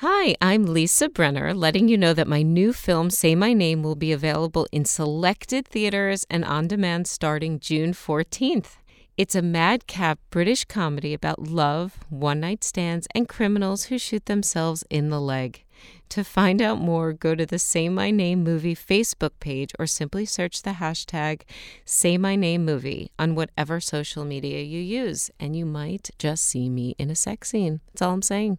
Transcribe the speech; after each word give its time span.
Hi, 0.00 0.36
I'm 0.40 0.64
Lisa 0.64 1.08
Brenner, 1.08 1.52
letting 1.52 1.88
you 1.88 1.98
know 1.98 2.14
that 2.14 2.28
my 2.28 2.40
new 2.40 2.72
film, 2.72 3.10
Say 3.10 3.34
My 3.34 3.52
Name, 3.52 3.82
will 3.82 3.96
be 3.96 4.12
available 4.12 4.68
in 4.70 4.84
selected 4.84 5.66
theaters 5.66 6.24
and 6.30 6.44
on 6.44 6.68
demand 6.68 7.08
starting 7.08 7.58
June 7.58 7.92
14th. 7.92 8.76
It's 9.16 9.34
a 9.34 9.42
madcap 9.42 10.20
British 10.30 10.64
comedy 10.66 11.14
about 11.14 11.48
love, 11.48 11.98
one 12.10 12.38
night 12.38 12.62
stands, 12.62 13.08
and 13.12 13.28
criminals 13.28 13.86
who 13.86 13.98
shoot 13.98 14.26
themselves 14.26 14.84
in 14.88 15.10
the 15.10 15.20
leg. 15.20 15.64
To 16.10 16.22
find 16.22 16.62
out 16.62 16.78
more, 16.78 17.12
go 17.12 17.34
to 17.34 17.44
the 17.44 17.58
Say 17.58 17.88
My 17.88 18.12
Name 18.12 18.44
Movie 18.44 18.76
Facebook 18.76 19.32
page 19.40 19.72
or 19.80 19.88
simply 19.88 20.24
search 20.24 20.62
the 20.62 20.74
hashtag 20.74 21.40
Say 21.84 22.16
My 22.16 22.36
Name 22.36 22.64
Movie 22.64 23.10
on 23.18 23.34
whatever 23.34 23.80
social 23.80 24.24
media 24.24 24.62
you 24.62 24.78
use, 24.78 25.32
and 25.40 25.56
you 25.56 25.66
might 25.66 26.10
just 26.20 26.44
see 26.44 26.70
me 26.70 26.94
in 26.98 27.10
a 27.10 27.16
sex 27.16 27.50
scene. 27.50 27.80
That's 27.88 28.02
all 28.02 28.12
I'm 28.12 28.22
saying. 28.22 28.58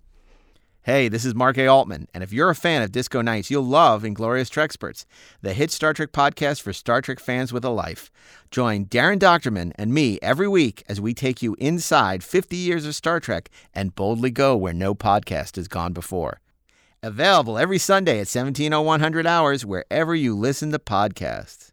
Hey, 0.89 1.07
this 1.07 1.23
is 1.23 1.35
Mark 1.35 1.59
A. 1.59 1.67
Altman, 1.67 2.07
and 2.15 2.23
if 2.23 2.33
you're 2.33 2.49
a 2.49 2.55
fan 2.55 2.81
of 2.81 2.91
Disco 2.91 3.21
Nights, 3.21 3.51
you'll 3.51 3.61
love 3.61 4.03
Inglorious 4.03 4.49
Treksperts, 4.49 5.05
the 5.39 5.53
hit 5.53 5.69
Star 5.69 5.93
Trek 5.93 6.11
podcast 6.11 6.63
for 6.63 6.73
Star 6.73 6.99
Trek 6.99 7.19
fans 7.19 7.53
with 7.53 7.63
a 7.63 7.69
life. 7.69 8.09
Join 8.49 8.85
Daren 8.85 9.19
Dochterman 9.19 9.71
and 9.75 9.93
me 9.93 10.17
every 10.23 10.47
week 10.47 10.83
as 10.89 10.99
we 10.99 11.13
take 11.13 11.43
you 11.43 11.55
inside 11.59 12.23
50 12.23 12.57
years 12.57 12.87
of 12.87 12.95
Star 12.95 13.19
Trek 13.19 13.51
and 13.71 13.93
boldly 13.93 14.31
go 14.31 14.57
where 14.57 14.73
no 14.73 14.95
podcast 14.95 15.57
has 15.57 15.67
gone 15.67 15.93
before. 15.93 16.41
Available 17.03 17.59
every 17.59 17.77
Sunday 17.77 18.13
at 18.13 18.25
170100 18.25 19.27
hours 19.27 19.63
wherever 19.63 20.15
you 20.15 20.35
listen 20.35 20.71
to 20.71 20.79
podcasts. 20.79 21.69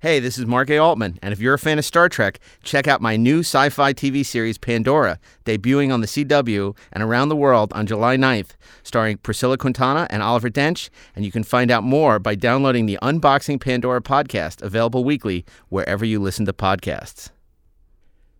Hey, 0.00 0.20
this 0.20 0.38
is 0.38 0.46
Mark 0.46 0.70
A. 0.70 0.78
Altman, 0.78 1.18
and 1.22 1.32
if 1.32 1.40
you're 1.40 1.54
a 1.54 1.58
fan 1.58 1.76
of 1.76 1.84
Star 1.84 2.08
Trek, 2.08 2.38
check 2.62 2.86
out 2.86 3.00
my 3.00 3.16
new 3.16 3.40
sci 3.40 3.68
fi 3.70 3.92
TV 3.92 4.24
series 4.24 4.56
Pandora, 4.56 5.18
debuting 5.44 5.92
on 5.92 6.02
the 6.02 6.06
CW 6.06 6.76
and 6.92 7.02
around 7.02 7.30
the 7.30 7.34
world 7.34 7.72
on 7.72 7.84
July 7.84 8.16
9th, 8.16 8.50
starring 8.84 9.18
Priscilla 9.18 9.58
Quintana 9.58 10.06
and 10.08 10.22
Oliver 10.22 10.50
Dench. 10.50 10.88
And 11.16 11.24
you 11.24 11.32
can 11.32 11.42
find 11.42 11.72
out 11.72 11.82
more 11.82 12.20
by 12.20 12.36
downloading 12.36 12.86
the 12.86 12.96
Unboxing 13.02 13.60
Pandora 13.60 14.00
podcast, 14.00 14.62
available 14.62 15.02
weekly 15.02 15.44
wherever 15.68 16.04
you 16.04 16.20
listen 16.20 16.46
to 16.46 16.52
podcasts. 16.52 17.30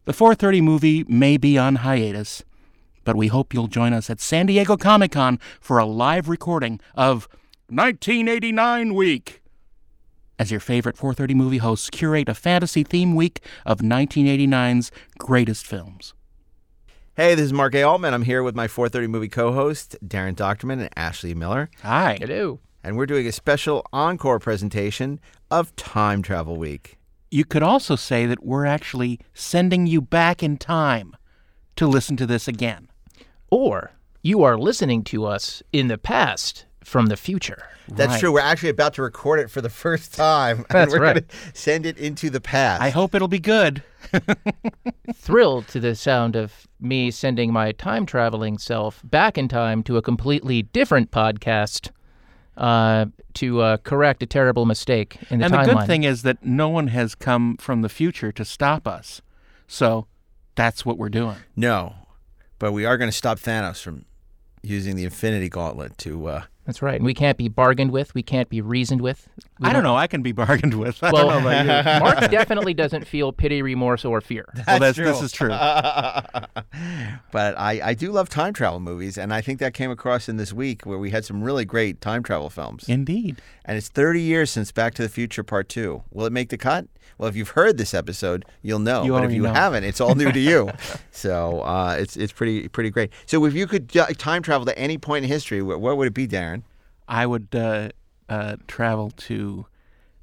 The 0.04 0.12
430 0.12 0.60
movie 0.60 1.04
may 1.08 1.38
be 1.38 1.58
on 1.58 1.74
hiatus, 1.74 2.44
but 3.02 3.16
we 3.16 3.26
hope 3.26 3.52
you'll 3.52 3.66
join 3.66 3.92
us 3.92 4.08
at 4.08 4.20
San 4.20 4.46
Diego 4.46 4.76
Comic 4.76 5.10
Con 5.10 5.40
for 5.60 5.78
a 5.78 5.84
live 5.84 6.28
recording 6.28 6.78
of 6.94 7.26
1989 7.68 8.94
Week 8.94 9.42
as 10.38 10.50
your 10.50 10.60
favorite 10.60 10.96
430 10.96 11.34
movie 11.34 11.58
hosts 11.58 11.90
curate 11.90 12.28
a 12.28 12.34
fantasy 12.34 12.84
theme 12.84 13.14
week 13.14 13.40
of 13.66 13.78
1989's 13.78 14.90
greatest 15.18 15.66
films. 15.66 16.14
Hey, 17.16 17.34
this 17.34 17.46
is 17.46 17.52
Mark 17.52 17.74
A. 17.74 17.82
Altman. 17.82 18.14
I'm 18.14 18.22
here 18.22 18.44
with 18.44 18.54
my 18.54 18.68
430 18.68 19.08
movie 19.08 19.28
co 19.28 19.52
host, 19.52 19.96
Daren 20.06 20.36
Dochterman 20.36 20.80
and 20.80 20.90
Ashley 20.96 21.34
Miller. 21.34 21.68
Hi. 21.82 22.16
Hello. 22.20 22.60
And 22.84 22.96
we're 22.96 23.06
doing 23.06 23.26
a 23.26 23.32
special 23.32 23.84
encore 23.92 24.38
presentation 24.38 25.18
of 25.50 25.74
Time 25.74 26.22
Travel 26.22 26.56
Week. 26.56 26.96
You 27.30 27.44
could 27.44 27.62
also 27.62 27.96
say 27.96 28.24
that 28.26 28.44
we're 28.44 28.66
actually 28.66 29.18
sending 29.34 29.86
you 29.86 30.00
back 30.00 30.42
in 30.44 30.56
time 30.58 31.16
to 31.74 31.88
listen 31.88 32.16
to 32.18 32.26
this 32.26 32.46
again. 32.46 32.88
Or 33.50 33.92
you 34.22 34.44
are 34.44 34.56
listening 34.56 35.02
to 35.04 35.26
us 35.26 35.62
in 35.72 35.88
the 35.88 35.98
past 35.98 36.66
from 36.88 37.06
the 37.06 37.16
future. 37.16 37.62
That's 37.88 38.12
Right. 38.12 38.20
true. 38.20 38.32
We're 38.32 38.40
actually 38.40 38.70
about 38.70 38.94
to 38.94 39.02
record 39.02 39.40
it 39.40 39.50
for 39.50 39.60
the 39.60 39.70
first 39.70 40.14
time. 40.14 40.58
and 40.58 40.66
That's 40.70 40.92
we're 40.92 41.00
right. 41.00 41.14
going 41.14 41.24
to 41.24 41.36
send 41.58 41.86
it 41.86 41.96
into 41.98 42.28
the 42.30 42.40
past. 42.40 42.82
I 42.82 42.90
hope 42.90 43.14
it'll 43.14 43.28
be 43.28 43.38
good. 43.38 43.82
Thrilled 45.14 45.68
to 45.68 45.80
the 45.80 45.94
sound 45.94 46.36
of 46.36 46.66
me 46.80 47.10
sending 47.10 47.52
my 47.52 47.72
time 47.72 48.06
traveling 48.06 48.58
self 48.58 49.00
back 49.04 49.36
in 49.38 49.48
time 49.48 49.82
to 49.84 49.96
a 49.96 50.02
completely 50.02 50.62
different 50.62 51.10
podcast 51.10 51.90
uh, 52.56 53.06
to 53.34 53.60
uh, 53.60 53.76
correct 53.78 54.22
a 54.22 54.26
terrible 54.26 54.66
mistake 54.66 55.18
in 55.30 55.38
the 55.38 55.46
and 55.46 55.54
the 55.54 55.74
good 55.74 55.86
thing 55.86 56.04
is 56.04 56.22
that 56.22 56.44
no 56.44 56.68
one 56.68 56.88
has 56.88 57.14
come 57.14 57.56
from 57.56 57.82
the 57.82 57.88
future 57.88 58.32
to 58.32 58.44
stop 58.44 58.86
us. 58.86 59.22
So 59.66 60.06
that's 60.56 60.84
what 60.84 60.98
we're 60.98 61.08
doing. 61.08 61.36
No, 61.56 61.94
but 62.58 62.72
we 62.72 62.84
are 62.84 62.96
going 62.98 63.10
to 63.10 63.16
stop 63.16 63.38
Thanos 63.38 63.80
from 63.82 64.04
using 64.62 64.96
the 64.96 65.04
Infinity 65.04 65.48
Gauntlet 65.48 65.96
to. 65.98 66.26
Uh, 66.26 66.42
That's 66.68 66.82
right. 66.82 66.96
And 66.96 67.04
we 67.06 67.14
can't 67.14 67.38
be 67.38 67.48
bargained 67.48 67.92
with. 67.92 68.12
We 68.14 68.22
can't 68.22 68.50
be 68.50 68.60
reasoned 68.60 69.00
with. 69.00 69.26
We 69.58 69.70
I 69.70 69.72
don't 69.72 69.82
know. 69.82 69.96
I 69.96 70.06
can 70.06 70.20
be 70.20 70.32
bargained 70.32 70.74
with. 70.74 71.02
I 71.02 71.10
Well, 71.10 71.30
don't 71.30 71.42
know 71.42 71.48
about 71.48 71.94
you. 71.94 72.00
Mark 72.04 72.30
definitely 72.30 72.74
doesn't 72.74 73.06
feel 73.06 73.32
pity, 73.32 73.62
remorse, 73.62 74.04
or 74.04 74.20
fear. 74.20 74.44
well, 74.66 74.78
that's, 74.78 74.98
this 74.98 75.22
is 75.22 75.32
true. 75.32 75.48
but 75.48 76.52
I, 77.32 77.80
I 77.82 77.94
do 77.94 78.12
love 78.12 78.28
time 78.28 78.52
travel 78.52 78.80
movies, 78.80 79.16
and 79.16 79.32
I 79.32 79.40
think 79.40 79.60
that 79.60 79.72
came 79.72 79.90
across 79.90 80.28
in 80.28 80.36
this 80.36 80.52
week 80.52 80.84
where 80.84 80.98
we 80.98 81.08
had 81.08 81.24
some 81.24 81.42
really 81.42 81.64
great 81.64 82.02
time 82.02 82.22
travel 82.22 82.50
films. 82.50 82.86
Indeed. 82.86 83.40
And 83.64 83.78
it's 83.78 83.88
30 83.88 84.20
years 84.20 84.50
since 84.50 84.70
Back 84.70 84.92
to 84.96 85.02
the 85.02 85.08
Future 85.08 85.42
Part 85.42 85.70
2. 85.70 86.02
Will 86.12 86.26
it 86.26 86.34
make 86.34 86.50
the 86.50 86.58
cut? 86.58 86.86
Well, 87.18 87.28
if 87.28 87.34
you've 87.34 87.50
heard 87.50 87.78
this 87.78 87.94
episode, 87.94 88.44
you'll 88.62 88.78
know. 88.78 89.02
You 89.02 89.12
but 89.12 89.24
if 89.24 89.32
you 89.32 89.42
know. 89.42 89.52
haven't, 89.52 89.84
it's 89.84 90.00
all 90.00 90.14
new 90.14 90.30
to 90.30 90.38
you. 90.38 90.70
so 91.10 91.62
uh, 91.62 91.96
it's 91.98 92.16
it's 92.16 92.32
pretty 92.32 92.68
pretty 92.68 92.90
great. 92.90 93.10
So 93.26 93.44
if 93.44 93.54
you 93.54 93.66
could 93.66 93.94
uh, 93.96 94.06
time 94.18 94.42
travel 94.42 94.64
to 94.66 94.78
any 94.78 94.98
point 94.98 95.24
in 95.24 95.28
history, 95.28 95.60
what, 95.60 95.80
what 95.80 95.96
would 95.96 96.06
it 96.06 96.14
be, 96.14 96.28
Daren? 96.28 96.57
I 97.08 97.26
would 97.26 97.48
uh, 97.54 97.88
uh, 98.28 98.56
travel 98.66 99.10
to 99.10 99.66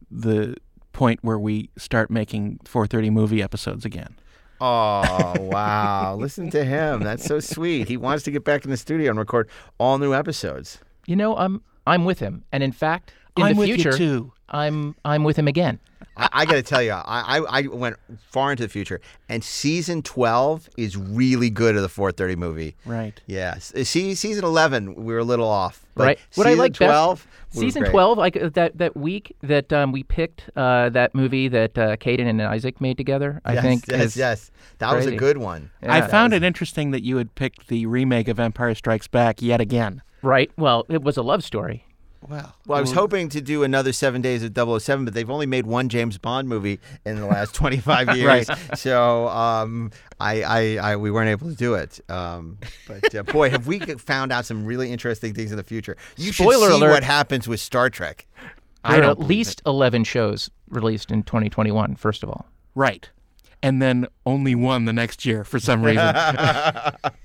the 0.10 0.56
point 0.94 1.20
where 1.24 1.40
we 1.40 1.70
start 1.78 2.10
making 2.10 2.60
430 2.64 3.10
movie 3.10 3.42
episodes 3.42 3.84
again. 3.84 4.16
Oh, 4.62 5.34
wow. 5.40 6.16
Listen 6.16 6.50
to 6.52 6.64
him. 6.64 7.02
That's 7.02 7.26
so 7.26 7.40
sweet. 7.40 7.88
He 7.88 7.98
wants 7.98 8.24
to 8.24 8.32
get 8.32 8.46
back 8.46 8.64
in 8.64 8.72
the 8.72 8.78
studio 8.78 9.10
and 9.10 9.20
record 9.20 9.50
all 9.78 9.98
new 9.98 10.14
episodes. 10.14 10.80
You 11.06 11.16
know, 11.16 11.36
I'm 11.36 11.62
I'm 11.86 12.06
with 12.06 12.20
him, 12.20 12.46
and 12.52 12.64
in 12.64 12.72
fact, 12.72 13.12
in 13.38 13.44
I'm 13.44 13.54
the 13.54 13.60
with 13.60 13.68
future, 13.68 13.92
you 13.92 13.98
too. 13.98 14.34
I'm 14.50 14.96
I'm 15.04 15.24
with 15.24 15.38
him 15.38 15.48
again. 15.48 15.80
I, 16.18 16.30
I 16.32 16.46
got 16.46 16.54
to 16.54 16.64
tell 16.64 16.82
you, 16.82 16.92
I, 16.92 17.40
I, 17.40 17.60
I 17.60 17.62
went 17.68 17.98
far 18.30 18.52
into 18.52 18.64
the 18.64 18.70
future, 18.70 19.02
and 19.28 19.44
season 19.44 20.02
12 20.02 20.70
is 20.78 20.96
really 20.96 21.50
good 21.50 21.76
of 21.76 21.82
the 21.82 21.90
430 21.90 22.36
movie. 22.38 22.76
Right. 22.86 23.20
Yeah. 23.26 23.58
See, 23.58 24.16
season 24.16 24.46
11, 24.46 24.96
we 24.96 25.14
were 25.14 25.20
a 25.20 25.24
little 25.24 25.48
off. 25.48 25.86
But 25.96 26.04
right. 26.06 26.20
What 26.36 26.48
I 26.48 26.54
like 26.54 26.74
12, 26.74 27.28
best, 27.52 27.60
season 27.60 27.82
great. 27.84 27.92
twelve, 27.92 28.18
like 28.18 28.36
uh, 28.38 28.50
that 28.50 28.78
that 28.78 28.96
week 28.96 29.36
that 29.44 29.72
um, 29.74 29.92
we 29.94 30.04
picked 30.04 30.50
uh, 30.56 30.90
that 30.90 31.16
movie 31.16 31.48
that 31.48 31.78
uh, 31.78 31.96
Caden 31.98 32.28
and 32.28 32.42
Isaac 32.42 32.80
made 32.82 32.98
together. 32.98 33.42
I 33.46 33.54
yes, 33.54 33.64
think 33.64 33.88
Yes, 33.88 34.16
yes. 34.18 34.52
That 34.80 34.94
was 34.96 35.06
a 35.06 35.16
good 35.16 35.38
one. 35.38 35.72
I 35.82 36.00
Yeah. 36.00 36.08
found 36.08 36.34
it 36.34 36.44
interesting 36.44 36.92
that 36.92 37.04
you 37.04 37.18
had 37.18 37.34
picked 37.36 37.68
the 37.68 37.86
remake 37.86 38.28
of 38.28 38.40
Empire 38.40 38.76
Strikes 38.76 39.08
Back 39.08 39.42
yet 39.42 39.60
again. 39.62 40.02
right. 40.22 40.52
Well, 40.58 40.86
it 40.90 41.02
was 41.02 41.18
a 41.18 41.24
love 41.24 41.44
story. 41.44 41.86
Well, 42.28 42.56
Well, 42.66 42.78
I 42.78 42.82
was 42.82 42.92
hoping 42.92 43.30
to 43.30 43.42
do 43.42 43.64
another 43.64 43.94
Seven 43.94 44.22
Days 44.22 44.44
of 44.44 44.54
007, 44.82 45.06
but 45.06 45.14
they've 45.14 45.30
only 45.30 45.46
made 45.46 45.66
one 45.68 45.90
James 45.90 46.18
Bond 46.18 46.50
movie 46.50 46.80
in 47.06 47.18
the 47.20 47.26
last 47.28 47.54
25 47.56 48.16
years. 48.18 48.50
right. 48.50 48.78
So 48.78 49.28
um, 49.28 49.92
I, 50.20 50.42
I, 50.44 50.92
I, 50.92 50.96
we 50.96 51.12
weren't 51.12 51.30
able 51.30 51.50
to 51.50 51.56
do 51.56 51.76
it. 51.76 52.00
Um, 52.10 52.58
but 52.88 53.14
uh, 53.14 53.24
boy, 53.24 53.50
have 53.50 53.68
we 53.68 53.80
found 53.98 54.32
out 54.32 54.46
some 54.46 54.66
really 54.66 54.92
interesting 54.92 55.34
things 55.34 55.52
in 55.52 55.58
the 55.58 55.64
future. 55.64 55.98
You 56.18 56.32
Spoiler 56.34 56.68
should 56.68 56.74
see 56.76 56.82
alert. 56.82 56.92
what 56.92 57.04
happens 57.04 57.48
with 57.48 57.60
Star 57.60 57.90
Trek. 57.90 58.26
I 58.84 58.96
There 58.98 59.04
are 59.06 59.12
at 59.12 59.18
believe 59.18 59.30
least 59.30 59.62
eleven 59.66 60.04
shows 60.04 60.50
released 60.70 61.12
in 61.12 61.24
2021. 61.24 61.96
First 61.96 62.24
of 62.24 62.30
all, 62.30 62.46
Right. 62.76 63.10
And 63.64 63.82
then 63.82 64.06
only 64.28 64.54
one 64.54 64.86
the 64.86 64.94
next 64.94 65.26
year 65.26 65.44
for 65.44 65.60
some 65.60 65.82
reason. 65.82 66.14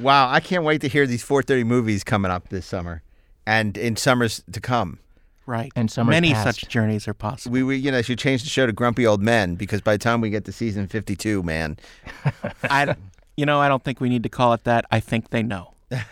Wow, 0.00 0.30
I 0.30 0.40
can't 0.40 0.64
wait 0.64 0.80
to 0.82 0.88
hear 0.88 1.06
these 1.06 1.22
430 1.22 1.64
movies 1.64 2.02
coming 2.04 2.30
up 2.30 2.48
this 2.48 2.64
summer 2.66 3.02
and 3.46 3.76
in 3.76 3.96
summers 3.96 4.42
to 4.52 4.60
come. 4.60 4.98
right. 5.46 5.72
And 5.74 5.90
summers 5.90 6.12
Many 6.12 6.32
past. 6.32 6.60
such 6.60 6.68
journeys 6.70 7.08
are 7.08 7.14
possible. 7.14 7.52
We, 7.52 7.62
we 7.62 7.76
you 7.76 7.90
know 7.90 8.02
should 8.02 8.18
change 8.18 8.42
the 8.42 8.48
show 8.48 8.66
to 8.66 8.72
Grumpy 8.72 9.06
Old 9.06 9.22
Men 9.22 9.54
because 9.56 9.80
by 9.80 9.94
the 9.94 9.98
time 9.98 10.20
we 10.20 10.30
get 10.30 10.44
to 10.46 10.52
season 10.52 10.86
52, 10.86 11.42
man. 11.42 11.76
I, 12.64 12.94
you 13.36 13.46
know, 13.46 13.60
I 13.60 13.68
don't 13.68 13.82
think 13.82 14.00
we 14.00 14.08
need 14.08 14.22
to 14.24 14.28
call 14.28 14.52
it 14.52 14.64
that. 14.64 14.84
I 14.90 15.00
think 15.00 15.30
they 15.30 15.42
know. 15.42 15.68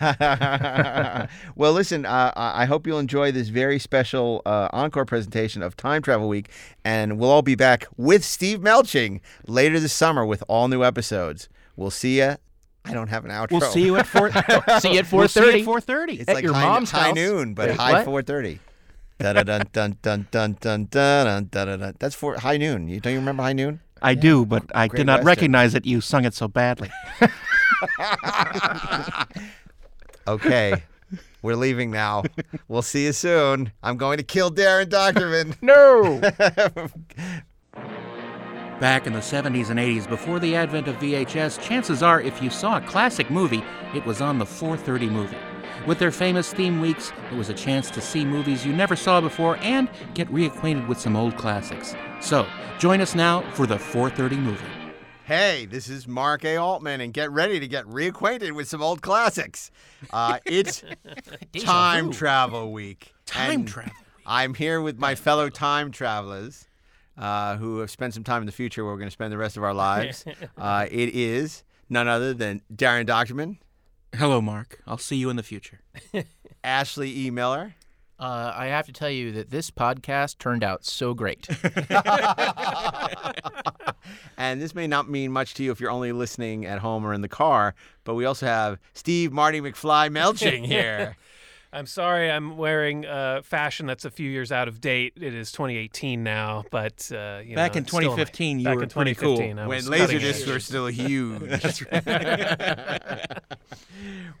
well, 1.55 1.73
listen, 1.73 2.05
uh, 2.05 2.31
I 2.35 2.63
I 2.63 2.65
hope 2.65 2.85
you'll 2.85 2.99
enjoy 2.99 3.31
this 3.31 3.47
very 3.49 3.79
special 3.79 4.41
uh, 4.45 4.69
encore 4.71 5.05
presentation 5.05 5.63
of 5.63 5.75
Time 5.75 6.01
Travel 6.03 6.27
Week, 6.27 6.49
and 6.85 7.17
we'll 7.17 7.31
all 7.31 7.41
be 7.41 7.55
back 7.55 7.87
with 7.97 8.23
Steve 8.23 8.59
Melching 8.59 9.21
later 9.47 9.79
this 9.79 9.93
summer 9.93 10.23
with 10.25 10.43
all 10.47 10.67
new 10.67 10.83
episodes. 10.83 11.49
We'll 11.75 11.89
see 11.91 12.19
ya. 12.19 12.35
I 12.83 12.93
don't 12.93 13.07
have 13.09 13.25
an 13.25 13.31
outro. 13.31 13.51
We'll 13.59 13.71
see 13.71 13.85
you 13.85 13.95
at 13.97 14.07
four. 14.07 14.31
see 14.79 14.93
you 14.93 14.99
at 14.99 15.05
4:30. 15.05 15.59
at 15.59 15.65
four 15.65 15.81
thirty. 15.81 16.13
It's 16.19 16.29
at 16.29 16.35
like 16.35 16.43
your 16.43 16.53
high, 16.53 16.63
mom's 16.63 16.91
high 16.91 17.07
house. 17.07 17.15
noon, 17.15 17.53
but 17.53 17.69
Wait, 17.69 17.77
high 17.77 18.03
four 18.03 18.21
thirty. 18.21 18.59
Dun 19.19 19.45
dun 19.45 19.63
dun 19.71 19.97
dun 20.01 20.27
dun 20.31 20.57
dun 20.59 20.87
dun 20.89 21.47
dun 21.51 21.79
dun. 21.79 21.95
That's 21.99 22.15
for 22.15 22.37
high 22.39 22.57
noon. 22.57 22.87
You 22.87 22.99
don't 22.99 23.13
you 23.13 23.19
remember 23.19 23.43
high 23.43 23.53
noon? 23.53 23.81
I 24.01 24.15
do, 24.15 24.47
but 24.47 24.63
I 24.73 24.87
Great 24.87 24.97
did 24.97 25.05
not 25.05 25.17
Western. 25.19 25.27
recognize 25.27 25.73
that 25.73 25.85
you 25.85 26.01
sung 26.01 26.25
it 26.25 26.33
so 26.33 26.47
badly. 26.47 26.89
Okay, 30.27 30.83
we're 31.41 31.55
leaving 31.55 31.91
now. 31.91 32.23
We'll 32.67 32.81
see 32.83 33.05
you 33.05 33.13
soon. 33.13 33.71
I'm 33.83 33.97
going 33.97 34.17
to 34.17 34.23
kill 34.23 34.51
Daren 34.51 34.85
Dochterman. 34.85 35.55
No. 35.61 36.21
Back 38.81 39.05
in 39.05 39.13
the 39.13 39.19
70s 39.19 39.69
and 39.69 39.79
80s, 39.79 40.09
before 40.09 40.39
the 40.39 40.55
advent 40.55 40.87
of 40.87 40.95
VHS, 40.95 41.61
chances 41.61 42.01
are 42.01 42.19
if 42.19 42.41
you 42.41 42.49
saw 42.49 42.77
a 42.77 42.81
classic 42.81 43.29
movie, 43.29 43.63
it 43.93 44.03
was 44.07 44.21
on 44.21 44.39
the 44.39 44.45
430 44.47 45.07
movie. 45.07 45.37
With 45.85 45.99
their 45.99 46.09
famous 46.09 46.51
theme 46.51 46.81
weeks, 46.81 47.13
it 47.31 47.35
was 47.35 47.49
a 47.49 47.53
chance 47.53 47.91
to 47.91 48.01
see 48.01 48.25
movies 48.25 48.65
you 48.65 48.73
never 48.73 48.95
saw 48.95 49.21
before 49.21 49.57
and 49.57 49.87
get 50.15 50.27
reacquainted 50.29 50.87
with 50.87 50.99
some 50.99 51.15
old 51.15 51.37
classics. 51.37 51.93
So, 52.21 52.47
join 52.79 53.01
us 53.01 53.13
now 53.13 53.41
for 53.51 53.67
the 53.67 53.77
430 53.77 54.37
movie. 54.37 54.65
Hey, 55.25 55.67
this 55.67 55.87
is 55.87 56.07
Mark 56.07 56.43
A. 56.43 56.57
Altman, 56.57 57.01
and 57.01 57.13
get 57.13 57.29
ready 57.29 57.59
to 57.59 57.67
get 57.67 57.85
reacquainted 57.85 58.53
with 58.53 58.67
some 58.67 58.81
old 58.81 59.03
classics. 59.03 59.69
Uh, 60.09 60.39
it's 60.47 60.83
time 61.59 62.11
travel 62.11 62.71
week. 62.71 63.13
Time 63.27 63.51
and 63.51 63.67
travel. 63.67 63.93
I'm 64.25 64.55
here 64.55 64.81
with 64.81 64.97
my 64.97 65.13
fellow 65.13 65.49
time 65.49 65.91
travelers 65.91 66.65
uh, 67.21 67.55
who 67.57 67.79
have 67.79 67.89
spent 67.89 68.13
some 68.13 68.25
time 68.25 68.41
in 68.41 68.45
the 68.47 68.51
future 68.51 68.83
where 68.83 68.91
we're 68.93 68.99
going 68.99 69.07
to 69.07 69.13
spend 69.13 69.31
the 69.31 69.37
rest 69.37 69.55
of 69.55 69.63
our 69.63 69.73
lives. 69.87 70.25
Uh, 70.57 70.87
it 70.91 71.15
is 71.15 71.63
none 71.89 72.09
other 72.09 72.33
than 72.33 72.61
Daren 72.75 73.05
Dochterman, 73.05 73.57
Hello, 74.15 74.41
Mark. 74.41 74.81
I'll 74.85 74.97
see 74.97 75.15
you 75.15 75.29
in 75.29 75.37
the 75.37 75.43
future. 75.43 75.79
Ashley 76.65 77.17
E. 77.17 77.31
Miller, 77.31 77.75
Uh, 78.19 78.51
I 78.53 78.65
have 78.65 78.85
to 78.87 78.91
tell 78.91 79.09
you 79.09 79.31
that 79.31 79.51
this 79.51 79.71
podcast 79.71 80.37
turned 80.37 80.65
out 80.65 80.83
so 80.85 81.13
great. 81.13 81.47
and 84.37 84.61
this 84.61 84.75
may 84.75 84.87
not 84.87 85.09
mean 85.09 85.31
much 85.31 85.53
to 85.55 85.63
you 85.63 85.71
if 85.71 85.79
you're 85.79 85.91
only 85.91 86.11
listening 86.11 86.65
at 86.65 86.79
home 86.79 87.05
or 87.05 87.13
in 87.13 87.21
the 87.21 87.29
car, 87.29 87.75
but 88.03 88.15
we 88.15 88.25
also 88.25 88.45
have 88.45 88.79
Steve 88.93 89.31
Marty 89.31 89.61
McFly 89.61 90.09
Melching 90.11 90.65
here. 90.65 91.15
I'm 91.73 91.85
sorry, 91.85 92.29
I'm 92.29 92.57
wearing 92.57 93.05
uh, 93.05 93.43
fashion 93.43 93.85
that's 93.85 94.03
a 94.03 94.11
few 94.11 94.29
years 94.29 94.51
out 94.51 94.67
of 94.67 94.81
date. 94.81 95.13
It 95.15 95.33
is 95.33 95.53
2018 95.53 96.21
now, 96.21 96.65
but 96.69 97.09
uh, 97.13 97.39
you 97.45 97.55
Back 97.55 97.75
know, 97.75 97.77
in 97.77 97.83
it's 97.83 97.91
still 97.91 98.01
my- 98.01 98.15
2015, 98.15 98.59
you 98.59 98.65
back 98.65 98.75
were 98.75 98.83
in 98.83 98.89
pretty 98.89 99.15
cool. 99.15 99.41
I 99.41 99.53
when 99.53 99.67
was 99.67 99.87
laser 99.87 100.05
cutting 100.07 100.19
discs 100.19 100.49
were 100.49 100.59
still 100.59 100.87
huge. 100.87 101.85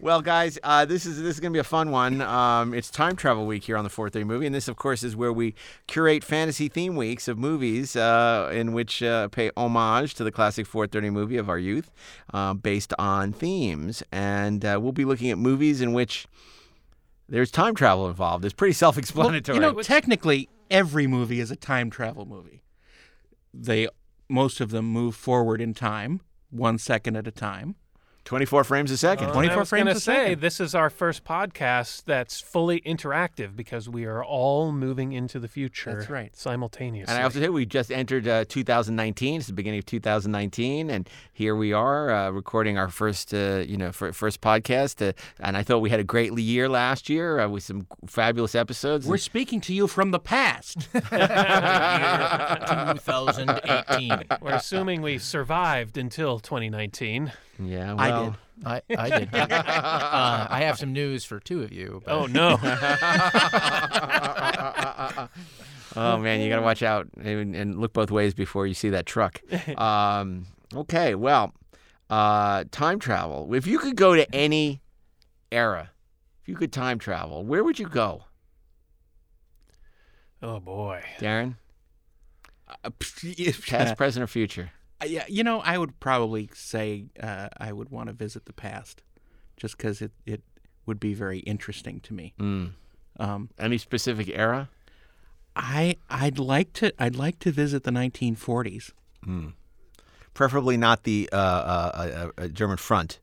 well, 0.01 0.21
guys, 0.21 0.59
uh, 0.61 0.83
this 0.83 1.05
is 1.05 1.21
this 1.21 1.35
is 1.35 1.39
gonna 1.39 1.53
be 1.53 1.59
a 1.59 1.63
fun 1.63 1.91
one. 1.91 2.19
Um, 2.21 2.73
it's 2.73 2.89
time 2.89 3.15
travel 3.15 3.45
week 3.45 3.63
here 3.63 3.77
on 3.77 3.85
the 3.85 3.89
4:30 3.89 4.25
Movie, 4.25 4.45
and 4.45 4.53
this, 4.53 4.67
of 4.67 4.75
course, 4.75 5.01
is 5.01 5.15
where 5.15 5.31
we 5.31 5.55
curate 5.87 6.25
fantasy 6.25 6.67
theme 6.67 6.97
weeks 6.97 7.29
of 7.29 7.37
movies 7.37 7.95
uh, 7.95 8.51
in 8.53 8.73
which 8.73 9.01
uh, 9.01 9.29
pay 9.29 9.51
homage 9.55 10.15
to 10.15 10.25
the 10.25 10.31
classic 10.31 10.67
430 10.67 11.09
movie 11.11 11.37
of 11.37 11.47
our 11.49 11.59
youth, 11.59 11.91
uh, 12.33 12.53
based 12.53 12.93
on 12.99 13.31
themes. 13.31 14.03
And 14.11 14.65
uh, 14.65 14.79
we'll 14.81 14.91
be 14.91 15.05
looking 15.05 15.31
at 15.31 15.37
movies 15.37 15.79
in 15.79 15.93
which 15.93 16.27
there's 17.31 17.49
time 17.49 17.73
travel 17.73 18.07
involved. 18.07 18.45
It's 18.45 18.53
pretty 18.53 18.73
self-explanatory. 18.73 19.55
you 19.55 19.61
know, 19.61 19.81
technically, 19.81 20.49
every 20.69 21.07
movie 21.07 21.39
is 21.39 21.49
a 21.49 21.55
time 21.55 21.89
travel 21.89 22.25
movie. 22.25 22.61
They 23.53 23.87
most 24.29 24.61
of 24.61 24.69
them 24.69 24.85
move 24.85 25.15
forward 25.15 25.59
in 25.61 25.73
time, 25.73 26.21
one 26.49 26.77
second 26.77 27.15
at 27.15 27.27
a 27.27 27.31
time. 27.31 27.75
24 28.25 28.63
frames 28.63 28.91
a 28.91 28.97
second. 28.97 29.29
Uh, 29.29 29.33
24 29.33 29.55
I 29.55 29.59
was 29.59 29.69
frames 29.69 29.85
gonna 29.85 29.97
a 29.97 29.99
say 29.99 30.13
second. 30.13 30.41
this 30.41 30.59
is 30.59 30.75
our 30.75 30.89
first 30.89 31.23
podcast 31.23 32.05
that's 32.05 32.39
fully 32.39 32.79
interactive 32.81 33.55
because 33.55 33.89
we 33.89 34.05
are 34.05 34.23
all 34.23 34.71
moving 34.71 35.11
into 35.11 35.39
the 35.39 35.47
future. 35.47 35.95
That's 35.95 36.09
right. 36.09 36.35
Simultaneously. 36.35 37.11
And 37.11 37.19
I 37.19 37.23
have 37.23 37.33
to 37.33 37.39
say, 37.39 37.49
we 37.49 37.65
just 37.65 37.91
entered 37.91 38.27
uh, 38.27 38.45
2019. 38.47 39.39
It's 39.39 39.47
the 39.47 39.53
beginning 39.53 39.79
of 39.79 39.85
2019, 39.85 40.89
and 40.89 41.09
here 41.33 41.55
we 41.55 41.73
are 41.73 42.11
uh, 42.11 42.29
recording 42.31 42.77
our 42.77 42.89
first, 42.89 43.33
uh, 43.33 43.63
you 43.67 43.75
know, 43.77 43.91
fir- 43.91 44.11
first 44.13 44.39
podcast. 44.41 45.05
Uh, 45.05 45.13
and 45.39 45.57
I 45.57 45.63
thought 45.63 45.79
we 45.79 45.89
had 45.89 45.99
a 45.99 46.03
great 46.03 46.31
year 46.37 46.69
last 46.69 47.09
year 47.09 47.39
uh, 47.39 47.49
with 47.49 47.63
some 47.63 47.87
fabulous 48.07 48.53
episodes. 48.55 49.07
We're 49.07 49.17
speaking 49.17 49.61
to 49.61 49.73
you 49.73 49.87
from 49.87 50.11
the 50.11 50.19
past. 50.19 50.87
2018. 53.01 54.23
We're 54.41 54.51
assuming 54.53 55.01
we 55.01 55.17
survived 55.17 55.97
until 55.97 56.39
2019. 56.39 57.31
Yeah, 57.59 57.95
I 57.97 58.09
well, 58.09 58.25
did. 58.25 58.37
I, 58.65 58.81
I 58.97 59.19
did. 59.19 59.29
Uh, 59.33 60.47
I 60.49 60.61
have 60.63 60.77
some 60.77 60.93
news 60.93 61.25
for 61.25 61.39
two 61.39 61.61
of 61.63 61.71
you. 61.71 62.01
but- 62.05 62.11
Oh 62.11 62.25
no! 62.27 62.57
oh 65.95 66.17
man, 66.17 66.41
you 66.41 66.49
got 66.49 66.57
to 66.57 66.61
watch 66.61 66.83
out 66.83 67.07
and, 67.21 67.55
and 67.55 67.79
look 67.79 67.93
both 67.93 68.11
ways 68.11 68.33
before 68.33 68.67
you 68.67 68.73
see 68.73 68.89
that 68.89 69.05
truck. 69.05 69.41
Um, 69.77 70.47
okay, 70.73 71.15
well, 71.15 71.53
uh, 72.09 72.63
time 72.71 72.99
travel. 72.99 73.53
If 73.53 73.65
you 73.67 73.79
could 73.79 73.95
go 73.95 74.15
to 74.15 74.33
any 74.35 74.81
era, 75.51 75.91
if 76.41 76.47
you 76.49 76.55
could 76.55 76.71
time 76.71 76.99
travel, 76.99 77.43
where 77.43 77.63
would 77.63 77.79
you 77.79 77.87
go, 77.87 78.23
oh 80.41 80.59
boy! 80.59 81.03
Daren? 81.19 81.55
Uh, 82.83 82.89
Past, 83.67 83.97
present, 83.97 84.23
or 84.23 84.27
future? 84.27 84.71
Yeah, 85.05 85.25
you 85.27 85.43
know, 85.43 85.61
I 85.61 85.77
would 85.77 85.99
probably 85.99 86.49
say 86.53 87.05
uh, 87.21 87.49
I 87.57 87.71
would 87.71 87.89
want 87.89 88.07
to 88.07 88.13
visit 88.13 88.45
the 88.45 88.53
past, 88.53 89.03
just 89.57 89.77
because 89.77 90.01
it, 90.01 90.11
it 90.25 90.41
would 90.85 90.99
be 90.99 91.13
very 91.13 91.39
interesting 91.39 91.99
to 92.01 92.13
me. 92.13 92.33
Mm. 92.39 92.71
Um, 93.19 93.49
Any 93.59 93.77
specific 93.77 94.29
era? 94.29 94.69
I 95.55 95.97
I'd 96.09 96.39
like 96.39 96.73
to 96.73 96.93
I'd 96.97 97.15
like 97.15 97.39
to 97.39 97.51
visit 97.51 97.83
the 97.83 97.91
1940s. 97.91 98.91
Preferably 100.33 100.77
not 100.77 101.03
the 101.03 101.29
uh, 101.31 101.35
uh, 101.35 101.91
uh, 102.37 102.41
uh, 102.41 102.47
German 102.47 102.77
front. 102.77 103.19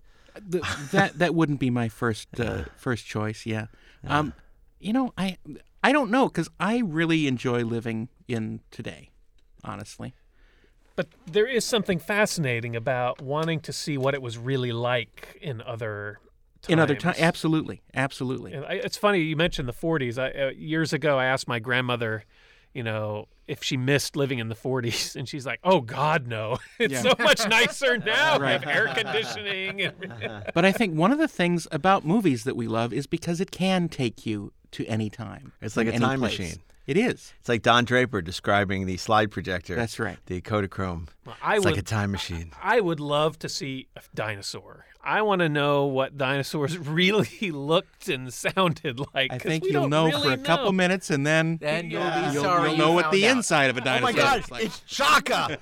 Th- 0.50 0.62
that 0.92 1.18
that 1.18 1.34
wouldn't 1.34 1.58
be 1.58 1.70
my 1.70 1.88
first 1.88 2.28
uh, 2.40 2.64
first 2.76 3.06
choice. 3.06 3.46
Yeah. 3.46 3.66
Um, 4.06 4.34
you 4.78 4.92
know, 4.92 5.12
I 5.16 5.38
I 5.82 5.92
don't 5.92 6.10
know 6.10 6.28
because 6.28 6.48
I 6.60 6.78
really 6.78 7.26
enjoy 7.26 7.64
living 7.64 8.08
in 8.28 8.60
today. 8.70 9.10
Honestly, 9.64 10.14
But 10.98 11.06
there 11.30 11.46
is 11.46 11.64
something 11.64 12.00
fascinating 12.00 12.74
about 12.74 13.22
wanting 13.22 13.60
to 13.60 13.72
see 13.72 13.96
what 13.96 14.14
it 14.14 14.20
was 14.20 14.36
really 14.36 14.72
like 14.72 15.38
in 15.40 15.62
other 15.62 16.18
times. 16.60 16.72
in 16.72 16.80
other 16.80 16.96
times, 16.96 17.18
absolutely, 17.20 17.82
absolutely. 17.94 18.52
And 18.52 18.64
I, 18.64 18.72
it's 18.72 18.96
funny 18.96 19.20
you 19.20 19.36
mentioned 19.36 19.68
the 19.68 19.72
40s. 19.72 20.18
I, 20.18 20.46
uh, 20.46 20.50
years 20.50 20.92
ago, 20.92 21.16
I 21.16 21.26
asked 21.26 21.46
my 21.46 21.60
grandmother, 21.60 22.24
you 22.74 22.82
know, 22.82 23.28
if 23.46 23.62
she 23.62 23.76
missed 23.76 24.16
living 24.16 24.40
in 24.40 24.48
the 24.48 24.56
40s, 24.56 25.14
and 25.14 25.28
she's 25.28 25.46
like, 25.46 25.60
"Oh 25.62 25.80
God, 25.82 26.26
no! 26.26 26.58
It's 26.80 26.92
Yeah. 26.94 27.02
so 27.02 27.14
much 27.20 27.46
nicer 27.48 27.96
now. 27.98 28.36
We 28.38 28.42
Right. 28.46 28.60
have 28.64 28.66
air 28.66 28.92
conditioning." 28.92 29.82
And, 29.82 30.44
But 30.52 30.64
I 30.64 30.72
think 30.72 30.98
one 30.98 31.12
of 31.12 31.18
the 31.18 31.28
things 31.28 31.68
about 31.70 32.04
movies 32.04 32.42
that 32.42 32.56
we 32.56 32.66
love 32.66 32.92
is 32.92 33.06
because 33.06 33.40
it 33.40 33.52
can 33.52 33.88
take 33.88 34.26
you 34.26 34.52
to 34.72 34.84
any 34.86 35.10
time. 35.10 35.52
It's 35.62 35.76
like 35.76 35.86
a 35.86 35.92
time 35.92 36.18
place. 36.18 36.38
machine. 36.40 36.56
It 36.88 36.96
is. 36.96 37.34
It's 37.38 37.50
like 37.50 37.60
Don 37.62 37.84
Draper 37.84 38.22
describing 38.22 38.86
the 38.86 38.96
slide 38.96 39.30
projector. 39.30 39.74
That's 39.76 39.98
right. 39.98 40.16
The 40.24 40.40
Kodachrome. 40.40 41.08
I 41.42 41.56
It's 41.56 41.64
would, 41.66 41.72
like 41.74 41.78
a 41.78 41.84
time 41.84 42.10
machine. 42.10 42.50
I 42.62 42.80
would 42.80 42.98
love 42.98 43.38
to 43.40 43.48
see 43.50 43.88
a 43.94 44.00
dinosaur. 44.14 44.86
I 45.04 45.20
want 45.20 45.40
to 45.42 45.50
know 45.50 45.84
what 45.84 46.16
dinosaurs 46.16 46.78
really 46.98 47.50
looked 47.50 48.08
and 48.08 48.32
sounded 48.32 49.00
like. 49.14 49.30
I 49.32 49.36
think 49.38 49.64
you'll 49.66 49.88
know 49.90 50.06
really 50.06 50.22
for 50.22 50.32
a 50.32 50.38
couple 50.38 50.72
minutes, 50.72 51.10
and 51.10 51.26
then 51.26 51.58
Then 51.60 51.90
you'll 51.90 52.00
Yeah. 52.00 52.28
be 52.30 52.34
you'll, 52.34 52.42
sorry 52.44 52.68
you'll 52.70 52.78
you 52.78 52.82
know 52.82 52.92
what 52.92 53.10
the 53.10 53.20
found 53.20 53.32
out. 53.32 53.36
inside 53.36 53.70
of 53.70 53.76
a 53.76 53.80
Oh 53.82 53.84
dinosaur 53.84 54.12
my 54.14 54.18
God! 54.18 54.50
like. 54.50 54.64
It's 54.64 54.82
Shaka! 54.86 55.58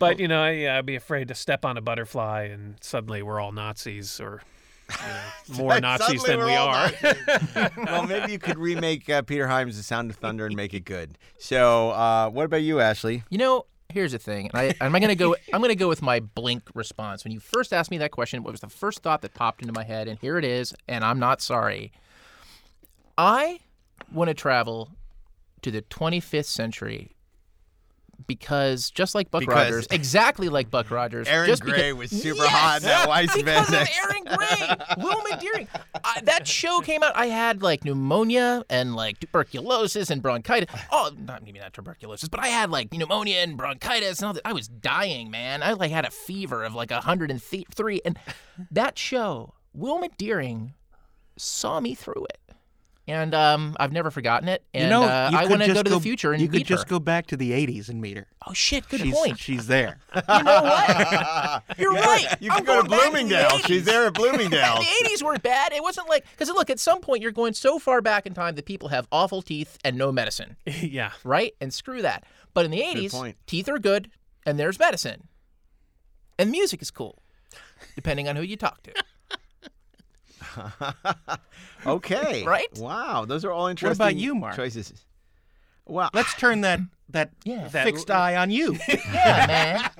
But 0.00 0.18
you 0.18 0.26
know, 0.26 0.42
I, 0.42 0.78
I'd 0.78 0.86
be 0.86 0.96
afraid 0.96 1.28
to 1.28 1.34
step 1.36 1.64
on 1.64 1.76
a 1.76 1.80
butterfly, 1.80 2.44
and 2.50 2.74
suddenly 2.80 3.22
we're 3.22 3.38
all 3.38 3.52
Nazis, 3.52 4.18
or 4.20 4.42
you 5.48 5.54
know, 5.56 5.62
more 5.62 5.80
Nazis 5.80 6.22
than 6.22 6.38
we're 6.38 6.46
we 6.46 6.54
all 6.54 6.68
are. 6.68 6.92
Nazis. 7.02 7.70
well, 7.76 8.06
maybe 8.06 8.32
you 8.32 8.38
could 8.38 8.58
remake 8.58 9.08
uh, 9.08 9.22
Peter 9.22 9.46
Hyams' 9.46 9.76
The 9.76 9.82
Sound 9.82 10.10
of 10.10 10.16
Thunder 10.16 10.46
and 10.46 10.56
make 10.56 10.74
it 10.74 10.84
good. 10.84 11.18
So, 11.38 11.90
uh, 11.90 12.30
what 12.30 12.44
about 12.44 12.62
you, 12.62 12.80
Ashley? 12.80 13.24
You 13.30 13.38
know, 13.38 13.66
here's 13.88 14.12
the 14.12 14.18
thing. 14.18 14.50
And 14.52 14.74
I, 14.80 14.84
I'm 14.84 14.92
gonna 14.92 15.14
go. 15.14 15.36
I'm 15.52 15.60
gonna 15.60 15.74
go 15.74 15.88
with 15.88 16.02
my 16.02 16.20
blink 16.20 16.70
response. 16.74 17.24
When 17.24 17.32
you 17.32 17.40
first 17.40 17.72
asked 17.72 17.90
me 17.90 17.98
that 17.98 18.10
question, 18.10 18.42
what 18.42 18.52
was 18.52 18.60
the 18.60 18.68
first 18.68 19.02
thought 19.02 19.22
that 19.22 19.34
popped 19.34 19.62
into 19.62 19.72
my 19.72 19.84
head? 19.84 20.08
And 20.08 20.18
here 20.18 20.38
it 20.38 20.44
is. 20.44 20.74
And 20.88 21.04
I'm 21.04 21.18
not 21.18 21.40
sorry. 21.40 21.92
I 23.18 23.60
want 24.12 24.28
to 24.28 24.34
travel 24.34 24.90
to 25.62 25.70
the 25.70 25.82
25th 25.82 26.46
century 26.46 27.14
because 28.26 28.90
just 28.90 29.14
like 29.14 29.30
Buck 29.30 29.40
Because- 29.40 29.70
Rogers, 29.72 29.86
exactly 29.90 30.48
like 30.48 30.70
Buck 30.70 30.90
Rogers, 30.90 31.26
Erin 31.28 31.46
just 31.48 31.62
Gray 31.62 31.92
because- 31.92 32.10
was 32.12 32.22
super 32.22 32.42
Yes! 32.42 32.50
hot 32.52 32.76
in 32.78 32.82
that 32.88 33.08
Weiss 33.08 33.34
because 33.34 33.68
of 33.68 33.74
Erin 33.74 34.24
Gray, 34.24 34.76
Wilma 35.04 35.40
Deering. 35.40 35.68
I, 36.04 36.20
that 36.24 36.46
show 36.46 36.80
came 36.80 37.02
out. 37.02 37.16
I 37.16 37.26
had 37.26 37.62
like 37.62 37.84
pneumonia 37.84 38.64
and 38.70 38.94
like 38.96 39.20
tuberculosis 39.20 40.10
and 40.10 40.22
bronchitis. 40.22 40.68
Oh, 40.90 41.10
not 41.18 41.44
maybe 41.44 41.58
not 41.58 41.72
tuberculosis, 41.72 42.28
but 42.28 42.40
I 42.40 42.48
had 42.48 42.70
like 42.70 42.92
pneumonia 42.92 43.38
and 43.38 43.56
bronchitis 43.56 44.18
and 44.20 44.26
all 44.26 44.32
that. 44.34 44.46
I 44.46 44.52
was 44.52 44.68
dying, 44.68 45.30
man. 45.30 45.62
I 45.62 45.72
like 45.72 45.90
had 45.90 46.04
a 46.04 46.10
fever 46.10 46.64
of 46.64 46.74
like 46.74 46.90
103, 46.90 48.00
and 48.04 48.18
that 48.70 48.98
show, 48.98 49.54
Wilma 49.72 50.08
Deering 50.18 50.74
saw 51.36 51.80
me 51.80 51.94
through 51.94 52.26
it. 52.30 52.38
And 53.10 53.34
um, 53.34 53.76
I've 53.80 53.92
never 53.92 54.10
forgotten 54.10 54.48
it. 54.48 54.62
And 54.72 54.84
you 54.84 54.90
know, 54.90 55.02
uh, 55.02 55.30
you 55.32 55.38
I 55.38 55.46
want 55.46 55.62
to 55.62 55.74
go 55.74 55.82
to 55.82 55.90
the 55.90 56.00
future 56.00 56.32
and 56.32 56.40
you 56.40 56.48
could 56.48 56.58
meet 56.58 56.66
just 56.66 56.84
her. 56.84 56.90
go 56.90 57.00
back 57.00 57.26
to 57.28 57.36
the 57.36 57.50
'80s 57.50 57.88
and 57.88 58.00
meet 58.00 58.16
her. 58.16 58.26
Oh 58.46 58.52
shit! 58.52 58.88
Good 58.88 59.00
she's, 59.00 59.14
point. 59.14 59.38
She's 59.38 59.66
there. 59.66 59.98
You 60.30 60.44
know 60.44 60.62
what? 60.62 61.62
You're 61.78 61.92
right. 61.92 62.26
You 62.40 62.50
can 62.50 62.60
I'm 62.60 62.64
go 62.64 62.82
to 62.82 62.88
going 62.88 62.90
back 62.90 63.04
the 63.04 63.10
Bloomingdale. 63.10 63.58
She's 63.58 63.84
there 63.84 64.06
at 64.06 64.14
Bloomingdale. 64.14 64.76
the 64.78 65.08
80s 65.08 65.22
weren't 65.22 65.42
bad. 65.42 65.72
It 65.72 65.82
wasn't 65.82 66.08
like 66.08 66.24
because 66.30 66.48
look, 66.50 66.70
at 66.70 66.78
some 66.78 67.00
point 67.00 67.22
you're 67.22 67.32
going 67.32 67.52
so 67.52 67.78
far 67.78 68.00
back 68.00 68.26
in 68.26 68.34
time 68.34 68.54
that 68.54 68.64
people 68.64 68.88
have 68.90 69.08
awful 69.10 69.42
teeth 69.42 69.76
and 69.84 69.98
no 69.98 70.12
medicine, 70.12 70.56
yeah. 70.66 71.12
right? 71.24 71.54
And 71.60 71.74
screw 71.74 72.02
that. 72.02 72.24
But 72.54 72.64
in 72.64 72.70
the 72.70 72.80
80s, 72.80 73.34
teeth 73.46 73.68
are 73.68 73.78
good 73.78 74.10
and 74.46 74.58
there's 74.58 74.78
medicine, 74.78 75.28
and 76.38 76.50
music 76.50 76.80
is 76.80 76.90
cool, 76.90 77.22
depending 77.94 78.28
on 78.28 78.36
who 78.36 78.42
you 78.42 78.56
talk 78.56 78.82
to. 78.84 78.92
okay. 81.86 82.44
Right? 82.44 82.68
Wow. 82.78 83.24
Those 83.24 83.44
are 83.44 83.52
all 83.52 83.66
interesting 83.66 83.98
what 84.04 84.10
about 84.12 84.20
you, 84.20 84.34
Mark? 84.34 84.56
choices. 84.56 84.92
Well, 85.86 86.10
Let's 86.14 86.34
turn 86.34 86.60
that 86.62 86.80
that 87.08 87.30
Yeah. 87.44 87.68
That- 87.68 87.84
fixed 87.84 88.10
eye 88.10 88.36
on 88.36 88.50
you. 88.50 88.76
Yeah, 88.88 89.46
man. 89.46 89.90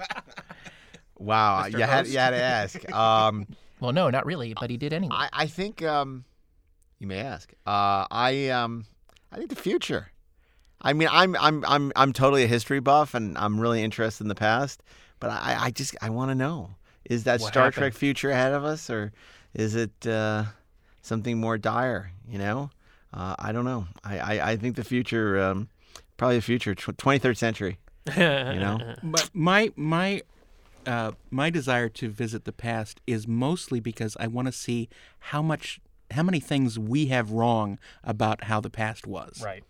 wow. 1.18 1.64
Mr. 1.64 1.72
You 1.72 1.78
had, 1.84 1.98
Host. 2.00 2.10
you 2.12 2.18
had 2.18 2.30
to 2.30 2.42
ask. 2.42 2.92
Um, 2.92 3.46
Well, 3.80 3.92
no, 3.92 4.10
not 4.10 4.26
really, 4.26 4.54
but 4.58 4.70
he 4.70 4.76
did 4.76 4.92
anyway. 4.92 5.14
I, 5.16 5.28
I 5.32 5.46
think 5.46 5.82
um, 5.82 6.24
you 6.98 7.06
may 7.06 7.20
ask. 7.20 7.52
Uh, 7.66 8.06
I 8.10 8.48
um, 8.50 8.84
I 9.32 9.36
think 9.36 9.48
the 9.50 9.56
future. 9.56 10.10
I 10.82 10.92
mean, 10.92 11.08
I'm 11.10 11.34
I'm 11.36 11.64
I'm 11.66 11.92
I'm 11.96 12.12
totally 12.12 12.44
a 12.44 12.46
history 12.46 12.80
buff, 12.80 13.14
and 13.14 13.36
I'm 13.38 13.58
really 13.60 13.82
interested 13.82 14.24
in 14.24 14.28
the 14.28 14.34
past. 14.34 14.82
But 15.18 15.30
I, 15.30 15.56
I 15.66 15.70
just 15.70 15.94
I 16.00 16.10
want 16.10 16.30
to 16.30 16.34
know: 16.34 16.70
is 17.04 17.24
that 17.24 17.40
What 17.40 17.48
Star 17.48 17.64
happened? 17.64 17.74
Trek 17.82 17.94
future 17.94 18.30
ahead 18.30 18.52
of 18.52 18.64
us, 18.64 18.88
or 18.90 19.12
is 19.54 19.74
it 19.74 20.06
uh, 20.06 20.44
something 21.02 21.38
more 21.38 21.58
dire? 21.58 22.12
You 22.28 22.38
know, 22.38 22.70
uh, 23.12 23.34
I 23.38 23.52
don't 23.52 23.64
know. 23.64 23.86
I, 24.04 24.18
I, 24.18 24.50
I 24.52 24.56
think 24.56 24.76
the 24.76 24.84
future, 24.84 25.40
um, 25.40 25.68
probably 26.16 26.36
the 26.36 26.42
future, 26.42 26.74
twenty 26.74 27.18
third 27.18 27.38
century. 27.38 27.78
You 28.16 28.22
know, 28.22 28.94
But 29.02 29.30
my 29.34 29.72
my 29.76 30.22
uh, 30.86 31.12
my 31.30 31.50
desire 31.50 31.88
to 31.88 32.08
visit 32.08 32.44
the 32.44 32.52
past 32.52 33.00
is 33.06 33.26
mostly 33.28 33.80
because 33.80 34.16
I 34.18 34.26
want 34.26 34.46
to 34.46 34.52
see 34.52 34.88
how 35.18 35.42
much 35.42 35.80
how 36.10 36.22
many 36.22 36.40
things 36.40 36.78
we 36.78 37.06
have 37.06 37.30
wrong 37.30 37.78
about 38.02 38.44
how 38.44 38.60
the 38.60 38.70
past 38.70 39.06
was. 39.06 39.42
Right. 39.44 39.62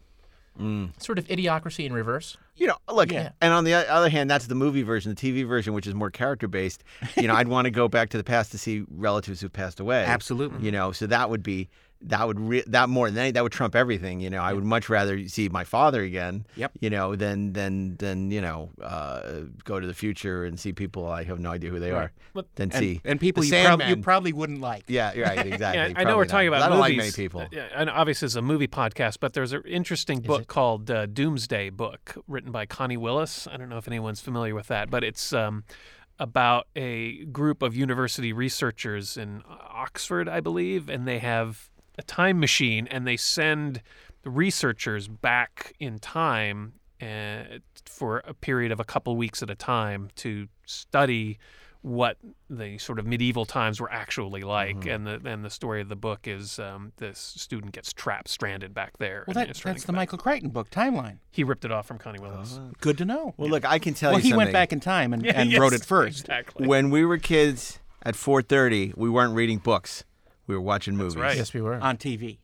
Mm. 0.59 0.91
sort 1.03 1.19
of 1.19 1.27
idiocracy 1.29 1.87
in 1.87 1.93
reverse. 1.93 2.37
You 2.57 2.67
know, 2.67 2.77
look, 2.93 3.11
Yeah. 3.11 3.31
and 3.41 3.53
on 3.55 3.65
the 3.65 3.73
other 3.75 4.11
hand, 4.11 4.29
that's 4.31 4.47
the 4.47 4.55
movie 4.55 4.83
version, 4.83 5.15
the 5.15 5.17
TV 5.17 5.47
version, 5.47 5.73
which 5.73 5.87
is 5.87 5.95
more 5.95 6.11
character 6.11 6.49
based. 6.49 6.85
You 7.17 7.29
know, 7.29 7.35
I'd 7.35 7.49
want 7.49 7.65
to 7.65 7.71
go 7.71 7.89
back 7.89 8.11
to 8.11 8.19
the 8.19 8.25
past 8.25 8.51
to 8.53 8.59
see 8.59 8.85
relatives 8.91 9.41
who've 9.41 9.53
passed 9.53 9.81
away. 9.81 10.05
Absolutely. 10.05 10.63
You 10.65 10.71
know, 10.73 10.93
so 10.93 11.07
that 11.07 11.31
would 11.31 11.43
be 11.43 11.69
that 12.03 12.27
would 12.27 12.41
re- 12.41 12.65
that 12.67 12.89
more 12.89 13.11
than 13.11 13.19
any, 13.19 13.31
that 13.33 13.43
would 13.43 13.53
trump 13.53 13.77
everything. 13.77 14.21
You 14.21 14.31
know, 14.31 14.41
I 14.43 14.53
would 14.53 14.65
much 14.65 14.89
rather 14.89 15.29
see 15.29 15.49
my 15.49 15.65
father 15.65 16.03
again. 16.03 16.47
Yep. 16.57 16.73
You 16.81 16.91
know, 16.91 17.15
than 17.17 17.53
than 17.53 17.97
than 17.97 18.31
you 18.31 18.41
know, 18.41 18.71
uh, 18.83 19.41
go 19.65 19.79
to 19.79 19.87
the 19.87 19.93
future 19.95 20.45
and 20.45 20.59
see 20.59 20.73
people 20.73 21.07
I 21.07 21.25
have 21.25 21.39
no 21.39 21.51
idea 21.51 21.71
who 21.71 21.79
they 21.79 21.91
are. 21.91 22.13
But- 22.33 22.47
Than 22.55 22.71
And, 22.71 22.79
see 22.79 23.01
and 23.05 23.21
people 23.21 23.43
the 23.43 23.49
you, 23.49 23.65
prob- 23.65 23.83
you 23.83 23.97
probably 23.97 24.33
wouldn't 24.33 24.61
like. 24.61 24.85
Yeah, 24.87 25.19
right, 25.19 25.47
exactly. 25.53 25.95
I 25.97 26.05
know 26.05 26.17
we're 26.17 26.25
not. 26.25 26.31
talking 26.31 26.49
about 26.49 26.63
I 26.63 26.69
don't 26.69 26.79
movies. 26.79 26.91
like 26.91 26.97
many 26.97 27.13
people. 27.13 27.41
Uh, 27.43 27.61
and 27.75 27.91
obviously 27.91 28.27
it's 28.27 28.35
a 28.37 28.43
movie 28.43 28.69
podcast, 28.69 29.19
but 29.21 29.33
there's 29.33 29.53
an 29.53 29.63
interesting 29.67 30.21
book 30.21 30.43
it? 30.43 30.49
called 30.49 30.91
uh, 30.91 31.07
Doomsday 31.07 31.71
Book, 31.71 32.17
written 32.29 32.53
by 32.53 32.67
Connie 32.67 32.97
Willis. 32.97 33.47
I 33.51 33.57
don't 33.57 33.69
know 33.69 33.79
if 33.79 33.89
anyone's 33.89 34.21
familiar 34.21 34.55
with 34.55 34.69
that, 34.69 34.91
but 34.91 35.03
it's 35.05 35.33
um, 35.33 35.65
about 36.19 36.67
a 36.77 37.25
group 37.27 37.63
of 37.63 37.75
university 37.75 38.33
researchers 38.33 39.17
in 39.17 39.43
Oxford, 39.49 40.29
I 40.29 40.41
believe, 40.41 40.89
and 40.89 41.09
they 41.09 41.19
have 41.19 41.70
a 42.01 42.03
time 42.03 42.41
machine, 42.41 42.87
and 42.91 43.07
they 43.07 43.17
send 43.17 43.83
researchers 44.25 45.09
back 45.09 45.75
in 45.79 45.99
time 45.99 46.75
uh, 47.01 47.59
for 47.87 48.19
a 48.27 48.35
period 48.35 48.73
of 48.73 48.81
a 48.81 48.85
couple 48.85 49.17
weeks 49.17 49.43
at 49.43 49.51
a 49.51 49.55
time 49.55 50.09
to 50.17 50.49
study 50.67 51.39
what 51.83 52.19
the 52.51 52.77
sort 52.77 52.99
of 52.99 53.07
medieval 53.07 53.47
times 53.47 53.81
were 53.81 53.91
actually 53.91 54.43
like, 54.43 54.77
Mm-hmm. 54.81 54.89
and 54.91 55.07
the 55.07 55.31
and 55.31 55.43
the 55.43 55.49
story 55.49 55.81
of 55.81 55.89
the 55.89 55.97
book 55.97 56.29
is 56.29 56.59
um, 56.59 56.93
this 56.99 57.19
student 57.19 57.73
gets 57.73 57.91
trapped, 57.95 58.29
stranded 58.29 58.75
back 58.75 58.99
there. 58.99 59.25
Well, 59.27 59.39
and 59.39 59.49
that, 59.49 59.51
is 59.51 59.59
trying 59.59 59.77
to 59.77 59.79
that's 59.79 59.85
get 59.85 59.87
the 59.87 59.93
back. 59.95 60.01
Michael 60.01 60.19
Crichton 60.19 60.51
book, 60.51 60.69
Timeline. 60.71 61.19
He 61.31 61.43
ripped 61.43 61.65
it 61.65 61.73
off 61.73 61.87
from 61.87 61.97
Connie 61.97 62.19
Willis. 62.21 62.61
Good 62.83 62.99
to 62.99 63.07
know. 63.07 63.33
Well, 63.39 63.49
look, 63.49 63.65
I 63.65 63.79
can 63.79 63.95
tell 63.95 64.11
well, 64.13 64.21
you 64.21 64.23
Well, 64.23 64.23
he 64.25 64.29
something. 64.31 64.37
went 64.37 64.53
back 64.53 64.73
in 64.75 64.81
time 64.81 65.15
and, 65.15 65.25
Yeah, 65.25 65.33
and 65.41 65.51
yes, 65.51 65.59
wrote 65.59 65.73
it 65.73 65.83
first. 65.83 66.21
Exactly. 66.21 66.67
when 66.67 66.91
we 66.91 67.03
were 67.07 67.17
kids 67.17 67.79
at 68.03 68.15
4:30, 68.15 68.95
we 68.99 69.09
weren't 69.09 69.35
reading 69.35 69.57
books. 69.57 70.05
We 70.51 70.57
were 70.57 70.61
watching 70.63 70.97
movies 70.97 71.15
right. 71.17 71.37
Yes, 71.37 71.55
we 71.55 71.61
were 71.61 71.75
on 71.75 71.97
TV. 71.97 72.39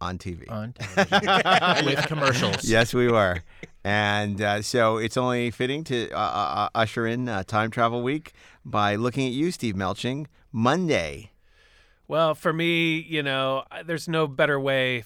on 0.00 0.16
TV. 0.16 0.50
on 0.50 0.72
television 0.72 1.84
with 1.84 2.06
commercials. 2.06 2.64
Yes, 2.64 2.94
we 2.94 3.08
were. 3.08 3.42
And 3.84 4.40
uh, 4.40 4.62
so 4.62 4.96
it's 4.96 5.18
only 5.18 5.50
fitting 5.50 5.84
to 5.84 6.10
uh, 6.12 6.16
uh, 6.18 6.68
usher 6.74 7.06
in 7.06 7.28
uh, 7.28 7.42
Time 7.42 7.70
Travel 7.70 8.02
Week 8.02 8.32
by 8.64 8.94
looking 8.96 9.26
at 9.26 9.34
you, 9.34 9.50
Steve 9.50 9.74
Melching, 9.74 10.28
Monday. 10.50 11.32
Well, 12.08 12.34
for 12.34 12.54
me, 12.54 12.96
you 13.00 13.22
know, 13.22 13.64
I- 13.70 13.82
there's 13.82 14.08
no 14.08 14.26
better 14.26 14.58
way 14.58 15.04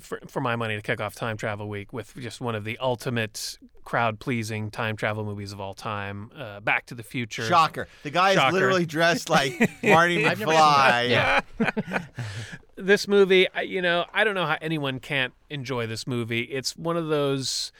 for, 0.00 0.20
for 0.26 0.40
my 0.40 0.56
money 0.56 0.76
to 0.76 0.82
kick 0.82 1.00
off 1.00 1.14
Time 1.14 1.36
Travel 1.36 1.68
Week 1.68 1.92
with 1.92 2.14
just 2.16 2.40
one 2.40 2.54
of 2.54 2.64
the 2.64 2.78
ultimate 2.78 3.58
crowd 3.84 4.18
pleasing 4.18 4.70
time 4.70 4.96
travel 4.96 5.24
movies 5.24 5.52
of 5.52 5.60
all 5.60 5.74
time, 5.74 6.30
uh, 6.36 6.60
Back 6.60 6.86
to 6.86 6.94
the 6.94 7.02
Future. 7.02 7.44
Shocker. 7.44 7.88
The 8.02 8.10
guy 8.10 8.32
is 8.32 8.52
literally 8.52 8.86
dressed 8.86 9.28
like 9.28 9.58
Marty 9.82 10.22
McFly. 10.22 11.10
Yeah. 11.10 11.40
this 12.76 13.06
movie, 13.06 13.46
you 13.64 13.82
know, 13.82 14.06
I 14.12 14.24
don't 14.24 14.34
know 14.34 14.46
how 14.46 14.58
anyone 14.60 15.00
can't 15.00 15.32
enjoy 15.50 15.86
this 15.86 16.06
movie. 16.06 16.42
It's 16.42 16.76
one 16.76 16.96
of 16.96 17.08
those 17.08 17.72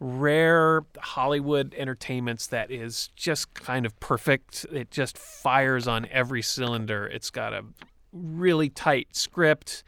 rare 0.00 0.82
Hollywood 0.98 1.74
entertainments 1.76 2.46
that 2.48 2.70
is 2.70 3.10
just 3.16 3.52
kind 3.54 3.84
of 3.84 3.98
perfect. 4.00 4.64
It 4.72 4.90
just 4.90 5.18
fires 5.18 5.86
on 5.86 6.06
every 6.10 6.42
cylinder. 6.42 7.06
It's 7.06 7.30
got 7.30 7.52
a 7.52 7.64
really 8.12 8.70
tight 8.70 9.08
script, 9.14 9.84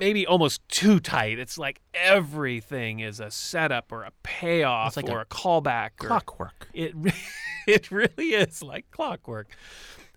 maybe 0.00 0.26
almost 0.26 0.66
too 0.68 0.98
tight. 0.98 1.38
It's 1.38 1.56
like 1.58 1.80
everything 1.94 2.98
is 3.00 3.20
a 3.20 3.30
setup 3.30 3.92
or 3.92 4.02
a 4.02 4.10
payoff 4.24 4.96
like 4.96 5.08
or 5.08 5.18
a 5.18 5.22
a, 5.22 5.26
callback. 5.26 5.90
or- 6.00 6.08
Clockwork. 6.08 6.68
it 6.74 6.94
it 7.68 7.90
really 7.92 8.30
is 8.30 8.62
like 8.62 8.90
clockwork. 8.90 9.48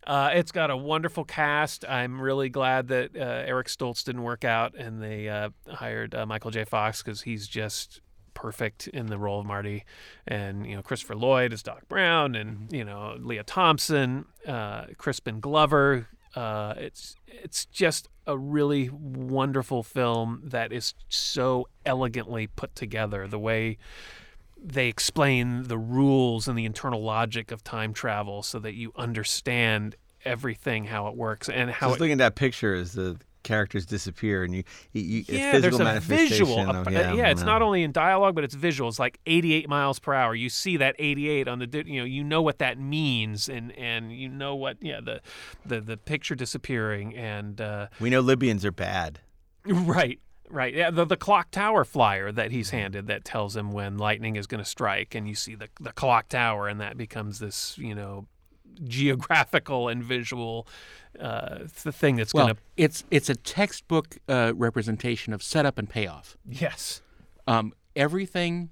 Uh, 0.07 0.31
it's 0.33 0.51
got 0.51 0.69
a 0.69 0.75
wonderful 0.75 1.23
cast. 1.23 1.85
I'm 1.87 2.19
really 2.19 2.49
glad 2.49 2.87
that 2.89 3.15
uh, 3.15 3.19
Eric 3.19 3.67
Stoltz 3.67 4.03
didn't 4.03 4.23
work 4.23 4.43
out 4.43 4.75
and 4.75 5.01
they 5.01 5.29
uh, 5.29 5.49
hired 5.69 6.13
uh, 6.15 6.25
Michael 6.25 6.51
J. 6.51 6.65
Fox 6.65 7.01
because 7.01 7.21
he's 7.21 7.47
just 7.47 8.01
perfect 8.33 8.87
in 8.87 9.05
the 9.05 9.17
role 9.17 9.39
of 9.39 9.45
Marty. 9.45 9.85
And 10.27 10.65
you 10.65 10.75
know 10.75 10.81
Christopher 10.81 11.15
Lloyd 11.15 11.53
is 11.53 11.63
Doc 11.63 11.87
Brown, 11.87 12.35
and 12.35 12.71
you 12.73 12.83
know 12.83 13.15
Lea 13.19 13.43
Thompson, 13.45 14.25
uh, 14.47 14.85
Crispin 14.97 15.39
Glover. 15.39 16.07
Uh, 16.35 16.73
it's 16.77 17.15
it's 17.27 17.65
just 17.65 18.07
a 18.25 18.37
really 18.37 18.89
wonderful 18.89 19.83
film 19.83 20.41
that 20.43 20.71
is 20.71 20.93
so 21.09 21.67
elegantly 21.85 22.47
put 22.47 22.75
together. 22.75 23.27
The 23.27 23.39
way 23.39 23.77
they 24.63 24.87
explain 24.87 25.63
the 25.63 25.77
rules 25.77 26.47
and 26.47 26.57
the 26.57 26.65
internal 26.65 27.03
logic 27.03 27.51
of 27.51 27.63
time 27.63 27.93
travel 27.93 28.41
so 28.41 28.59
that 28.59 28.73
you 28.73 28.93
understand 28.95 29.95
everything 30.25 30.85
how 30.85 31.07
it 31.07 31.15
works 31.15 31.49
and 31.49 31.69
how 31.69 31.87
Just 31.89 31.97
it, 31.97 32.01
looking 32.01 32.13
at 32.13 32.17
that 32.19 32.35
picture 32.35 32.73
is 32.73 32.93
the 32.93 33.17
characters 33.43 33.85
disappear 33.85 34.43
and 34.43 34.55
you, 34.55 34.63
you, 34.91 35.19
it's 35.19 35.29
yeah, 35.29 35.51
physical 35.51 35.79
there's 35.79 35.97
a 35.97 35.99
visual. 35.99 36.59
of- 36.59 36.87
uh, 36.87 36.91
yeah, 36.91 37.27
it's 37.29 37.41
no. 37.41 37.47
not 37.47 37.61
only 37.61 37.83
in 37.83 37.91
dialogue, 37.91 38.35
but 38.35 38.43
it's 38.43 38.55
visual. 38.55 38.89
It's 38.89 38.99
like 38.99 39.19
88 39.25 39.69
miles 39.69 39.99
per 39.99 40.13
hour. 40.13 40.33
You 40.33 40.49
see 40.49 40.77
that 40.77 40.95
88 40.97 41.47
on 41.47 41.59
the, 41.59 41.83
you 41.85 41.99
know, 41.99 42.05
you 42.05 42.23
know 42.23 42.41
what 42.41 42.59
that 42.59 42.77
means, 42.77 43.49
and 43.49 43.71
and 43.77 44.11
you 44.11 44.29
know 44.29 44.55
what, 44.55 44.77
yeah, 44.81 44.99
the 45.01 45.21
the 45.65 45.81
the 45.81 45.97
picture 45.97 46.35
disappearing, 46.35 47.15
and 47.15 47.59
uh, 47.61 47.87
We 47.99 48.09
know 48.09 48.21
Libyans 48.21 48.65
are 48.65 48.71
bad. 48.71 49.19
right, 49.65 50.19
right, 50.49 50.73
yeah, 50.73 50.91
the 50.91 51.05
the 51.05 51.17
clock 51.17 51.51
tower 51.51 51.83
flyer 51.85 52.31
that 52.31 52.51
he's 52.51 52.71
handed 52.71 53.07
that 53.07 53.23
tells 53.23 53.55
him 53.55 53.71
when 53.71 53.97
lightning 53.97 54.35
is 54.35 54.47
going 54.47 54.63
to 54.63 54.69
strike, 54.69 55.15
and 55.15 55.27
you 55.27 55.35
see 55.35 55.55
the 55.55 55.69
the 55.79 55.91
clock 55.91 56.29
tower, 56.29 56.67
and 56.67 56.79
that 56.81 56.97
becomes 56.97 57.39
this, 57.39 57.77
you 57.77 57.95
know, 57.95 58.27
geographical 58.83 59.87
and 59.89 60.03
visual 60.03 60.67
uh, 61.19 61.59
the 61.83 61.91
thing 61.91 62.15
that's 62.15 62.33
Well, 62.33 62.45
going 62.47 62.55
to 62.55 62.61
it's 62.77 63.03
it's 63.11 63.29
a 63.29 63.35
textbook 63.35 64.17
uh, 64.27 64.53
representation 64.55 65.33
of 65.33 65.43
setup 65.43 65.77
and 65.77 65.89
payoff. 65.89 66.37
yes, 66.49 67.01
Um, 67.47 67.73
everything 67.95 68.69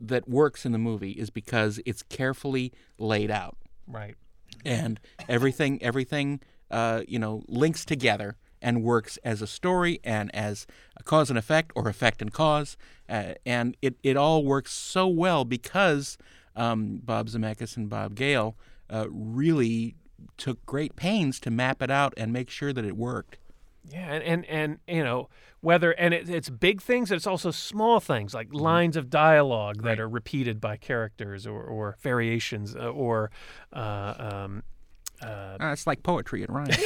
that 0.00 0.28
works 0.28 0.66
in 0.66 0.72
the 0.72 0.78
movie 0.78 1.12
is 1.12 1.30
because 1.30 1.80
it's 1.86 2.02
carefully 2.02 2.72
laid 2.98 3.30
out, 3.30 3.56
right. 3.86 4.16
and 4.64 4.98
everything 5.28 5.80
everything 5.82 6.40
uh, 6.70 7.02
you 7.06 7.18
know 7.18 7.44
links 7.48 7.84
together 7.84 8.36
and 8.60 8.82
works 8.82 9.18
as 9.24 9.40
a 9.42 9.46
story 9.46 10.00
and 10.02 10.34
as 10.34 10.66
a 10.96 11.02
cause 11.02 11.28
and 11.30 11.38
effect 11.38 11.70
or 11.76 11.88
effect 11.88 12.20
and 12.20 12.32
cause, 12.32 12.76
uh, 13.08 13.34
and 13.46 13.76
it 13.82 13.94
it 14.02 14.16
all 14.16 14.44
works 14.44 14.72
so 14.72 15.06
well 15.06 15.44
because 15.44 16.18
um, 16.56 17.00
Bob 17.04 17.28
Zemeckis 17.28 17.76
and 17.76 17.88
Bob 17.88 18.14
Gale 18.16 18.56
uh, 18.90 19.06
really 19.10 19.94
took 20.36 20.64
great 20.66 20.96
pains 20.96 21.38
to 21.40 21.50
map 21.50 21.82
it 21.82 21.90
out 21.90 22.14
and 22.16 22.32
make 22.32 22.50
sure 22.50 22.72
that 22.72 22.84
it 22.84 22.96
worked. 22.96 23.38
Yeah, 23.90 24.10
and 24.12 24.22
and, 24.24 24.46
and 24.48 24.78
you 24.88 25.04
know 25.04 25.28
whether 25.60 25.92
and 25.92 26.14
it, 26.14 26.28
it's 26.30 26.48
big 26.50 26.80
things, 26.80 27.10
it's 27.12 27.26
also 27.26 27.50
small 27.50 28.00
things 28.00 28.32
like 28.34 28.52
lines 28.52 28.96
of 28.96 29.10
dialogue 29.10 29.82
that 29.82 29.98
are 30.00 30.08
repeated 30.08 30.60
by 30.60 30.76
characters 30.76 31.46
or, 31.46 31.62
or 31.62 31.96
variations 32.00 32.74
uh, 32.74 32.88
or 32.88 33.30
uh, 33.74 34.14
um, 34.18 34.62
uh, 35.22 35.26
Uh, 35.60 35.72
it's 35.72 35.86
like 35.86 36.02
poetry. 36.02 36.42
It 36.42 36.50
rhymes. 36.50 36.76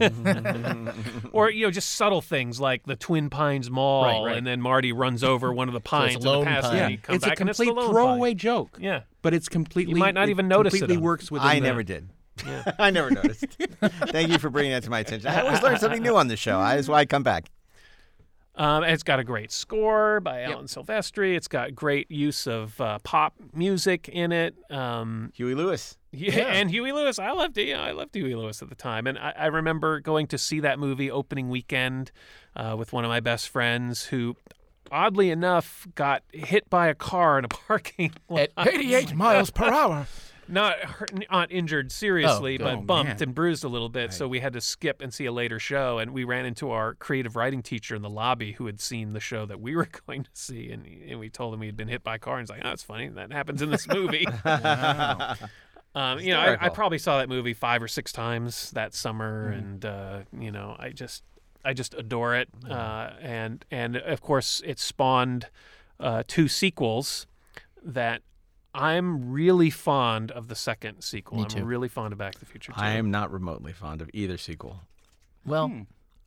or 1.32 1.50
you 1.50 1.66
know 1.66 1.70
just 1.70 1.90
subtle 1.90 2.22
things 2.22 2.60
like 2.60 2.84
the 2.84 2.96
Twin 2.96 3.28
Pines 3.30 3.70
Mall, 3.70 4.04
Right, 4.04 4.22
right. 4.30 4.36
and 4.38 4.46
then 4.46 4.60
Marty 4.60 4.92
runs 4.92 5.22
over 5.24 5.52
one 5.52 5.68
of 5.68 5.74
the 5.74 5.80
pines 5.80 6.16
in 6.16 6.20
the 6.22 6.42
past, 6.44 6.62
pine. 6.68 6.70
and 6.72 6.78
yeah, 6.80 6.88
he 6.88 6.96
comes 6.96 7.16
it's 7.16 7.26
a 7.26 7.28
back 7.28 7.40
and 7.40 7.50
it's 7.50 7.58
complete 7.58 7.74
the 7.86 7.88
throwaway 7.92 8.30
pine. 8.30 8.38
joke. 8.38 8.78
Yeah, 8.80 9.02
but 9.26 9.34
it's 9.34 9.48
completely. 9.48 9.92
You 9.94 9.98
might 9.98 10.14
not 10.14 10.28
it 10.28 10.30
even 10.30 10.46
notice 10.46 10.72
it 10.72 10.78
Completely 10.78 11.02
works 11.02 11.32
within. 11.32 11.48
I 11.48 11.54
the- 11.56 11.60
never 11.62 11.82
did. 11.82 12.10
I 12.78 12.92
never 12.92 13.10
noticed. 13.10 13.44
Thank 13.82 14.30
you 14.30 14.38
for 14.38 14.50
bringing 14.50 14.70
that 14.70 14.84
to 14.84 14.90
my 14.90 15.00
attention. 15.00 15.28
I 15.28 15.40
always 15.40 15.60
learn 15.62 15.80
something 15.80 16.00
new 16.00 16.16
on 16.16 16.28
the 16.28 16.36
show. 16.36 16.60
I, 16.60 16.76
that's 16.76 16.86
why 16.86 16.98
I 17.00 17.06
come 17.06 17.24
back. 17.24 17.50
Um, 18.54 18.84
it's 18.84 19.02
got 19.02 19.18
a 19.18 19.24
great 19.24 19.50
score 19.50 20.20
by 20.20 20.42
Alan 20.42 20.66
Silvestri. 20.66 21.34
It's 21.36 21.48
got 21.48 21.74
great 21.74 22.08
use 22.08 22.46
of 22.46 22.80
uh, 22.80 23.00
pop 23.00 23.34
music 23.52 24.08
in 24.08 24.30
it. 24.30 24.54
Um, 24.70 25.32
Huey 25.34 25.56
Lewis. 25.56 25.96
yeah, 26.12 26.46
and 26.52 26.70
Huey 26.70 26.92
Lewis. 26.92 27.18
I 27.18 27.32
loved 27.32 27.58
it. 27.58 27.66
Yeah, 27.66 27.82
I 27.82 27.90
loved 27.90 28.14
Huey 28.14 28.36
Lewis 28.36 28.62
at 28.62 28.68
the 28.68 28.76
time, 28.76 29.08
and 29.08 29.18
I, 29.18 29.32
I 29.36 29.46
remember 29.46 29.98
going 29.98 30.28
to 30.28 30.38
see 30.38 30.60
that 30.60 30.78
movie 30.78 31.10
opening 31.10 31.48
weekend 31.50 32.12
uh, 32.54 32.76
with 32.78 32.92
one 32.92 33.04
of 33.04 33.08
my 33.08 33.18
best 33.20 33.48
friends 33.48 34.04
who. 34.04 34.36
Oddly 34.90 35.30
enough, 35.30 35.86
got 35.94 36.22
hit 36.32 36.68
by 36.70 36.88
a 36.88 36.94
car 36.94 37.38
in 37.38 37.44
a 37.44 37.48
parking 37.66 38.12
lot. 38.28 38.48
At 38.56 38.68
88 38.68 39.14
miles 39.16 39.50
per 39.50 39.64
hour. 39.72 40.06
not 40.48 40.78
hurt, 40.78 41.10
not 41.30 41.50
injured 41.50 41.90
seriously, 41.90 42.56
but 42.56 42.74
oh, 42.74 42.80
bumped 42.80 43.08
man. 43.20 43.22
and 43.22 43.34
bruised 43.34 43.64
a 43.64 43.68
little 43.68 43.88
bit. 43.88 44.12
So 44.12 44.28
we 44.28 44.38
had 44.40 44.52
to 44.52 44.60
skip 44.60 45.00
and 45.02 45.12
see 45.12 45.24
a 45.26 45.32
later 45.32 45.58
show. 45.58 45.98
And 45.98 46.12
we 46.12 46.22
ran 46.24 46.46
into 46.46 46.70
our 46.70 46.94
creative 46.94 47.34
writing 47.34 47.62
teacher 47.62 47.94
in 47.96 48.02
the 48.02 48.10
lobby 48.10 48.52
who 48.52 48.66
had 48.66 48.80
seen 48.80 49.12
the 49.12 49.20
show 49.20 49.44
that 49.46 49.60
we 49.60 49.74
were 49.76 49.88
going 50.06 50.22
to 50.24 50.30
see, 50.34 50.70
and, 50.70 50.86
and 50.86 51.18
we 51.18 51.30
told 51.30 51.52
him 51.54 51.60
we 51.60 51.66
had 51.66 51.76
been 51.76 51.88
hit 51.88 52.04
by 52.04 52.14
a 52.14 52.18
car. 52.18 52.38
And 52.38 52.42
he's 52.42 52.50
like, 52.50 52.60
"Oh, 52.64 52.68
that's 52.68 52.82
funny. 52.84 53.08
That 53.08 53.32
happens 53.32 53.60
in 53.62 53.70
this 53.70 53.88
movie." 53.88 54.26
Um, 55.94 56.18
you 56.20 56.30
know, 56.34 56.40
I, 56.40 56.66
I 56.66 56.68
probably 56.68 56.98
saw 56.98 57.16
that 57.18 57.28
movie 57.30 57.54
five 57.54 57.82
or 57.82 57.88
six 57.88 58.12
times 58.12 58.70
that 58.72 58.92
summer, 58.94 59.50
Mm-hmm. 59.50 59.58
and 59.58 59.84
uh, 59.86 60.18
you 60.38 60.50
know, 60.50 60.76
I 60.78 60.90
just, 60.90 61.22
I 61.66 61.72
just 61.74 61.94
adore 61.94 62.34
it. 62.36 62.48
Uh, 62.68 63.10
and 63.20 63.64
and 63.70 63.96
of 63.96 64.20
course, 64.22 64.62
it 64.64 64.78
spawned 64.78 65.48
uh, 66.00 66.22
two 66.26 66.48
sequels 66.48 67.26
that 67.84 68.22
I'm 68.74 69.30
really 69.32 69.70
fond 69.70 70.30
of. 70.30 70.48
The 70.48 70.54
second 70.54 71.02
sequel, 71.02 71.38
Me 71.38 71.46
I'm 71.56 71.64
really 71.66 71.88
fond 71.88 72.12
of 72.12 72.18
Back 72.18 72.34
to 72.34 72.40
the 72.40 72.46
Future. 72.46 72.72
Too. 72.72 72.78
I 72.80 72.90
am 72.92 73.10
not 73.10 73.32
remotely 73.32 73.72
fond 73.72 74.00
of 74.02 74.10
either 74.14 74.36
sequel. 74.38 74.82
Well, 75.44 75.68
Hmm. 75.68 75.82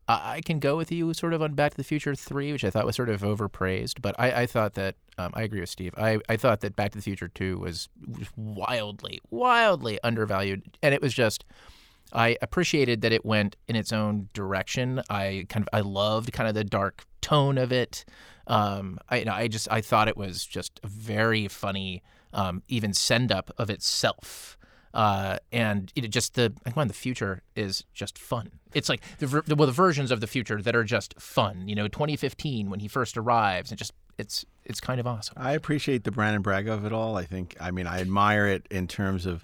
I, 0.07 0.37
I 0.37 0.41
can 0.41 0.57
go 0.59 0.75
with 0.75 0.91
you 0.91 1.13
sort 1.13 1.33
of 1.33 1.41
on 1.43 1.53
Back 1.53 1.71
to 1.71 1.77
the 1.77 1.83
Future 1.83 2.15
3, 2.15 2.51
which 2.51 2.63
I 2.63 2.69
thought 2.71 2.85
was 2.85 2.95
sort 2.95 3.09
of 3.09 3.21
overpraised. 3.21 4.01
But 4.01 4.15
I, 4.17 4.41
I 4.41 4.45
thought 4.47 4.73
that, 4.73 4.95
um, 5.19 5.31
I 5.35 5.43
agree 5.43 5.59
with 5.59 5.69
Steve. 5.69 5.93
I, 5.97 6.19
I 6.27 6.35
thought 6.37 6.61
that 6.61 6.75
Back 6.75 6.91
to 6.93 6.97
the 6.97 7.03
Future 7.03 7.27
2 7.27 7.59
was 7.59 7.89
was 8.07 8.27
wildly, 8.35 9.19
wildly 9.29 9.99
undervalued. 10.03 10.63
And 10.81 10.95
it 10.95 11.01
was 11.01 11.13
just, 11.13 11.45
I 12.13 12.37
appreciated 12.41 13.01
that 13.01 13.11
it 13.11 13.25
went 13.25 13.55
in 13.67 13.75
its 13.75 13.93
own 13.93 14.29
direction. 14.33 15.01
I 15.09 15.45
kind 15.49 15.63
of, 15.63 15.69
I 15.77 15.81
loved 15.81 16.31
kind 16.31 16.47
of 16.47 16.55
the 16.55 16.63
dark 16.63 17.05
tone 17.21 17.57
of 17.57 17.71
it. 17.71 18.05
Um, 18.47 18.97
I, 19.09 19.25
I 19.29 19.47
just, 19.47 19.67
I 19.71 19.81
thought 19.81 20.07
it 20.07 20.17
was 20.17 20.45
just 20.45 20.79
a 20.83 20.87
very 20.87 21.47
funny, 21.47 22.01
um, 22.33 22.63
even 22.67 22.93
send 22.93 23.31
up 23.31 23.51
of 23.57 23.69
itself. 23.69 24.57
Uh, 24.91 25.37
and 25.51 25.91
it 25.95 26.07
just 26.07 26.33
the 26.33 26.51
I 26.65 26.71
find 26.71 26.89
the 26.89 26.95
future 26.95 27.43
is 27.55 27.83
just 27.93 28.17
fun. 28.17 28.49
It's 28.73 28.89
like 28.89 29.03
the, 29.19 29.43
the 29.45 29.55
well 29.55 29.67
the 29.67 29.71
versions 29.71 30.09
of 30.09 30.19
the 30.19 30.25
future 30.25 30.59
that 30.63 30.75
are 30.75 30.83
just 30.83 31.13
fun. 31.21 31.67
You 31.67 31.75
know, 31.75 31.87
2015 31.87 32.71
when 32.71 32.79
he 32.79 32.87
first 32.87 33.15
arrives, 33.15 33.69
and 33.69 33.77
just 33.77 33.93
it's 34.17 34.45
it's 34.65 34.79
kind 34.79 34.99
of 34.99 35.07
awesome. 35.07 35.33
I 35.37 35.53
appreciate 35.53 36.03
the 36.03 36.11
Brandon 36.11 36.41
Bragg 36.41 36.67
of 36.67 36.85
it 36.85 36.93
all. 36.93 37.17
I 37.17 37.23
think, 37.23 37.55
I 37.59 37.71
mean, 37.71 37.87
I 37.87 38.01
admire 38.01 38.45
it 38.47 38.67
in 38.69 38.87
terms 38.87 39.25
of 39.25 39.43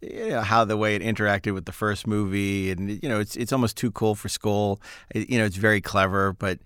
you 0.00 0.28
know, 0.30 0.40
how 0.42 0.64
the 0.64 0.76
way 0.76 0.94
it 0.94 1.02
interacted 1.02 1.54
with 1.54 1.64
the 1.64 1.72
first 1.72 2.06
movie, 2.06 2.70
and 2.70 2.90
you 3.02 3.08
know, 3.08 3.20
it's 3.20 3.36
it's 3.36 3.52
almost 3.52 3.76
too 3.76 3.90
cool 3.90 4.14
for 4.14 4.28
school. 4.28 4.80
It- 5.14 5.28
you 5.30 5.38
know, 5.38 5.44
it's 5.44 5.56
very 5.56 5.80
clever, 5.80 6.32
but 6.32 6.58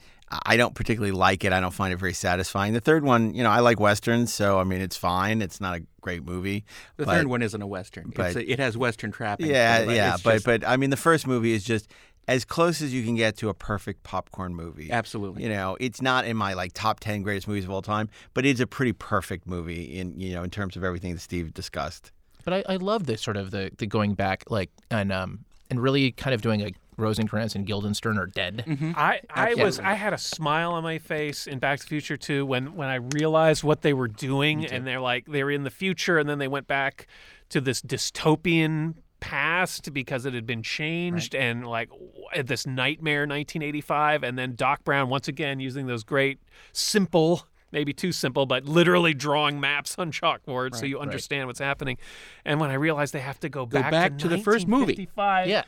I 0.47 0.57
don't 0.57 0.75
particularly 0.75 1.13
like 1.13 1.45
it. 1.45 1.53
I 1.53 1.61
don't 1.61 1.75
find 1.75 1.93
it 1.93 1.97
very 1.99 2.15
satisfying. 2.15 2.73
The 2.73 2.81
third 2.81 3.05
one, 3.05 3.35
you 3.35 3.43
know, 3.43 3.51
I 3.51 3.61
like 3.61 3.79
westerns, 3.79 4.33
so 4.33 4.59
I 4.59 4.65
mean, 4.65 4.81
it's 4.81 4.97
fine. 4.97 5.43
It's 5.43 5.61
not 5.61 5.77
a 5.77 5.83
great 6.01 6.25
movie. 6.25 6.65
The 6.97 7.05
but- 7.07 7.17
third 7.17 7.27
one 7.27 7.43
isn't 7.43 7.61
a 7.61 7.67
western. 7.67 8.07
It's 8.09 8.17
but- 8.17 8.37
a, 8.37 8.51
it 8.51 8.59
has 8.59 8.77
western 8.77 9.13
trappings. 9.13 9.51
Yeah, 9.51 9.85
but 9.85 9.89
uh, 9.89 9.93
yeah, 9.93 10.17
but 10.25 10.33
just- 10.35 10.45
but 10.47 10.67
I 10.67 10.77
mean, 10.77 10.91
the 10.91 10.97
first 10.97 11.27
movie 11.27 11.53
is 11.53 11.65
just 11.65 11.91
as 12.29 12.45
close 12.45 12.81
as 12.81 12.95
you 12.95 13.03
can 13.03 13.17
get 13.17 13.37
to 13.39 13.49
a 13.49 13.55
perfect 13.55 14.05
popcorn 14.05 14.55
movie. 14.55 14.91
absolutely. 14.93 15.43
You 15.43 15.49
know, 15.49 15.77
it's 15.81 16.01
not 16.01 16.25
in 16.25 16.37
my 16.37 16.53
like 16.55 16.73
top 16.73 17.01
ten 17.01 17.23
greatest 17.23 17.49
movies 17.49 17.65
of 17.65 17.71
all 17.71 17.83
time, 17.83 18.09
but 18.33 18.47
it's 18.47 18.61
a 18.61 18.67
pretty 18.67 18.93
perfect 18.93 19.47
movie 19.47 19.99
in 19.99 20.19
you 20.21 20.35
know 20.35 20.43
in 20.45 20.51
terms 20.51 20.77
of 20.77 20.85
everything 20.85 21.13
that 21.15 21.21
Steve 21.21 21.53
discussed. 21.53 22.13
But 22.45 22.55
I, 22.55 22.75
I 22.75 22.77
love 22.77 23.07
the 23.07 23.17
sort 23.17 23.37
of 23.37 23.51
the 23.51 23.71
the 23.77 23.87
going 23.87 24.15
back 24.15 24.45
like 24.51 24.71
and 24.91 25.13
um 25.13 25.45
and 25.71 25.81
really 25.81 26.13
kind 26.13 26.35
of 26.35 26.43
doing 26.43 26.63
a 26.63 26.73
Rosencrantz 26.99 27.55
and 27.55 27.67
Guildenstern 27.67 28.19
are 28.19 28.27
dead. 28.27 28.65
I, 28.97 29.21
I 29.31 29.55
was 29.55 29.79
I 29.81 29.95
had 29.95 30.13
a 30.13 30.19
smile 30.19 30.73
on 30.73 30.83
my 30.83 30.99
face 30.99 31.47
in 31.47 31.59
Back 31.59 31.79
to 31.79 31.85
the 31.85 31.89
Future 31.89 32.17
too 32.19 32.45
when 32.45 32.75
when 32.77 32.89
I 32.89 32.97
realized 32.97 33.65
what 33.65 33.81
they 33.83 33.95
were 33.95 34.09
doing 34.09 34.67
and 34.67 34.87
they're 34.87 35.01
like 35.01 35.27
they 35.27 35.43
were 35.43 35.51
in 35.51 35.65
the 35.65 35.71
future 35.71 36.19
and 36.19 36.29
then 36.29 36.39
they 36.39 36.49
went 36.49 36.67
back 36.67 37.07
to 37.49 37.61
this 37.61 37.81
dystopian 37.81 38.95
past 39.21 39.93
because 39.95 40.27
it 40.27 40.35
had 40.35 40.47
been 40.47 40.63
changed 40.63 41.35
and 41.35 41.67
like 41.67 41.89
this 42.45 42.67
nightmare 42.67 43.21
1985 43.21 44.25
and 44.25 44.37
then 44.37 44.55
Doc 44.57 44.83
Brown 44.85 45.09
once 45.09 45.29
again 45.29 45.61
using 45.61 45.87
those 45.87 46.03
great 46.03 46.41
simple 46.73 47.47
maybe 47.73 47.93
too 47.93 48.13
simple 48.13 48.47
but 48.47 48.65
literally 48.65 49.15
drawing 49.15 49.59
maps 49.61 49.97
on 49.99 50.13
chalkboard 50.13 50.75
so 50.77 50.85
you 50.87 51.01
understand 51.01 51.47
what's 51.47 51.59
happening 51.59 51.97
and 52.45 52.61
when 52.61 52.71
I 52.71 52.75
realized 52.75 53.13
they 53.15 53.21
have 53.21 53.41
to 53.41 53.49
go, 53.49 53.67
Go 53.67 53.81
back, 53.81 53.91
back 53.91 54.19
to 54.19 54.29
the 54.29 54.39
first 54.39 54.69
movie. 54.69 55.09
Yeah. 55.17 55.63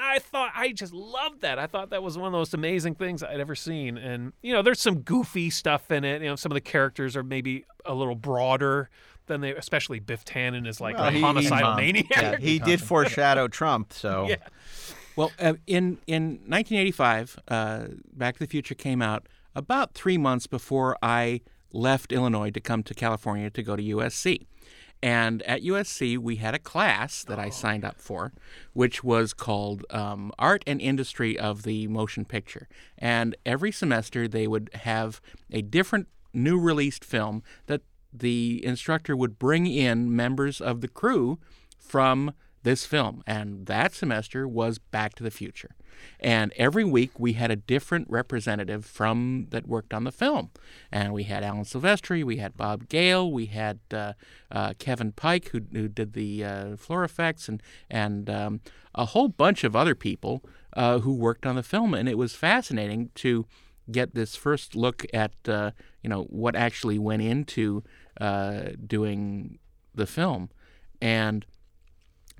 I 0.00 0.18
thought 0.20 0.52
I 0.54 0.72
just 0.72 0.92
loved 0.92 1.40
that. 1.40 1.58
I 1.58 1.66
thought 1.66 1.90
that 1.90 2.02
was 2.02 2.16
one 2.16 2.26
of 2.26 2.32
the 2.32 2.38
most 2.38 2.54
amazing 2.54 2.94
things 2.94 3.22
I'd 3.22 3.40
ever 3.40 3.54
seen. 3.54 3.96
And 3.98 4.32
you 4.42 4.52
know, 4.52 4.62
there's 4.62 4.80
some 4.80 5.00
goofy 5.00 5.50
stuff 5.50 5.90
in 5.90 6.04
it. 6.04 6.22
You 6.22 6.28
know, 6.28 6.36
some 6.36 6.52
of 6.52 6.54
the 6.54 6.60
characters 6.60 7.16
are 7.16 7.22
maybe 7.22 7.64
a 7.84 7.94
little 7.94 8.14
broader 8.14 8.90
than 9.26 9.40
they, 9.40 9.54
especially 9.54 9.98
Biff 10.00 10.24
Tannen 10.24 10.66
is 10.66 10.80
like 10.80 10.96
Well, 10.96 11.08
a 11.08 11.10
he- 11.10 11.16
he- 11.18 11.22
homicidal 11.22 11.58
Tom. 11.70 11.76
maniac. 11.76 12.06
Yeah. 12.10 12.36
He 12.38 12.58
did 12.58 12.80
foreshadow 12.80 13.48
Trump, 13.48 13.92
so 13.92 14.26
Yeah. 14.28 14.36
Well, 15.16 15.32
uh, 15.40 15.54
in 15.66 15.98
in 16.06 16.38
1985, 16.46 17.38
uh, 17.48 17.84
Back 18.12 18.34
to 18.34 18.40
the 18.40 18.46
Future 18.46 18.74
came 18.74 19.02
out 19.02 19.26
about 19.54 19.94
three 19.94 20.18
months 20.18 20.46
before 20.46 20.96
I 21.02 21.40
left 21.72 22.12
Illinois 22.12 22.50
to 22.50 22.60
come 22.60 22.82
to 22.84 22.94
California 22.94 23.50
to 23.50 23.62
go 23.62 23.76
to 23.76 23.82
USC. 23.82 24.46
And 25.02 25.42
at 25.42 25.62
USC, 25.62 26.18
we 26.18 26.36
had 26.36 26.54
a 26.54 26.58
class 26.58 27.22
that 27.24 27.38
I 27.38 27.50
signed 27.50 27.84
up 27.84 28.00
for, 28.00 28.32
which 28.72 29.04
was 29.04 29.32
called 29.32 29.84
um, 29.90 30.32
Art 30.38 30.64
and 30.66 30.80
Industry 30.80 31.38
of 31.38 31.62
the 31.62 31.86
Motion 31.86 32.24
Picture. 32.24 32.68
And 32.96 33.36
every 33.46 33.70
semester, 33.70 34.26
they 34.26 34.48
would 34.48 34.70
have 34.74 35.20
a 35.52 35.62
different 35.62 36.08
new 36.34 36.58
released 36.58 37.04
film 37.04 37.42
that 37.66 37.82
the 38.12 38.64
instructor 38.64 39.16
would 39.16 39.38
bring 39.38 39.66
in 39.66 40.14
members 40.14 40.60
of 40.60 40.80
the 40.80 40.88
crew 40.88 41.38
from 41.78 42.32
this 42.64 42.84
film. 42.84 43.22
And 43.26 43.66
that 43.66 43.94
semester 43.94 44.48
was 44.48 44.78
Back 44.78 45.14
to 45.16 45.22
the 45.22 45.30
Future. 45.30 45.76
And 46.20 46.52
every 46.56 46.84
week 46.84 47.18
we 47.18 47.34
had 47.34 47.50
a 47.50 47.56
different 47.56 48.08
representative 48.10 48.84
from 48.84 49.46
that 49.50 49.66
worked 49.66 49.94
on 49.94 50.04
the 50.04 50.12
film. 50.12 50.50
And 50.90 51.12
we 51.12 51.24
had 51.24 51.42
Alan 51.42 51.64
Silvestri, 51.64 52.24
we 52.24 52.36
had 52.36 52.56
Bob 52.56 52.88
Gale, 52.88 53.30
we 53.30 53.46
had 53.46 53.80
uh, 53.92 54.12
uh, 54.50 54.74
Kevin 54.78 55.12
Pike, 55.12 55.48
who, 55.50 55.60
who 55.72 55.88
did 55.88 56.12
the 56.12 56.44
uh, 56.44 56.76
floor 56.76 57.04
effects, 57.04 57.48
and, 57.48 57.62
and 57.90 58.28
um, 58.28 58.60
a 58.94 59.06
whole 59.06 59.28
bunch 59.28 59.64
of 59.64 59.76
other 59.76 59.94
people 59.94 60.42
uh, 60.74 61.00
who 61.00 61.14
worked 61.14 61.46
on 61.46 61.56
the 61.56 61.62
film. 61.62 61.94
And 61.94 62.08
it 62.08 62.18
was 62.18 62.34
fascinating 62.34 63.10
to 63.16 63.46
get 63.90 64.14
this 64.14 64.36
first 64.36 64.74
look 64.74 65.06
at 65.12 65.32
uh, 65.46 65.70
you 66.02 66.10
know 66.10 66.24
what 66.24 66.54
actually 66.54 66.98
went 66.98 67.22
into 67.22 67.82
uh, 68.20 68.70
doing 68.86 69.58
the 69.94 70.06
film, 70.06 70.50
and 71.00 71.46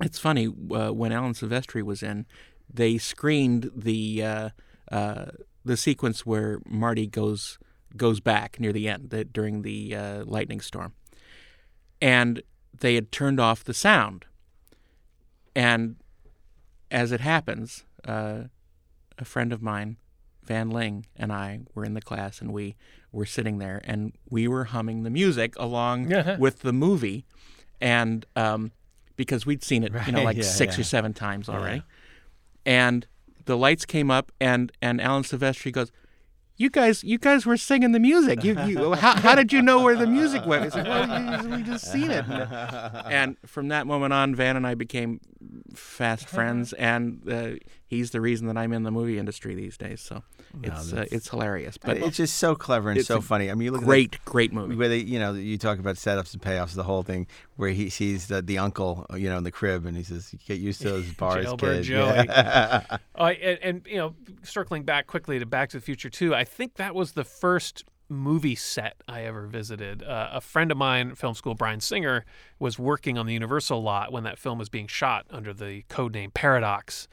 it's 0.01 0.19
funny 0.19 0.47
uh, 0.47 0.91
when 0.91 1.11
Alan 1.11 1.33
Silvestri 1.33 1.83
was 1.83 2.01
in, 2.01 2.25
they 2.71 2.97
screened 2.97 3.71
the 3.75 4.23
uh, 4.23 4.49
uh, 4.91 5.25
the 5.65 5.77
sequence 5.77 6.25
where 6.25 6.59
Marty 6.65 7.07
goes 7.07 7.57
goes 7.95 8.19
back 8.19 8.59
near 8.59 8.71
the 8.71 8.87
end 8.87 9.09
the, 9.09 9.23
during 9.23 9.61
the 9.61 9.95
uh, 9.95 10.23
lightning 10.25 10.61
storm, 10.61 10.93
and 12.01 12.41
they 12.77 12.95
had 12.95 13.11
turned 13.11 13.39
off 13.39 13.63
the 13.63 13.73
sound, 13.73 14.25
and 15.55 15.95
as 16.91 17.11
it 17.11 17.21
happens, 17.21 17.85
uh, 18.05 18.43
a 19.17 19.25
friend 19.25 19.53
of 19.53 19.61
mine 19.61 19.97
Van 20.49 20.71
Ling 20.71 21.05
and 21.15 21.31
I 21.31 21.59
were 21.75 21.85
in 21.85 21.93
the 21.93 22.01
class 22.01 22.41
and 22.41 22.51
we 22.51 22.75
were 23.11 23.25
sitting 23.25 23.59
there 23.59 23.81
and 23.83 24.13
we 24.29 24.47
were 24.47 24.65
humming 24.65 25.03
the 25.03 25.11
music 25.11 25.53
along 25.57 26.11
with 26.39 26.61
the 26.61 26.73
movie. 26.73 27.23
And 27.79 28.25
um, 28.35 28.71
because 29.15 29.45
we'd 29.45 29.63
seen 29.63 29.83
it 29.83 29.93
you 30.07 30.11
know 30.11 30.23
like 30.23 30.37
yeah, 30.37 30.43
six 30.43 30.75
yeah. 30.75 30.81
or 30.81 30.83
seven 30.83 31.13
times 31.13 31.49
already 31.49 31.83
and 32.69 33.07
the 33.45 33.57
lights 33.57 33.83
came 33.83 34.11
up, 34.11 34.31
and 34.39 34.71
and 34.81 35.01
Alan 35.01 35.23
Silvestri 35.23 35.73
goes. 35.73 35.91
You 36.55 36.69
guys, 36.69 37.05
you 37.05 37.17
guys 37.17 37.45
were 37.45 37.55
singing 37.55 37.93
the 37.93 38.01
music. 38.01 38.43
You, 38.43 38.61
you, 38.65 38.91
how, 38.91 39.15
how 39.15 39.33
did 39.33 39.53
you 39.53 39.61
know 39.61 39.81
where 39.81 39.95
the 39.95 40.05
music 40.05 40.45
went? 40.45 40.65
I 40.65 40.67
said, 40.67 40.87
well, 40.89 41.41
you, 41.45 41.49
we 41.55 41.63
just 41.63 41.89
seen 41.89 42.11
it. 42.11 42.25
And 42.27 43.37
from 43.45 43.69
that 43.69 43.87
moment 43.87 44.11
on, 44.11 44.35
Van 44.35 44.57
and 44.57 44.67
I 44.67 44.75
became 44.75 45.21
fast 45.73 46.27
friends, 46.27 46.73
and 46.73 47.21
uh, 47.31 47.51
he's 47.87 48.11
the 48.11 48.19
reason 48.19 48.47
that 48.47 48.57
I'm 48.57 48.73
in 48.73 48.83
the 48.83 48.91
movie 48.91 49.17
industry 49.17 49.55
these 49.55 49.77
days. 49.77 50.01
So 50.01 50.21
it's 50.63 50.93
uh, 50.93 51.05
it's 51.11 51.29
hilarious, 51.29 51.77
But 51.77 51.99
but 51.99 52.07
it's 52.07 52.17
just 52.17 52.37
so 52.37 52.55
clever 52.55 52.89
and 52.89 52.97
it's 52.97 53.07
so 53.07 53.17
a 53.17 53.21
funny. 53.21 53.49
I 53.49 53.53
mean, 53.53 53.65
you 53.65 53.71
look 53.71 53.83
great, 53.83 54.23
great 54.25 54.51
at 54.51 54.55
the, 54.55 54.61
movie. 54.61 54.75
where 54.75 54.89
they, 54.89 54.97
you 54.97 55.19
know, 55.19 55.33
you 55.33 55.57
talk 55.57 55.79
about 55.79 55.95
setups 55.95 56.33
and 56.33 56.41
payoffs, 56.41 56.73
the 56.73 56.83
whole 56.83 57.03
thing, 57.03 57.27
where 57.55 57.69
he 57.69 57.89
sees 57.89 58.27
the, 58.27 58.41
the 58.41 58.57
uncle, 58.57 59.05
you 59.15 59.29
know, 59.29 59.37
in 59.37 59.43
the 59.43 59.51
crib, 59.51 59.85
and 59.85 59.95
he 59.95 60.03
says, 60.03 60.33
"Get 60.47 60.59
used 60.59 60.81
to 60.81 60.89
those 60.89 61.11
bars, 61.13 61.45
Jailbird 61.45 61.77
kid." 61.77 61.83
Joey. 61.83 62.25
Yeah. 62.27 62.97
Oh, 63.15 63.25
and, 63.25 63.59
and 63.61 63.85
you 63.85 63.97
know, 63.97 64.15
circling 64.43 64.83
back 64.83 65.05
quickly 65.07 65.39
to 65.39 65.45
Back 65.45 65.69
to 65.71 65.77
the 65.77 65.81
Future 65.81 66.09
2, 66.09 66.33
I 66.33 66.45
think 66.45 66.75
that 66.75 66.95
was 66.95 67.11
the 67.11 67.25
first 67.25 67.83
movie 68.09 68.55
set 68.55 69.01
I 69.07 69.21
ever 69.21 69.45
visited. 69.47 70.03
Uh, 70.03 70.29
a 70.33 70.41
friend 70.41 70.71
of 70.71 70.77
mine, 70.77 71.15
film 71.15 71.35
school 71.35 71.55
Bryan 71.55 71.79
Singer, 71.79 72.25
was 72.57 72.77
working 72.77 73.17
on 73.17 73.25
the 73.25 73.33
Universal 73.33 73.81
lot 73.81 74.11
when 74.11 74.23
that 74.23 74.37
film 74.37 74.57
was 74.59 74.67
being 74.67 74.87
shot 74.87 75.25
under 75.29 75.53
the 75.53 75.83
code 75.89 76.13
name 76.13 76.31
Paradox. 76.31 77.07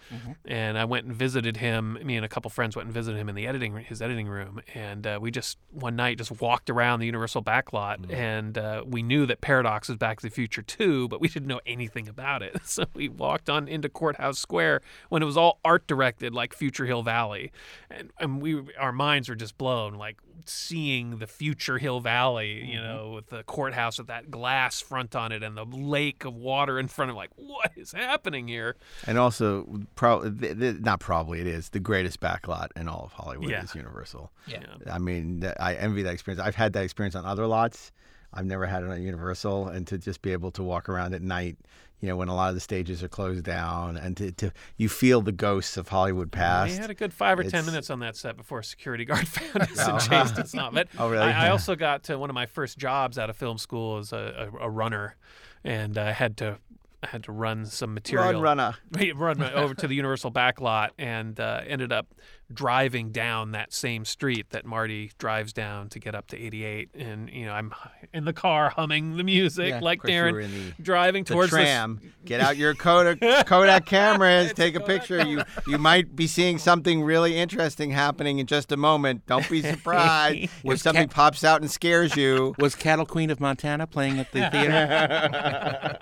And 0.45 0.79
I 0.79 0.85
went 0.85 1.07
and 1.07 1.15
visited 1.15 1.59
him. 1.59 1.99
Me 2.03 2.17
and 2.17 2.25
a 2.25 2.29
couple 2.29 2.51
friends 2.51 2.75
went 2.75 2.87
and 2.87 2.95
visited 2.95 3.19
him 3.19 3.29
in 3.29 3.35
the 3.35 3.47
editing 3.47 3.77
his 3.77 4.01
editing 4.03 4.27
room, 4.29 4.61
and 4.75 5.07
uh, 5.07 5.19
we 5.21 5.31
just 5.31 5.59
one 5.71 5.97
night 5.97 6.19
just 6.19 6.41
walked 6.41 6.71
around 6.71 7.01
the 7.01 7.07
Universal 7.07 7.43
backlot, 7.43 8.11
and 8.13 8.57
uh, 8.59 8.83
we 8.87 9.03
knew 9.03 9.27
that 9.27 9.41
Paradox 9.41 9.89
was 9.89 9.97
Back 9.99 10.21
to 10.21 10.27
the 10.27 10.35
Future 10.35 10.63
2, 10.63 11.09
but 11.09 11.21
we 11.21 11.29
didn't 11.29 11.49
know 11.49 11.61
anything 11.67 12.09
about 12.09 12.43
it. 12.43 12.57
So 12.67 12.85
we 12.95 13.09
walked 13.09 13.49
on 13.49 13.69
into 13.69 13.89
Courthouse 13.89 14.39
Square 14.39 14.83
when 15.09 15.23
it 15.23 15.25
was 15.25 15.37
all 15.37 15.61
art 15.65 15.87
directed, 15.87 16.35
like 16.35 16.53
Future 16.53 16.85
Hill 16.85 17.03
Valley, 17.03 17.53
and 17.91 18.11
and 18.19 18.43
we 18.43 18.63
our 18.79 18.93
minds 18.93 19.29
were 19.29 19.35
just 19.35 19.57
blown, 19.57 19.95
like 19.95 20.17
seeing 20.44 21.18
the 21.18 21.27
Future 21.27 21.79
Hill 21.79 22.01
Valley, 22.01 22.64
you 22.64 22.79
mm-hmm. 22.79 22.85
know, 22.85 23.11
with 23.12 23.29
the 23.29 23.42
courthouse 23.44 23.99
with 23.99 24.09
that 24.09 24.31
glass 24.31 24.81
front 24.81 25.16
on 25.16 25.33
it 25.33 25.42
and 25.42 25.57
the 25.57 25.64
lake 25.64 26.25
of 26.25 26.35
water 26.35 26.79
in 26.79 26.88
front 26.88 27.11
of, 27.11 27.16
like, 27.16 27.31
what 27.37 27.72
is 27.77 27.92
happening 27.92 28.49
here? 28.49 28.77
And 29.07 29.18
also, 29.18 29.66
pro- 29.94 30.31
th- 30.31 30.59
th- 30.59 30.77
not 30.81 31.01
probably 31.01 31.40
it 31.40 31.46
is 31.46 31.70
the 31.70 31.81
greatest 31.81 32.20
backlot 32.20 32.68
in 32.77 32.88
all 32.88 33.05
of 33.05 33.12
Hollywood 33.12 33.51
Yeah. 33.51 33.62
is 33.64 33.75
Universal. 33.75 34.31
Yeah. 34.46 34.64
I 34.90 34.99
mean, 34.99 35.51
I 35.59 35.75
envy 35.75 36.03
that 36.03 36.12
experience. 36.12 36.40
I've 36.40 36.57
had 36.57 36.72
that 36.75 36.85
experience 36.85 37.14
on 37.14 37.25
other 37.25 37.46
lots. 37.46 37.92
I've 38.33 38.46
never 38.46 38.66
had 38.66 38.83
it 38.83 38.90
on 38.90 39.01
Universal, 39.03 39.68
and 39.68 39.87
to 39.87 39.96
just 39.96 40.20
be 40.20 40.33
able 40.33 40.51
to 40.53 40.62
walk 40.62 40.88
around 40.88 41.14
at 41.14 41.22
night, 41.22 41.57
you 42.01 42.09
know, 42.09 42.17
when 42.17 42.29
a 42.29 42.35
lot 42.35 42.51
of 42.51 42.55
the 42.55 42.61
stages 42.61 43.03
are 43.03 43.09
closed 43.09 43.45
down, 43.45 43.97
and 43.97 44.17
to, 44.19 44.33
to 44.33 44.53
you 44.77 44.89
feel 44.89 45.23
the 45.23 45.33
ghosts 45.33 45.77
of 45.77 45.89
Hollywood 45.89 46.31
past. 46.31 46.73
We 46.73 46.79
had 46.79 46.91
a 46.91 46.95
good 46.95 47.13
five 47.13 47.39
or 47.39 47.45
ten 47.45 47.65
minutes 47.65 47.89
on 47.91 48.01
that 48.01 48.17
set 48.17 48.37
before 48.37 48.61
a 48.61 48.65
security 48.65 49.05
guard 49.07 49.27
found 49.27 49.63
us 49.71 49.89
and 49.89 50.01
chased 50.01 50.39
us 50.39 50.55
off. 50.55 50.75
But 50.75 50.89
Oh, 50.99 51.09
really? 51.09 51.25
I, 51.25 51.47
I 51.47 51.51
also 51.51 51.75
got 51.75 52.05
to 52.05 52.19
one 52.19 52.31
of 52.31 52.35
my 52.35 52.47
first 52.47 52.79
jobs 52.79 53.19
out 53.19 53.31
of 53.31 53.37
film 53.37 53.59
school 53.59 53.99
as 53.99 54.13
a, 54.13 54.51
a, 54.61 54.65
a 54.67 54.71
runner, 54.71 55.17
and 55.65 55.97
I 55.97 56.13
had 56.13 56.37
to 56.39 56.59
I 57.03 57.09
had 57.09 57.25
to 57.25 57.33
run 57.33 57.67
some 57.67 57.95
material. 57.95 58.27
Run, 58.41 58.59
runner. 58.59 58.75
run 59.15 59.43
over 59.43 59.75
to 59.75 59.87
the 59.87 59.95
Universal 59.95 60.33
backlot 60.33 60.91
and 60.99 61.39
uh, 61.39 61.63
ended 61.67 61.93
up 61.93 62.15
driving 62.53 63.11
down 63.11 63.51
that 63.53 63.73
same 63.73 64.05
street 64.05 64.51
that 64.51 64.65
Marty 64.65 65.11
drives 65.19 65.53
down 65.53 65.89
to 65.89 65.99
get 65.99 66.15
up 66.15 66.29
to 66.29 66.37
88. 66.39 66.91
And 66.95 67.29
you 67.31 67.45
know, 67.47 67.53
I'm 67.53 67.75
in 68.15 68.25
the 68.25 68.33
car 68.33 68.71
humming 68.71 69.17
the 69.17 69.25
music 69.25 69.69
Yeah, 69.71 69.81
like 69.81 69.99
of 69.99 70.03
course 70.03 70.13
you 70.13 70.21
were 70.23 70.33
Daren 70.33 70.45
in 70.45 70.53
the- 70.77 70.83
driving 70.83 71.25
The 71.25 71.35
towards 71.35 71.51
tram. 71.51 72.01
Get 72.25 72.41
out 72.41 72.57
your 72.57 72.75
Kodak, 72.75 73.21
Kodak 73.47 73.87
cameras. 73.87 74.53
Take 74.53 74.75
a 74.77 74.81
picture. 74.81 75.27
You 75.27 75.43
you 75.67 75.79
might 75.79 76.15
be 76.15 76.27
seeing 76.27 76.59
something 76.59 77.03
really 77.03 77.37
interesting 77.37 77.91
happening 77.91 78.39
in 78.39 78.47
just 78.47 78.71
a 78.73 78.77
moment. 78.77 79.27
Don't 79.27 79.49
be 79.51 79.63
surprised 79.63 80.49
if 80.65 80.81
something 80.81 81.09
Ca- 81.09 81.15
pops 81.15 81.43
out 81.45 81.61
and 81.63 81.71
scares 81.71 82.15
you. 82.17 82.55
Was 82.59 82.75
Cattle 82.75 83.07
Queen 83.07 83.31
of 83.31 83.41
Montana 83.41 83.87
playing 83.87 84.19
at 84.21 84.31
the 84.33 84.49
theater? 84.51 85.99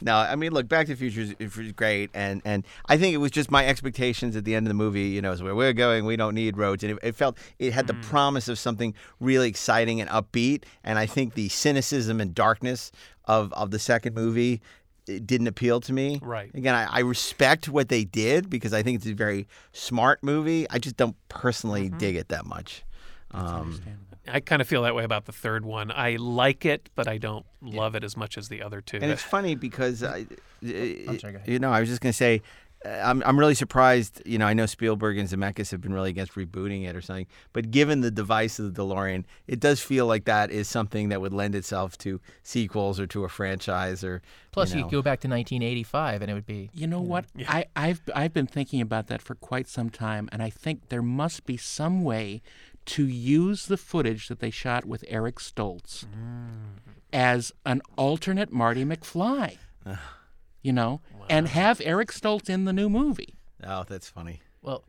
No, 0.00 0.16
I 0.16 0.34
mean, 0.36 0.52
look, 0.52 0.68
Back 0.68 0.86
to 0.86 0.92
the 0.92 0.98
Future 0.98 1.20
is, 1.20 1.34
is 1.38 1.72
great, 1.72 2.10
and 2.14 2.42
and 2.44 2.64
I 2.88 2.96
think 2.98 3.14
it 3.14 3.18
was 3.18 3.30
just 3.30 3.50
my 3.50 3.64
expectations 3.66 4.36
at 4.36 4.44
the 4.44 4.54
end 4.54 4.66
of 4.66 4.68
the 4.68 4.74
movie. 4.74 5.01
You 5.06 5.22
know, 5.22 5.32
is 5.32 5.42
where 5.42 5.54
we're 5.54 5.72
going. 5.72 6.04
We 6.04 6.16
don't 6.16 6.34
need 6.34 6.56
roads, 6.56 6.82
and 6.84 6.92
it, 6.92 6.98
it 7.02 7.14
felt 7.14 7.38
it 7.58 7.72
had 7.72 7.86
the 7.86 7.94
promise 7.94 8.48
of 8.48 8.58
something 8.58 8.94
really 9.20 9.48
exciting 9.48 10.00
and 10.00 10.08
upbeat. 10.10 10.64
And 10.84 10.98
I 10.98 11.06
think 11.06 11.34
the 11.34 11.48
cynicism 11.48 12.20
and 12.20 12.34
darkness 12.34 12.92
of 13.26 13.52
of 13.52 13.70
the 13.70 13.78
second 13.78 14.14
movie 14.14 14.60
it 15.08 15.26
didn't 15.26 15.48
appeal 15.48 15.80
to 15.80 15.92
me. 15.92 16.20
Right. 16.22 16.54
Again, 16.54 16.74
I, 16.74 16.84
I 16.84 17.00
respect 17.00 17.68
what 17.68 17.88
they 17.88 18.04
did 18.04 18.48
because 18.48 18.72
I 18.72 18.82
think 18.82 18.96
it's 18.96 19.06
a 19.06 19.14
very 19.14 19.48
smart 19.72 20.22
movie. 20.22 20.68
I 20.70 20.78
just 20.78 20.96
don't 20.96 21.16
personally 21.28 21.88
dig 21.88 22.16
it 22.16 22.28
that 22.28 22.46
much. 22.46 22.84
Um, 23.32 23.80
I 24.28 24.40
kind 24.40 24.62
of 24.62 24.68
feel 24.68 24.82
that 24.82 24.94
way 24.94 25.04
about 25.04 25.24
the 25.24 25.32
third 25.32 25.64
one. 25.64 25.90
I 25.90 26.16
like 26.16 26.64
it, 26.64 26.90
but 26.94 27.08
I 27.08 27.18
don't 27.18 27.44
love 27.60 27.94
it 27.94 28.04
as 28.04 28.16
much 28.16 28.38
as 28.38 28.48
the 28.48 28.62
other 28.62 28.80
two. 28.80 28.98
And 28.98 29.10
it's 29.10 29.22
funny 29.22 29.54
because 29.54 30.02
I, 30.02 30.26
sorry, 30.62 31.04
go 31.06 31.28
ahead. 31.28 31.42
you 31.46 31.58
know, 31.58 31.72
I 31.72 31.80
was 31.80 31.88
just 31.88 32.00
gonna 32.00 32.12
say, 32.12 32.36
uh, 32.36 32.40
Uh, 32.84 32.88
I'm 32.88 33.22
I'm 33.24 33.38
really 33.38 33.54
surprised. 33.54 34.22
You 34.24 34.38
know, 34.38 34.46
I 34.46 34.54
know 34.54 34.66
Spielberg 34.66 35.18
and 35.18 35.28
Zemeckis 35.28 35.70
have 35.70 35.80
been 35.80 35.92
really 35.92 36.10
against 36.10 36.34
rebooting 36.34 36.86
it 36.86 36.96
or 36.96 37.00
something, 37.00 37.26
but 37.52 37.70
given 37.70 38.00
the 38.00 38.10
device 38.10 38.58
of 38.58 38.74
the 38.74 38.82
DeLorean, 38.82 39.24
it 39.46 39.60
does 39.60 39.80
feel 39.80 40.06
like 40.06 40.24
that 40.24 40.50
is 40.50 40.68
something 40.68 41.08
that 41.10 41.20
would 41.20 41.32
lend 41.32 41.54
itself 41.54 41.96
to 41.98 42.20
sequels 42.42 42.98
or 42.98 43.06
to 43.08 43.24
a 43.24 43.28
franchise 43.28 44.02
or. 44.04 44.22
Plus, 44.50 44.70
you 44.70 44.76
you 44.76 44.80
know. 44.82 44.88
could 44.88 44.96
go 44.96 45.02
back 45.02 45.20
to 45.20 45.28
1985, 45.28 46.22
and 46.22 46.30
it 46.30 46.34
would 46.34 46.46
be 46.46 46.70
You 46.74 46.86
know 46.86 47.00
what? 47.00 47.24
I, 47.48 47.66
I've 47.74 48.02
I've 48.14 48.34
been 48.34 48.46
thinking 48.46 48.80
about 48.80 49.06
that 49.08 49.22
for 49.22 49.34
quite 49.34 49.68
some 49.68 49.90
time, 49.90 50.28
and 50.32 50.42
I 50.42 50.50
think 50.50 50.88
there 50.88 51.02
must 51.02 51.46
be 51.46 51.56
some 51.56 52.04
way 52.04 52.42
to 52.84 53.06
use 53.06 53.66
the 53.66 53.76
footage 53.76 54.28
that 54.28 54.40
they 54.40 54.50
shot 54.50 54.84
with 54.84 55.04
Eric 55.08 55.36
Stoltz 55.36 56.04
mm. 56.04 56.92
as 57.12 57.52
an 57.64 57.80
alternate 57.96 58.52
Marty 58.52 58.84
McFly. 58.84 59.58
you 60.62 60.72
know, 60.72 61.00
and 61.28 61.48
have 61.48 61.80
Eric 61.84 62.10
Stoltz 62.12 62.48
in 62.48 62.64
the 62.64 62.72
new 62.72 62.88
movie. 62.88 63.34
Oh, 63.64 63.84
that's 63.88 64.08
funny. 64.08 64.40
well. 64.62 64.84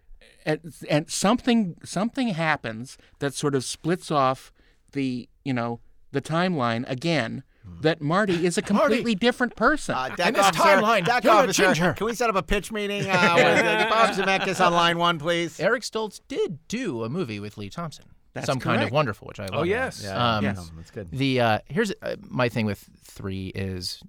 And, 0.46 0.74
and 0.90 1.10
something 1.10 1.76
something 1.86 2.30
happens 2.30 2.98
that 3.20 3.34
sort 3.34 3.56
of 3.56 3.64
splits 3.64 4.12
off 4.12 4.52
the 4.92 5.30
you 5.46 5.54
know 5.54 5.80
the 6.12 6.22
timeline 6.22 6.90
again. 6.90 7.44
That 7.80 8.02
Marty 8.02 8.46
is 8.46 8.58
a 8.58 8.62
completely 8.74 9.16
different 9.16 9.56
person. 9.56 9.96
Uh, 9.96 10.10
In 10.20 10.34
this 10.34 10.48
timeline, 10.48 11.06
Deck 11.06 11.24
you're 11.24 11.46
a 11.46 11.54
ginger. 11.54 11.94
can 11.94 12.06
we 12.08 12.14
set 12.14 12.30
up 12.30 12.36
a 12.36 12.44
pitch 12.44 12.74
meeting 12.74 13.04
uh, 13.10 13.34
with 13.38 13.66
uh, 13.66 13.90
Bob 13.90 14.10
Zemeckis 14.16 14.66
on 14.66 14.74
line 14.74 14.98
one, 14.98 15.18
please? 15.18 15.58
Eric 15.62 15.84
Stoltz 15.84 16.20
did 16.28 16.60
do 16.68 17.04
a 17.06 17.10
movie 17.10 17.40
with 17.40 17.58
Lea 17.58 17.70
Thompson. 17.70 18.04
That's 18.34 18.48
Some 18.48 18.60
kind 18.60 18.84
of 18.84 18.92
wonderful, 18.92 19.28
which 19.30 19.40
I 19.40 19.44
love. 19.46 19.62
oh 19.62 19.64
yes, 19.64 20.02
Yeah, 20.04 20.36
Um, 20.38 20.44
yeah, 20.44 20.56
that's 20.76 20.92
good. 20.92 21.10
The 21.12 21.40
uh, 21.40 21.60
here's 21.68 21.94
uh, 22.02 22.18
my 22.28 22.50
thing 22.50 22.66
with 22.66 22.90
three 23.02 23.48
is 23.56 24.02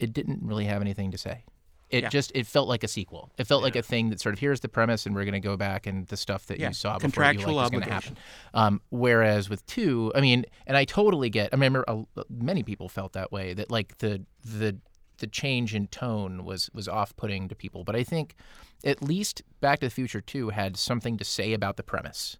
it 0.00 0.12
didn't 0.12 0.40
really 0.42 0.64
have 0.66 0.80
anything 0.80 1.10
to 1.12 1.18
say. 1.18 1.44
It 1.88 2.02
Yeah. 2.02 2.08
just 2.08 2.32
it 2.34 2.48
felt 2.48 2.68
like 2.68 2.82
a 2.82 2.88
sequel. 2.88 3.30
It 3.38 3.46
felt 3.46 3.62
like 3.62 3.76
a 3.76 3.82
thing 3.82 4.10
that 4.10 4.20
sort 4.20 4.32
of 4.34 4.40
here's 4.40 4.58
the 4.58 4.68
premise, 4.68 5.06
and 5.06 5.14
we're 5.14 5.24
going 5.24 5.34
to 5.34 5.40
go 5.40 5.56
back 5.56 5.86
and 5.86 6.04
the 6.08 6.16
stuff 6.16 6.46
that 6.46 6.58
Yeah, 6.58 6.68
you 6.68 6.74
saw 6.74 6.94
before 6.94 7.00
contractual 7.02 7.50
you 7.52 7.56
like 7.56 7.64
is 7.66 7.70
going 7.70 7.82
to 7.84 7.88
obligation. 7.90 8.16
happen. 8.52 8.74
Um, 8.74 8.80
whereas 8.90 9.48
with 9.48 9.64
two, 9.66 10.10
I 10.14 10.20
mean, 10.20 10.44
and 10.66 10.76
I 10.76 10.84
totally 10.84 11.30
get. 11.30 11.50
I 11.52 11.56
remember 11.56 11.84
uh, 11.86 12.02
many 12.28 12.64
people 12.64 12.88
felt 12.88 13.12
that 13.12 13.30
way. 13.30 13.54
That 13.54 13.70
like 13.70 13.98
the 13.98 14.24
the 14.44 14.78
the 15.18 15.28
change 15.28 15.74
in 15.76 15.86
tone 15.86 16.44
was 16.44 16.68
was 16.74 16.88
off 16.88 17.14
putting 17.14 17.46
to 17.48 17.54
people. 17.54 17.84
But 17.84 17.94
I 17.94 18.02
think 18.02 18.34
at 18.84 19.00
least 19.00 19.42
Back 19.60 19.78
to 19.78 19.86
the 19.86 19.90
Future 19.90 20.20
Two 20.20 20.50
had 20.50 20.76
something 20.76 21.16
to 21.18 21.24
say 21.24 21.52
about 21.52 21.76
the 21.76 21.84
premise 21.84 22.36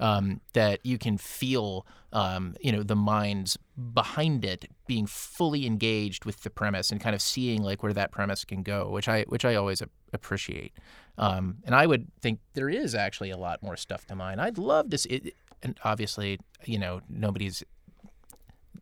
um, 0.00 0.40
that 0.52 0.84
you 0.84 0.98
can 0.98 1.18
feel, 1.18 1.86
um, 2.12 2.54
you 2.60 2.72
know, 2.72 2.82
the 2.82 2.96
minds 2.96 3.58
behind 3.92 4.44
it 4.44 4.66
being 4.86 5.06
fully 5.06 5.66
engaged 5.66 6.24
with 6.24 6.42
the 6.42 6.50
premise 6.50 6.90
and 6.90 7.00
kind 7.00 7.14
of 7.14 7.22
seeing 7.22 7.62
like 7.62 7.82
where 7.82 7.92
that 7.92 8.12
premise 8.12 8.44
can 8.44 8.62
go, 8.62 8.90
which 8.90 9.08
I 9.08 9.22
which 9.28 9.44
I 9.44 9.54
always 9.54 9.82
appreciate. 10.12 10.72
Um, 11.18 11.58
and 11.64 11.74
I 11.74 11.86
would 11.86 12.08
think 12.20 12.40
there 12.54 12.68
is 12.68 12.94
actually 12.94 13.30
a 13.30 13.36
lot 13.36 13.62
more 13.62 13.76
stuff 13.76 14.06
to 14.06 14.16
mine. 14.16 14.40
I'd 14.40 14.58
love 14.58 14.90
to 14.90 14.98
see 14.98 15.10
it, 15.10 15.34
and 15.62 15.78
obviously, 15.84 16.38
you 16.64 16.78
know, 16.78 17.00
nobody's. 17.08 17.62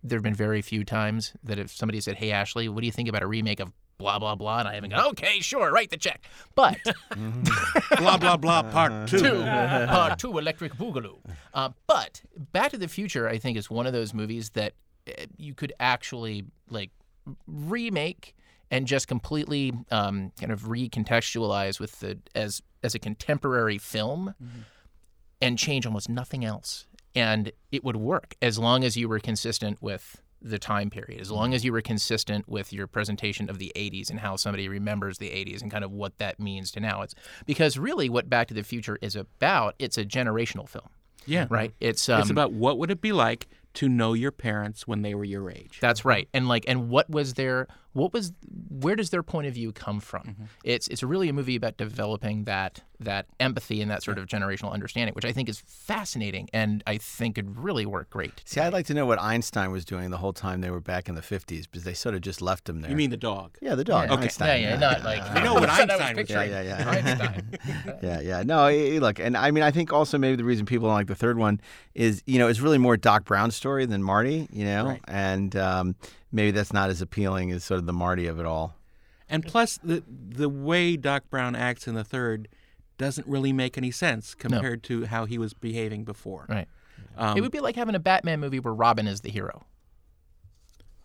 There 0.04 0.16
have 0.16 0.24
been 0.24 0.34
very 0.34 0.62
few 0.62 0.84
times 0.84 1.32
that 1.44 1.58
if 1.58 1.70
somebody 1.70 2.00
said, 2.00 2.16
"Hey, 2.16 2.32
Ashley, 2.32 2.68
what 2.68 2.80
do 2.80 2.86
you 2.86 2.92
think 2.92 3.08
about 3.08 3.22
a 3.22 3.26
remake 3.26 3.60
of 3.60 3.72
blah 4.02 4.18
blah 4.18 4.34
blah," 4.34 4.58
and 4.60 4.68
I 4.68 4.74
haven't 4.74 4.90
gone, 4.90 5.06
"Okay, 5.12 5.40
sure, 5.40 5.72
write 5.72 5.90
the 5.90 5.96
check," 5.96 6.20
but. 6.54 6.78
blah 7.98 8.18
blah 8.18 8.36
blah. 8.36 8.62
Part 8.64 9.08
two. 9.08 9.18
two, 9.18 9.42
part 9.98 10.18
two, 10.18 10.36
Electric 10.38 10.74
Boogaloo. 10.74 11.18
Uh, 11.54 11.70
but 11.86 12.22
Back 12.52 12.70
to 12.72 12.78
the 12.78 12.88
Future, 12.88 13.28
I 13.28 13.38
think, 13.38 13.56
is 13.56 13.70
one 13.70 13.86
of 13.86 13.92
those 13.92 14.12
movies 14.12 14.50
that 14.50 14.72
uh, 15.08 15.26
you 15.36 15.54
could 15.54 15.72
actually 15.80 16.44
like 16.68 16.90
remake 17.46 18.34
and 18.70 18.86
just 18.86 19.06
completely 19.06 19.72
um, 19.90 20.32
kind 20.40 20.50
of 20.50 20.62
recontextualize 20.62 21.78
with 21.78 22.00
the 22.00 22.18
as 22.34 22.62
as 22.82 22.94
a 22.94 22.98
contemporary 22.98 23.78
film 23.78 24.34
and 25.40 25.58
change 25.58 25.86
almost 25.86 26.08
nothing 26.08 26.44
else, 26.44 26.86
and 27.14 27.52
it 27.70 27.84
would 27.84 27.96
work 27.96 28.34
as 28.42 28.58
long 28.58 28.84
as 28.84 28.96
you 28.96 29.08
were 29.08 29.20
consistent 29.20 29.80
with 29.80 30.22
the 30.42 30.58
time 30.58 30.90
period, 30.90 31.20
as 31.20 31.30
long 31.30 31.54
as 31.54 31.64
you 31.64 31.72
were 31.72 31.80
consistent 31.82 32.48
with 32.48 32.72
your 32.72 32.86
presentation 32.86 33.48
of 33.48 33.58
the 33.58 33.72
80s 33.76 34.10
and 34.10 34.20
how 34.20 34.36
somebody 34.36 34.68
remembers 34.68 35.18
the 35.18 35.30
80s 35.30 35.62
and 35.62 35.70
kind 35.70 35.84
of 35.84 35.92
what 35.92 36.18
that 36.18 36.40
means 36.40 36.70
to 36.72 36.80
now. 36.80 37.02
It's 37.02 37.14
because 37.46 37.78
really 37.78 38.08
what 38.08 38.28
Back 38.28 38.48
to 38.48 38.54
the 38.54 38.62
Future 38.62 38.98
is 39.00 39.14
about, 39.16 39.74
it's 39.78 39.96
a 39.98 40.04
generational 40.04 40.68
film, 40.68 40.88
Yeah. 41.26 41.46
right? 41.50 41.72
It's 41.80 42.08
um, 42.08 42.20
it's 42.20 42.30
about 42.30 42.52
what 42.52 42.78
would 42.78 42.90
it 42.90 43.00
be 43.00 43.12
like 43.12 43.46
to 43.74 43.88
know 43.88 44.12
your 44.12 44.32
parents 44.32 44.86
when 44.86 45.02
they 45.02 45.14
were 45.14 45.24
your 45.24 45.50
age. 45.50 45.78
That's 45.80 46.04
right. 46.04 46.28
And 46.34 46.46
like 46.48 46.64
and 46.68 46.88
what 46.90 47.08
was 47.08 47.34
their 47.34 47.68
what 47.92 48.12
was 48.12 48.32
where 48.68 48.96
does 48.96 49.10
their 49.10 49.22
point 49.22 49.46
of 49.46 49.54
view 49.54 49.72
come 49.72 50.00
from? 50.00 50.48
It's 50.64 50.88
it's 50.88 51.02
really 51.02 51.28
a 51.28 51.32
movie 51.32 51.56
about 51.56 51.76
developing 51.76 52.44
that 52.44 52.80
that 53.00 53.26
empathy 53.40 53.82
and 53.82 53.90
that 53.90 54.02
sort 54.02 54.16
of 54.16 54.26
generational 54.26 54.72
understanding, 54.72 55.12
which 55.14 55.24
I 55.24 55.32
think 55.32 55.48
is 55.48 55.60
fascinating 55.66 56.48
and 56.52 56.82
I 56.86 56.98
think 56.98 57.34
could 57.34 57.56
really 57.58 57.84
work 57.84 58.08
great. 58.10 58.42
See, 58.44 58.60
I'd 58.60 58.72
like 58.72 58.86
to 58.86 58.94
know 58.94 59.06
what 59.06 59.20
Einstein 59.20 59.72
was 59.72 59.84
doing 59.84 60.10
the 60.10 60.18
whole 60.18 60.32
time 60.32 60.60
they 60.60 60.70
were 60.70 60.80
back 60.80 61.08
in 61.08 61.16
the 61.16 61.20
50s 61.20 61.62
because 61.62 61.82
they 61.82 61.94
sort 61.94 62.14
of 62.14 62.20
just 62.20 62.40
left 62.40 62.68
him 62.68 62.80
there. 62.80 62.90
You 62.90 62.96
mean 62.96 63.10
the 63.10 63.16
dog? 63.16 63.58
Yeah, 63.60 63.74
the 63.74 63.82
dog. 63.84 64.08
Yeah. 64.08 64.16
Einstein. 64.16 64.62
Yeah, 64.62 64.70
yeah, 64.70 64.76
not 64.78 65.02
like 65.02 65.22
We 65.34 65.40
know 65.42 65.54
what 65.54 65.62
That's 65.68 65.80
was 65.80 66.00
Einstein 66.00 66.16
was 66.16 66.26
picturing. 66.28 66.50
Yeah, 66.50 66.60
yeah, 66.62 66.78
yeah. 66.78 66.90
Einstein. 66.90 67.58
Yeah, 68.02 68.20
yeah. 68.20 68.42
No, 68.44 68.70
look, 69.00 69.18
and 69.18 69.36
I 69.36 69.50
mean, 69.50 69.64
I 69.64 69.70
think 69.72 69.92
also 69.92 70.16
maybe 70.16 70.36
the 70.36 70.44
reason 70.44 70.64
people 70.64 70.86
don't 70.88 70.94
like 70.94 71.08
the 71.08 71.14
third 71.14 71.36
one 71.38 71.60
is, 71.94 72.22
you 72.26 72.38
know, 72.38 72.46
it's 72.48 72.60
really 72.60 72.78
more 72.78 72.96
Doc 72.96 73.24
Brown's 73.24 73.56
story 73.56 73.84
than 73.84 74.02
Marty, 74.02 74.48
you 74.52 74.64
know, 74.64 74.86
Right. 74.86 75.00
and 75.08 75.54
um, 75.56 75.96
maybe 76.32 76.50
that's 76.50 76.72
not 76.72 76.90
as 76.90 77.00
appealing 77.00 77.52
as 77.52 77.62
sort 77.62 77.78
of 77.78 77.86
the 77.86 77.92
Marty 77.92 78.26
of 78.26 78.40
it 78.40 78.46
all. 78.46 78.74
And 79.28 79.44
plus, 79.46 79.78
the 79.82 80.02
the 80.08 80.48
way 80.48 80.96
Doc 80.96 81.24
Brown 81.30 81.54
acts 81.54 81.86
in 81.86 81.94
the 81.94 82.04
third 82.04 82.48
doesn't 82.98 83.26
really 83.26 83.52
make 83.52 83.78
any 83.78 83.90
sense 83.90 84.34
compared 84.34 84.82
to 84.84 85.06
how 85.06 85.24
he 85.24 85.38
was 85.38 85.54
behaving 85.54 86.04
before. 86.04 86.46
Right. 86.48 86.68
Um, 87.16 87.36
it 87.36 87.40
would 87.40 87.52
be 87.52 87.60
like 87.60 87.76
having 87.76 87.94
a 87.94 87.98
Batman 88.00 88.40
movie 88.40 88.60
where 88.60 88.74
Robin 88.74 89.06
is 89.06 89.20
the 89.20 89.30
hero. 89.30 89.64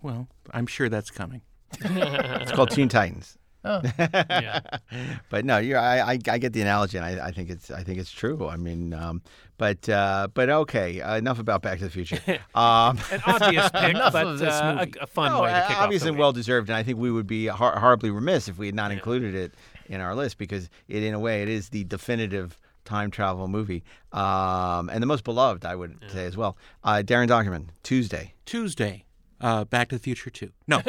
well, 0.02 0.28
I'm 0.52 0.68
sure 0.68 0.90
that's 0.90 1.10
coming. 1.12 1.42
It's 1.82 2.52
called 2.52 2.72
Teen 2.72 2.88
Titans. 2.90 3.37
Oh. 3.66 3.82
Yeah. 3.98 4.60
But 5.30 5.44
no, 5.46 5.58
you're, 5.58 5.78
I, 5.78 6.00
I, 6.00 6.20
I 6.30 6.38
get 6.38 6.54
the 6.54 6.62
analogy, 6.62 6.98
and 6.98 7.06
I, 7.06 7.28
I 7.28 7.32
think 7.32 7.50
it's, 7.50 7.70
I 7.70 7.84
think 7.84 8.00
it's 8.00 8.12
true. 8.12 8.48
I 8.48 8.56
mean, 8.56 8.94
um, 8.94 9.22
but, 9.58 9.88
uh, 9.90 10.28
but 10.34 10.50
okay, 10.50 11.02
uh, 11.02 11.18
enough 11.18 11.40
about 11.40 11.62
Back 11.62 11.80
to 11.80 11.86
the 11.86 11.90
Future. 11.92 12.20
Um, 12.56 12.98
An 13.12 13.22
obvious 13.26 13.70
pick, 13.70 13.94
but 13.94 14.26
of 14.26 14.40
this 14.40 14.54
uh, 14.54 14.78
a, 14.80 14.86
movie. 14.86 14.94
a 15.02 15.08
fun 15.08 15.32
no, 15.32 15.42
way 15.44 15.52
to 15.54 15.66
kick 15.68 15.78
uh, 15.78 15.82
obvious 15.82 16.02
off 16.02 16.06
the 16.06 16.10
and 16.12 16.18
well 16.20 16.32
deserved, 16.32 16.70
and 16.70 16.78
I 16.78 16.84
think 16.84 16.98
we 16.98 17.12
would 17.12 17.28
be 17.28 17.48
hor- 17.48 17.78
horribly 17.78 18.10
remiss 18.10 18.48
if 18.48 18.58
we 18.58 18.66
had 18.68 18.76
not 18.76 18.92
included 18.92 19.36
it 19.36 19.54
in 19.90 20.00
our 20.02 20.16
list 20.16 20.38
because 20.38 20.70
it, 20.88 21.04
in 21.04 21.14
a 21.14 21.20
way, 21.20 21.42
it 21.44 21.50
is 21.50 21.70
the 21.70 21.84
definitive 21.84 22.58
time 22.86 23.12
travel 23.12 23.48
movie, 23.48 23.84
um, 24.14 24.90
and 24.90 25.04
the 25.04 25.08
most 25.08 25.24
beloved, 25.24 25.66
I 25.66 25.76
would 25.76 25.98
say 26.10 26.26
as 26.26 26.38
well. 26.38 26.58
Uh, 26.84 27.04
Daren 27.06 27.28
Dochterman, 27.28 27.68
Tuesday. 27.84 28.34
Tuesday, 28.46 29.04
uh, 29.42 29.66
Back 29.66 29.90
to 29.90 29.96
the 29.96 30.00
Future 30.02 30.30
2. 30.30 30.52
No. 30.68 30.82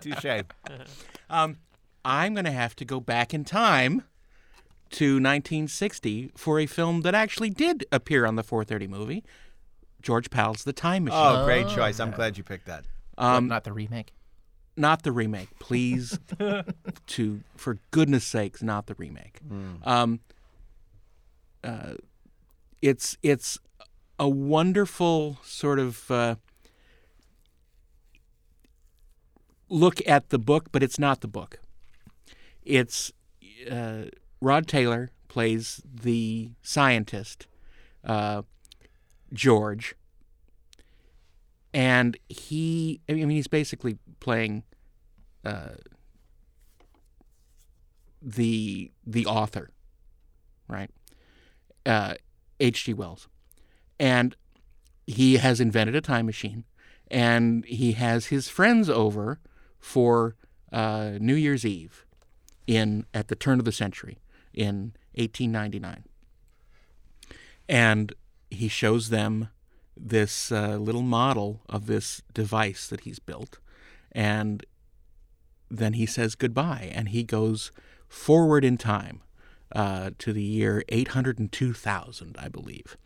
Touche. 0.00 0.42
Um, 1.30 1.56
I'm 2.04 2.34
going 2.34 2.44
to 2.44 2.50
have 2.52 2.76
to 2.76 2.84
go 2.84 3.00
back 3.00 3.34
in 3.34 3.44
time 3.44 4.02
to 4.90 5.14
1960 5.14 6.30
for 6.36 6.60
a 6.60 6.66
film 6.66 7.00
that 7.02 7.14
actually 7.14 7.50
did 7.50 7.84
appear 7.90 8.24
on 8.26 8.36
the 8.36 8.42
430 8.44 8.86
movie, 8.86 9.24
George 10.00 10.30
Pal's 10.30 10.64
The 10.64 10.72
Time 10.72 11.04
Machine. 11.04 11.18
Oh, 11.20 11.44
great 11.44 11.68
choice. 11.68 11.98
I'm 11.98 12.12
glad 12.12 12.38
you 12.38 12.44
picked 12.44 12.66
that. 12.66 12.84
um, 13.18 13.48
not 13.48 13.64
the 13.64 13.72
remake. 13.72 14.12
not 14.76 15.02
the 15.02 15.10
remake, 15.12 15.48
please. 15.58 16.18
to 17.06 17.40
for 17.56 17.78
goodness 17.90 18.24
sakes, 18.24 18.62
not 18.62 18.86
the 18.86 18.94
remake. 18.94 19.40
Um, 19.84 20.20
uh, 21.64 21.94
it's 22.82 23.16
it's 23.22 23.58
a 24.18 24.28
wonderful 24.28 25.38
sort 25.42 25.78
of 25.78 26.10
uh, 26.10 26.36
look 29.68 30.00
at 30.06 30.30
the 30.30 30.38
book, 30.38 30.70
but 30.72 30.82
it's 30.82 30.98
not 30.98 31.20
the 31.20 31.28
book. 31.28 31.60
It's 32.64 33.12
uh, 33.70 34.04
Rod 34.40 34.66
Taylor 34.66 35.10
plays 35.28 35.82
the 35.86 36.50
scientist, 36.62 37.46
uh, 38.04 38.42
George, 39.32 39.94
and 41.74 42.16
he 42.28 43.00
I 43.08 43.12
mean 43.12 43.30
he's 43.30 43.48
basically 43.48 43.98
playing 44.20 44.64
uh, 45.44 45.76
the 48.22 48.90
the 49.06 49.26
author, 49.26 49.70
right? 50.68 50.90
Uh, 51.84 52.14
H.G. 52.58 52.94
Wells, 52.94 53.28
and 53.98 54.36
he 55.06 55.36
has 55.36 55.60
invented 55.60 55.94
a 55.94 56.00
time 56.00 56.26
machine, 56.26 56.64
and 57.10 57.64
he 57.64 57.92
has 57.92 58.26
his 58.26 58.48
friends 58.48 58.90
over 58.90 59.40
for 59.78 60.36
uh, 60.72 61.12
New 61.20 61.34
Year's 61.34 61.64
Eve 61.64 62.04
in 62.66 63.06
at 63.14 63.28
the 63.28 63.36
turn 63.36 63.58
of 63.58 63.64
the 63.64 63.72
century 63.72 64.18
in 64.52 64.92
1899, 65.14 66.04
and 67.68 68.12
he 68.50 68.68
shows 68.68 69.08
them 69.10 69.48
this 69.96 70.52
uh, 70.52 70.76
little 70.76 71.02
model 71.02 71.62
of 71.68 71.86
this 71.86 72.22
device 72.34 72.88
that 72.88 73.00
he's 73.00 73.18
built, 73.18 73.58
and 74.12 74.64
then 75.70 75.94
he 75.94 76.06
says 76.06 76.34
goodbye, 76.34 76.90
and 76.92 77.10
he 77.10 77.22
goes 77.22 77.72
forward 78.08 78.64
in 78.64 78.76
time 78.76 79.22
uh, 79.74 80.10
to 80.18 80.32
the 80.32 80.42
year 80.42 80.84
802,000, 80.88 82.36
I 82.38 82.48
believe. 82.48 82.96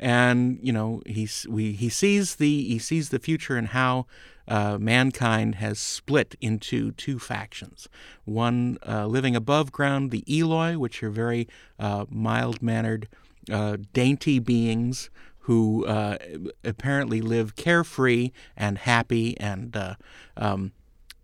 And 0.00 0.58
you 0.62 0.72
know 0.72 1.02
he's 1.04 1.46
we 1.48 1.72
he 1.72 1.90
sees 1.90 2.36
the 2.36 2.64
he 2.64 2.78
sees 2.78 3.10
the 3.10 3.18
future 3.18 3.56
and 3.56 3.68
how 3.68 4.06
uh, 4.48 4.78
mankind 4.78 5.54
has 5.56 5.78
split 5.78 6.34
into 6.40 6.90
two 6.92 7.18
factions. 7.18 7.88
One 8.24 8.78
uh, 8.86 9.06
living 9.06 9.36
above 9.36 9.70
ground, 9.70 10.10
the 10.10 10.24
Eloi, 10.26 10.76
which 10.76 11.02
are 11.02 11.10
very 11.10 11.46
uh, 11.78 12.06
mild 12.10 12.60
mannered, 12.60 13.08
uh, 13.50 13.76
dainty 13.92 14.40
beings 14.40 15.08
who 15.44 15.86
uh, 15.86 16.18
apparently 16.64 17.20
live 17.20 17.54
carefree 17.54 18.30
and 18.56 18.78
happy 18.78 19.38
and 19.38 19.76
uh, 19.76 19.94
um, 20.36 20.72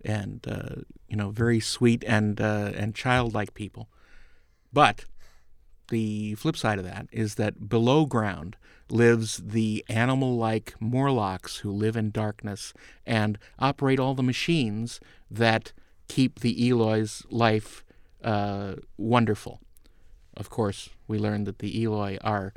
and 0.04 0.46
you 1.08 1.16
know 1.16 1.30
very 1.30 1.60
sweet 1.60 2.04
and 2.06 2.38
and 2.40 2.94
childlike 2.94 3.54
people. 3.54 3.88
But 4.72 5.04
the 5.88 6.34
flip 6.34 6.56
side 6.56 6.78
of 6.78 6.84
that 6.84 7.06
is 7.12 7.36
that 7.36 7.68
below 7.68 8.06
ground 8.06 8.56
lives 8.88 9.38
the 9.38 9.84
animal-like 9.88 10.74
Morlocks 10.80 11.58
who 11.58 11.70
live 11.70 11.96
in 11.96 12.10
darkness 12.10 12.72
and 13.04 13.38
operate 13.58 13.98
all 13.98 14.14
the 14.14 14.22
machines 14.22 15.00
that 15.30 15.72
keep 16.08 16.40
the 16.40 16.68
Eloi's 16.68 17.24
life 17.30 17.84
uh, 18.22 18.74
wonderful. 18.96 19.60
Of 20.36 20.50
course, 20.50 20.90
we 21.08 21.18
learn 21.18 21.44
that 21.44 21.58
the 21.58 21.82
Eloi 21.82 22.18
are 22.22 22.52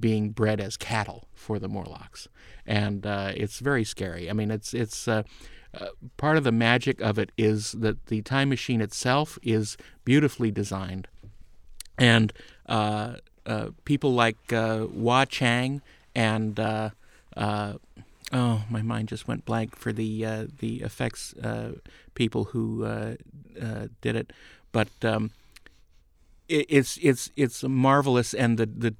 being 0.00 0.30
bred 0.30 0.60
as 0.60 0.76
cattle 0.76 1.28
for 1.34 1.58
the 1.58 1.68
Morlocks, 1.68 2.28
and 2.66 3.06
uh, 3.06 3.32
it's 3.36 3.58
very 3.58 3.84
scary. 3.84 4.30
I 4.30 4.32
mean, 4.32 4.50
it's 4.50 4.74
it's 4.74 5.06
uh, 5.06 5.22
uh, 5.72 5.88
part 6.16 6.36
of 6.36 6.44
the 6.44 6.52
magic 6.52 7.00
of 7.00 7.18
it 7.18 7.30
is 7.36 7.72
that 7.72 8.06
the 8.06 8.22
time 8.22 8.48
machine 8.48 8.80
itself 8.80 9.38
is 9.42 9.76
beautifully 10.04 10.50
designed, 10.50 11.08
and 11.98 12.32
uh, 13.46 13.68
people 13.84 14.12
like 14.14 14.52
uh, 14.52 14.86
Wah 14.90 15.24
Chang 15.24 15.82
and 16.14 16.58
uh, 16.58 16.90
uh, 17.36 17.74
oh, 18.32 18.64
my 18.70 18.82
mind 18.82 19.08
just 19.08 19.28
went 19.28 19.44
blank 19.44 19.76
for 19.76 19.92
the 19.92 20.24
uh, 20.24 20.46
the 20.58 20.82
effects 20.82 21.34
uh, 21.34 21.72
people 22.14 22.44
who 22.44 22.84
did 24.00 24.16
it, 24.16 24.32
but 24.72 24.88
um, 25.02 25.30
it, 26.48 26.66
it's 26.68 26.98
it's 27.02 27.30
it's 27.36 27.62
marvelous, 27.62 28.34
and 28.34 28.58
the 28.58 28.66
the 28.66 28.94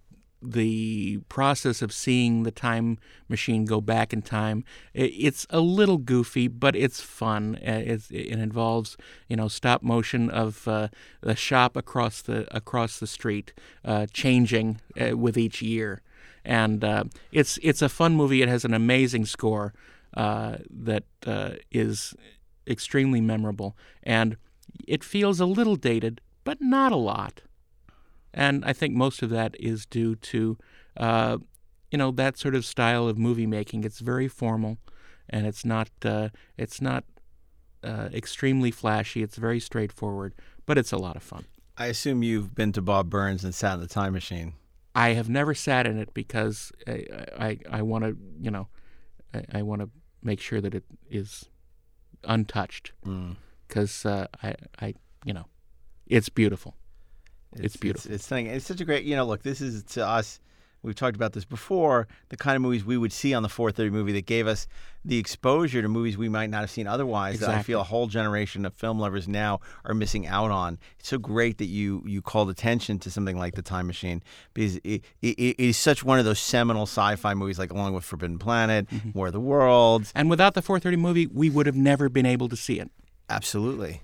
the 0.44 1.18
process 1.28 1.82
of 1.82 1.92
seeing 1.92 2.42
the 2.42 2.50
time 2.50 2.98
machine 3.28 3.64
go 3.64 3.80
back 3.80 4.12
in 4.12 4.22
time. 4.22 4.64
It's 4.92 5.46
a 5.50 5.60
little 5.60 5.98
goofy 5.98 6.48
but 6.48 6.76
it's 6.76 7.00
fun. 7.00 7.56
Uh, 7.56 7.82
it's, 7.84 8.10
it 8.10 8.38
involves 8.38 8.96
you 9.28 9.36
know 9.36 9.48
stop 9.48 9.82
motion 9.82 10.30
of 10.30 10.68
uh, 10.68 10.88
the 11.20 11.34
shop 11.34 11.76
across 11.76 12.22
the 12.22 12.46
across 12.54 12.98
the 12.98 13.06
street 13.06 13.52
uh, 13.84 14.06
changing 14.12 14.80
uh, 15.00 15.16
with 15.16 15.36
each 15.36 15.62
year. 15.62 16.02
And 16.44 16.84
uh, 16.84 17.04
it's 17.32 17.58
it's 17.62 17.82
a 17.82 17.88
fun 17.88 18.14
movie. 18.14 18.42
It 18.42 18.48
has 18.48 18.64
an 18.64 18.74
amazing 18.74 19.26
score 19.26 19.72
uh, 20.14 20.58
that 20.70 21.04
is 21.70 22.14
extremely 22.66 23.20
memorable. 23.20 23.76
And 24.02 24.36
it 24.86 25.04
feels 25.04 25.40
a 25.40 25.46
little 25.46 25.76
dated 25.76 26.20
but 26.44 26.60
not 26.60 26.92
a 26.92 26.96
lot 26.96 27.40
and 28.34 28.64
I 28.64 28.72
think 28.72 28.94
most 28.94 29.22
of 29.22 29.30
that 29.30 29.54
is 29.58 29.86
due 29.86 30.14
to, 30.16 30.58
uh, 30.96 31.38
you 31.90 31.98
know, 31.98 32.10
that 32.12 32.36
sort 32.36 32.54
of 32.54 32.64
style 32.64 33.08
of 33.08 33.16
movie 33.16 33.46
making. 33.46 33.84
It's 33.84 34.00
very 34.00 34.28
formal, 34.28 34.78
and 35.30 35.46
it's 35.46 35.64
not 35.64 35.88
uh, 36.04 36.28
it's 36.56 36.80
not 36.80 37.04
uh, 37.82 38.08
extremely 38.12 38.70
flashy. 38.70 39.22
It's 39.22 39.36
very 39.36 39.60
straightforward, 39.60 40.34
but 40.66 40.76
it's 40.78 40.92
a 40.92 40.98
lot 40.98 41.16
of 41.16 41.22
fun. 41.22 41.44
I 41.76 41.86
assume 41.86 42.22
you've 42.22 42.54
been 42.54 42.72
to 42.72 42.82
Bob 42.82 43.10
Burns 43.10 43.44
and 43.44 43.54
sat 43.54 43.74
in 43.74 43.80
the 43.80 43.88
time 43.88 44.12
machine. 44.12 44.54
I 44.94 45.14
have 45.14 45.28
never 45.28 45.54
sat 45.54 45.86
in 45.86 45.98
it 45.98 46.14
because 46.14 46.72
I 46.86 47.06
I, 47.38 47.58
I 47.78 47.82
want 47.82 48.04
to 48.04 48.16
you 48.40 48.50
know 48.50 48.68
I, 49.32 49.58
I 49.58 49.62
want 49.62 49.80
to 49.82 49.90
make 50.22 50.40
sure 50.40 50.60
that 50.60 50.74
it 50.74 50.84
is 51.10 51.46
untouched 52.24 52.92
Mm. 53.06 53.36
because 53.68 54.06
uh, 54.06 54.26
I 54.42 54.54
I 54.80 54.94
you 55.24 55.34
know 55.34 55.46
it's 56.06 56.28
beautiful. 56.28 56.74
It's 57.58 57.76
beautiful. 57.76 58.12
It's, 58.12 58.24
stunning. 58.24 58.46
It's 58.46 58.66
such 58.66 58.80
a 58.80 58.84
great. 58.84 59.04
You 59.04 59.16
know, 59.16 59.24
look, 59.24 59.42
this 59.42 59.60
is 59.60 59.82
to 59.94 60.06
us. 60.06 60.40
We've 60.82 60.94
talked 60.94 61.16
about 61.16 61.32
this 61.32 61.46
before. 61.46 62.06
The 62.28 62.36
kind 62.36 62.56
of 62.56 62.60
movies 62.60 62.84
we 62.84 62.98
would 62.98 63.10
see 63.10 63.32
on 63.32 63.42
the 63.42 63.48
4:30 63.48 63.90
movie 63.90 64.12
that 64.12 64.26
gave 64.26 64.46
us 64.46 64.66
the 65.02 65.16
exposure 65.16 65.80
to 65.80 65.88
movies 65.88 66.18
we 66.18 66.28
might 66.28 66.50
not 66.50 66.60
have 66.60 66.70
seen 66.70 66.86
otherwise. 66.86 67.40
That 67.40 67.48
I 67.48 67.62
feel 67.62 67.80
a 67.80 67.84
whole 67.84 68.06
generation 68.06 68.66
of 68.66 68.74
film 68.74 68.98
lovers 68.98 69.26
now 69.26 69.60
are 69.86 69.94
missing 69.94 70.26
out 70.26 70.50
on. 70.50 70.78
It's 70.98 71.08
so 71.08 71.16
great 71.16 71.56
that 71.56 71.66
you 71.68 72.02
you 72.04 72.20
called 72.20 72.50
attention 72.50 72.98
to 72.98 73.10
something 73.10 73.38
like 73.38 73.54
The 73.54 73.62
Time 73.62 73.86
Machine 73.86 74.22
because 74.52 74.76
it, 74.84 75.02
it, 75.22 75.38
it 75.38 75.58
is 75.58 75.78
such 75.78 76.04
one 76.04 76.18
of 76.18 76.26
those 76.26 76.38
seminal 76.38 76.82
sci-fi 76.82 77.32
movies, 77.32 77.58
like 77.58 77.72
along 77.72 77.94
with 77.94 78.04
Forbidden 78.04 78.38
Planet, 78.38 78.86
Mm-hmm. 78.90 79.12
War 79.14 79.28
of 79.28 79.32
the 79.32 79.40
Worlds. 79.40 80.12
And 80.14 80.28
without 80.28 80.52
the 80.52 80.60
4:30 80.62 80.98
movie, 80.98 81.26
we 81.26 81.48
would 81.48 81.64
have 81.64 81.76
never 81.76 82.10
been 82.10 82.26
able 82.26 82.50
to 82.50 82.56
see 82.56 82.78
it. 82.78 82.90
Absolutely, 83.30 84.02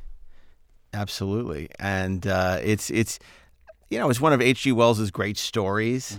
absolutely, 0.94 1.68
and 1.78 2.26
uh, 2.26 2.58
it's 2.62 2.88
it's 2.90 3.18
you 3.90 3.98
know 3.98 4.08
it's 4.08 4.20
one 4.20 4.32
of 4.32 4.40
H.G. 4.40 4.72
Wells's 4.72 5.10
great 5.10 5.36
stories, 5.36 6.18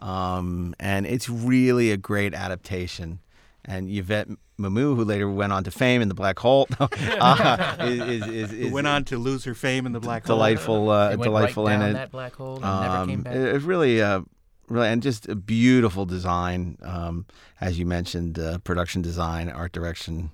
um, 0.00 0.74
and 0.80 1.06
it's 1.06 1.28
really 1.28 1.90
a 1.90 1.96
great 1.96 2.34
adaptation. 2.34 3.20
And 3.64 3.88
Yvette 3.88 4.26
Mimieux, 4.58 4.96
who 4.96 5.04
later 5.04 5.30
went 5.30 5.52
on 5.52 5.62
to 5.64 5.70
fame 5.70 6.02
in 6.02 6.08
The 6.08 6.14
Black 6.14 6.38
Hole, 6.40 6.66
uh, 6.80 7.76
is, 7.80 8.00
is, 8.00 8.26
is, 8.28 8.50
Who 8.50 8.56
is 8.66 8.72
went 8.72 8.88
on 8.88 9.04
to 9.04 9.18
lose 9.18 9.44
her 9.44 9.54
fame 9.54 9.86
in 9.86 9.92
the 9.92 10.00
black 10.00 10.26
hole. 10.26 10.36
delightful, 10.36 10.90
uh, 10.90 11.10
went 11.10 11.22
delightful 11.22 11.66
right 11.66 11.74
in 11.76 11.82
it. 11.82 11.92
that 11.92 12.10
black 12.10 12.34
hole 12.34 12.56
and 12.56 12.62
never 12.62 13.06
came 13.06 13.18
Um, 13.18 13.22
back. 13.22 13.34
it- 13.36 13.54
It's 13.54 13.64
really, 13.64 14.02
uh, 14.02 14.22
really, 14.68 14.88
and 14.88 15.00
just 15.00 15.28
a 15.28 15.36
beautiful 15.36 16.06
design, 16.06 16.76
um, 16.82 17.24
as 17.60 17.78
you 17.78 17.86
mentioned, 17.86 18.38
uh, 18.40 18.58
production 18.58 19.00
design, 19.00 19.48
art 19.48 19.70
direction. 19.72 20.32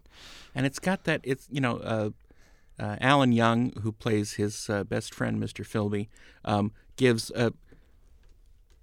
and 0.54 0.64
it's 0.64 0.78
got 0.78 1.04
that 1.04 1.20
it's 1.22 1.46
you 1.50 1.60
know 1.60 1.76
uh, 2.78 2.96
Alan 3.00 3.32
Young 3.32 3.72
who 3.82 3.92
plays 3.92 4.34
his 4.34 4.68
uh, 4.70 4.84
best 4.84 5.14
friend 5.14 5.42
Mr. 5.42 5.66
Filby 5.66 6.08
um, 6.44 6.72
gives 6.96 7.30
a 7.32 7.52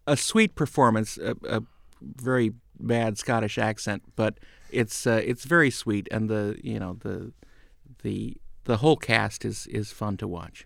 a 0.08 0.16
sweet 0.16 0.56
performance 0.56 1.18
a, 1.18 1.36
a 1.48 1.64
very 2.02 2.54
bad 2.80 3.18
Scottish 3.18 3.58
accent 3.58 4.04
but 4.16 4.38
it's 4.70 5.08
uh, 5.08 5.22
it's 5.24 5.46
very 5.46 5.72
sweet 5.72 6.08
and 6.12 6.30
the 6.30 6.60
you 6.62 6.80
know 6.80 6.98
the 7.00 7.32
the 8.04 8.38
the 8.66 8.78
whole 8.78 8.98
cast 8.98 9.46
is 9.46 9.68
is 9.68 9.92
fun 9.92 10.18
to 10.18 10.28
watch 10.28 10.66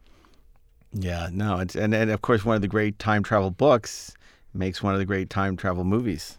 Yeah, 0.91 1.29
no, 1.31 1.57
and, 1.57 1.75
and 1.75 2.09
of 2.09 2.21
course 2.23 2.43
one 2.43 2.55
of 2.55 2.61
the 2.63 2.67
great 2.67 2.97
time 2.97 3.21
travel 3.21 3.51
books 3.51 4.15
makes 4.53 4.81
one 4.81 4.93
of 4.93 4.99
the 4.99 5.05
great 5.05 5.29
time 5.29 5.55
travel 5.55 5.83
movies. 5.83 6.38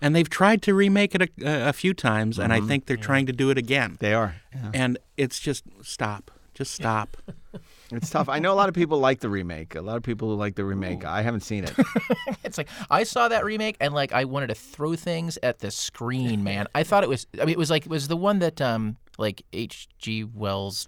And 0.00 0.14
they've 0.14 0.28
tried 0.30 0.62
to 0.62 0.74
remake 0.74 1.14
it 1.14 1.22
a, 1.22 1.68
a 1.68 1.72
few 1.72 1.94
times 1.94 2.38
and 2.38 2.52
I 2.52 2.60
think 2.60 2.86
they're 2.86 2.96
trying 2.96 3.26
to 3.26 3.32
do 3.32 3.50
it 3.50 3.58
again 3.58 3.96
They 4.00 4.14
are. 4.14 4.36
Yeah. 4.54 4.70
and 4.74 4.98
it's 5.16 5.38
just 5.40 5.64
stop 5.82 6.30
just 6.54 6.72
stop 6.74 7.16
It's 7.90 8.10
tough. 8.10 8.28
I 8.28 8.38
know 8.38 8.52
a 8.52 8.54
lot 8.54 8.68
of 8.68 8.74
people 8.74 8.98
like 8.98 9.20
the 9.20 9.30
remake. 9.30 9.74
A 9.74 9.80
lot 9.80 9.96
of 9.96 10.02
people 10.02 10.28
who 10.28 10.34
like 10.34 10.56
the 10.56 10.64
remake. 10.66 11.06
I 11.06 11.22
haven't 11.22 11.40
seen 11.40 11.64
it. 11.64 11.72
It's 12.44 12.58
like 12.58 12.68
I 12.90 13.02
saw 13.04 13.28
that 13.28 13.46
remake 13.46 13.76
and 13.80 13.94
like 13.94 14.12
I 14.12 14.26
wanted 14.26 14.48
to 14.48 14.54
throw 14.54 14.94
things 14.94 15.38
at 15.42 15.60
the 15.60 15.70
screen, 15.70 16.44
man. 16.44 16.66
I 16.74 16.82
thought 16.82 17.02
it 17.02 17.08
was. 17.08 17.26
I 17.40 17.46
mean, 17.46 17.54
it 17.54 17.58
was 17.58 17.70
like 17.70 17.86
it 17.86 17.88
was 17.88 18.06
the 18.08 18.16
one 18.16 18.40
that 18.40 18.60
um 18.60 18.98
like 19.16 19.42
H.G. 19.54 20.24
Wells. 20.24 20.86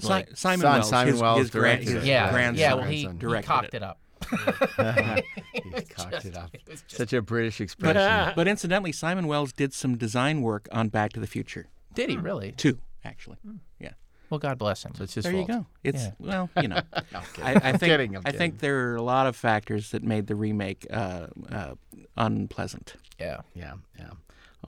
Si- 0.00 0.08
Like, 0.08 0.36
Simon 0.36 0.60
Son, 0.60 0.72
Wells 0.74 0.88
Simon 0.90 1.12
his, 1.14 1.22
Wells 1.22 1.38
his, 1.38 1.50
gran- 1.50 1.62
directed 1.78 1.94
his 1.94 2.04
it. 2.04 2.06
yeah, 2.08 2.30
grandson 2.30 2.60
yeah. 2.60 2.74
Well, 2.74 2.84
he, 2.84 2.96
he 3.04 3.08
directed 3.08 3.46
cocked 3.46 3.64
it. 3.68 3.74
it, 3.76 3.82
up. 3.82 3.98
He's 5.52 5.88
cocked 5.96 6.24
it 6.24 6.36
up. 6.36 6.50
Such 6.86 7.12
a 7.12 7.22
British 7.22 7.60
expression. 7.60 8.32
But 8.36 8.48
incidentally, 8.48 8.92
Simon 8.92 9.26
Wells 9.26 9.52
did 9.52 9.72
some 9.72 9.96
design 9.96 10.42
work 10.42 10.68
on 10.72 10.88
Back 10.88 11.12
to 11.14 11.20
the 11.20 11.26
Future 11.26 11.66
Did 11.94 12.10
he 12.10 12.16
really? 12.16 12.52
too, 12.52 12.78
actually. 13.04 13.38
Yeah, 13.78 13.90
Well, 14.30 14.38
God 14.38 14.58
bless 14.58 14.84
him. 14.84 14.94
So 14.94 15.04
it's 15.04 15.14
his 15.14 15.24
there 15.24 15.32
fault. 15.32 15.48
you 15.48 15.54
go. 15.54 15.66
It's 15.84 16.04
Yeah. 16.04 16.10
well, 16.18 16.50
you 16.60 16.68
know, 16.68 16.80
kidding. 17.34 17.44
I, 17.44 17.50
I 17.52 17.54
I'm 17.70 17.78
think 17.78 17.90
kidding, 17.92 18.16
I'm 18.16 18.22
I 18.24 18.32
think 18.32 18.58
there 18.60 18.90
are 18.92 18.96
a 18.96 19.02
lot 19.02 19.26
of 19.26 19.36
factors 19.36 19.90
that 19.90 20.02
made 20.02 20.26
the 20.26 20.34
remake 20.36 20.86
uh, 20.90 21.26
uh, 21.50 21.74
unpleasant. 22.16 22.94
Yeah. 23.18 23.40
Yeah, 23.54 23.74
yeah. 23.98 24.10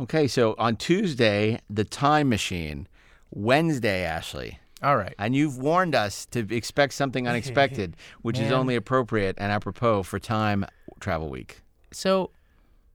Okay, 0.01 0.27
so 0.27 0.55
on 0.59 0.77
Tuesday, 0.77 1.61
the 1.71 1.85
Time 1.85 2.29
Machine. 2.29 2.89
Wednesday, 3.31 4.05
Ashley. 4.05 4.59
All 4.85 4.99
right. 4.99 5.15
And 5.19 5.35
you've 5.35 5.57
warned 5.57 5.95
us 5.95 6.27
to 6.27 6.41
expect 6.55 6.93
something 6.93 7.27
unexpected, 7.27 7.97
which 8.23 8.39
is 8.39 8.53
only 8.53 8.77
appropriate 8.77 9.35
and 9.39 9.51
apropos 9.51 10.03
for 10.03 10.19
Time 10.19 10.67
Travel 11.01 11.31
Week. 11.31 11.63
So, 11.91 12.31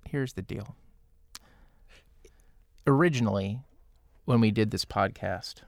here's 0.08 0.34
the 0.34 0.44
deal. 0.44 0.76
Originally, 2.86 3.62
when 4.26 4.40
we 4.40 4.52
did 4.52 4.70
this 4.70 4.86
podcast, 4.86 5.64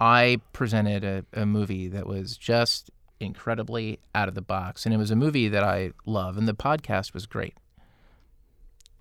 I 0.00 0.40
presented 0.52 1.04
a, 1.04 1.24
a 1.32 1.46
movie 1.46 1.86
that 1.86 2.08
was 2.08 2.36
just 2.36 2.90
incredibly 3.20 4.00
out 4.16 4.28
of 4.28 4.34
the 4.34 4.42
box. 4.42 4.84
And 4.84 4.92
it 4.92 4.98
was 4.98 5.12
a 5.12 5.16
movie 5.16 5.46
that 5.48 5.62
I 5.62 5.92
love, 6.04 6.36
and 6.36 6.48
the 6.48 6.54
podcast 6.54 7.14
was 7.14 7.26
great. 7.26 7.54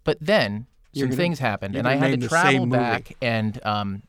But 0.04 0.20
then 0.22 0.68
some 0.94 1.08
gonna- 1.08 1.16
things 1.16 1.40
happened, 1.40 1.76
and 1.76 1.88
I 1.88 1.96
had 1.96 2.22
to 2.22 2.28
travel 2.28 2.68
back 2.68 3.16
and 3.22 3.60
um, 3.66 4.04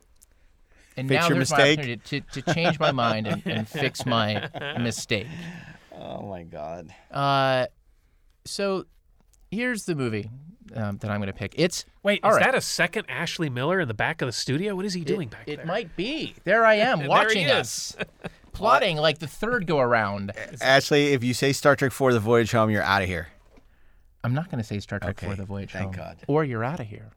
and 0.97 1.09
Fix 1.09 1.21
now 1.21 1.29
your 1.29 1.37
there's 1.37 1.51
mistake? 1.51 1.79
my 1.79 1.83
opportunity 1.85 2.21
to, 2.33 2.43
to 2.43 2.55
change 2.55 2.79
my 2.79 2.93
mind 2.93 3.27
and, 3.27 3.43
and 3.47 3.69
fix 3.69 4.05
my 4.07 4.49
mistake. 4.81 5.27
Oh 5.95 6.23
my 6.23 6.43
God. 6.43 6.93
Uh, 7.11 7.67
so 8.45 8.85
here's 9.51 9.85
the 9.85 9.95
movie 9.95 10.29
um, 10.75 10.99
that 10.99 11.11
I'm 11.11 11.19
going 11.19 11.27
to 11.29 11.33
pick. 11.33 11.55
It's 11.57 11.85
Wait, 12.03 12.21
All 12.23 12.31
is 12.31 12.37
right. 12.37 12.47
that 12.47 12.55
a 12.55 12.61
second 12.61 13.07
Ashley 13.09 13.49
Miller 13.49 13.79
in 13.81 13.89
the 13.89 13.95
back 13.95 14.23
of 14.23 14.27
the 14.27 14.33
studio? 14.33 14.75
What 14.75 14.85
is 14.85 14.95
he 14.95 15.03
doing 15.05 15.29
back 15.29 15.43
it 15.47 15.57
there? 15.57 15.65
It 15.65 15.69
might 15.69 15.95
be. 15.97 16.35
There 16.45 16.65
I 16.65 16.75
am 16.75 17.07
watching 17.07 17.49
us, 17.51 17.95
plotting 18.53 18.97
like 18.97 19.19
the 19.19 19.29
third 19.29 19.67
go 19.67 19.79
around. 19.79 20.33
Ashley, 20.61 21.13
if 21.13 21.23
you 21.23 21.35
say 21.35 21.53
Star 21.53 21.77
Trek 21.77 21.93
for 21.93 22.13
The 22.13 22.21
Voyage 22.21 22.51
Home, 22.53 22.71
you're 22.71 22.83
out 22.83 23.03
of 23.03 23.09
here. 23.09 23.29
I'm 24.25 24.35
not 24.35 24.51
going 24.51 24.59
to 24.63 24.65
say 24.67 24.79
Star 24.81 24.99
Trek 25.01 25.19
Okay, 25.19 25.27
for 25.29 25.35
the 25.37 25.45
voyage 25.45 25.73
thank 25.73 25.97
home, 25.97 26.05
God. 26.05 26.17
or 26.29 26.45
you're 26.45 26.63
out 26.65 26.79
of 26.81 26.87
here. 26.87 27.11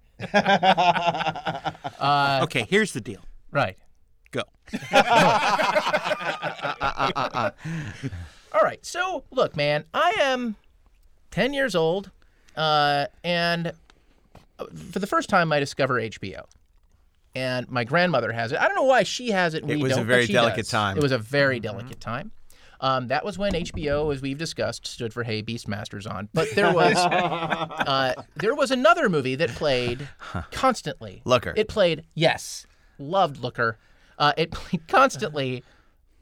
okay, 2.02 2.66
here's 2.70 2.94
the 2.94 3.02
deal. 3.02 3.22
Right. 3.56 3.78
Go. 4.32 4.42
All 8.52 8.62
right. 8.62 8.86
So 8.86 9.24
look, 9.32 9.56
man, 9.56 9.86
I 9.94 10.14
am 10.20 10.58
10 11.32 11.54
years 11.54 11.74
old, 11.74 12.12
uh, 12.58 13.06
and 13.24 13.72
uh, 14.60 14.66
for 14.92 15.00
the 15.00 15.08
first 15.08 15.30
time, 15.30 15.54
I 15.54 15.60
discover 15.60 16.02
HBO. 16.02 16.44
And 17.34 17.70
my 17.70 17.86
grandmother 17.86 18.34
has 18.34 18.52
it. 18.52 18.60
I 18.60 18.68
don't 18.68 18.76
know 18.76 18.84
why 18.84 19.04
she 19.04 19.32
has 19.32 19.54
it. 19.54 19.70
It 19.70 19.80
was 19.80 19.96
a 19.96 20.04
very 20.04 20.28
delicate 20.28 20.66
does. 20.66 20.70
time. 20.70 20.98
It 20.98 21.04
was 21.04 21.14
a 21.14 21.18
very 21.18 21.62
delicate 21.62 22.02
time. 22.02 22.32
Um, 22.82 23.08
that 23.08 23.24
was 23.24 23.38
when 23.38 23.54
HBO, 23.54 24.14
as 24.14 24.22
we've 24.22 24.38
discussed, 24.38 24.86
stood 24.86 25.14
for 25.14 25.24
Hey 25.24 25.42
Beastmasters 25.42 26.10
on. 26.10 26.28
But 26.34 26.50
there 26.56 26.74
was 26.74 26.96
uh, 26.98 28.22
there 28.36 28.54
was 28.54 28.72
another 28.72 29.08
movie 29.08 29.36
that 29.36 29.50
played 29.52 30.08
constantly. 30.52 31.22
Looker. 31.26 31.54
It 31.56 31.68
played 31.70 32.04
yes, 32.14 32.66
loved 32.98 33.38
Looker. 33.38 33.78
Uh, 34.18 34.34
it 34.38 34.52
played 34.52 34.88
constantly, 34.88 35.64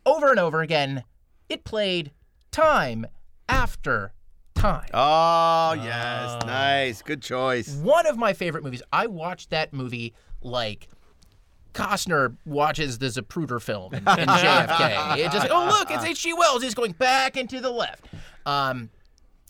over 0.05 0.29
and 0.29 0.39
over 0.39 0.61
again. 0.61 1.03
It 1.49 1.63
played 1.63 2.11
time 2.51 3.05
after 3.47 4.13
time. 4.55 4.87
Oh, 4.93 5.73
yes. 5.73 6.45
Nice. 6.45 7.01
Good 7.01 7.21
choice. 7.21 7.75
One 7.75 8.07
of 8.07 8.17
my 8.17 8.33
favorite 8.33 8.63
movies. 8.63 8.81
I 8.91 9.07
watched 9.07 9.49
that 9.49 9.73
movie 9.73 10.13
like 10.41 10.87
Costner 11.73 12.37
watches 12.45 12.99
the 12.99 13.07
Zapruder 13.07 13.61
film 13.61 13.93
in, 13.93 13.99
in 13.99 14.03
JFK. 14.05 15.17
It 15.17 15.31
just 15.31 15.47
oh 15.49 15.65
look, 15.65 15.89
it's 15.91 16.03
H.G. 16.03 16.33
Wells. 16.33 16.63
He's 16.63 16.75
going 16.75 16.91
back 16.93 17.35
into 17.35 17.59
the 17.59 17.71
left. 17.71 18.05
Um, 18.45 18.89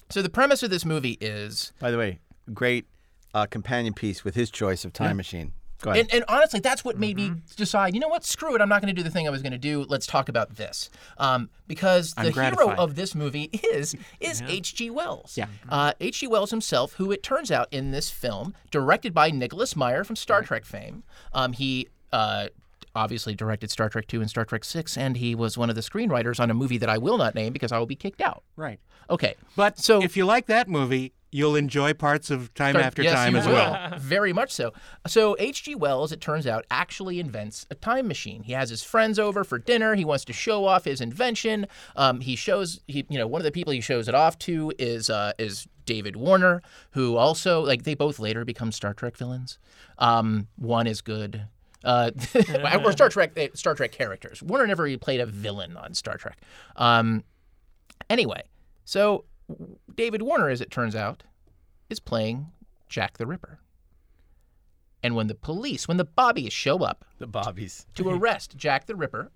so 0.09 0.21
the 0.21 0.29
premise 0.29 0.63
of 0.63 0.69
this 0.69 0.85
movie 0.85 1.17
is, 1.19 1.73
By 1.79 1.91
the 1.91 1.97
way, 1.97 2.19
great 2.53 2.85
uh, 3.33 3.45
companion 3.45 3.93
piece 3.93 4.23
with 4.23 4.35
his 4.35 4.49
choice 4.51 4.85
of 4.85 4.93
Time 4.93 5.17
Machine. 5.17 5.53
Go 5.83 5.91
ahead. 5.91 6.05
and, 6.05 6.13
and 6.13 6.23
honestly, 6.27 6.59
that's 6.59 6.83
what 6.83 6.97
made 6.97 7.15
me 7.17 7.33
decide. 7.55 7.93
You 7.93 7.99
know 7.99 8.07
what? 8.07 8.23
Screw 8.25 8.55
it. 8.55 8.61
I'm 8.61 8.69
not 8.69 8.81
going 8.81 8.93
to 8.95 8.99
do 8.99 9.03
the 9.03 9.11
thing 9.11 9.27
I 9.27 9.29
was 9.29 9.41
going 9.43 9.51
to 9.51 9.57
do. 9.59 9.85
Let's 9.87 10.07
talk 10.07 10.29
about 10.29 10.55
this, 10.55 10.89
um, 11.19 11.49
because 11.67 12.13
the 12.15 12.31
hero 12.31 12.71
of 12.71 12.95
this 12.95 13.13
movie 13.13 13.49
is 13.73 13.95
is 14.19 14.41
H.G. 14.47 14.89
Wells. 14.89 15.37
Yeah. 15.37 15.47
Uh, 15.69 15.93
H.G. 15.99 16.25
Wells 16.27 16.49
himself, 16.49 16.93
who 16.93 17.11
it 17.11 17.21
turns 17.21 17.51
out 17.51 17.67
in 17.71 17.91
this 17.91 18.09
film, 18.09 18.55
directed 18.71 19.13
by 19.13 19.29
Nicholas 19.29 19.75
Meyer 19.75 20.03
from 20.03 20.15
Star 20.15 20.41
Trek 20.41 20.65
fame. 20.65 21.03
Um, 21.33 21.53
he 21.53 21.89
uh, 22.11 22.47
obviously 22.95 23.35
directed 23.35 23.69
Star 23.71 23.89
Trek 23.89 24.07
Two 24.07 24.21
and 24.21 24.29
Star 24.29 24.45
Trek 24.45 24.63
Six, 24.63 24.97
and 24.97 25.17
he 25.17 25.35
was 25.35 25.57
one 25.57 25.69
of 25.69 25.75
the 25.75 25.81
screenwriters 25.81 26.39
on 26.39 26.49
a 26.49 26.53
movie 26.53 26.77
that 26.77 26.89
I 26.89 26.97
will 26.97 27.17
not 27.17 27.35
name 27.35 27.53
because 27.53 27.71
I 27.71 27.77
will 27.79 27.85
be 27.85 27.95
kicked 27.95 28.21
out. 28.21 28.43
Right. 28.55 28.79
Okay. 29.09 29.35
But 29.55 29.79
So- 29.79 30.01
if 30.01 30.15
you 30.15 30.25
like 30.25 30.45
that 30.47 30.69
movie, 30.69 31.11
You'll 31.33 31.55
enjoy 31.55 31.93
parts 31.93 32.29
of 32.29 32.53
Time 32.53 32.73
Start- 32.73 32.85
After 32.85 33.01
yes, 33.01 33.13
Time 33.13 33.35
as 33.35 33.47
will. 33.47 33.53
well. 33.53 33.93
Very 33.99 34.33
much 34.33 34.51
so. 34.51 34.71
So 35.07 35.35
H.G. 35.39 35.73
Wells, 35.73 36.11
it 36.11 36.21
turns 36.21 36.45
out, 36.45 36.63
actually 36.69 37.19
invents 37.19 37.65
a 37.71 37.75
time 37.75 38.07
machine. 38.07 38.43
He 38.43 38.53
has 38.53 38.69
his 38.69 38.83
friends 38.83 39.17
over 39.17 39.43
for 39.43 39.57
dinner. 39.57 39.95
He 39.95 40.05
wants 40.05 40.25
to 40.25 40.33
show 40.33 40.65
off 40.65 40.85
his 40.85 41.01
invention. 41.01 41.65
Um, 41.95 42.19
he 42.19 42.35
shows, 42.35 42.81
he, 42.87 43.03
you 43.09 43.17
know, 43.17 43.25
one 43.25 43.41
of 43.41 43.45
the 43.45 43.51
people 43.51 43.73
he 43.73 43.81
shows 43.81 44.07
it 44.07 44.13
off 44.13 44.37
to 44.39 44.71
is 44.77 45.09
uh, 45.09 45.33
is 45.39 45.67
David 45.85 46.15
Warner, 46.15 46.61
who 46.91 47.17
also 47.17 47.61
like 47.61 47.81
they 47.81 47.95
both 47.95 48.19
later 48.19 48.45
become 48.45 48.71
Star 48.71 48.93
Trek 48.93 49.17
villains. 49.17 49.57
Um, 49.97 50.47
one 50.55 50.85
is 50.85 51.01
good. 51.01 51.47
Uh, 51.83 52.11
or 52.85 52.91
Star 52.91 53.09
Trek 53.09 53.31
eh, 53.35 53.47
Star 53.55 53.73
Trek 53.73 53.91
characters. 53.91 54.43
Warner 54.43 54.67
never 54.67 54.83
really 54.83 54.97
played 54.97 55.19
a 55.19 55.25
villain 55.25 55.77
on 55.77 55.95
Star 55.95 56.15
Trek. 56.17 56.37
Um, 56.75 57.23
anyway, 58.09 58.43
so 58.85 59.25
David 59.95 60.21
Warner, 60.21 60.49
as 60.49 60.61
it 60.61 60.71
turns 60.71 60.95
out, 60.95 61.23
is 61.89 61.99
playing 61.99 62.47
Jack 62.89 63.17
the 63.17 63.25
Ripper. 63.25 63.59
And 65.01 65.15
when 65.15 65.27
the 65.27 65.35
police, 65.35 65.87
when 65.87 65.97
the 65.97 66.05
Bobbies 66.05 66.53
show 66.53 66.79
up 66.79 67.03
The 67.19 67.27
Bobbies. 67.27 67.85
to 67.95 68.09
arrest 68.13 68.55
Jack 68.55 68.85
the 68.85 68.95
Ripper, 68.95 69.31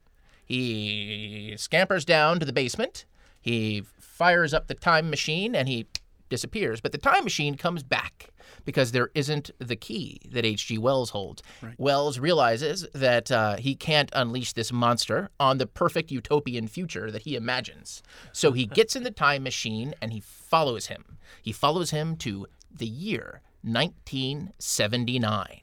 he 0.46 1.56
scampers 1.58 2.06
down 2.06 2.40
to 2.40 2.46
the 2.46 2.54
basement. 2.54 3.06
He 3.42 3.84
fires 4.00 4.54
up 4.54 4.68
the 4.68 4.74
time 4.74 5.10
machine 5.10 5.56
and 5.56 5.68
he 5.68 5.88
disappears. 6.30 6.80
But 6.80 6.94
the 6.94 6.98
time 6.98 7.24
machine 7.24 7.56
comes 7.56 7.84
back 7.84 8.30
because 8.68 8.92
there 8.92 9.10
isn't 9.16 9.50
the 9.60 9.78
key 9.78 10.20
that 10.30 10.44
H.G. 10.44 10.78
Wells 10.78 11.12
holds. 11.12 11.42
Wells 11.78 12.20
realizes 12.20 12.86
that 12.94 13.32
uh, 13.32 13.56
he 13.56 13.76
can't 13.76 14.10
unleash 14.12 14.52
this 14.52 14.74
monster 14.74 15.30
on 15.40 15.58
the 15.58 15.66
perfect 15.66 16.12
utopian 16.12 16.68
future 16.68 17.10
that 17.10 17.22
he 17.22 17.38
imagines. 17.38 18.04
So 18.34 18.52
he 18.52 18.66
gets 18.66 18.98
in 18.98 19.04
the 19.04 19.12
time 19.12 19.44
machine 19.44 19.94
and 20.02 20.12
he 20.12 20.20
follows 20.20 20.88
him. 20.88 21.18
He 21.42 21.54
follows 21.54 21.92
him 21.92 22.18
to 22.18 22.46
the 22.70 22.86
year 22.86 23.40
1979. 23.62 25.62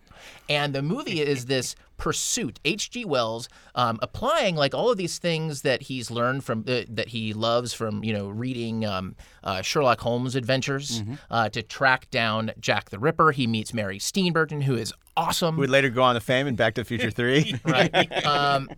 And 0.49 0.75
the 0.75 0.83
movie 0.83 1.21
is 1.21 1.47
this 1.47 1.75
pursuit. 1.97 2.59
H.G. 2.65 3.05
Wells 3.05 3.49
um, 3.75 3.99
applying 4.03 4.57
like 4.57 4.75
all 4.75 4.91
of 4.91 4.97
these 4.97 5.19
things 5.19 5.63
that 5.63 5.83
he's 5.83 6.11
learned 6.11 6.45
from 6.45 6.65
uh, 6.69 6.83
that 6.89 7.09
he 7.09 7.33
loves 7.33 7.73
from 7.73 8.03
you 8.03 8.13
know 8.13 8.29
reading 8.29 8.85
um, 8.85 9.15
uh, 9.45 9.63
Sherlock 9.63 10.01
Holmes 10.01 10.35
adventures 10.35 11.03
uh, 11.31 11.49
to 11.51 11.63
track 11.63 12.11
down 12.11 12.51
Jack 12.59 12.91
the 12.91 12.99
Ripper. 12.99 13.31
He 13.33 13.47
meets 13.47 13.73
Mary 13.73 13.99
Steenburgen, 13.99 14.63
who 14.65 14.75
is 14.75 14.93
awesome. 15.17 15.55
Who 15.55 15.61
would 15.61 15.71
later 15.71 15.89
go 15.91 16.03
on 16.03 16.15
to 16.15 16.21
fame 16.21 16.47
in 16.47 16.57
Back 16.57 16.75
to 16.75 16.81
the 16.81 16.85
Future 16.85 17.11
3. 17.13 17.61
right? 17.65 18.25
um, 18.27 18.69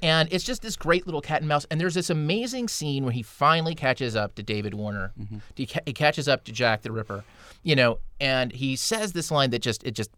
and 0.00 0.28
it's 0.32 0.42
just 0.42 0.62
this 0.62 0.74
great 0.74 1.06
little 1.06 1.20
cat 1.20 1.42
and 1.42 1.48
mouse. 1.48 1.64
And 1.70 1.80
there's 1.80 1.94
this 1.94 2.10
amazing 2.10 2.66
scene 2.68 3.04
where 3.04 3.12
he 3.12 3.22
finally 3.22 3.74
catches 3.74 4.16
up 4.16 4.34
to 4.34 4.42
David 4.42 4.74
Warner. 4.74 5.12
He, 5.54 5.66
ca- 5.66 5.80
he 5.86 5.92
catches 5.92 6.28
up 6.28 6.44
to 6.44 6.52
Jack 6.52 6.82
the 6.82 6.90
Ripper, 6.90 7.22
you 7.62 7.76
know, 7.76 7.98
and 8.20 8.50
he 8.52 8.74
says 8.74 9.12
this 9.12 9.30
line 9.30 9.50
that 9.50 9.60
just 9.60 9.84
it 9.84 9.92
just 9.92 10.10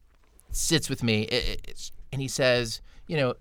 sits 0.56 0.88
with 0.90 1.02
me. 1.02 1.22
It- 1.22 1.48
it- 1.48 1.60
it's, 1.68 1.92
and 2.12 2.20
he 2.22 2.28
says, 2.28 2.80
you 3.06 3.16
know, 3.16 3.34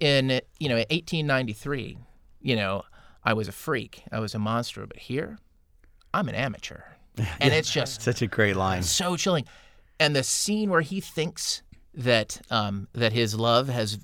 in 0.00 0.40
you 0.60 0.68
know 0.68 0.76
1893, 0.76 1.98
you 2.40 2.56
know, 2.56 2.84
I 3.24 3.32
was 3.32 3.48
a 3.48 3.52
freak, 3.52 4.02
I 4.12 4.18
was 4.20 4.34
a 4.34 4.38
monster, 4.38 4.86
but 4.86 4.98
here, 4.98 5.38
I'm 6.12 6.28
an 6.28 6.34
amateur, 6.34 6.80
and 7.40 7.54
it's 7.54 7.70
just 7.70 8.02
Such 8.02 8.22
a 8.22 8.26
great 8.26 8.56
line. 8.56 8.82
so 8.82 9.16
chilling. 9.16 9.44
And 10.00 10.14
the 10.14 10.22
scene 10.24 10.70
where 10.70 10.80
he 10.80 11.00
thinks 11.00 11.62
that 11.94 12.40
um, 12.50 12.88
that 12.92 13.12
his 13.12 13.34
love 13.36 13.68
has 13.68 13.96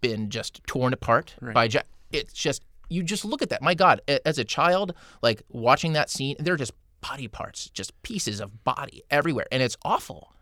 been 0.00 0.28
just 0.30 0.60
torn 0.66 0.92
apart 0.92 1.34
by 1.54 1.66
Jack, 1.68 1.86
it's 2.12 2.32
just 2.34 2.62
you 2.88 3.02
just 3.02 3.24
look 3.24 3.40
at 3.42 3.48
that. 3.48 3.62
My 3.62 3.74
God, 3.74 4.00
as 4.26 4.38
a 4.38 4.44
child, 4.44 4.92
like 5.22 5.42
watching 5.48 5.94
that 5.94 6.10
scene, 6.10 6.36
they're 6.38 6.56
just 6.56 6.72
body 7.00 7.28
parts, 7.28 7.70
just 7.70 8.00
pieces 8.02 8.40
of 8.40 8.62
body 8.64 9.02
everywhere, 9.10 9.46
and 9.50 9.62
it's 9.62 9.76
awful. 9.84 10.32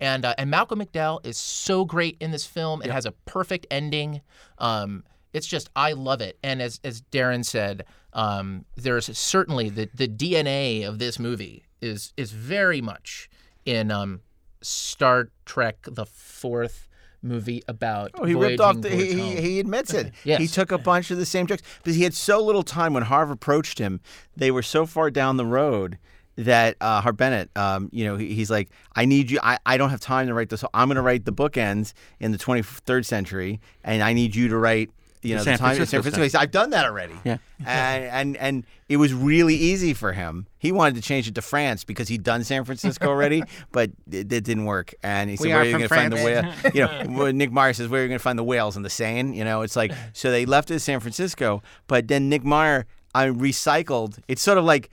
And 0.00 0.24
uh, 0.24 0.34
and 0.38 0.50
Malcolm 0.50 0.80
McDowell 0.80 1.24
is 1.26 1.36
so 1.36 1.84
great 1.84 2.16
in 2.20 2.30
this 2.30 2.46
film. 2.46 2.82
It 2.82 2.90
has 2.90 3.06
a 3.06 3.12
perfect 3.12 3.66
ending. 3.70 4.20
Um, 4.58 5.04
it's 5.32 5.46
just 5.46 5.70
I 5.74 5.92
love 5.92 6.20
it. 6.20 6.38
And 6.42 6.62
as 6.62 6.80
as 6.84 7.02
Daren 7.02 7.44
said, 7.44 7.84
um, 8.12 8.64
there's 8.76 9.16
certainly 9.16 9.68
the 9.68 9.88
the 9.94 10.08
DNA 10.08 10.86
of 10.86 10.98
this 10.98 11.18
movie 11.18 11.64
is 11.80 12.12
is 12.16 12.32
very 12.32 12.80
much 12.80 13.28
in 13.64 13.90
um, 13.90 14.20
Star 14.62 15.30
Trek: 15.44 15.78
The 15.82 16.06
Fourth 16.06 16.88
movie 17.22 17.62
about. 17.66 18.12
Oh, 18.14 18.24
he 18.24 18.34
ripped 18.34 18.60
off. 18.60 18.80
The, 18.80 18.90
he, 18.90 19.12
he, 19.14 19.36
he 19.40 19.60
admits 19.60 19.92
it. 19.92 20.12
Yes. 20.24 20.40
He 20.40 20.46
took 20.46 20.72
a 20.72 20.78
bunch 20.78 21.10
of 21.10 21.16
the 21.18 21.26
same 21.26 21.46
jokes 21.46 21.62
because 21.82 21.96
he 21.96 22.02
had 22.02 22.14
so 22.14 22.42
little 22.42 22.62
time. 22.62 22.92
When 22.92 23.04
Harve 23.04 23.30
approached 23.30 23.78
him, 23.78 24.00
they 24.36 24.50
were 24.50 24.62
so 24.62 24.86
far 24.86 25.10
down 25.10 25.36
the 25.36 25.46
road 25.46 25.98
that 26.38 26.76
uh, 26.80 27.00
Harve 27.00 27.16
Bennett, 27.16 27.50
um, 27.56 27.90
you 27.92 28.04
know, 28.04 28.16
he, 28.16 28.32
he's 28.32 28.50
like, 28.50 28.70
"I 28.94 29.04
need 29.04 29.30
you. 29.30 29.40
I, 29.42 29.58
I 29.66 29.76
don't 29.76 29.90
have 29.90 30.00
time 30.00 30.28
to 30.28 30.34
write 30.34 30.48
this. 30.48 30.64
I'm 30.72 30.88
going 30.88 30.96
to 30.96 31.02
write 31.02 31.24
the 31.24 31.32
bookends 31.32 31.92
in 32.20 32.30
the 32.30 32.38
23rd 32.38 33.04
century, 33.04 33.60
and 33.84 34.02
I 34.02 34.12
need 34.12 34.34
you 34.34 34.48
to 34.48 34.56
write." 34.56 34.90
You 35.20 35.34
know, 35.34 35.42
San 35.42 35.54
the 35.54 35.58
time 35.58 35.74
Francisco 35.74 35.96
San 35.96 36.02
Francisco. 36.02 36.22
He 36.22 36.28
said, 36.28 36.40
I've 36.40 36.52
done 36.52 36.70
that 36.70 36.84
already. 36.84 37.14
Yeah. 37.24 37.38
and, 37.66 38.04
and 38.04 38.36
and 38.36 38.64
it 38.88 38.98
was 38.98 39.12
really 39.12 39.56
easy 39.56 39.92
for 39.92 40.12
him. 40.12 40.46
He 40.58 40.70
wanted 40.70 40.94
to 40.94 41.02
change 41.02 41.26
it 41.26 41.34
to 41.34 41.42
France 41.42 41.82
because 41.82 42.06
he'd 42.06 42.22
done 42.22 42.44
San 42.44 42.64
Francisco 42.64 43.08
already, 43.08 43.42
but 43.72 43.90
it, 44.08 44.32
it 44.32 44.44
didn't 44.44 44.64
work. 44.64 44.94
And 45.02 45.28
he 45.28 45.34
said, 45.34 45.42
We 45.42 45.48
"Where 45.50 45.58
are 45.58 45.62
are 45.62 45.64
you 45.64 45.72
going 45.72 45.82
to 45.82 45.88
find 45.88 46.12
the 46.12 46.24
whale?" 46.24 46.44
You 46.72 47.08
know, 47.08 47.30
Nick 47.32 47.50
Meyer 47.50 47.72
says, 47.72 47.88
"Where 47.88 48.00
are 48.00 48.04
you 48.04 48.08
going 48.08 48.20
to 48.20 48.22
find 48.22 48.38
the 48.38 48.44
whales 48.44 48.76
in 48.76 48.84
the 48.84 48.90
Seine?" 48.90 49.36
You 49.36 49.42
know, 49.42 49.62
it's 49.62 49.74
like 49.74 49.92
so 50.12 50.30
they 50.30 50.46
left 50.46 50.70
it 50.70 50.74
to 50.74 50.80
San 50.80 51.00
Francisco, 51.00 51.64
but 51.88 52.06
then 52.06 52.28
Nick 52.28 52.44
Meyer, 52.44 52.86
I 53.12 53.26
recycled. 53.26 54.20
It's 54.28 54.40
sort 54.40 54.56
of 54.56 54.64
like 54.64 54.88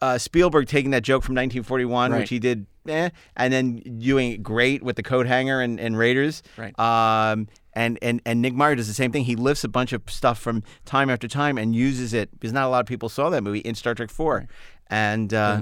uh, 0.00 0.18
Spielberg 0.18 0.66
taking 0.66 0.90
that 0.92 1.02
joke 1.02 1.22
from 1.22 1.34
1941, 1.34 2.10
Right. 2.12 2.18
which 2.20 2.30
he 2.30 2.38
did, 2.38 2.66
eh, 2.88 3.10
and 3.36 3.52
then 3.52 3.76
doing 3.98 4.32
it 4.32 4.42
great 4.42 4.82
with 4.82 4.96
the 4.96 5.02
coat 5.02 5.26
hanger 5.26 5.60
and, 5.60 5.78
and 5.80 5.96
Raiders. 5.98 6.42
Right. 6.56 6.78
Um, 6.78 7.48
and, 7.74 7.98
and, 8.02 8.20
and 8.26 8.42
Nick 8.42 8.54
Meyer 8.54 8.74
does 8.74 8.88
the 8.88 8.94
same 8.94 9.12
thing. 9.12 9.24
He 9.24 9.36
lifts 9.36 9.62
a 9.62 9.68
bunch 9.68 9.92
of 9.92 10.02
stuff 10.08 10.38
from 10.40 10.62
time 10.84 11.08
after 11.10 11.28
time 11.28 11.56
and 11.58 11.74
uses 11.74 12.12
it 12.14 12.30
because 12.32 12.52
not 12.52 12.64
a 12.66 12.68
lot 12.68 12.80
of 12.80 12.86
people 12.86 13.08
saw 13.08 13.30
that 13.30 13.42
movie 13.42 13.60
in 13.60 13.74
Star 13.74 13.94
Trek 13.94 14.10
4. 14.10 14.48
And 14.92 15.32
uh, 15.32 15.60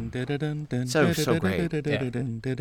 so- 0.87 1.13
so 1.13 1.39
great. 1.39 1.71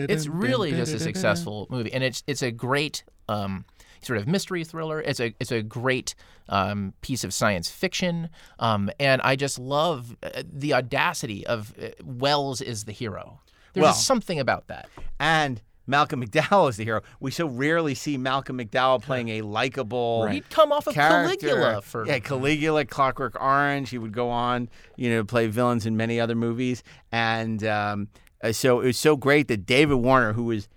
It's 0.09 0.27
really 0.27 0.71
just 0.71 0.93
a 0.93 0.99
successful 0.99 1.67
movie, 1.69 1.93
and 1.93 2.03
it's 2.03 2.23
it's 2.27 2.41
a 2.41 2.51
great 2.51 3.03
um, 3.29 3.63
sort 4.01 4.19
of 4.19 4.27
mystery 4.27 4.63
thriller. 4.63 5.01
It's 5.01 5.19
a 5.19 5.33
it's 5.39 5.51
a 5.51 5.61
great 5.61 6.15
um, 6.49 6.93
piece 7.01 7.23
of 7.23 7.33
science 7.33 7.69
fiction, 7.69 8.29
um, 8.59 8.89
and 8.99 9.21
I 9.21 9.35
just 9.35 9.59
love 9.59 10.15
uh, 10.23 10.43
the 10.51 10.73
audacity 10.73 11.45
of 11.45 11.73
uh, 11.81 11.89
Wells 12.03 12.61
is 12.61 12.85
the 12.85 12.91
hero. 12.93 13.41
There's 13.73 13.83
Well- 13.83 13.93
something 13.93 14.39
about 14.39 14.67
that. 14.67 14.87
and 15.19 15.61
Malcolm 15.89 16.21
McDowell 16.25 16.69
is 16.69 16.75
the 16.75 16.83
hero. 16.83 17.01
We 17.21 17.31
so 17.31 17.47
rarely 17.47 17.95
see 17.95 18.17
Malcolm 18.17 18.57
McDowell 18.57 19.01
playing 19.01 19.29
a 19.29 19.41
likable 19.41 20.27
He'd 20.27 20.49
come 20.49 20.73
off 20.73 20.85
of 20.87 20.93
character. 20.93 21.47
Caligula 21.47 21.81
for 21.81 22.05
yeah, 22.05 22.19
Caligula, 22.19 22.83
Clockwork 22.83 23.41
Orange. 23.41 23.89
He 23.89 23.97
would 23.97 24.11
go 24.11 24.29
on, 24.29 24.67
you 24.97 25.09
know, 25.09 25.23
play 25.23 25.47
villains 25.47 25.85
in 25.85 25.95
many 25.95 26.19
other 26.19 26.35
movies, 26.35 26.83
and 27.13 27.63
um, 27.63 28.09
uh, 28.43 28.51
so 28.51 28.81
it 28.81 28.85
was 28.87 28.97
so 28.97 29.15
great 29.15 29.47
that 29.47 29.65
David 29.65 29.95
Warner, 29.95 30.33
who 30.33 30.43
was 30.43 30.67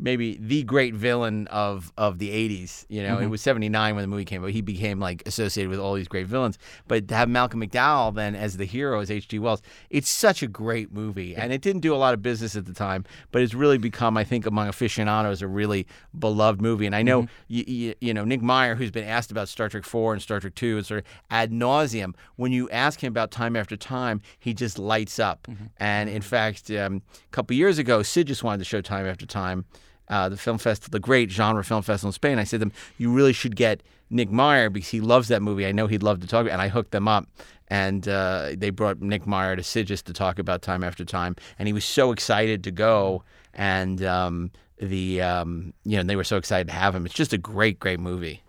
maybe 0.00 0.38
the 0.40 0.62
great 0.62 0.94
villain 0.94 1.46
of 1.48 1.92
of 1.96 2.18
the 2.18 2.30
80s 2.30 2.86
you 2.88 3.02
know? 3.02 3.18
It 3.18 3.22
mm-hmm. 3.22 3.30
was 3.30 3.42
79 3.42 3.94
when 3.94 4.02
the 4.02 4.08
movie 4.08 4.24
came 4.24 4.42
out. 4.44 4.50
He 4.50 4.62
became 4.62 4.98
like 4.98 5.22
associated 5.26 5.70
with 5.70 5.78
all 5.78 5.94
these 5.94 6.08
great 6.08 6.26
villains. 6.26 6.58
But 6.88 7.08
to 7.08 7.14
have 7.14 7.28
malcolm 7.28 7.60
mcdowell 7.60 8.14
then 8.14 8.34
as 8.34 8.56
the 8.56 8.64
hero 8.64 9.00
as 9.00 9.10
hg 9.10 9.38
wells 9.40 9.62
it's 9.90 10.08
such 10.08 10.42
a 10.42 10.46
great 10.46 10.92
movie. 10.92 11.36
And 11.36 11.52
it 11.52 11.60
didn't 11.60 11.82
do 11.82 11.94
a 11.94 11.96
lot 11.96 12.14
of 12.14 12.22
business 12.22 12.56
at 12.56 12.66
the 12.66 12.72
time 12.72 13.04
but 13.30 13.42
it's 13.42 13.54
really 13.54 13.78
become 13.78 14.16
i 14.16 14.24
think 14.24 14.46
among 14.46 14.68
aficionados 14.68 15.42
a 15.42 15.46
really 15.46 15.86
beloved 16.18 16.60
movie. 16.60 16.86
And 16.86 16.94
i 16.94 17.02
know 17.02 17.22
mm-hmm. 17.22 17.32
you, 17.48 17.64
you, 17.66 17.94
you 18.00 18.14
know 18.14 18.24
nick 18.24 18.42
meyer 18.42 18.74
who's 18.74 18.90
been 18.90 19.04
asked 19.04 19.30
about 19.30 19.48
star 19.48 19.68
trek 19.68 19.84
4 19.84 20.14
and 20.14 20.22
star 20.22 20.40
trek 20.40 20.54
2 20.54 20.78
and 20.78 20.86
sort 20.86 21.00
of 21.00 21.06
ad 21.30 21.52
nauseum 21.52 22.14
when 22.36 22.52
you 22.52 22.68
ask 22.70 23.02
him 23.02 23.12
about 23.12 23.30
time 23.30 23.56
after 23.56 23.76
time 23.76 24.20
he 24.38 24.54
just 24.54 24.78
lights 24.78 25.18
up. 25.18 25.46
Mm-hmm. 25.48 25.66
And 25.78 26.08
in 26.08 26.22
fact 26.22 26.70
um, 26.70 27.02
a 27.10 27.30
couple 27.30 27.56
years 27.56 27.78
ago 27.78 28.00
Sitges 28.00 28.42
wanted 28.42 28.58
to 28.58 28.64
show 28.64 28.80
time 28.80 29.06
after 29.06 29.26
time 29.26 29.64
uh, 30.10 30.28
the 30.28 30.36
film 30.36 30.58
festival, 30.58 30.90
the 30.90 31.00
great 31.00 31.30
genre 31.30 31.64
film 31.64 31.82
festival 31.82 32.08
in 32.08 32.12
Spain. 32.12 32.38
I 32.38 32.44
said 32.44 32.56
to 32.56 32.66
them, 32.66 32.72
you 32.98 33.10
really 33.10 33.32
should 33.32 33.56
get 33.56 33.82
Nick 34.10 34.30
Meyer 34.30 34.68
because 34.68 34.90
he 34.90 35.00
loves 35.00 35.28
that 35.28 35.40
movie. 35.40 35.64
I 35.64 35.72
know 35.72 35.86
he'd 35.86 36.02
love 36.02 36.20
to 36.20 36.26
talk. 36.26 36.42
About." 36.42 36.50
It. 36.50 36.52
And 36.52 36.62
I 36.62 36.68
hooked 36.68 36.90
them 36.90 37.08
up, 37.08 37.26
and 37.68 38.06
uh, 38.08 38.50
they 38.56 38.70
brought 38.70 39.00
Nick 39.00 39.26
Meyer 39.26 39.56
to 39.56 39.62
Sitges 39.62 40.02
to 40.02 40.12
talk 40.12 40.38
about 40.38 40.62
Time 40.62 40.84
After 40.84 41.04
Time, 41.04 41.36
and 41.58 41.68
he 41.68 41.72
was 41.72 41.84
so 41.84 42.12
excited 42.12 42.64
to 42.64 42.70
go. 42.70 43.22
And 43.54 44.02
um, 44.02 44.50
the 44.78 45.22
um, 45.22 45.72
you 45.84 45.96
know 45.96 46.02
they 46.02 46.16
were 46.16 46.24
so 46.24 46.36
excited 46.36 46.66
to 46.68 46.74
have 46.74 46.94
him. 46.94 47.06
It's 47.06 47.14
just 47.14 47.32
a 47.32 47.38
great, 47.38 47.78
great 47.78 48.00
movie. 48.00 48.42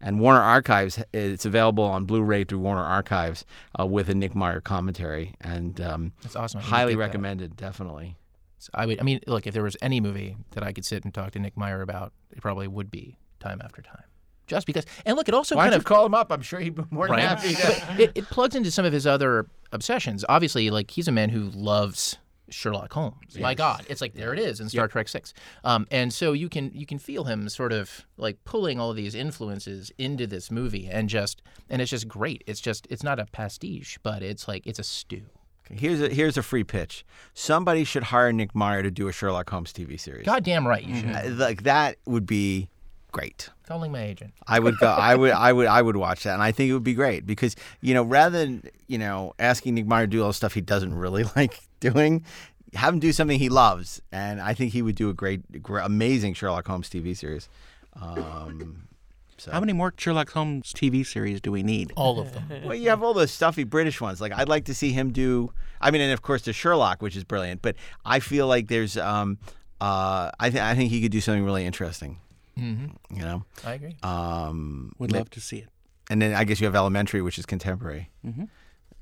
And 0.00 0.20
Warner 0.20 0.40
Archives, 0.40 1.02
it's 1.12 1.44
available 1.44 1.82
on 1.82 2.04
Blu-ray 2.04 2.44
through 2.44 2.60
Warner 2.60 2.84
Archives 2.84 3.44
uh, 3.78 3.84
with 3.84 4.08
a 4.08 4.14
Nick 4.14 4.34
Meyer 4.34 4.60
commentary, 4.60 5.34
and 5.40 5.80
um, 5.80 6.12
That's 6.22 6.36
awesome. 6.36 6.60
I 6.60 6.62
highly 6.62 6.92
get 6.92 6.98
that. 6.98 7.06
recommended. 7.06 7.56
Definitely. 7.56 8.17
So 8.58 8.70
I 8.74 8.86
would. 8.86 9.00
I 9.00 9.02
mean, 9.02 9.20
look, 9.26 9.46
if 9.46 9.54
there 9.54 9.62
was 9.62 9.76
any 9.80 10.00
movie 10.00 10.36
that 10.52 10.62
I 10.62 10.72
could 10.72 10.84
sit 10.84 11.04
and 11.04 11.14
talk 11.14 11.32
to 11.32 11.38
Nick 11.38 11.56
Meyer 11.56 11.82
about, 11.82 12.12
it 12.30 12.40
probably 12.40 12.68
would 12.68 12.90
be 12.90 13.18
Time 13.40 13.60
After 13.64 13.82
Time. 13.82 14.04
Just 14.46 14.66
because, 14.66 14.86
and 15.04 15.16
look, 15.16 15.28
it 15.28 15.34
also 15.34 15.56
Why 15.56 15.64
kind 15.64 15.74
of 15.74 15.84
call 15.84 16.06
him 16.06 16.14
up? 16.14 16.32
I'm 16.32 16.40
sure 16.40 16.58
he'd 16.58 16.74
be 16.74 16.82
more 16.90 17.06
than 17.06 17.18
happy 17.18 17.54
to. 17.54 18.02
It, 18.02 18.12
it 18.14 18.24
plugs 18.26 18.54
into 18.54 18.70
some 18.70 18.86
of 18.86 18.92
his 18.92 19.06
other 19.06 19.46
obsessions. 19.72 20.24
Obviously, 20.28 20.70
like 20.70 20.90
he's 20.90 21.06
a 21.06 21.12
man 21.12 21.28
who 21.28 21.50
loves 21.50 22.16
Sherlock 22.50 22.92
Holmes. 22.92 23.38
My 23.38 23.54
God, 23.54 23.84
it's 23.88 24.00
like 24.00 24.14
there 24.14 24.32
it 24.32 24.38
is 24.38 24.60
in 24.60 24.68
Star 24.68 24.88
Trek 24.88 25.08
Six, 25.08 25.34
um, 25.64 25.86
and 25.90 26.12
so 26.12 26.32
you 26.32 26.48
can 26.48 26.70
you 26.74 26.86
can 26.86 26.98
feel 26.98 27.24
him 27.24 27.48
sort 27.48 27.72
of 27.72 28.06
like 28.16 28.42
pulling 28.44 28.80
all 28.80 28.90
of 28.90 28.96
these 28.96 29.14
influences 29.14 29.92
into 29.98 30.26
this 30.26 30.50
movie, 30.50 30.88
and 30.88 31.08
just 31.08 31.42
and 31.68 31.82
it's 31.82 31.90
just 31.90 32.08
great. 32.08 32.42
It's 32.46 32.60
just 32.60 32.86
it's 32.90 33.02
not 33.02 33.18
a 33.18 33.26
pastiche, 33.26 33.98
but 34.02 34.22
it's 34.22 34.48
like 34.48 34.66
it's 34.66 34.78
a 34.78 34.84
stew. 34.84 35.26
Here's 35.70 36.00
a 36.00 36.08
here's 36.08 36.36
a 36.36 36.42
free 36.42 36.64
pitch. 36.64 37.04
Somebody 37.34 37.84
should 37.84 38.04
hire 38.04 38.32
Nick 38.32 38.54
Meyer 38.54 38.82
to 38.82 38.90
do 38.90 39.08
a 39.08 39.12
Sherlock 39.12 39.48
Holmes 39.50 39.72
TV 39.72 39.98
series. 39.98 40.24
Goddamn 40.26 40.66
right, 40.66 40.84
you 40.84 40.96
should. 40.96 41.10
Uh, 41.10 41.30
Like 41.36 41.62
that 41.64 41.96
would 42.06 42.26
be 42.26 42.68
great. 43.12 43.50
Calling 43.66 43.92
my 43.92 44.02
agent. 44.02 44.32
I 44.46 44.58
would 44.58 44.78
go. 44.78 44.86
I 44.88 45.14
would. 45.14 45.32
I 45.32 45.52
would. 45.52 45.66
I 45.66 45.82
would 45.82 45.96
watch 45.96 46.22
that, 46.24 46.34
and 46.34 46.42
I 46.42 46.52
think 46.52 46.70
it 46.70 46.72
would 46.72 46.84
be 46.84 46.94
great 46.94 47.26
because 47.26 47.54
you 47.80 47.92
know, 47.94 48.02
rather 48.02 48.38
than 48.38 48.62
you 48.86 48.98
know 48.98 49.34
asking 49.38 49.74
Nick 49.74 49.86
Meyer 49.86 50.06
to 50.06 50.10
do 50.10 50.22
all 50.22 50.28
the 50.28 50.34
stuff 50.34 50.54
he 50.54 50.60
doesn't 50.60 50.94
really 50.94 51.24
like 51.36 51.60
doing, 51.80 52.24
have 52.74 52.94
him 52.94 53.00
do 53.00 53.12
something 53.12 53.38
he 53.38 53.48
loves, 53.50 54.00
and 54.10 54.40
I 54.40 54.54
think 54.54 54.72
he 54.72 54.82
would 54.82 54.94
do 54.96 55.10
a 55.10 55.14
great, 55.14 55.62
great 55.62 55.84
amazing 55.84 56.34
Sherlock 56.34 56.66
Holmes 56.66 56.88
TV 56.88 57.16
series. 57.16 57.48
Um, 58.00 58.87
so. 59.40 59.50
How 59.52 59.60
many 59.60 59.72
more 59.72 59.92
Sherlock 59.96 60.30
Holmes 60.30 60.72
TV 60.72 61.04
series 61.06 61.40
do 61.40 61.50
we 61.52 61.62
need? 61.62 61.92
All 61.96 62.18
of 62.20 62.32
them. 62.32 62.44
Well, 62.64 62.74
you 62.74 62.88
have 62.90 63.02
all 63.02 63.14
those 63.14 63.30
stuffy 63.30 63.64
British 63.64 64.00
ones. 64.00 64.20
Like 64.20 64.32
I'd 64.32 64.48
like 64.48 64.64
to 64.66 64.74
see 64.74 64.92
him 64.92 65.12
do. 65.12 65.52
I 65.80 65.90
mean, 65.90 66.00
and 66.00 66.12
of 66.12 66.22
course, 66.22 66.42
the 66.42 66.52
Sherlock, 66.52 67.02
which 67.02 67.16
is 67.16 67.24
brilliant. 67.24 67.62
But 67.62 67.76
I 68.04 68.20
feel 68.20 68.46
like 68.46 68.68
there's. 68.68 68.96
Um, 68.96 69.38
uh, 69.80 70.30
I 70.40 70.50
think 70.50 70.62
I 70.64 70.74
think 70.74 70.90
he 70.90 71.00
could 71.00 71.12
do 71.12 71.20
something 71.20 71.44
really 71.44 71.64
interesting. 71.64 72.18
Mm-hmm. 72.58 73.16
You 73.16 73.22
know. 73.22 73.44
I 73.64 73.74
agree. 73.74 73.96
Um, 74.02 74.92
Would 74.98 75.12
love 75.12 75.30
to 75.30 75.40
see 75.40 75.58
it. 75.58 75.68
and 76.10 76.20
then 76.20 76.34
I 76.34 76.42
guess 76.44 76.60
you 76.60 76.66
have 76.66 76.74
Elementary, 76.74 77.22
which 77.22 77.38
is 77.38 77.46
contemporary. 77.46 78.10
Mhm. 78.26 78.48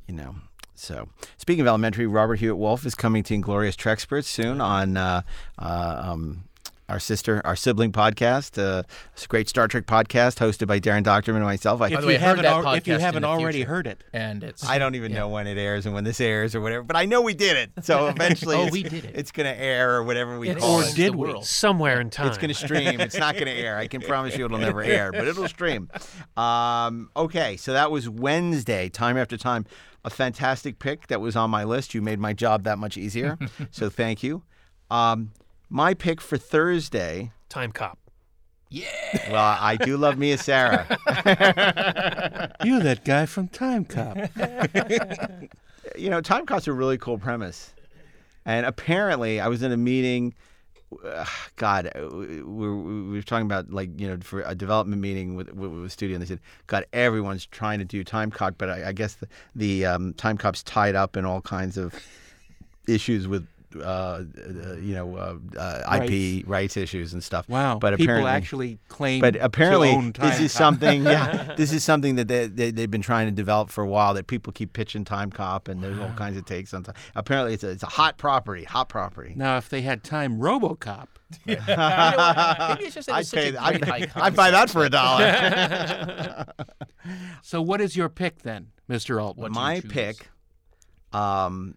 You 0.07 0.15
know. 0.15 0.35
So 0.75 1.09
speaking 1.39 1.63
of 1.63 1.67
Elementary, 1.69 2.07
Robert 2.07 2.39
Hewitt 2.41 2.59
Wolfe 2.59 2.85
is 2.85 2.95
coming 2.95 3.23
to 3.23 3.35
Inglorious 3.35 3.77
Treksperts 3.77 4.25
soon 4.27 4.61
on 4.61 4.99
uh, 4.99 5.23
uh, 5.59 6.03
um, 6.05 6.45
our 6.89 7.01
sister, 7.01 7.43
our 7.45 7.57
sibling 7.57 7.91
podcast. 7.93 8.63
Uh, 8.63 8.83
it's 9.13 9.25
a 9.25 9.29
great 9.29 9.49
Star 9.49 9.67
Trek 9.67 9.87
podcast 9.87 10.39
hosted 10.39 10.67
by 10.69 10.79
Daren 10.79 11.03
Dochterman 11.03 11.37
and 11.37 11.45
myself. 11.45 11.81
I, 11.83 11.89
If 11.89 12.01
the 12.01 12.07
way, 12.07 12.13
you 12.15 12.19
heard 12.21 12.39
haven't, 12.39 12.43
that 12.45 12.65
al- 12.67 12.75
if 12.75 12.87
you 12.87 12.99
haven't 12.99 13.25
already 13.25 13.59
future. 13.59 13.69
heard 13.71 13.87
it, 13.89 14.05
And 14.13 14.45
it's 14.45 14.65
I 14.65 14.79
don't 14.79 14.95
even 14.95 15.13
know 15.13 15.29
when 15.29 15.47
it 15.47 15.59
airs 15.59 15.87
and 15.87 15.95
when 15.95 16.05
this 16.05 16.21
airs 16.21 16.55
or 16.55 16.61
whatever, 16.61 16.85
but 16.85 16.95
I 16.97 17.05
know 17.05 17.23
we 17.23 17.35
did 17.35 17.57
it. 17.57 17.85
So 17.85 18.07
eventually, 18.17 18.57
Oh, 18.57 18.65
it's, 18.65 18.73
we 18.73 18.83
did 18.85 19.05
it. 19.05 19.13
It's 19.17 19.33
going 19.33 19.53
to 19.53 19.61
air 19.61 19.97
or 19.97 20.05
whatever 20.05 20.39
we 20.39 20.51
It 20.51 20.59
call 20.59 20.77
Or 20.77 20.83
it. 20.83 20.87
is 20.89 20.95
did 20.95 21.15
we? 21.17 21.43
Somewhere 21.43 22.01
in 22.01 22.11
time. 22.11 22.29
It's 22.29 22.39
going 22.39 22.49
to 22.49 22.55
stream. 22.55 23.01
It's 23.01 23.17
not 23.19 23.35
going 23.35 23.47
to 23.47 23.53
air. 23.53 23.77
I 23.79 23.89
can 23.89 24.01
promise 24.01 24.37
you 24.37 24.45
it'll 24.45 24.59
never 24.59 24.83
air, 24.83 25.11
but 25.13 25.27
it'll 25.27 25.49
stream. 25.49 25.91
Um, 26.37 27.11
okay, 27.17 27.57
so 27.57 27.73
that 27.73 27.91
was 27.91 28.09
Wednesday, 28.09 28.89
time 28.89 29.17
after 29.17 29.37
time. 29.37 29.65
A 30.05 30.11
fantastic 30.11 30.79
pick 30.79 31.09
that 31.09 31.21
was 31.21 31.35
on 31.35 31.51
my 31.51 31.65
list. 31.65 31.95
You 31.95 32.01
made 32.01 32.21
my 32.21 32.33
job 32.33 32.63
that 32.65 32.79
much 32.79 32.97
easier. 32.97 33.37
so 33.73 33.91
thank 33.91 34.23
you. 34.23 34.45
Um, 34.89 35.33
my 35.69 35.95
pick 35.95 36.21
for 36.21 36.37
Thursday. 36.37 37.33
Time 37.49 37.73
cop. 37.73 37.99
Yeah. 38.69 38.87
Well, 39.31 39.59
I 39.61 39.77
do 39.77 39.97
love 39.97 40.19
Mia 40.19 40.39
Sara. 40.39 40.87
you're 42.65 42.81
that 42.81 43.03
guy 43.05 43.27
from 43.27 43.49
Time 43.49 43.85
Cop. 43.85 44.17
you 45.97 46.11
know, 46.11 46.21
time 46.21 46.47
cop's 46.47 46.67
a 46.67 46.73
really 46.73 46.99
cool 46.99 47.19
premise. 47.19 47.73
And 48.45 48.67
apparently, 48.67 49.41
I 49.41 49.49
was 49.49 49.63
in 49.63 49.73
a 49.73 49.77
meeting. 49.77 50.35
Uh, 51.05 51.25
God, 51.57 51.91
uh, 51.95 52.09
we 52.09 52.43
were, 52.43 52.77
we 52.77 53.17
were 53.17 53.23
talking 53.23 53.47
about 53.47 53.71
like 53.71 53.99
you 53.99 54.07
know 54.07 54.19
for 54.21 54.43
a 54.43 54.55
development 54.55 55.01
meeting 55.01 55.35
with 55.35 55.53
with, 55.53 55.71
with 55.71 55.83
the 55.83 55.91
studio, 55.91 56.15
and 56.15 56.23
they 56.23 56.29
said, 56.29 56.41
"God, 56.67 56.87
everyone's 56.93 57.47
trying 57.47 57.81
to 57.81 57.85
do 57.85 58.05
time 58.05 58.31
cop, 58.31 58.55
but 58.57 58.71
I, 58.71 58.89
I 58.89 58.93
guess 58.93 59.15
the 59.15 59.29
the 59.55 59.87
um, 59.87 60.15
time 60.15 60.39
cop's 60.39 60.63
tied 60.63 60.95
up 60.95 61.17
in 61.17 61.25
all 61.25 61.41
kinds 61.41 61.77
of 61.77 61.95
issues 62.89 63.29
with." 63.29 63.47
Uh, 63.75 63.81
uh, 63.81 64.77
you 64.77 64.95
know, 64.95 65.17
uh, 65.17 65.37
uh, 65.59 65.99
IP 66.03 66.47
rights. 66.47 66.77
issues 66.77 67.13
and 67.13 67.23
stuff. 67.23 67.49
Wow. 67.49 67.79
But 67.79 67.97
people 67.97 68.05
apparently, 68.05 68.31
actually 68.31 68.79
claim. 68.89 69.21
but 69.21 69.37
apparently, 69.37 69.89
to 69.89 69.95
own 69.97 70.13
this 70.13 70.41
is 70.41 70.53
Cop. 70.53 70.59
something. 70.59 71.05
Yeah, 71.05 71.55
this 71.57 71.73
is 71.73 71.83
something 71.85 72.17
that 72.17 72.29
they, 72.29 72.47
they 72.47 72.71
they've 72.71 72.91
been 72.91 73.03
trying 73.03 73.27
to 73.27 73.33
develop 73.33 73.71
for 73.71 73.83
a 73.83 73.89
while. 73.89 74.15
That 74.15 74.27
people 74.27 74.53
keep 74.53 74.73
pitching 74.73 75.05
Time 75.05 75.31
Cop, 75.31 75.69
and 75.69 75.83
there's 75.83 75.99
all 75.99 76.13
kinds 76.13 76.37
of 76.37 76.45
takes 76.47 76.73
on 76.75 76.85
time. 76.85 76.95
Apparently, 77.15 77.55
it's 77.55 77.65
a 77.65 77.71
it's 77.71 77.83
a 77.83 77.87
hot 77.87 78.19
property. 78.19 78.65
Hot 78.65 78.89
property. 78.89 79.33
Now, 79.37 79.57
if 79.57 79.69
they 79.69 79.83
had 79.83 80.05
Time 80.05 80.39
RoboCop, 80.39 81.09
You? 81.47 81.57
Maybe 81.57 82.85
it's 82.87 82.95
just 82.95 83.11
I'd 83.11 83.29
pay. 83.29 83.55
a 83.55 83.61
I'd, 83.61 84.13
I'd 84.15 84.37
buy 84.37 84.51
that 84.51 84.71
for 84.71 84.85
a 84.85 84.91
dollar. 84.91 86.47
so 87.43 87.61
what 87.61 87.81
is 87.81 87.97
your 87.97 88.09
pick 88.09 88.43
then, 88.43 88.69
Mr. 88.89 89.23
Altman? 89.23 89.43
What 89.43 89.53
My 89.53 89.81
pick. 89.81 90.29
Um, 91.13 91.77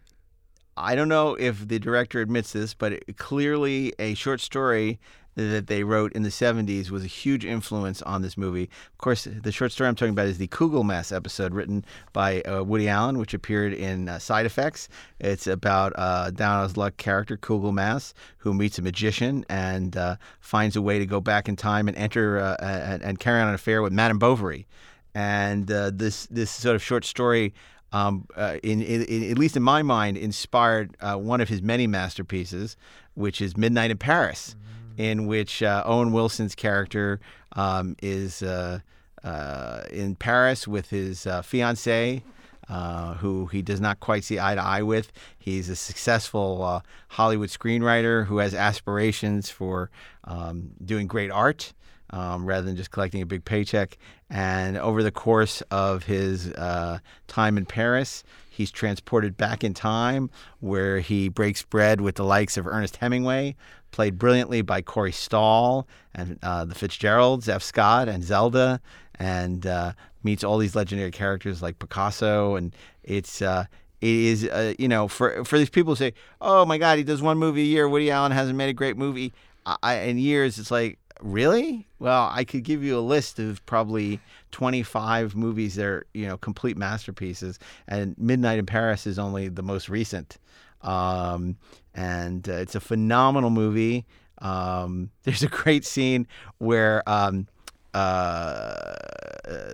I 0.79 0.95
don't 0.95 1.09
know 1.09 1.35
if 1.35 1.67
the 1.67 1.77
director 1.77 2.21
admits 2.21 2.53
this, 2.53 2.73
but 2.73 2.93
it, 2.93 3.17
clearly 3.17 3.93
a 3.99 4.13
short 4.13 4.39
story 4.39 4.99
that 5.35 5.67
they 5.67 5.83
wrote 5.83 6.13
in 6.13 6.23
the 6.23 6.29
70s 6.29 6.89
was 6.89 7.03
a 7.03 7.07
huge 7.07 7.45
influence 7.45 8.01
on 8.01 8.21
this 8.21 8.37
movie. 8.37 8.63
Of 8.63 8.97
course, 8.97 9.25
the 9.25 9.51
short 9.51 9.71
story 9.71 9.87
I'm 9.87 9.95
talking 9.95 10.13
about 10.13 10.27
is 10.27 10.37
the 10.37 10.47
Kugelmass 10.47 11.15
episode 11.15 11.53
written 11.53 11.85
by 12.13 12.41
uh, 12.41 12.63
Woody 12.63 12.87
Allen, 12.87 13.17
which 13.17 13.33
appeared 13.33 13.73
in 13.73 14.09
uh, 14.09 14.19
Side 14.19 14.45
Effects. 14.45 14.89
It's 15.19 15.47
about 15.47 15.93
uh, 15.97 16.31
down 16.31 16.57
on 16.57 16.63
his 16.63 16.77
luck 16.77 16.97
character 16.97 17.37
Kugelmass 17.37 18.13
who 18.37 18.53
meets 18.53 18.79
a 18.79 18.81
magician 18.81 19.45
and 19.49 19.95
uh, 19.95 20.15
finds 20.39 20.75
a 20.75 20.81
way 20.81 20.97
to 20.97 21.05
go 21.05 21.19
back 21.19 21.47
in 21.49 21.55
time 21.55 21.87
and 21.87 21.97
enter 21.97 22.39
uh, 22.39 22.55
and, 22.61 23.03
and 23.03 23.19
carry 23.19 23.41
on 23.41 23.49
an 23.49 23.53
affair 23.53 23.81
with 23.81 23.93
Madame 23.93 24.19
Bovary. 24.19 24.65
And 25.13 25.69
uh, 25.71 25.91
this 25.93 26.27
this 26.27 26.51
sort 26.51 26.75
of 26.75 26.83
short 26.83 27.03
story 27.03 27.53
um, 27.91 28.27
uh, 28.35 28.57
in, 28.63 28.81
in, 28.81 29.03
in- 29.03 29.31
at 29.31 29.37
least 29.37 29.57
in 29.57 29.63
my 29.63 29.81
mind, 29.81 30.17
inspired 30.17 30.95
uh, 31.01 31.15
one 31.15 31.41
of 31.41 31.49
his 31.49 31.61
many 31.61 31.87
masterpieces, 31.87 32.77
which 33.15 33.41
is 33.41 33.57
Midnight 33.57 33.91
in 33.91 33.97
Paris, 33.97 34.55
in 34.97 35.27
which 35.27 35.63
uh, 35.63 35.83
Owen 35.85 36.11
Wilson's 36.11 36.55
character 36.55 37.19
um, 37.53 37.95
is 38.01 38.41
uh, 38.43 38.79
uh, 39.23 39.81
in 39.91 40.15
Paris 40.15 40.67
with 40.67 40.89
his 40.89 41.25
uh, 41.27 41.41
fiancee. 41.41 42.23
Uh, 42.67 43.15
who 43.15 43.47
he 43.47 43.63
does 43.63 43.81
not 43.81 43.99
quite 43.99 44.23
see 44.23 44.39
eye 44.39 44.53
to 44.53 44.61
eye 44.61 44.83
with. 44.83 45.11
He's 45.39 45.69
a 45.69 45.75
successful 45.75 46.61
uh, 46.63 46.81
Hollywood 47.07 47.49
screenwriter 47.49 48.27
who 48.27 48.37
has 48.37 48.53
aspirations 48.53 49.49
for 49.49 49.89
um, 50.25 50.69
doing 50.85 51.07
great 51.07 51.31
art 51.31 51.73
um, 52.11 52.45
rather 52.45 52.67
than 52.67 52.75
just 52.75 52.91
collecting 52.91 53.23
a 53.23 53.25
big 53.25 53.43
paycheck. 53.43 53.97
And 54.29 54.77
over 54.77 55.01
the 55.01 55.11
course 55.11 55.61
of 55.71 56.03
his 56.03 56.51
uh, 56.51 56.99
time 57.27 57.57
in 57.57 57.65
Paris, 57.65 58.23
he's 58.49 58.69
transported 58.69 59.37
back 59.37 59.63
in 59.63 59.73
time 59.73 60.29
where 60.59 60.99
he 60.99 61.29
breaks 61.29 61.63
bread 61.63 61.99
with 62.01 62.15
the 62.15 62.23
likes 62.23 62.55
of 62.55 62.67
Ernest 62.67 62.97
Hemingway, 62.97 63.55
played 63.91 64.19
brilliantly 64.19 64.61
by 64.61 64.81
Corey 64.81 65.11
Stoll 65.11 65.87
and 66.13 66.37
uh, 66.43 66.65
the 66.65 66.75
Fitzgeralds, 66.75 67.49
F. 67.49 67.63
Scott, 67.63 68.07
and 68.07 68.23
Zelda, 68.23 68.79
and 69.17 69.65
uh, 69.65 69.93
meets 70.23 70.43
all 70.43 70.59
these 70.59 70.75
legendary 70.75 71.11
characters 71.11 71.61
like 71.61 71.79
Picasso. 71.79 72.55
And 72.55 72.75
it's. 73.03 73.41
Uh, 73.41 73.65
it 74.01 74.07
is, 74.07 74.45
uh, 74.45 74.73
you 74.79 74.87
know, 74.87 75.09
for 75.09 75.43
for 75.43 75.57
these 75.57 75.69
people 75.69 75.91
who 75.91 75.97
say, 75.97 76.13
"Oh 76.39 76.65
my 76.65 76.77
God, 76.77 76.97
he 76.97 77.03
does 77.03 77.21
one 77.21 77.37
movie 77.37 77.63
a 77.63 77.65
year. 77.65 77.89
Woody 77.89 78.09
Allen 78.09 78.31
hasn't 78.31 78.55
made 78.55 78.69
a 78.69 78.73
great 78.73 78.95
movie 78.95 79.33
I, 79.65 79.95
in 79.95 80.17
years." 80.17 80.57
It's 80.57 80.71
like, 80.71 80.99
really? 81.21 81.87
Well, 81.99 82.29
I 82.31 82.43
could 82.43 82.63
give 82.63 82.83
you 82.83 82.97
a 82.97 83.01
list 83.01 83.39
of 83.39 83.65
probably 83.65 84.19
25 84.51 85.35
movies 85.35 85.75
that 85.75 85.85
are, 85.85 86.05
you 86.13 86.27
know, 86.27 86.37
complete 86.37 86.77
masterpieces, 86.77 87.59
and 87.87 88.17
Midnight 88.17 88.59
in 88.59 88.65
Paris 88.65 89.05
is 89.07 89.19
only 89.19 89.49
the 89.49 89.63
most 89.63 89.89
recent. 89.89 90.37
Um, 90.81 91.57
and 91.93 92.47
uh, 92.47 92.53
it's 92.53 92.75
a 92.75 92.79
phenomenal 92.79 93.49
movie. 93.49 94.05
Um, 94.39 95.11
there's 95.23 95.43
a 95.43 95.47
great 95.47 95.85
scene 95.85 96.27
where 96.57 97.07
um, 97.07 97.47
uh, 97.93 98.95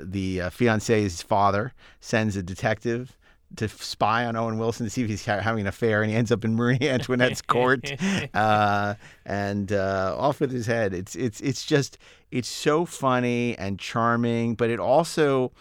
the 0.01 0.41
uh, 0.41 0.49
fiance's 0.49 1.21
father 1.21 1.73
sends 1.99 2.35
a 2.35 2.43
detective 2.43 3.17
to 3.57 3.67
spy 3.67 4.25
on 4.25 4.35
Owen 4.35 4.57
Wilson 4.57 4.85
to 4.85 4.89
see 4.89 5.03
if 5.03 5.09
he's 5.09 5.25
ha- 5.25 5.39
having 5.39 5.61
an 5.61 5.67
affair, 5.67 6.01
and 6.01 6.11
he 6.11 6.17
ends 6.17 6.31
up 6.31 6.43
in 6.45 6.55
Marie 6.55 6.77
Antoinette's 6.81 7.41
court, 7.41 7.91
uh, 8.33 8.95
and 9.25 9.71
uh, 9.71 10.15
off 10.17 10.39
with 10.39 10.51
his 10.51 10.67
head. 10.67 10.93
It's 10.93 11.15
it's 11.15 11.41
it's 11.41 11.65
just 11.65 11.97
it's 12.31 12.49
so 12.49 12.85
funny 12.85 13.57
and 13.57 13.79
charming, 13.79 14.55
but 14.55 14.69
it 14.69 14.79
also 14.79 15.51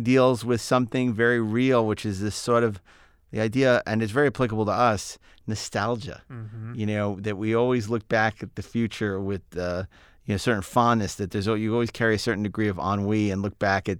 deals 0.00 0.44
with 0.44 0.60
something 0.60 1.12
very 1.12 1.40
real, 1.40 1.86
which 1.86 2.06
is 2.06 2.20
this 2.20 2.36
sort 2.36 2.62
of 2.62 2.80
the 3.30 3.40
idea, 3.40 3.82
and 3.86 4.02
it's 4.02 4.12
very 4.12 4.26
applicable 4.26 4.64
to 4.66 4.72
us, 4.72 5.18
nostalgia. 5.46 6.22
You 6.74 6.86
know 6.86 7.18
that 7.20 7.36
we 7.36 7.54
always 7.54 7.88
look 7.88 8.08
back 8.08 8.42
at 8.42 8.56
the 8.56 8.62
future 8.62 9.20
with 9.20 9.42
uh, 9.56 9.84
you 10.24 10.34
know 10.34 10.38
certain 10.38 10.62
fondness. 10.62 11.14
That 11.16 11.30
there's 11.30 11.46
you 11.46 11.72
always 11.72 11.90
carry 11.90 12.14
a 12.14 12.18
certain 12.18 12.42
degree 12.42 12.68
of 12.68 12.78
ennui 12.78 13.30
and 13.30 13.42
look 13.42 13.58
back 13.58 13.88
at 13.88 13.98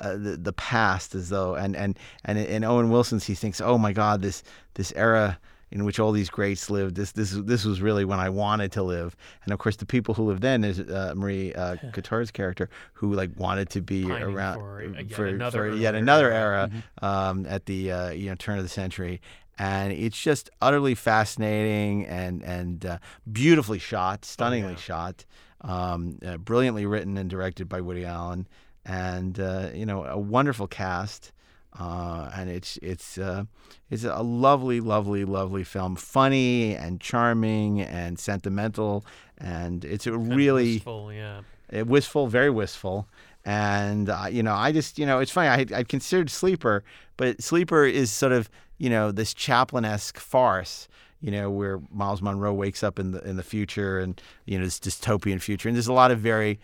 uh, 0.00 0.16
the 0.16 0.36
the 0.36 0.52
past 0.52 1.14
as 1.14 1.28
though 1.28 1.54
and 1.54 1.76
and 1.76 1.98
and 2.24 2.38
in 2.38 2.64
Owen 2.64 2.90
Wilson's 2.90 3.24
he 3.24 3.34
thinks, 3.34 3.60
oh 3.60 3.78
my 3.78 3.92
God, 3.92 4.22
this 4.22 4.42
this 4.74 4.92
era 4.96 5.38
in 5.70 5.84
which 5.84 5.98
all 5.98 6.12
these 6.12 6.30
greats 6.30 6.70
lived. 6.70 6.94
This 6.96 7.12
this 7.12 7.32
this 7.32 7.64
was 7.64 7.80
really 7.80 8.04
when 8.04 8.18
I 8.18 8.30
wanted 8.30 8.72
to 8.72 8.82
live. 8.82 9.16
And 9.44 9.52
of 9.52 9.58
course, 9.58 9.76
the 9.76 9.86
people 9.86 10.14
who 10.14 10.24
lived 10.24 10.42
then 10.42 10.64
is 10.64 10.80
uh, 10.80 11.12
Marie 11.14 11.52
uh, 11.54 11.76
Couture's 11.92 12.30
character 12.30 12.70
who 12.94 13.12
like 13.12 13.30
wanted 13.36 13.68
to 13.70 13.82
be 13.82 14.04
Pining 14.04 14.34
around 14.34 14.58
for 14.58 14.82
yet 14.82 15.12
for, 15.12 15.26
another 15.26 15.70
for 15.70 15.76
yet 15.76 15.94
another 15.94 16.32
era. 16.32 16.70
era 16.70 16.82
um, 17.02 17.46
at 17.46 17.66
the 17.66 17.92
uh, 17.92 18.10
you 18.10 18.30
know 18.30 18.34
turn 18.36 18.56
of 18.58 18.64
the 18.64 18.70
century. 18.70 19.20
and 19.58 19.92
it's 19.92 20.20
just 20.20 20.50
utterly 20.62 20.94
fascinating 20.94 22.06
and 22.06 22.42
and 22.42 22.86
uh, 22.86 22.98
beautifully 23.30 23.78
shot, 23.78 24.24
stunningly 24.24 24.76
shot, 24.76 25.24
um, 25.62 26.18
uh, 26.24 26.36
brilliantly 26.38 26.86
written 26.86 27.18
and 27.18 27.28
directed 27.28 27.68
by 27.68 27.80
Woody 27.80 28.04
Allen, 28.04 28.46
and 28.88 29.38
uh, 29.38 29.68
you 29.72 29.86
know 29.86 30.04
a 30.04 30.18
wonderful 30.18 30.66
cast. 30.66 31.32
Uh, 31.78 32.30
and 32.34 32.50
it's 32.50 32.78
it's 32.82 33.18
uh, 33.18 33.44
it's 33.90 34.02
a 34.02 34.22
lovely, 34.22 34.80
lovely, 34.80 35.24
lovely 35.24 35.62
film. 35.62 35.94
Funny 35.94 36.74
and 36.74 37.00
charming 37.00 37.80
and 37.80 38.18
sentimental, 38.18 39.04
and 39.36 39.84
it's 39.84 40.06
a 40.06 40.16
really 40.16 40.74
wistful, 40.74 41.12
yeah. 41.12 41.42
uh, 41.72 41.84
wistful, 41.84 42.26
very 42.26 42.50
wistful. 42.50 43.06
And 43.44 44.08
uh, 44.08 44.26
you 44.30 44.42
know, 44.42 44.54
I 44.54 44.72
just 44.72 44.98
you 44.98 45.06
know, 45.06 45.20
it's 45.20 45.30
funny. 45.30 45.48
I 45.48 45.78
I 45.78 45.82
considered 45.84 46.30
Sleeper, 46.30 46.82
but 47.16 47.42
Sleeper 47.42 47.84
is 47.84 48.10
sort 48.10 48.32
of 48.32 48.50
you 48.78 48.90
know 48.90 49.12
this 49.12 49.32
Chaplin-esque 49.34 50.18
farce. 50.18 50.88
You 51.20 51.32
know, 51.32 51.50
where 51.50 51.80
Miles 51.90 52.22
Monroe 52.22 52.54
wakes 52.54 52.84
up 52.84 53.00
in 53.00 53.10
the 53.10 53.20
in 53.28 53.36
the 53.36 53.42
future, 53.42 53.98
and 53.98 54.20
you 54.44 54.56
know 54.56 54.64
this 54.64 54.78
dystopian 54.78 55.40
future, 55.42 55.68
and 55.68 55.74
there's 55.74 55.88
a 55.88 55.92
lot 55.92 56.12
of 56.12 56.20
very 56.20 56.60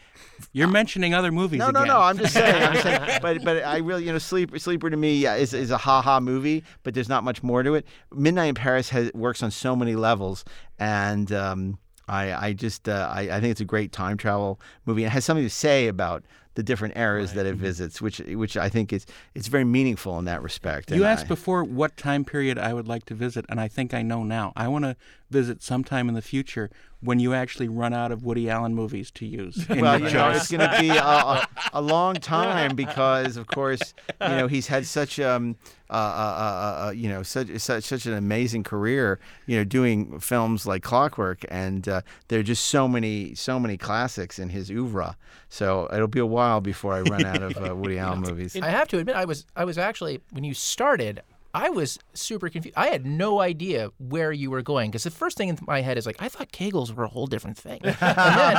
You're 0.53 0.69
mentioning 0.69 1.13
other 1.13 1.33
movies 1.33 1.59
no, 1.59 1.71
again. 1.71 1.87
no, 1.89 1.95
no. 1.95 2.01
I'm 2.01 2.17
just 2.17 2.35
saying. 2.35 2.63
I'm 2.63 2.77
saying 2.83 3.19
but 3.21 3.43
but 3.43 3.65
I 3.65 3.79
really, 3.79 4.05
you 4.05 4.13
know, 4.13 4.19
Sleeper 4.19 4.59
Sleeper 4.61 4.91
to 4.91 4.97
me 4.97 5.17
yeah, 5.17 5.35
is 5.35 5.53
is 5.55 5.73
a 5.73 5.77
ha 5.79 6.01
ha 6.03 6.21
movie, 6.21 6.63
but 6.85 6.95
there's 6.95 7.09
not 7.09 7.25
much 7.25 7.43
more 7.43 7.65
to 7.65 7.75
it. 7.75 7.85
Midnight 8.13 8.47
in 8.47 8.55
Paris 8.55 8.91
has 8.91 9.11
works 9.13 9.43
on 9.43 9.51
so 9.51 9.75
many 9.75 9.97
levels, 9.97 10.45
and 10.79 11.33
um, 11.33 11.79
I 12.07 12.33
I 12.49 12.53
just 12.53 12.89
uh, 12.89 13.11
I 13.13 13.23
I 13.23 13.41
think 13.41 13.51
it's 13.51 13.61
a 13.61 13.65
great 13.65 13.91
time 13.91 14.17
travel 14.17 14.61
movie. 14.87 15.03
and 15.03 15.11
It 15.11 15.15
has 15.15 15.25
something 15.25 15.45
to 15.45 15.51
say 15.51 15.89
about 15.89 16.23
the 16.55 16.63
different 16.63 16.97
eras 16.97 17.33
that 17.35 17.47
it 17.47 17.55
mm-hmm. 17.55 17.65
visits, 17.65 18.01
which 18.01 18.19
which 18.19 18.57
I 18.57 18.69
think 18.69 18.93
is 18.93 19.07
it's 19.35 19.49
very 19.49 19.65
meaningful 19.65 20.19
in 20.19 20.25
that 20.27 20.43
respect. 20.43 20.91
You 20.91 20.97
And 20.97 21.05
asked 21.05 21.27
I- 21.27 21.29
before 21.29 21.65
what 21.65 21.97
time 21.97 22.25
period 22.25 22.59
I 22.59 22.73
would 22.73 22.89
like 22.89 23.05
to 23.07 23.15
visit, 23.15 23.45
and 23.49 23.61
I 23.61 23.69
think 23.69 23.95
I 23.95 24.03
know 24.03 24.23
now. 24.23 24.53
I 24.57 24.69
want 24.69 24.85
to 24.85 24.97
visit 25.35 25.63
sometime 25.63 26.09
in 26.09 26.15
the 26.15 26.23
future 26.23 26.71
when 27.01 27.19
you 27.19 27.35
actually 27.35 27.69
run 27.69 27.93
out 27.93 28.13
of 28.13 28.25
Woody 28.25 28.49
Allen 28.49 28.75
movies 28.75 29.11
to 29.11 29.27
use. 29.27 29.57
In 29.69 29.81
well, 29.81 29.99
your 29.99 30.09
you 30.09 30.15
know, 30.15 30.31
it's 30.31 30.51
going 30.51 30.71
to 30.71 30.81
be 30.81 30.89
a, 30.89 31.03
a, 31.03 31.49
a 31.75 31.83
long 31.83 32.15
time 32.15 32.75
because, 32.77 33.37
of 33.37 33.47
course, 33.49 33.95
you 34.21 34.29
know 34.29 34.47
he's 34.47 34.69
had 34.69 34.87
such 34.87 35.21
um 35.21 35.57
uh, 35.91 35.93
uh, 35.93 35.97
uh, 35.97 36.87
uh, 36.87 36.91
you 36.91 37.09
know 37.09 37.23
such, 37.23 37.49
such 37.59 37.85
such 37.85 38.07
an 38.07 38.15
amazing 38.15 38.63
career, 38.63 39.21
you 39.47 39.57
know, 39.57 39.65
doing 39.65 40.19
films 40.19 40.67
like 40.67 40.83
Clockwork, 40.83 41.45
and 41.49 41.87
uh, 41.87 42.01
there 42.29 42.41
are 42.41 42.45
just 42.45 42.67
so 42.67 42.89
many 42.89 43.35
so 43.35 43.61
many 43.61 43.77
classics 43.77 44.39
in 44.39 44.49
his 44.49 44.71
oeuvre. 44.71 45.17
So 45.51 45.89
it'll 45.93 46.09
be 46.09 46.21
a 46.21 46.27
while 46.27 46.61
before 46.61 46.95
I 46.95 47.03
run 47.03 47.27
out 47.27 47.43
of 47.43 47.57
uh, 47.59 47.77
Woody 47.77 47.99
Allen 47.99 48.21
movies. 48.29 48.57
I 48.57 48.71
have 48.71 48.89
to 48.89 48.99
admit, 48.99 49.15
I 49.15 49.25
was 49.25 49.47
I 49.55 49.65
was 49.65 49.79
actually 49.79 50.21
when 50.31 50.43
you 50.43 50.55
started, 50.55 51.23
I 51.55 51.71
was 51.71 51.99
super 52.15 52.49
confused. 52.49 52.77
I 52.77 52.89
had 52.89 53.07
no 53.07 53.41
idea 53.41 53.91
where 53.99 54.33
you 54.33 54.51
were 54.51 54.63
going 54.63 54.91
because 54.91 55.05
the 55.05 55.11
first 55.11 55.37
thing 55.37 55.49
in 55.49 55.59
my 55.67 55.81
head 55.83 55.97
is 55.97 56.05
like, 56.05 56.17
I 56.21 56.29
thought 56.29 56.51
Kegels 56.51 56.93
were 56.93 57.05
a 57.05 57.09
whole 57.09 57.29
different 57.29 57.57
thing. 57.57 57.81
And 57.85 57.97
then, 57.97 58.57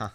but 0.00 0.12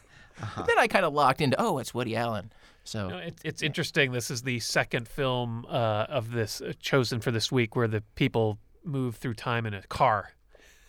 then 0.68 0.80
I 0.80 0.88
kind 0.90 1.06
of 1.06 1.14
locked 1.14 1.40
into, 1.40 1.56
oh, 1.60 1.78
it's 1.78 1.94
Woody 1.94 2.16
Allen. 2.16 2.52
So 2.84 3.10
No, 3.10 3.18
it, 3.18 3.36
it's 3.44 3.62
interesting. 3.62 4.12
This 4.12 4.32
is 4.32 4.42
the 4.42 4.60
second 4.60 5.08
film 5.08 5.68
uh, 5.70 6.08
of 6.10 6.32
this 6.32 6.62
uh, 6.62 6.74
chosen 6.80 7.20
for 7.20 7.30
this 7.30 7.52
week 7.52 7.76
where 7.76 7.88
the 7.88 8.02
people 8.16 8.58
move 8.84 9.18
through 9.18 9.36
time 9.36 9.68
in 9.68 9.76
a 9.76 9.84
car. 9.84 10.32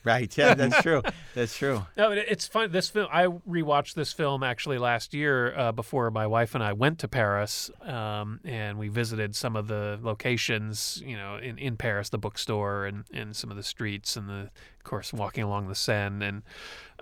Right? 0.05 0.37
Yeah, 0.43 0.55
that's 0.55 0.83
true. 0.83 1.03
That's 1.35 1.57
true. 1.57 1.87
No, 1.97 2.13
it, 2.13 2.27
it's 2.29 2.47
fun. 2.47 2.73
This 2.73 2.89
film, 2.89 3.09
I 3.11 3.27
rewatched 3.27 3.95
this 3.95 4.13
film 4.13 4.43
actually 4.43 4.79
last 4.79 5.15
year 5.15 5.57
uh, 5.57 5.73
before 5.73 6.11
my 6.11 6.27
wife 6.27 6.55
and 6.55 6.63
I 6.63 6.73
went 6.73 6.99
to 7.01 7.09
Paris, 7.09 7.71
um, 7.83 8.41
and 8.45 8.79
we 8.79 8.89
visited 8.89 9.35
some 9.37 9.57
of 9.57 9.69
the 9.69 9.99
locations, 10.03 11.03
you 11.07 11.17
know, 11.17 11.37
in, 11.37 11.59
in 11.59 11.77
Paris, 11.77 12.09
the 12.09 12.19
bookstore 12.19 12.87
and, 12.87 13.05
and 13.13 13.35
some 13.37 13.51
of 13.51 13.57
the 13.57 13.63
streets, 13.63 14.17
and 14.17 14.29
the 14.29 14.41
of 14.43 14.85
course 14.85 15.13
walking 15.13 15.45
along 15.45 15.69
the 15.69 15.75
Seine, 15.75 16.25
and 16.25 16.43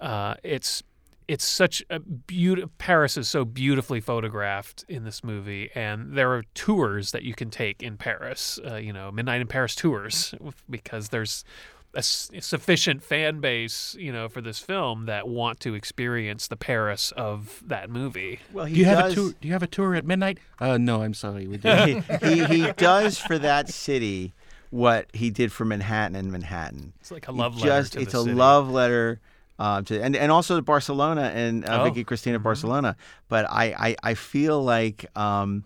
uh, 0.00 0.34
it's 0.42 0.82
it's 1.30 1.46
such 1.46 1.80
a 1.90 2.00
beautiful. 2.00 2.72
Paris 2.78 3.16
is 3.16 3.28
so 3.28 3.44
beautifully 3.44 4.00
photographed 4.00 4.84
in 4.88 5.04
this 5.04 5.22
movie, 5.22 5.70
and 5.76 6.14
there 6.14 6.32
are 6.32 6.42
tours 6.54 7.12
that 7.12 7.22
you 7.22 7.34
can 7.34 7.50
take 7.50 7.84
in 7.84 7.96
Paris. 7.96 8.58
Uh, 8.68 8.74
you 8.74 8.92
know, 8.92 9.12
Midnight 9.12 9.40
in 9.40 9.46
Paris 9.46 9.76
tours, 9.76 10.34
because 10.70 11.10
there's 11.10 11.44
a 11.94 11.98
s- 11.98 12.30
sufficient 12.40 13.02
fan 13.02 13.40
base, 13.40 13.96
you 13.98 14.12
know, 14.12 14.28
for 14.28 14.40
this 14.40 14.58
film 14.58 15.06
that 15.06 15.26
want 15.28 15.58
to 15.60 15.74
experience 15.74 16.46
the 16.48 16.56
Paris 16.56 17.12
of 17.16 17.62
that 17.66 17.90
movie. 17.90 18.40
Well, 18.52 18.64
he 18.66 18.74
do 18.74 18.80
you 18.80 18.86
have 18.86 18.98
does, 19.04 19.12
a 19.12 19.16
tour? 19.16 19.32
Do 19.40 19.48
you 19.48 19.52
have 19.54 19.62
a 19.62 19.66
tour 19.66 19.94
at 19.94 20.04
midnight? 20.06 20.38
Uh, 20.60 20.78
no, 20.78 21.02
I'm 21.02 21.14
sorry, 21.14 21.46
we 21.46 21.56
didn't. 21.56 22.04
he, 22.22 22.44
he 22.44 22.62
he 22.66 22.72
does 22.72 23.18
for 23.18 23.38
that 23.38 23.68
city 23.68 24.32
what 24.70 25.06
he 25.12 25.30
did 25.30 25.50
for 25.50 25.64
Manhattan 25.64 26.14
and 26.14 26.30
Manhattan. 26.30 26.92
It's 27.00 27.10
like 27.10 27.26
a 27.28 27.32
He 27.32 27.38
love 27.38 27.56
letter 27.56 27.66
just 27.66 27.92
to 27.94 28.00
it's 28.00 28.12
the 28.12 28.20
a 28.20 28.22
city. 28.22 28.34
love 28.34 28.70
letter 28.70 29.18
uh, 29.58 29.82
to 29.82 30.00
and 30.00 30.14
and 30.14 30.30
also 30.30 30.54
to 30.56 30.62
Barcelona 30.62 31.32
and 31.34 31.64
uh, 31.68 31.80
Oh. 31.80 31.84
Vicky 31.84 32.04
Cristina 32.04 32.38
Barcelona. 32.38 32.96
But 33.28 33.46
I, 33.50 33.74
I 33.76 34.10
I 34.10 34.14
feel 34.14 34.62
like 34.62 35.06
um, 35.16 35.64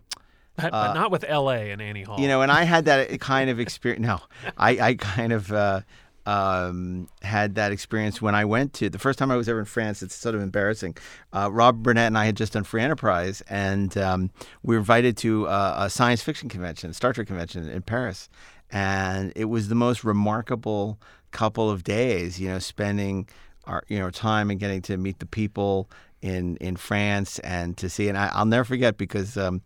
but, 0.56 0.70
but 0.70 0.94
not 0.94 1.10
with 1.10 1.24
L.A. 1.28 1.70
and 1.72 1.82
Annie 1.82 2.04
Hall. 2.04 2.18
you 2.18 2.28
know, 2.28 2.40
and 2.40 2.50
I 2.50 2.62
had 2.62 2.84
that 2.86 3.20
kind 3.20 3.50
of 3.50 3.60
experience. 3.60 4.06
No, 4.06 4.20
I 4.56 4.78
I 4.80 4.94
kind 4.94 5.32
of. 5.34 5.52
Uh, 5.52 5.80
um, 6.26 7.08
had 7.22 7.54
that 7.56 7.72
experience 7.72 8.22
when 8.22 8.34
I 8.34 8.44
went 8.44 8.72
to 8.74 8.88
the 8.88 8.98
first 8.98 9.18
time 9.18 9.30
I 9.30 9.36
was 9.36 9.48
ever 9.48 9.58
in 9.58 9.64
France. 9.64 10.02
It's 10.02 10.14
sort 10.14 10.34
of 10.34 10.40
embarrassing. 10.40 10.96
Uh, 11.32 11.50
Rob 11.52 11.82
Burnett 11.82 12.06
and 12.06 12.18
I 12.18 12.26
had 12.26 12.36
just 12.36 12.54
done 12.54 12.64
Free 12.64 12.82
Enterprise, 12.82 13.42
and 13.48 13.96
um, 13.98 14.30
we 14.62 14.74
were 14.74 14.78
invited 14.78 15.16
to 15.18 15.46
uh, 15.48 15.74
a 15.78 15.90
science 15.90 16.22
fiction 16.22 16.48
convention, 16.48 16.92
Star 16.92 17.12
Trek 17.12 17.26
convention 17.26 17.68
in 17.68 17.82
Paris, 17.82 18.28
and 18.70 19.32
it 19.36 19.46
was 19.46 19.68
the 19.68 19.74
most 19.74 20.04
remarkable 20.04 20.98
couple 21.30 21.70
of 21.70 21.84
days. 21.84 22.40
You 22.40 22.48
know, 22.48 22.58
spending 22.58 23.28
our 23.64 23.84
you 23.88 23.98
know 23.98 24.10
time 24.10 24.50
and 24.50 24.58
getting 24.58 24.82
to 24.82 24.96
meet 24.96 25.18
the 25.18 25.26
people 25.26 25.90
in 26.22 26.56
in 26.56 26.76
France 26.76 27.38
and 27.40 27.76
to 27.76 27.90
see. 27.90 28.08
And 28.08 28.16
I, 28.16 28.30
I'll 28.32 28.46
never 28.46 28.64
forget 28.64 28.96
because. 28.96 29.36
Um, 29.36 29.62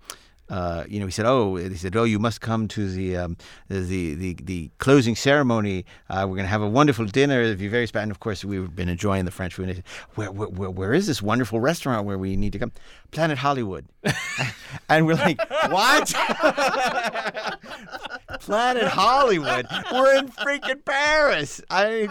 uh, 0.50 0.84
you 0.88 1.00
know, 1.00 1.06
he 1.06 1.12
said, 1.12 1.26
"Oh, 1.26 1.56
he 1.56 1.74
said, 1.76 1.94
oh, 1.96 2.04
you 2.04 2.18
must 2.18 2.40
come 2.40 2.68
to 2.68 2.90
the 2.90 3.16
um, 3.16 3.36
the, 3.68 4.14
the 4.14 4.34
the 4.34 4.70
closing 4.78 5.14
ceremony. 5.14 5.84
Uh, 6.08 6.26
we're 6.28 6.36
going 6.36 6.44
to 6.44 6.50
have 6.50 6.62
a 6.62 6.68
wonderful 6.68 7.04
dinner. 7.04 7.42
It'll 7.42 7.56
be 7.56 7.68
very 7.68 7.86
special." 7.86 8.04
And 8.04 8.10
of 8.10 8.20
course, 8.20 8.44
we've 8.44 8.74
been 8.74 8.88
enjoying 8.88 9.24
the 9.24 9.30
French 9.30 9.54
food. 9.54 9.68
Said, 9.74 9.84
where, 10.14 10.30
where, 10.30 10.48
where, 10.48 10.70
where 10.70 10.94
is 10.94 11.06
this 11.06 11.20
wonderful 11.20 11.60
restaurant 11.60 12.06
where 12.06 12.18
we 12.18 12.36
need 12.36 12.52
to 12.52 12.58
come? 12.58 12.72
Planet 13.10 13.38
Hollywood. 13.38 13.86
and 14.88 15.06
we're 15.06 15.14
like, 15.14 15.38
"What? 15.70 16.14
Planet 18.40 18.88
Hollywood? 18.88 19.66
We're 19.92 20.16
in 20.16 20.28
freaking 20.28 20.84
Paris!" 20.84 21.60
I. 21.70 22.08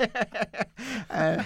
uh, 1.10 1.42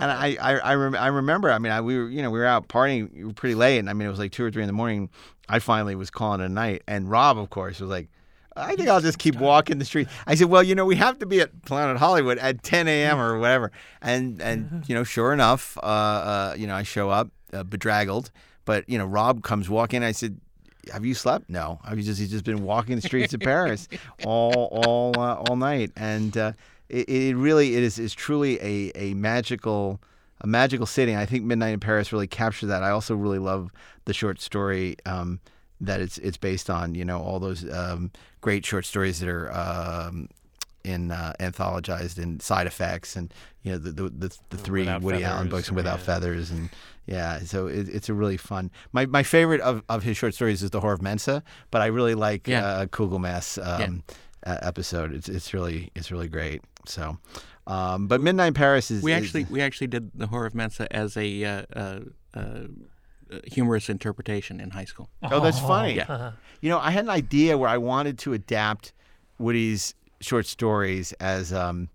and 0.00 0.10
I, 0.10 0.36
I, 0.40 0.58
I, 0.58 0.74
rem- 0.74 0.94
I 0.94 1.08
remember. 1.08 1.50
I 1.50 1.58
mean, 1.58 1.72
I, 1.72 1.80
we 1.80 1.98
were, 1.98 2.08
you 2.08 2.22
know, 2.22 2.30
we 2.30 2.38
were 2.38 2.46
out 2.46 2.68
partying 2.68 3.34
pretty 3.36 3.54
late, 3.54 3.78
and 3.78 3.90
I 3.90 3.92
mean, 3.92 4.06
it 4.06 4.10
was 4.10 4.18
like 4.18 4.32
two 4.32 4.44
or 4.44 4.50
three 4.50 4.62
in 4.62 4.66
the 4.66 4.72
morning. 4.72 5.10
I 5.48 5.58
finally 5.58 5.94
was 5.94 6.10
calling 6.10 6.40
it 6.40 6.46
a 6.46 6.48
night, 6.48 6.82
and 6.86 7.10
Rob, 7.10 7.38
of 7.38 7.50
course, 7.50 7.80
was 7.80 7.90
like, 7.90 8.08
"I 8.56 8.76
think 8.76 8.88
I'll 8.88 9.00
just 9.00 9.18
keep 9.18 9.36
walking 9.36 9.78
the 9.78 9.84
street." 9.84 10.08
I 10.26 10.34
said, 10.34 10.48
"Well, 10.48 10.62
you 10.62 10.74
know, 10.74 10.84
we 10.84 10.96
have 10.96 11.18
to 11.18 11.26
be 11.26 11.40
at 11.40 11.62
Planet 11.64 11.98
Hollywood 11.98 12.38
at 12.38 12.62
10 12.62 12.88
a.m. 12.88 13.18
or 13.18 13.38
whatever." 13.38 13.72
And 14.00 14.40
and 14.40 14.84
you 14.88 14.94
know, 14.94 15.04
sure 15.04 15.32
enough, 15.32 15.76
uh, 15.82 15.86
uh, 15.86 16.54
you 16.56 16.66
know, 16.66 16.74
I 16.74 16.82
show 16.82 17.10
up 17.10 17.30
uh, 17.52 17.64
bedraggled, 17.64 18.30
but 18.64 18.88
you 18.88 18.96
know, 18.96 19.06
Rob 19.06 19.42
comes 19.42 19.68
walking. 19.68 20.02
I 20.02 20.12
said. 20.12 20.40
Have 20.90 21.04
you 21.04 21.14
slept? 21.14 21.48
No. 21.48 21.80
I've 21.84 21.98
just 21.98 22.20
he's 22.20 22.30
just 22.30 22.44
been 22.44 22.64
walking 22.64 22.96
the 22.96 23.02
streets 23.02 23.34
of 23.34 23.40
Paris 23.40 23.88
all 24.24 24.68
all 24.84 25.18
uh, 25.18 25.36
all 25.36 25.56
night, 25.56 25.92
and 25.96 26.36
uh, 26.36 26.52
it, 26.88 27.08
it 27.08 27.36
really 27.36 27.76
it 27.76 27.82
is 27.82 27.98
is 27.98 28.14
truly 28.14 28.60
a 28.60 28.92
a 28.94 29.14
magical 29.14 30.00
a 30.40 30.46
magical 30.46 30.86
city. 30.86 31.16
I 31.16 31.26
think 31.26 31.44
Midnight 31.44 31.74
in 31.74 31.80
Paris 31.80 32.12
really 32.12 32.26
captured 32.26 32.66
that. 32.66 32.82
I 32.82 32.90
also 32.90 33.14
really 33.14 33.38
love 33.38 33.70
the 34.04 34.14
short 34.14 34.40
story 34.40 34.96
um, 35.06 35.40
that 35.80 36.00
it's 36.00 36.18
it's 36.18 36.36
based 36.36 36.70
on. 36.70 36.94
You 36.94 37.04
know, 37.04 37.20
all 37.20 37.38
those 37.38 37.70
um, 37.70 38.10
great 38.40 38.64
short 38.64 38.84
stories 38.84 39.20
that 39.20 39.28
are 39.28 39.52
um, 39.52 40.28
in 40.84 41.10
uh, 41.10 41.32
anthologized 41.40 42.18
in 42.18 42.40
Side 42.40 42.66
Effects 42.66 43.16
and 43.16 43.32
you 43.62 43.72
know 43.72 43.78
the 43.78 43.90
the 43.92 44.08
the, 44.10 44.38
the 44.50 44.56
three 44.56 44.82
Without 44.82 45.02
Woody 45.02 45.24
Allen 45.24 45.48
books 45.48 45.68
and 45.68 45.76
Without 45.76 45.98
yeah. 45.98 46.04
Feathers 46.04 46.50
and 46.50 46.70
yeah. 47.06 47.40
So 47.40 47.66
it, 47.66 47.88
it's 47.88 48.08
a 48.08 48.14
really 48.14 48.36
fun. 48.36 48.70
My 48.92 49.06
my 49.06 49.22
favorite 49.22 49.60
of, 49.60 49.82
of 49.88 50.02
his 50.02 50.16
short 50.16 50.34
stories 50.34 50.62
is 50.62 50.70
The 50.70 50.80
Whore 50.80 50.94
of 50.94 51.02
Mensa, 51.02 51.42
but 51.70 51.82
I 51.82 51.86
really 51.86 52.14
like 52.14 52.46
Yeah. 52.48 52.64
uh, 52.66 52.86
Kugelmass 52.86 53.58
um, 53.64 54.02
uh, 54.46 54.58
episode. 54.62 55.12
It's 55.12 55.28
it's 55.28 55.52
really 55.54 55.90
it's 55.94 56.10
really 56.10 56.28
great. 56.28 56.62
So. 56.86 57.18
Um, 57.66 58.08
but 58.08 58.20
Midnight 58.20 58.48
in 58.48 58.54
Paris 58.54 58.90
is 58.90 59.02
we 59.02 59.12
is- 59.12 59.22
actually 59.22 59.44
we 59.50 59.60
actually 59.60 59.86
did 59.86 60.10
the 60.14 60.26
Whore 60.26 60.46
of 60.46 60.54
Mensa 60.54 60.90
as 60.94 61.16
a 61.16 61.44
uh, 61.44 61.62
uh, 61.76 62.00
uh, 62.34 62.40
humorous 63.44 63.88
interpretation 63.88 64.58
in 64.60 64.70
high 64.70 64.86
school. 64.86 65.08
Oh, 65.22 65.40
that's 65.40 65.60
funny. 65.60 65.96
Yeah. 65.96 66.32
You 66.62 66.68
know, 66.70 66.78
I 66.78 66.90
had 66.90 67.04
an 67.04 67.10
idea 67.10 67.56
where 67.56 67.68
I 67.68 67.78
wanted 67.78 68.18
to 68.20 68.32
adapt 68.32 68.92
Woody's 69.38 69.94
short 70.20 70.46
stories 70.46 71.12
as 71.14 71.52
um, 71.52 71.88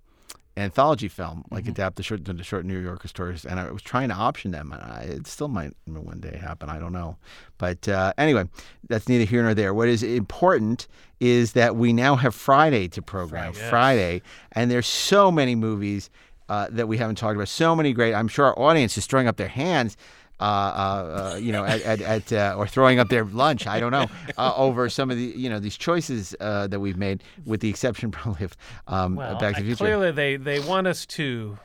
anthology 0.57 1.07
film, 1.07 1.43
like 1.51 1.63
Mm-hmm. 1.63 1.71
adapt 1.71 1.95
the 1.97 2.03
short 2.03 2.23
the 2.25 2.43
short 2.43 2.65
New 2.65 2.79
Yorker 2.79 3.07
stories, 3.07 3.45
and 3.45 3.59
I 3.59 3.71
was 3.71 3.81
trying 3.81 4.09
to 4.09 4.15
option 4.15 4.51
them, 4.51 4.71
and 4.71 4.81
I, 4.81 5.01
it 5.01 5.27
still 5.27 5.47
might 5.47 5.73
one 5.85 6.19
day 6.19 6.37
happen. 6.37 6.69
I 6.69 6.79
don't 6.79 6.93
know, 6.93 7.17
but 7.57 7.87
uh, 7.87 8.13
anyway, 8.17 8.45
that's 8.87 9.07
neither 9.09 9.25
here 9.25 9.43
nor 9.43 9.53
there. 9.53 9.73
What 9.73 9.87
is 9.87 10.01
important 10.03 10.87
is 11.19 11.53
that 11.53 11.75
we 11.75 11.93
now 11.93 12.15
have 12.15 12.35
Friday 12.35 12.87
to 12.89 13.01
program. 13.01 13.53
Friday. 13.53 13.69
Friday, 13.69 14.21
and 14.53 14.71
there's 14.71 14.87
so 14.87 15.31
many 15.31 15.55
movies 15.55 16.09
uh, 16.49 16.67
that 16.71 16.87
we 16.87 16.97
haven't 16.97 17.15
talked 17.15 17.35
about. 17.35 17.47
So 17.47 17.75
many 17.75 17.93
great. 17.93 18.13
I'm 18.13 18.27
sure 18.27 18.45
our 18.45 18.59
audience 18.59 18.97
is 18.97 19.05
throwing 19.05 19.27
up 19.27 19.37
their 19.37 19.47
hands. 19.47 19.97
Uh, 20.39 20.43
uh, 20.43 21.31
uh, 21.33 21.35
you 21.37 21.53
know, 21.53 21.63
at, 21.63 21.81
at, 21.83 22.01
at 22.01 22.33
uh, 22.33 22.55
or 22.57 22.67
throwing 22.67 22.99
up 22.99 23.07
their 23.07 23.23
lunch. 23.23 23.67
I 23.67 23.79
don't 23.79 23.91
know 23.91 24.07
uh, 24.37 24.53
over 24.57 24.89
some 24.89 25.09
of 25.09 25.15
the 25.15 25.23
you 25.23 25.49
know 25.49 25.59
these 25.59 25.77
choices 25.77 26.35
uh, 26.41 26.67
that 26.67 26.79
we've 26.81 26.97
made, 26.97 27.23
with 27.45 27.61
the 27.61 27.69
exception 27.69 28.11
probably 28.17 28.43
of 28.45 28.57
um, 28.87 29.15
Well, 29.15 29.37
Back 29.37 29.55
to 29.55 29.61
the 29.61 29.67
Future. 29.67 29.85
clearly 29.85 30.11
they 30.11 30.35
they 30.35 30.59
want 30.59 30.87
us 30.87 31.05
to 31.05 31.57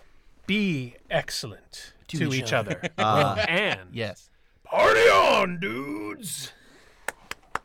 be 0.47 0.95
excellent 1.11 1.95
to, 2.09 2.33
each, 2.33 2.53
other, 2.53 2.81
Uh, 2.99 3.45
and 3.49 3.81
Yes. 3.93 4.31
party 4.65 5.01
on, 5.01 5.59
dudes. 5.59 6.53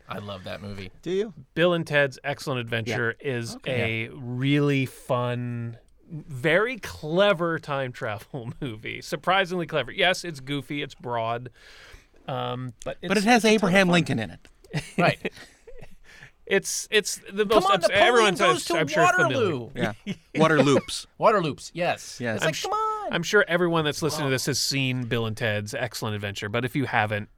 I 0.07 0.19
love 0.19 0.43
that 0.43 0.61
movie. 0.61 0.91
Do 1.01 1.09
you? 1.11 1.33
Bill 1.55 1.73
and 1.73 1.85
Ted's 1.85 2.19
Excellent 2.23 2.59
Adventure 2.61 3.15
is 3.19 3.57
a 3.65 4.09
really 4.09 4.85
fun, 4.85 5.77
very 6.11 6.77
clever 6.77 7.59
time 7.59 7.91
travel 7.91 8.51
movie. 8.61 9.01
Surprisingly 9.01 9.65
clever. 9.65 9.91
Yes, 9.91 10.23
it's 10.23 10.39
goofy, 10.39 10.81
it's 10.81 10.95
broad, 10.95 11.49
um, 12.27 12.73
but 12.83 12.97
it's, 13.01 13.07
But 13.09 13.17
it 13.17 13.23
has 13.23 13.43
it's 13.43 13.45
a 13.45 13.47
ton 13.47 13.55
of 13.55 13.61
Abraham. 13.71 13.89
Lincoln 13.89 14.19
in 14.19 14.31
it. 14.31 14.47
Right. 14.97 15.31
It's 16.45 16.87
it's 16.91 17.19
the 17.31 17.43
Come 17.45 17.63
most. 17.63 17.65
on, 17.65 17.71
abs- 17.73 17.87
Napoleon 17.87 18.07
everyone's 18.07 18.39
goes 18.39 18.65
to 18.65 18.77
I'm 18.77 18.87
sure 18.87 19.07
familiar. 19.15 19.55
Water 20.35 20.61
loops. 20.61 21.07
Waterloops. 21.07 21.07
Waterloops. 21.17 21.71
Yes. 21.73 22.19
Yes. 22.21 22.35
It's 22.35 22.43
I'm 22.43 22.47
like, 22.49 22.55
sh- 22.55 22.63
come 22.63 22.73
on. 22.73 23.13
I'm 23.13 23.23
sure 23.23 23.43
everyone 23.47 23.83
that's 23.83 24.03
listening 24.03 24.27
to 24.27 24.31
this 24.31 24.45
has 24.45 24.59
seen 24.59 25.05
Bill 25.05 25.25
and 25.25 25.35
Ted's 25.35 25.73
Excellent 25.73 26.13
Adventure, 26.13 26.47
but 26.49 26.63
if 26.63 26.75
you 26.75 26.85
haven't, 26.85 27.29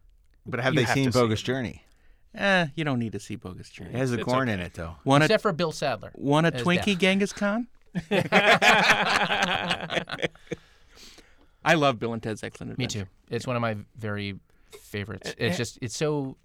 But 0.46 0.60
have 0.60 0.74
You 0.74 0.82
they 0.82 0.86
have 0.86 0.94
seen 0.94 1.06
to 1.06 1.12
see 1.14 1.20
Bogus 1.20 1.40
it. 1.42 1.46
Journey? 1.46 1.84
Eh, 2.36 2.68
you 2.76 2.84
don't 2.84 3.00
need 3.00 3.14
to 3.14 3.20
see 3.20 3.38
Bogus 3.38 3.70
Journey. 3.70 3.92
It 3.92 3.96
has 3.98 4.12
the 4.12 4.22
corn 4.24 4.50
okay. 4.50 4.54
in 4.54 4.60
it 4.60 4.74
though. 4.74 4.96
Want 5.06 5.24
a, 5.24 5.26
Except 5.26 5.42
for 5.42 5.54
Bill 5.54 5.72
Sadler. 5.72 6.12
want 6.16 6.46
a 6.48 6.52
Twinkie 6.52 6.86
Death. 6.94 7.00
Genghis 7.00 7.32
Khan? 7.34 7.68
I 11.64 11.74
love 11.76 12.00
Bill 12.00 12.14
and 12.14 12.24
Ted's 12.24 12.44
Excellent 12.44 12.72
Adventure. 12.74 13.00
Me 13.00 13.06
too. 13.06 13.10
It's 13.36 13.46
one 13.48 13.56
of 13.56 13.62
my 13.62 13.76
very 13.98 14.36
favorites. 14.82 15.34
It's 15.38 15.58
just 15.58 15.78
it's 15.82 15.96
so 15.98 16.38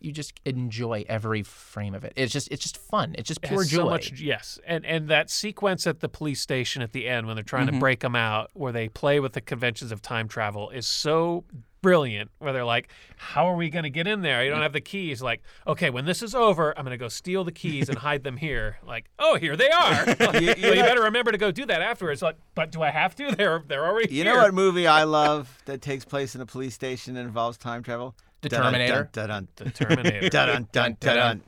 you 0.00 0.12
just 0.12 0.38
enjoy 0.44 1.04
every 1.08 1.42
frame 1.42 1.94
of 1.94 2.04
it. 2.04 2.12
It's 2.16 2.32
just 2.32 2.48
it's 2.50 2.62
just 2.62 2.76
fun. 2.76 3.14
It's 3.16 3.26
just 3.28 3.40
pure 3.40 3.60
has 3.62 3.70
joy. 3.70 3.76
so 3.78 3.90
much 3.90 4.12
yes 4.20 4.58
and 4.66 4.84
and 4.84 5.08
that 5.08 5.30
sequence 5.30 5.86
at 5.86 6.00
the 6.00 6.08
police 6.10 6.40
station 6.42 6.82
at 6.82 6.92
the 6.92 7.08
end 7.08 7.26
when 7.26 7.36
they're 7.36 7.42
trying 7.42 7.66
Mm-hmm. 7.66 7.76
to 7.76 7.80
break 7.80 8.00
them 8.00 8.14
out 8.16 8.50
where 8.52 8.72
they 8.72 8.88
play 8.88 9.18
with 9.20 9.32
the 9.32 9.40
conventions 9.40 9.92
of 9.92 10.02
time 10.02 10.28
travel 10.28 10.68
is 10.70 10.86
so 10.86 11.44
brilliant 11.84 12.30
where 12.38 12.54
they're 12.54 12.64
like 12.64 12.88
how 13.18 13.46
are 13.46 13.56
we 13.56 13.68
going 13.68 13.82
to 13.82 13.90
get 13.90 14.06
in 14.06 14.22
there 14.22 14.42
you 14.42 14.48
don't 14.50 14.62
have 14.62 14.72
the 14.72 14.80
keys 14.80 15.20
like 15.20 15.42
okay 15.66 15.90
when 15.90 16.06
this 16.06 16.22
is 16.22 16.34
over 16.34 16.72
i'm 16.78 16.84
going 16.86 16.92
to 16.98 17.04
go 17.04 17.08
steal 17.08 17.44
the 17.44 17.52
keys 17.52 17.90
and 17.90 17.98
hide 17.98 18.24
them 18.24 18.38
here 18.38 18.78
like 18.86 19.04
oh 19.18 19.36
here 19.36 19.54
they 19.54 19.68
are 19.68 20.06
like, 20.06 20.18
well, 20.20 20.42
you 20.42 20.54
better 20.54 21.02
remember 21.02 21.30
to 21.30 21.36
go 21.36 21.50
do 21.50 21.66
that 21.66 21.82
afterwards 21.82 22.22
like 22.22 22.36
but 22.54 22.72
do 22.72 22.80
i 22.80 22.88
have 22.90 23.14
to 23.14 23.30
they're 23.36 23.62
they're 23.68 23.84
already 23.84 24.08
You 24.14 24.24
here 24.24 24.32
know 24.34 24.40
what 24.40 24.54
movie 24.54 24.86
I 24.86 25.02
love 25.04 25.62
that 25.66 25.82
takes 25.82 26.06
place 26.06 26.34
in 26.34 26.40
a 26.40 26.46
police 26.46 26.74
station 26.74 27.16
and 27.18 27.26
involves 27.26 27.58
time 27.58 27.82
travel? 27.82 28.14
The 28.40 28.48
Terminator. 28.48 29.10
Dun 29.12 29.48
the 29.56 29.70
terminator 29.70 30.28
dun 30.30 30.48
dun 30.48 30.68
dun 30.72 30.96
dun 31.00 31.16
dun. 31.16 31.42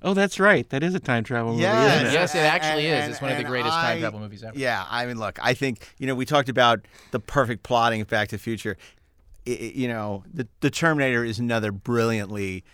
Oh, 0.00 0.14
that's 0.14 0.38
right. 0.38 0.68
That 0.70 0.84
is 0.84 0.94
a 0.94 1.00
time 1.00 1.24
travel 1.24 1.50
movie, 1.50 1.62
Yes. 1.62 1.96
isn't 1.96 2.06
it? 2.06 2.12
Yes, 2.12 2.34
it 2.36 2.38
actually 2.38 2.86
And- 2.86 3.04
is. 3.04 3.10
It's 3.16 3.20
one 3.22 3.32
of 3.32 3.36
the 3.36 3.42
and 3.42 3.48
greatest 3.50 3.72
time 3.74 3.98
travel 3.98 4.20
movies 4.20 4.44
ever. 4.44 4.56
Yeah, 4.56 4.84
I 4.88 5.06
mean, 5.06 5.18
look, 5.18 5.40
I 5.42 5.54
think 5.54 5.92
you 5.98 6.06
know 6.06 6.14
we 6.14 6.24
talked 6.24 6.48
about 6.48 6.80
the 7.10 7.18
perfect 7.18 7.64
plotting 7.64 8.00
of 8.00 8.06
Back 8.08 8.28
to 8.28 8.36
the 8.36 8.40
Future. 8.42 8.76
I- 9.48 9.52
I- 9.52 9.72
you 9.74 9.88
know, 9.88 10.24
the 10.32 10.46
the 10.60 10.70
Terminator 10.70 11.24
is 11.24 11.38
another 11.38 11.72
brilliantly. 11.72 12.64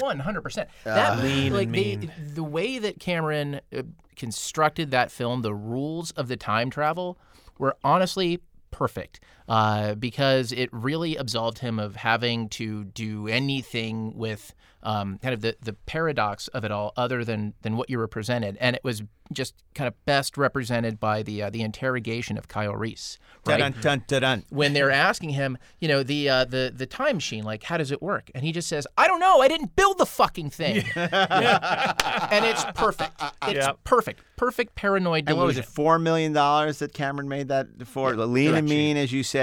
One 0.00 0.18
hundred 0.20 0.42
percent. 0.42 0.68
That 0.84 1.22
Lean 1.22 1.52
like 1.54 1.72
they, 1.72 1.96
the 2.34 2.42
way 2.44 2.78
that 2.78 3.00
Cameron 3.00 3.60
uh, 3.74 3.82
constructed 4.16 4.90
that 4.90 5.10
film, 5.10 5.40
the 5.42 5.54
rules 5.54 6.10
of 6.12 6.28
the 6.28 6.36
time 6.36 6.68
travel 6.70 7.18
were 7.58 7.74
honestly 7.82 8.40
perfect 8.70 9.18
uh, 9.48 9.94
because 9.94 10.52
it 10.52 10.68
really 10.72 11.16
absolved 11.16 11.58
him 11.58 11.78
of 11.78 11.96
having 11.96 12.48
to 12.50 12.84
do 12.84 13.26
anything 13.28 14.16
with 14.16 14.54
um, 14.82 15.18
kind 15.18 15.34
of 15.34 15.40
the, 15.40 15.56
the 15.60 15.72
paradox 15.72 16.46
of 16.48 16.64
it 16.64 16.70
all, 16.70 16.92
other 16.96 17.24
than 17.24 17.54
than 17.62 17.76
what 17.76 17.90
you 17.90 17.98
were 17.98 18.06
presented, 18.06 18.56
and 18.60 18.76
it 18.76 18.84
was 18.84 19.02
just 19.32 19.54
kind 19.74 19.86
of 19.88 20.04
best 20.06 20.38
represented 20.38 20.98
by 21.00 21.22
the 21.22 21.42
uh, 21.42 21.50
the 21.50 21.62
interrogation 21.62 22.38
of 22.38 22.46
Kyle 22.46 22.74
Reese, 22.74 23.18
right? 23.44 23.58
Dun 23.58 23.74
dun 23.80 24.04
dun 24.06 24.20
dun. 24.22 24.44
when 24.50 24.74
they're 24.74 24.92
asking 24.92 25.30
him, 25.30 25.58
you 25.80 25.88
know, 25.88 26.02
the 26.04 26.28
uh, 26.28 26.44
the 26.44 26.72
the 26.74 26.86
time 26.86 27.16
machine, 27.16 27.42
like, 27.42 27.64
how 27.64 27.76
does 27.76 27.90
it 27.90 28.00
work? 28.00 28.30
And 28.36 28.44
he 28.44 28.52
just 28.52 28.68
says, 28.68 28.86
"I 28.96 29.08
don't 29.08 29.18
know. 29.20 29.40
I 29.40 29.48
didn't 29.48 29.74
build 29.74 29.98
the 29.98 30.06
fucking 30.06 30.50
thing." 30.50 30.84
and 30.94 32.44
it's 32.44 32.64
perfect. 32.74 33.20
It's 33.42 33.66
Yep. 33.66 33.78
perfect. 33.84 34.20
Perfect 34.36 34.76
paranoid 34.76 35.24
And 35.28 35.36
what 35.36 35.46
was 35.46 35.58
it? 35.58 35.64
Four 35.64 35.98
million 35.98 36.32
dollars 36.32 36.78
that 36.78 36.92
Cameron 36.94 37.28
made 37.28 37.48
that 37.48 37.66
for 37.86 38.14
Yeah, 38.14 38.24
Lean 38.24 38.54
and. 38.54 38.68
Mean, 38.68 38.96
as 38.96 39.12
you 39.12 39.22
said. 39.24 39.37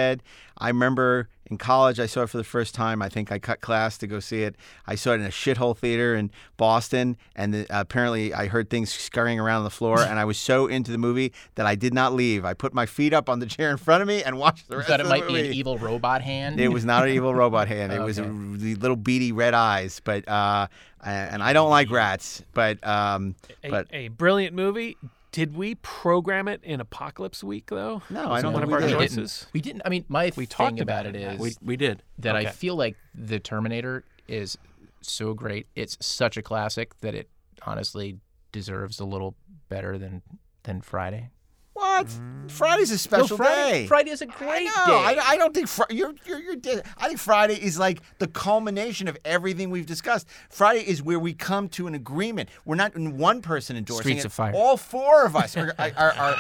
I 0.58 0.68
remember 0.70 1.30
in 1.48 1.58
college, 1.58 2.00
I 2.00 2.08
saw 2.08 2.24
it 2.24 2.30
for 2.30 2.38
the 2.38 2.44
first 2.44 2.74
time. 2.74 3.02
I 3.02 3.10
think 3.10 3.32
I 3.32 3.38
cut 3.38 3.62
class 3.62 3.98
to 4.00 4.08
go 4.08 4.20
see 4.20 4.42
it. 4.42 4.56
I 4.88 4.96
saw 4.96 5.12
it 5.12 5.16
in 5.16 5.24
a 5.24 5.30
shithole 5.30 5.78
theater 5.78 6.16
in 6.16 6.32
Boston, 6.58 7.18
and 7.36 7.54
the, 7.54 7.68
apparently 7.70 8.34
I 8.34 8.48
heard 8.48 8.70
things 8.70 8.92
scurrying 8.92 9.40
around 9.40 9.60
on 9.60 9.64
the 9.64 9.70
floor. 9.70 10.00
and 10.04 10.18
I 10.18 10.26
was 10.26 10.40
so 10.40 10.68
into 10.68 10.92
the 10.92 10.98
movie 10.98 11.34
that 11.56 11.66
I 11.66 11.76
did 11.76 11.94
not 11.94 12.14
leave. 12.14 12.46
I 12.46 12.54
put 12.54 12.74
my 12.74 12.86
feet 12.86 13.14
up 13.14 13.30
on 13.30 13.40
the 13.40 13.46
chair 13.46 13.70
in 13.70 13.78
front 13.78 14.02
of 14.02 14.08
me 14.08 14.24
and 14.24 14.40
watched 14.40 14.70
the 14.70 14.78
rest 14.78 14.88
that 14.88 15.00
of 15.00 15.06
it 15.06 15.10
might 15.10 15.28
movie. 15.28 15.44
be 15.44 15.48
an 15.50 15.54
evil 15.54 15.78
robot 15.78 16.22
hand. 16.22 16.60
It 16.60 16.70
was 16.70 16.84
not 16.84 17.04
an 17.04 17.12
evil 17.12 17.36
robot 17.36 17.68
hand. 17.76 17.94
It 17.94 18.02
was 18.02 18.18
a, 18.18 18.24
the 18.24 18.76
little 18.76 18.98
beady 18.98 19.32
red 19.32 19.54
eyes. 19.54 20.02
But 20.04 20.28
uh, 20.28 20.68
and 21.04 21.44
I 21.44 21.54
don't 21.54 21.70
like 21.70 21.92
rats. 21.92 22.44
But 22.54 22.86
um, 22.86 23.36
a, 23.64 23.70
but 23.70 23.88
a 23.92 24.08
brilliant 24.08 24.56
movie 24.56 24.98
did 25.36 25.54
we 25.54 25.76
program 25.76 26.48
it 26.48 26.62
in 26.64 26.80
apocalypse 26.80 27.44
week 27.44 27.66
though 27.68 28.02
No, 28.10 28.30
Was 28.30 28.40
I 28.40 28.42
don't 28.42 28.54
one 28.54 28.62
think 28.62 28.64
of 28.64 28.70
we 28.70 28.74
our 28.76 28.80
did. 28.80 28.88
we 28.98 29.04
choices 29.04 29.40
didn't. 29.40 29.54
We 29.54 29.62
didn't. 29.62 29.82
I 29.86 29.90
mean, 29.90 30.06
my 30.08 30.26
We 30.28 30.32
thing 30.32 30.48
talked 30.48 30.80
about 30.80 31.06
about 31.06 31.16
it 31.16 31.22
it, 31.22 31.34
is 31.34 31.40
We, 31.40 31.56
we 31.62 31.76
did. 31.78 32.04
that 32.20 32.36
I 32.38 32.46
feel 32.46 32.76
like 32.78 32.96
the 33.14 33.40
Terminator 33.40 34.06
is 34.30 34.58
so 35.02 35.34
great. 35.34 35.68
It's 35.76 35.98
such 36.00 36.38
a 36.38 36.42
classic 36.42 36.98
that 37.02 37.14
it 37.16 37.30
honestly 37.66 38.20
deserves 38.54 39.00
a 39.00 39.06
little 39.06 39.36
better 39.70 39.98
than 39.98 40.22
than 40.64 40.82
Friday. 40.82 41.30
What? 41.76 42.08
Friday's 42.48 42.92
a 42.92 42.98
special 43.00 43.38
Friday, 43.38 43.72
day. 43.82 43.88
Friday 43.88 44.12
is 44.12 44.22
a 44.22 44.28
great 44.28 44.66
no, 44.66 44.86
day. 44.86 44.94
I, 44.94 45.18
I 45.32 45.36
don't 45.38 45.52
think 45.54 45.68
Fri- 45.68 45.88
you're, 45.90 46.14
you're, 46.28 46.40
you're 46.40 46.56
di- 46.56 46.82
I 46.98 47.08
think 47.08 47.20
Friday 47.20 47.56
is 47.56 47.80
like 47.80 48.02
the 48.20 48.28
culmination 48.28 49.08
of 49.08 49.18
everything 49.26 49.72
we've 49.72 49.88
discussed. 49.88 50.28
Friday 50.52 50.88
is 50.88 51.02
where 51.02 51.20
we 51.20 51.34
come 51.34 51.68
to 51.70 51.88
an 51.88 51.96
agreement. 51.96 52.50
We're 52.64 52.76
not 52.76 52.96
in 52.96 53.18
one 53.18 53.42
person 53.42 53.76
endorsing 53.78 54.04
Streets 54.04 54.20
it. 54.22 54.26
of 54.28 54.34
Fire. 54.34 54.54
All 54.56 54.78
four 54.78 55.26
of 55.26 55.36
us 55.36 55.58
are, 55.58 55.74
are, 55.80 55.92
are, 55.98 56.12
are 56.14 56.38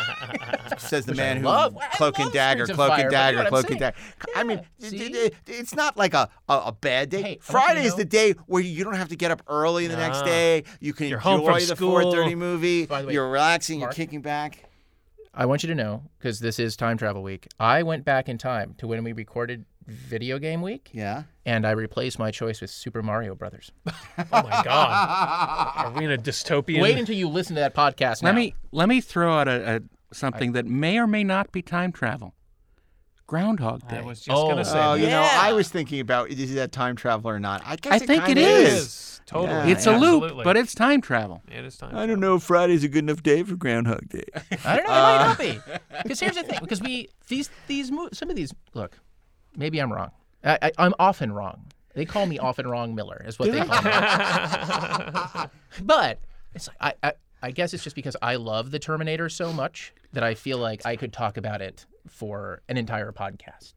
says 0.77 1.05
the 1.05 1.15
man 1.15 1.37
who 1.37 1.45
love. 1.47 1.75
I 1.75 1.87
cloak 1.97 2.19
and 2.19 2.31
dagger, 2.31 2.65
Streets 2.65 2.69
of 2.71 2.75
cloak 2.77 2.89
Fire, 2.89 3.01
and 3.01 3.09
but 3.11 3.11
you 3.11 3.17
know 3.17 3.23
dagger, 3.23 3.37
what 3.37 3.45
I'm 3.47 3.49
cloak 3.49 3.69
and 3.71 3.79
saying. 3.79 3.79
dagger. 3.79 4.39
I 4.39 4.43
mean, 4.43 4.61
Yeah, 4.77 4.89
d- 4.91 4.97
see? 4.99 5.09
d- 5.09 5.29
d- 5.45 5.53
it's 5.53 5.75
not 5.75 5.97
like 5.97 6.13
a, 6.13 6.29
a, 6.47 6.53
a 6.67 6.71
bad 6.71 7.09
day. 7.09 7.21
Hey, 7.21 7.23
I 7.23 7.29
want 7.29 7.31
you 7.31 7.37
to 7.39 7.43
Friday 7.51 7.83
is 7.85 7.91
know- 7.93 7.97
the 7.97 8.05
day 8.05 8.31
where 8.45 8.61
you 8.61 8.83
don't 8.83 8.95
have 8.95 9.09
to 9.09 9.15
get 9.15 9.31
up 9.31 9.41
early 9.47 9.87
the 9.87 9.97
next 9.97 10.19
Nah. 10.19 10.25
day. 10.25 10.63
You 10.79 10.93
can 10.93 11.07
You're 11.07 11.17
home 11.19 11.39
enjoy 11.41 11.59
from 11.61 11.67
the 11.69 11.75
school. 11.75 11.95
4:30 12.13 12.37
movie. 12.37 12.85
By 12.85 13.01
the 13.01 13.07
way, 13.07 13.13
you're 13.13 13.29
relaxing. 13.29 13.79
Mark? 13.79 13.97
You're 13.97 14.05
kicking 14.05 14.21
back. 14.21 14.59
I 15.35 15.45
want 15.45 15.63
you 15.63 15.67
to 15.67 15.75
know 15.75 16.03
because 16.17 16.39
this 16.39 16.59
is 16.59 16.75
time 16.77 16.97
travel 16.97 17.21
week. 17.21 17.47
I 17.59 17.83
went 17.83 18.05
back 18.05 18.29
in 18.29 18.37
time 18.37 18.73
to 18.77 18.87
when 18.87 19.03
we 19.03 19.11
recorded 19.13 19.65
video 19.87 20.39
game 20.39 20.61
week, 20.61 20.89
Yeah. 20.93 21.23
and 21.45 21.67
I 21.67 21.71
replaced 21.71 22.17
my 22.17 22.31
choice 22.31 22.61
with 22.61 22.69
Super 22.71 23.03
Mario 23.03 23.35
Brothers. 23.35 23.71
oh 23.85 23.93
my 24.31 24.61
god 24.63 25.71
are 25.75 25.91
we 25.91 26.05
in 26.05 26.11
a 26.11 26.17
dystopian 26.17 26.81
Wait 26.81 26.97
until 26.97 27.15
you 27.15 27.27
listen 27.29 27.55
to 27.55 27.59
that 27.61 27.75
podcast. 27.75 28.23
Let 28.23 28.31
now. 28.31 28.37
me 28.37 28.55
let 28.71 28.89
me 28.89 29.01
throw 29.01 29.37
out 29.37 29.47
a, 29.47 29.75
a 29.75 29.81
something 30.13 30.53
that 30.53 30.65
may 30.65 30.97
or 30.97 31.05
may 31.07 31.23
not 31.23 31.51
be 31.51 31.61
time 31.61 31.91
travel. 31.91 32.33
Groundhog 33.27 33.87
Day. 33.87 33.97
i 33.97 34.01
was 34.01 34.21
just 34.21 34.37
Oh. 34.37 34.49
gonna 34.49 34.63
say 34.65 34.77
Oh, 34.77 34.93
that. 34.95 34.99
you 34.99 35.07
know, 35.07 35.21
Yeah. 35.21 35.37
I 35.41 35.53
was 35.53 35.69
thinking 35.69 35.99
about 35.99 36.29
is 36.29 36.53
that 36.55 36.71
time 36.71 36.95
travel 36.95 37.29
or 37.31 37.39
not? 37.39 37.61
I 37.65 37.75
guess 37.75 37.93
I 37.93 37.95
it 37.97 38.07
think 38.07 38.29
it 38.29 38.37
it 38.37 38.43
is. 38.47 38.73
is 38.83 39.21
totally 39.25 39.49
Yeah. 39.51 39.67
it's 39.67 39.87
a 39.87 39.91
loop, 39.97 40.23
Absolutely. 40.23 40.43
but 40.43 40.57
it's 40.57 40.75
time 40.75 41.01
travel. 41.01 41.41
it 41.51 41.65
is 41.65 41.75
time 41.77 41.95
I 41.95 42.05
don't 42.05 42.19
know 42.19 42.35
if 42.35 42.43
Friday's 42.43 42.83
a 42.83 42.87
good 42.87 43.03
enough 43.03 43.23
day 43.23 43.41
for 43.43 43.55
Groundhog 43.55 44.07
Day. 44.09 44.25
I 44.65 44.75
don't 44.75 44.85
know. 44.85 44.91
It 44.91 45.01
might 45.01 45.17
not 45.25 45.37
be. 45.39 45.59
Uh. 45.71 45.77
Because 46.03 46.19
here's 46.19 46.35
the 46.35 46.43
thing. 46.43 46.59
Because 46.61 46.81
we 46.81 47.09
these 47.27 47.49
these 47.67 47.91
mo- 47.91 48.09
some 48.13 48.29
of 48.29 48.35
these 48.35 48.53
look. 48.73 48.99
Maybe 49.57 49.79
I'm 49.79 49.91
wrong. 49.91 50.11
I, 50.43 50.59
I, 50.61 50.71
I'm 50.77 50.93
often 50.99 51.31
wrong. 51.31 51.65
They 51.95 52.05
call 52.05 52.25
me 52.25 52.37
often 52.37 52.67
wrong 52.67 52.93
Miller 52.93 53.23
is 53.25 53.39
what 53.39 53.51
they 53.51 53.63
call 53.65 53.81
me. 53.81 53.89
but 55.81 56.19
it's 56.53 56.67
like, 56.67 56.77
I, 57.03 57.07
I 57.09 57.13
I 57.41 57.51
guess 57.51 57.73
it's 57.73 57.83
just 57.83 57.95
because 57.95 58.15
I 58.21 58.35
love 58.35 58.71
the 58.71 58.79
Terminator 58.79 59.29
so 59.29 59.53
much 59.53 59.93
that 60.13 60.23
I 60.23 60.35
feel 60.35 60.57
like 60.57 60.85
I 60.85 60.95
could 60.95 61.13
talk 61.13 61.37
about 61.37 61.61
it 61.61 61.85
for 62.07 62.61
an 62.69 62.77
entire 62.77 63.11
podcast. 63.11 63.73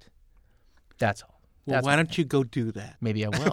That's 0.99 1.22
all. 1.22 1.41
Well, 1.66 1.74
That's 1.76 1.87
why 1.87 1.97
don't 1.97 2.16
you 2.16 2.24
go 2.24 2.45
do 2.45 2.72
that? 2.72 2.97
maybe 3.01 3.24
I 3.24 3.29
will. 3.31 3.53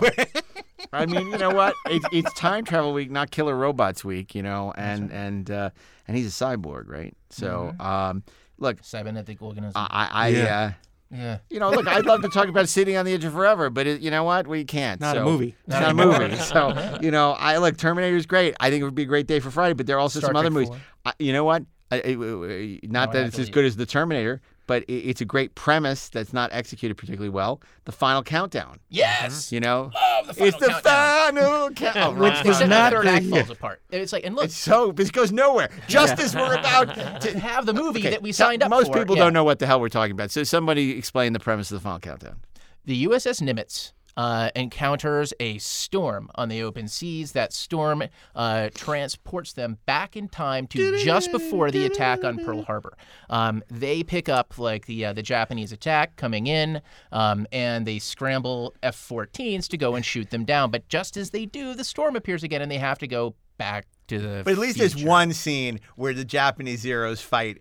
I 0.94 1.06
mean, 1.06 1.28
you 1.28 1.38
know 1.38 1.50
what? 1.54 1.74
It's, 1.88 2.06
it's 2.14 2.34
time 2.34 2.64
travel 2.64 2.94
week, 2.94 3.12
not 3.12 3.30
killer 3.32 3.56
robots 3.56 4.06
week. 4.06 4.34
You 4.36 4.44
know, 4.44 4.74
and 4.78 5.12
and 5.12 5.52
uh, 5.52 5.70
and 6.08 6.16
he's 6.16 6.28
a 6.28 6.46
cyborg, 6.46 6.88
right? 6.88 7.16
So, 7.30 7.74
Mm-hmm. 7.78 7.82
um, 7.82 8.24
look, 8.58 8.78
Cybernetic 8.84 9.42
organism. 9.42 9.74
I, 9.76 9.88
I, 9.90 10.08
I 10.12 10.28
Yeah. 10.30 10.44
uh, 10.58 10.72
yeah. 11.12 11.38
you 11.50 11.60
know, 11.60 11.70
look, 11.72 11.88
I'd 11.88 12.06
love 12.06 12.22
to 12.22 12.30
talk 12.30 12.48
about 12.48 12.70
City 12.70 12.96
on 12.96 13.06
the 13.06 13.14
Edge 13.14 13.26
of 13.26 13.34
Forever, 13.34 13.70
but 13.70 13.86
it, 13.88 14.02
you 14.02 14.10
know 14.12 14.24
what? 14.24 14.48
We 14.48 14.64
can't. 14.64 15.02
Not 15.02 15.18
a 15.18 15.24
movie. 15.24 15.56
It's 15.68 15.70
not 15.76 15.92
a 15.92 15.94
movie. 15.94 16.36
so, 16.38 16.98
you 17.02 17.12
know, 17.12 17.32
I 17.32 17.58
look, 17.58 17.78
Terminator's 17.78 18.26
great. 18.26 18.56
I 18.60 18.70
think 18.70 18.82
it 18.82 18.86
would 18.86 18.96
be 18.96 19.04
a 19.04 19.08
great 19.08 19.28
day 19.28 19.40
for 19.40 19.52
Friday, 19.52 19.74
but 19.74 19.86
there 19.88 19.98
are 19.98 20.00
also 20.00 20.20
Star 20.20 20.30
some 20.30 20.36
other 20.38 20.50
Trek 20.50 20.68
movies. 20.68 20.82
I, 21.06 21.14
you 21.20 21.34
know 21.34 21.44
what? 21.44 21.64
I, 21.92 21.96
I- 21.98 22.00
I- 22.00 22.80
not 22.84 23.10
No, 23.10 23.14
that 23.14 23.24
I 23.24 23.28
it's 23.28 23.40
as 23.40 23.50
good 23.50 23.66
as 23.66 23.76
The 23.76 23.86
Terminator, 23.86 24.42
but 24.68 24.84
it, 24.84 24.94
it's 24.94 25.22
a 25.22 25.26
great 25.26 25.56
premise 25.56 26.10
that's 26.10 26.34
not 26.34 26.50
executed 26.54 26.96
particularly 26.96 27.30
well. 27.30 27.62
The 27.86 27.92
Final 27.92 28.24
Countdown. 28.24 28.80
Yes. 28.90 29.46
Mm-hmm. 29.48 29.56
You 29.56 29.62
know? 29.62 29.92
Love 29.94 30.28
the 30.28 30.34
final 30.34 30.48
it's 30.48 30.58
the 30.60 30.68
countdown. 30.68 31.36
final 31.36 31.70
countdown. 31.72 32.18
Oh, 32.18 32.22
which 32.22 32.32
Except 32.32 32.50
is 32.50 32.60
the 32.60 32.68
not 32.68 32.94
third 32.94 33.06
the- 33.06 33.10
act 33.12 33.26
falls 33.26 33.50
apart. 33.58 33.82
And 33.92 34.02
It's 34.02 34.12
like, 34.14 34.26
and 34.26 34.36
look, 34.36 34.46
It's 34.46 34.56
so, 34.58 34.92
this 34.92 35.12
goes 35.12 35.32
nowhere. 35.32 35.70
Just 35.88 36.20
as 36.20 36.36
we're 36.36 36.56
about 36.56 36.94
to 37.22 37.32
to. 37.32 37.40
have 37.40 37.66
the 37.66 37.74
movie 37.74 38.00
Okay, 38.00 38.10
that 38.12 38.22
we 38.22 38.32
so 38.32 38.46
signed 38.46 38.64
up 38.64 38.70
Most 38.70 38.88
for. 38.88 38.94
Most 38.94 39.00
people 39.04 39.16
yeah. 39.18 39.24
don't 39.24 39.34
know 39.34 39.44
what 39.44 39.60
the 39.60 39.68
hell 39.68 39.80
we're 39.80 39.90
talking 39.90 40.12
about. 40.14 40.32
So 40.32 40.44
somebody 40.44 40.98
explain 40.98 41.34
the 41.34 41.40
premise 41.40 41.72
of 41.72 41.76
the 41.80 41.84
Final 41.84 42.00
Countdown. 42.00 42.42
The 42.86 43.06
USS 43.08 43.42
Nimitz 43.42 43.94
uh, 44.18 44.50
encounters 44.56 45.34
a 45.40 45.58
storm 45.58 46.30
on 46.36 46.50
the 46.50 46.62
open 46.62 46.88
seas. 46.88 47.34
That 47.34 47.54
storm 47.54 48.04
uh, 48.36 48.70
transports 48.74 49.54
them 49.54 49.78
back 49.86 50.16
in 50.16 50.30
time 50.30 50.68
to 50.68 50.98
just 51.04 51.32
before 51.32 51.72
the 51.72 51.86
attack 51.86 52.24
on 52.24 52.38
Pearl 52.44 52.64
Harbor. 52.64 52.98
Um, 53.30 53.64
they 53.70 54.04
pick 54.04 54.30
up 54.30 54.58
like 54.58 54.86
the 54.86 55.06
uh, 55.06 55.14
the 55.14 55.24
Japanese 55.24 55.72
attack 55.72 56.16
coming 56.16 56.48
in, 56.48 56.82
um, 57.12 57.48
and 57.52 57.86
they 57.86 58.00
scramble 58.00 58.74
F-14s 58.84 59.68
to 59.70 59.78
go 59.78 59.96
and 59.96 60.06
shoot 60.06 60.30
them 60.30 60.46
down. 60.46 60.72
But 60.72 60.88
just 60.88 61.18
as 61.18 61.32
they 61.32 61.46
do, 61.46 61.74
the 61.74 61.84
storm 61.84 62.16
appears 62.16 62.44
again, 62.44 62.62
and 62.62 62.72
they 62.72 62.78
have 62.78 63.00
to 63.00 63.08
go 63.08 63.36
back 63.58 63.88
to 64.08 64.20
the. 64.20 64.42
But 64.44 64.54
at 64.54 64.60
least 64.60 64.78
there's 64.78 65.04
one 65.04 65.34
scene 65.34 65.80
where 65.96 66.14
the 66.14 66.26
Japanese 66.26 66.82
Zeros 66.82 67.22
fight, 67.22 67.60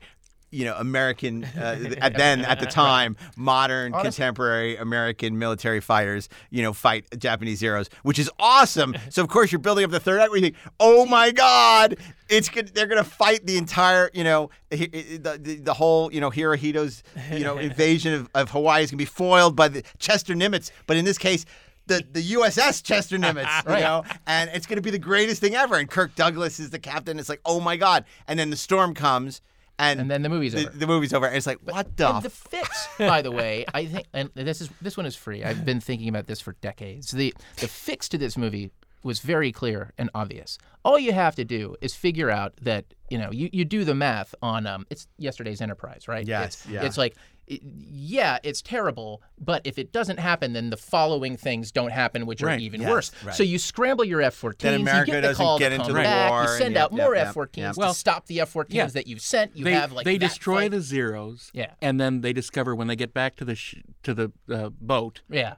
you 0.54 0.64
know, 0.64 0.74
American, 0.76 1.44
uh, 1.44 1.94
at 2.00 2.16
then 2.16 2.42
at 2.44 2.60
the 2.60 2.66
time, 2.84 3.16
modern, 3.36 3.92
Honest- 3.92 4.16
contemporary 4.16 4.76
American 4.76 5.38
military 5.38 5.80
fighters, 5.80 6.28
you 6.50 6.62
know, 6.62 6.72
fight 6.72 7.06
Japanese 7.18 7.58
Zeros, 7.58 7.90
which 8.02 8.18
is 8.18 8.30
awesome. 8.38 8.94
So 9.10 9.22
of 9.22 9.28
course 9.28 9.52
you're 9.52 9.60
building 9.60 9.84
up 9.84 9.90
the 9.90 10.00
third 10.00 10.20
act 10.20 10.30
where 10.30 10.38
you 10.38 10.46
think, 10.46 10.56
oh 10.80 11.06
my 11.18 11.30
God, 11.30 11.96
it's 12.28 12.48
good. 12.48 12.68
They're 12.74 12.86
gonna 12.86 13.04
fight 13.04 13.46
the 13.46 13.56
entire, 13.58 14.10
you 14.14 14.24
know, 14.24 14.50
the, 14.70 14.86
the, 15.18 15.60
the 15.62 15.74
whole, 15.74 16.12
you 16.12 16.20
know, 16.20 16.30
Hirohito's, 16.30 17.02
you 17.30 17.44
know, 17.44 17.58
invasion 17.58 18.14
of, 18.14 18.28
of 18.34 18.50
Hawaii 18.50 18.82
is 18.82 18.90
gonna 18.90 18.98
be 18.98 19.04
foiled 19.04 19.54
by 19.54 19.68
the 19.68 19.82
Chester 19.98 20.34
Nimitz. 20.34 20.70
But 20.86 20.96
in 20.96 21.04
this 21.04 21.18
case. 21.18 21.44
The, 21.86 22.02
the 22.12 22.22
USS 22.32 22.82
Chester 22.82 23.18
Nimitz, 23.18 23.62
you 23.66 23.82
know, 23.84 24.04
and 24.26 24.48
it's 24.54 24.66
going 24.66 24.78
to 24.78 24.82
be 24.82 24.90
the 24.90 24.98
greatest 24.98 25.42
thing 25.42 25.54
ever. 25.54 25.74
And 25.76 25.86
Kirk 25.86 26.14
Douglas 26.14 26.58
is 26.58 26.70
the 26.70 26.78
captain. 26.78 27.18
It's 27.18 27.28
like, 27.28 27.42
oh 27.44 27.60
my 27.60 27.76
god! 27.76 28.06
And 28.26 28.38
then 28.38 28.48
the 28.48 28.56
storm 28.56 28.94
comes, 28.94 29.42
and, 29.78 30.00
And 30.00 30.10
then 30.10 30.22
the 30.22 30.28
movie's 30.28 30.52
the, 30.52 30.68
over. 30.68 30.76
the 30.78 30.86
movie's 30.86 31.12
over. 31.12 31.26
And 31.26 31.36
it's 31.36 31.46
like, 31.46 31.58
what 31.64 31.96
the? 31.96 32.20
The 32.20 32.30
fix, 32.30 32.88
by 32.98 33.22
the 33.22 33.30
way, 33.30 33.64
I 33.74 33.86
think, 33.86 34.06
and 34.12 34.30
this 34.34 34.60
is 34.60 34.70
this 34.80 34.96
one 34.96 35.06
is 35.06 35.16
free. 35.16 35.42
I've 35.44 35.64
been 35.64 35.80
thinking 35.80 36.08
about 36.08 36.26
this 36.26 36.40
for 36.40 36.52
decades. 36.60 37.10
The 37.10 37.34
the 37.56 37.68
fix 37.68 38.08
to 38.10 38.18
this 38.18 38.36
movie 38.36 38.70
was 39.04 39.20
very 39.20 39.52
clear 39.52 39.92
and 39.98 40.10
obvious. 40.14 40.58
All 40.84 40.98
you 40.98 41.12
have 41.12 41.34
to 41.36 41.44
do 41.44 41.76
is 41.80 41.94
figure 41.94 42.30
out 42.30 42.54
that 42.62 42.84
you 43.10 43.18
know 43.18 43.30
you, 43.30 43.48
you 43.52 43.64
do 43.64 43.84
the 43.84 43.94
math 43.94 44.34
on 44.42 44.66
um 44.66 44.86
it's 44.90 45.06
yesterday's 45.18 45.60
Enterprise, 45.60 46.08
right? 46.08 46.26
Yes, 46.26 46.46
It's, 46.64 46.66
yeah. 46.66 46.84
It's 46.84 46.98
like. 46.98 47.14
it- 47.46 47.60
yeah, 47.62 48.38
it's 48.42 48.62
terrible, 48.62 49.22
but 49.38 49.60
if 49.66 49.78
it 49.78 49.92
doesn't 49.92 50.18
happen, 50.18 50.54
then 50.54 50.70
the 50.70 50.78
following 50.78 51.36
things 51.36 51.70
don't 51.72 51.90
happen, 51.92 52.24
which 52.24 52.42
are 52.42 52.56
even 52.56 52.80
Yes, 52.80 52.90
worse. 52.90 53.12
right. 53.22 53.34
So 53.34 53.42
you 53.42 53.58
scramble 53.58 54.04
your 54.04 54.22
F-14s, 54.22 54.58
Then 54.60 54.80
America 54.80 55.10
you 55.10 55.12
get 55.12 55.20
the 55.20 55.28
doesn't 55.28 55.44
call 55.44 55.58
get 55.58 55.68
to 55.68 55.74
into 55.74 55.86
come 55.88 55.94
the 55.96 56.02
back, 56.04 56.30
war, 56.30 56.42
you 56.44 56.48
send 56.58 56.76
out 56.78 56.92
yep, 56.92 57.00
more 57.02 57.14
yep, 57.14 57.28
F-14s 57.28 57.56
yep. 57.58 57.74
to 57.74 57.80
Well, 57.80 57.92
stop 57.94 58.26
the 58.26 58.40
F-14s 58.40 58.66
yeah. 58.70 58.86
that 58.86 59.06
you've 59.06 59.20
sent. 59.20 59.54
You 59.56 59.64
they 59.64 59.72
have 59.74 59.92
like 59.92 60.06
they 60.06 60.16
that 60.16 60.26
destroy 60.26 60.62
fight. 60.62 60.70
the 60.70 60.80
zeros. 60.80 61.50
Yeah. 61.52 61.72
And 61.82 62.00
then 62.00 62.22
they 62.22 62.32
discover 62.32 62.74
when 62.74 62.86
they 62.88 62.96
get 62.96 63.12
back 63.12 63.36
to 63.36 63.44
the 63.44 63.54
sh- 63.54 63.82
to 64.04 64.14
the 64.14 64.32
uh, 64.50 64.70
boat, 64.80 65.20
yeah. 65.28 65.56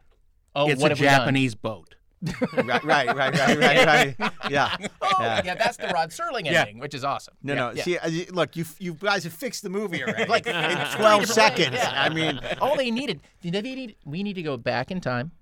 Oh, 0.56 0.68
it's 0.68 0.80
what 0.82 0.90
a 0.90 0.94
have 0.94 1.00
we 1.00 1.06
done? 1.06 1.18
Japanese 1.20 1.54
boat. 1.54 1.94
Right, 2.22 2.84
right, 2.84 3.14
right, 3.14 3.16
right, 3.16 3.58
right, 3.58 4.16
right. 4.18 4.32
Yeah. 4.50 4.76
Oh, 5.02 5.08
Yeah. 5.20 5.42
yeah. 5.44 5.54
that's 5.54 5.76
the 5.76 5.88
Rod 5.88 6.10
Serling 6.10 6.44
Yeah. 6.46 6.60
ending, 6.62 6.78
which 6.78 6.94
is 6.94 7.04
awesome. 7.04 7.34
No, 7.42 7.52
Yeah, 7.54 7.58
no. 7.60 7.72
yeah. 7.72 7.82
See, 7.82 7.98
uh, 7.98 8.32
look, 8.32 8.56
you 8.56 8.64
you 8.78 8.94
guys 8.94 9.24
have 9.24 9.32
fixed 9.32 9.62
the 9.62 9.68
movie 9.70 10.02
already. 10.02 10.24
Like, 10.24 10.46
in 10.46 10.54
12 10.96 11.26
seconds. 11.26 11.74
yeah. 11.74 11.92
I 11.94 12.08
mean, 12.08 12.40
all 12.60 12.76
they 12.76 12.90
needed, 12.90 13.20
they 13.42 13.60
need, 13.60 13.96
we 14.04 14.22
need 14.22 14.34
to 14.34 14.42
go 14.42 14.56
back 14.56 14.90
in 14.90 15.00
time 15.00 15.32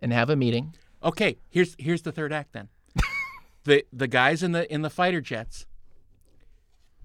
and 0.00 0.12
have 0.12 0.30
a 0.30 0.36
meeting. 0.36 0.74
Okay, 1.02 1.36
here's 1.50 1.76
here's 1.78 2.02
the 2.02 2.12
third 2.12 2.32
act 2.32 2.52
then. 2.52 2.68
the 3.64 3.84
the 3.92 4.06
guys 4.08 4.42
in 4.42 4.52
the 4.52 4.70
in 4.72 4.82
the 4.82 4.90
fighter 4.90 5.20
jets. 5.20 5.66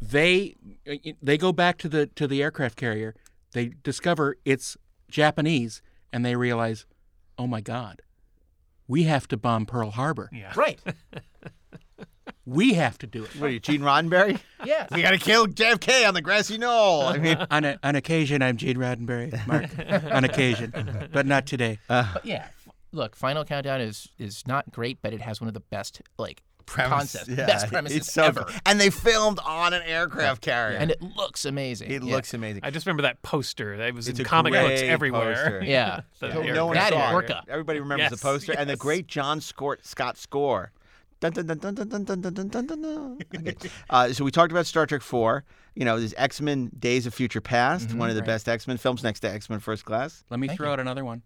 They 0.01 0.55
they 1.21 1.37
go 1.37 1.51
back 1.51 1.77
to 1.79 1.89
the 1.89 2.07
to 2.07 2.27
the 2.27 2.41
aircraft 2.41 2.77
carrier. 2.77 3.13
They 3.51 3.73
discover 3.83 4.37
it's 4.45 4.77
Japanese, 5.09 5.81
and 6.13 6.23
they 6.25 6.35
realize, 6.35 6.85
oh 7.37 7.47
my 7.47 7.59
God, 7.61 8.01
we 8.89 9.03
have 9.03 9.27
to 9.29 9.37
bomb 9.37 9.65
Pearl 9.65 9.91
Harbor. 9.91 10.29
Yeah. 10.33 10.51
Right. 10.55 10.79
We 12.45 12.73
have 12.73 12.97
to 12.99 13.07
do 13.07 13.25
it. 13.25 13.35
what 13.35 13.47
are 13.47 13.53
you, 13.53 13.59
Gene 13.59 13.81
Roddenberry? 13.81 14.39
Yes. 14.65 14.89
We 14.91 15.03
got 15.03 15.11
to 15.11 15.19
kill 15.19 15.45
JFK 15.45 16.07
on 16.07 16.15
the 16.15 16.21
grassy 16.21 16.57
knoll. 16.57 17.03
I 17.03 17.17
mean, 17.19 17.37
on, 17.51 17.63
a, 17.63 17.77
on 17.83 17.95
occasion, 17.95 18.41
I'm 18.41 18.57
Gene 18.57 18.77
Roddenberry, 18.77 19.45
Mark. 19.45 19.69
on 20.11 20.23
occasion, 20.23 20.73
but 21.13 21.27
not 21.27 21.45
today. 21.45 21.77
Uh. 21.87 22.09
But 22.13 22.25
yeah. 22.25 22.47
Look, 22.91 23.15
Final 23.15 23.45
Countdown 23.45 23.81
is 23.81 24.09
is 24.17 24.47
not 24.47 24.71
great, 24.71 24.97
but 25.03 25.13
it 25.13 25.21
has 25.21 25.39
one 25.39 25.47
of 25.47 25.53
the 25.53 25.59
best 25.59 26.01
like 26.17 26.41
premise. 26.69 27.13
Concept. 27.13 27.27
Yeah, 27.29 27.45
Best 27.45 27.67
premises 27.67 28.11
so 28.11 28.23
ever. 28.23 28.45
And 28.65 28.79
they 28.79 28.89
filmed 28.89 29.39
on 29.45 29.73
an 29.73 29.81
aircraft 29.83 30.41
carrier. 30.41 30.77
And 30.77 30.91
it 30.91 31.01
looks 31.01 31.45
amazing. 31.45 31.91
It 31.91 32.03
yeah. 32.03 32.15
looks 32.15 32.33
amazing. 32.33 32.61
I 32.63 32.69
just 32.71 32.85
remember 32.85 33.03
that 33.03 33.21
poster. 33.21 33.77
That 33.77 33.93
was 33.93 34.07
it's 34.07 34.19
in 34.19 34.25
comic 34.25 34.53
books 34.53 34.81
everywhere. 34.81 35.33
Poster. 35.33 35.63
Yeah. 35.65 36.01
so 36.13 36.27
No 36.41 36.67
one 36.67 36.75
that 36.75 36.93
saw 36.93 37.17
it. 37.17 37.31
Everybody 37.47 37.79
remembers 37.79 38.11
yes, 38.11 38.19
the 38.19 38.25
poster 38.25 38.53
yes. 38.53 38.61
and 38.61 38.69
the 38.69 38.77
great 38.77 39.07
John 39.07 39.41
Scott, 39.41 39.79
Scott 39.83 40.17
score. 40.17 40.71
Dun, 41.19 41.33
dun, 41.33 41.47
dun, 41.47 41.75
so 44.13 44.23
we 44.23 44.31
talked 44.31 44.53
about 44.53 44.65
Star 44.65 44.85
Trek 44.85 45.01
Four. 45.01 45.43
You 45.75 45.83
know, 45.83 45.99
this 45.99 46.13
X 46.17 46.39
Men: 46.39 46.71
Days 46.79 47.05
of 47.05 47.13
Future 47.13 47.41
Past, 47.41 47.89
mm-hmm, 47.89 47.97
one 47.97 48.09
of 48.09 48.15
the 48.15 48.21
right. 48.21 48.27
best 48.27 48.47
X 48.47 48.69
Men 48.69 48.77
films, 48.77 49.03
next 49.03 49.19
to 49.21 49.29
X 49.29 49.49
Men: 49.49 49.59
First 49.59 49.83
Class. 49.83 50.23
Let 50.29 50.39
me 50.39 50.47
Thank 50.47 50.57
throw 50.57 50.69
you. 50.69 50.73
out 50.73 50.79
another 50.79 51.03
one. 51.03 51.21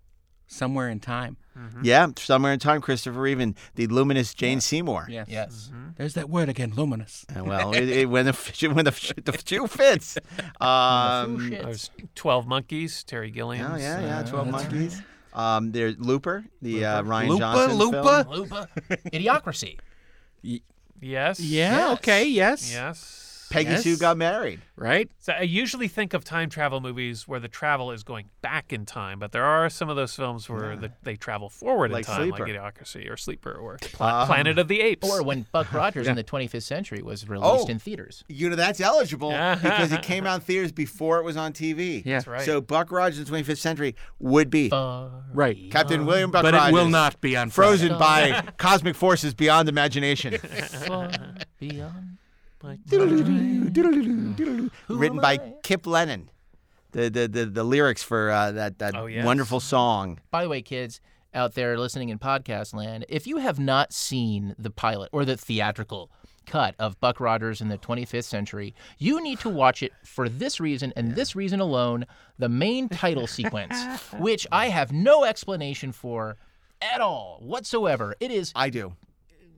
Somewhere 0.47 0.89
in 0.89 0.99
time. 0.99 1.37
Yeah, 1.83 2.07
somewhere 2.17 2.51
in 2.51 2.57
time, 2.59 2.81
Christopher 2.81 3.19
Reeve, 3.21 3.53
the 3.75 3.85
luminous 3.87 4.33
Jane 4.33 4.59
Seymour. 4.59 5.05
Yes. 5.09 5.27
Yes. 5.29 5.71
There's 5.97 6.15
that 6.15 6.27
word 6.29 6.49
again, 6.49 6.73
luminous. 6.75 7.25
Uh, 7.35 7.43
Well, 7.43 7.73
it, 7.73 7.87
it, 7.89 8.09
when 8.09 8.25
the 8.25 8.31
when 8.73 8.85
the, 8.85 9.13
the 9.23 9.39
shoe 9.45 9.67
fits. 9.67 10.17
Um, 10.61 11.37
Foo. 11.37 11.49
There's 11.51 11.89
Twelve 12.15 12.47
Monkeys, 12.47 13.03
Terry 13.03 13.29
Gilliam. 13.31 13.71
Oh 13.73 13.75
yeah, 13.77 14.01
yeah, 14.01 14.19
Uh, 14.19 14.23
Twelve 14.23 14.51
that's 14.51 14.63
Monkeys. 14.71 15.01
Um, 15.33 15.71
there's 15.71 15.97
Looper, 15.99 16.43
the 16.61 16.85
uh, 16.85 17.03
Rian 17.03 17.27
Lupa, 17.29 17.39
Johnson 17.39 17.77
Lupa. 17.77 18.23
film. 18.23 18.35
Lupa, 18.39 18.69
Idiocracy. 19.11 19.79
Yes. 20.41 21.39
Yeah, 21.39 21.39
Yes. 21.39 21.93
okay, 21.97 22.25
yes. 22.27 22.71
Yes. 22.73 23.22
Peggy 23.53 23.69
Yes. 23.69 23.83
Sue 23.83 23.97
got 23.97 24.17
married. 24.17 24.59
Right? 24.75 25.09
So 25.19 25.33
I 25.33 25.41
usually 25.41 25.87
think 25.87 26.13
of 26.13 26.23
time 26.23 26.49
travel 26.49 26.81
movies 26.81 27.27
where 27.27 27.39
the 27.39 27.47
travel 27.47 27.91
is 27.91 28.03
going 28.03 28.25
back 28.41 28.73
in 28.73 28.85
time, 28.85 29.19
but 29.19 29.31
there 29.31 29.45
are 29.45 29.69
some 29.69 29.87
of 29.87 29.95
those 29.95 30.15
films 30.15 30.49
where 30.49 30.75
the, 30.75 30.91
they 31.03 31.15
travel 31.15 31.47
forward 31.49 31.91
Like 31.91 32.07
in 32.07 32.13
time, 32.13 32.21
Sleeper. 32.29 32.43
like 32.47 32.53
Idiocracy 32.75 33.09
or 33.09 33.15
Sleeper 33.15 33.51
or 33.53 33.77
Pla- 33.81 34.21
Um, 34.21 34.27
Planet 34.27 34.57
of 34.57 34.67
the 34.67 34.81
Apes. 34.81 35.07
Or 35.07 35.21
when 35.23 35.45
Buck 35.51 35.71
Rogers 35.73 36.07
in 36.07 36.15
the 36.15 36.23
25th 36.23 36.63
Century 36.63 37.01
was 37.03 37.29
released 37.29 37.65
Oh. 37.67 37.67
in 37.67 37.77
theaters. 37.79 38.23
You 38.27 38.49
know 38.49 38.55
that's 38.55 38.81
eligible 38.81 39.29
because 39.29 39.91
it 39.91 40.01
came 40.11 40.25
out 40.25 40.35
in 40.35 40.41
theaters 40.41 40.71
before 40.71 41.19
it 41.19 41.23
was 41.23 41.37
on 41.37 41.53
TV. 41.53 42.03
Yeah. 42.03 42.15
That's 42.15 42.27
right. 42.27 42.41
So 42.41 42.59
Buck 42.59 42.91
Rogers 42.91 43.19
in 43.19 43.25
the 43.25 43.31
25th 43.31 43.57
century 43.59 43.95
would 44.19 44.49
be 44.49 44.69
Far 44.69 45.11
Right. 45.33 45.69
Captain 45.71 46.05
William 46.05 46.31
Buck 46.31 46.41
but 46.43 46.53
Rogers. 46.55 46.69
it 46.69 46.73
will 46.73 46.89
not 46.89 47.21
be 47.21 47.37
on 47.37 47.51
Frozen 47.51 47.97
by 47.99 48.41
cosmic 48.57 48.95
forces 48.95 49.33
beyond 49.35 49.69
imagination. 49.69 50.37
far 50.87 51.11
beyond. 51.59 52.17
Written 54.89 55.19
by 55.19 55.37
Kipp 55.63 55.85
Lennon. 55.85 56.29
The, 56.91 57.09
the, 57.09 57.27
the, 57.27 57.45
the 57.45 57.63
lyrics 57.63 58.03
for 58.03 58.29
uh, 58.29 58.51
that, 58.51 58.79
that 58.79 58.95
Oh, 58.95 59.07
yes. 59.07 59.25
wonderful 59.25 59.59
song. 59.59 60.19
By 60.29 60.43
the 60.43 60.49
way, 60.49 60.61
kids 60.61 61.01
out 61.33 61.55
there 61.55 61.77
listening 61.79 62.09
in 62.09 62.19
podcast 62.19 62.73
land, 62.75 63.05
if 63.09 63.25
you 63.25 63.37
have 63.37 63.59
not 63.59 63.91
seen 63.91 64.55
the 64.59 64.69
pilot 64.69 65.09
or 65.11 65.25
the 65.25 65.35
theatrical 65.35 66.11
cut 66.45 66.75
of 66.77 66.99
Buck 66.99 67.19
Rogers 67.19 67.61
in 67.61 67.69
the 67.69 67.79
25th 67.79 68.25
century, 68.25 68.75
you 68.99 69.21
need 69.23 69.39
to 69.39 69.49
watch 69.49 69.81
it 69.81 69.91
for 70.05 70.29
this 70.29 70.59
reason 70.59 70.93
and 70.95 71.15
this 71.15 71.35
reason 71.35 71.59
alone 71.59 72.05
the 72.37 72.49
main 72.49 72.87
title 72.89 73.25
sequence, 73.39 73.75
which 74.19 74.45
I 74.51 74.67
have 74.69 74.91
no 74.91 75.23
explanation 75.23 75.91
for 75.93 76.37
at 76.79 77.01
all 77.01 77.39
whatsoever. 77.41 78.13
It 78.19 78.29
is, 78.29 78.51
I 78.55 78.69
do. 78.69 78.93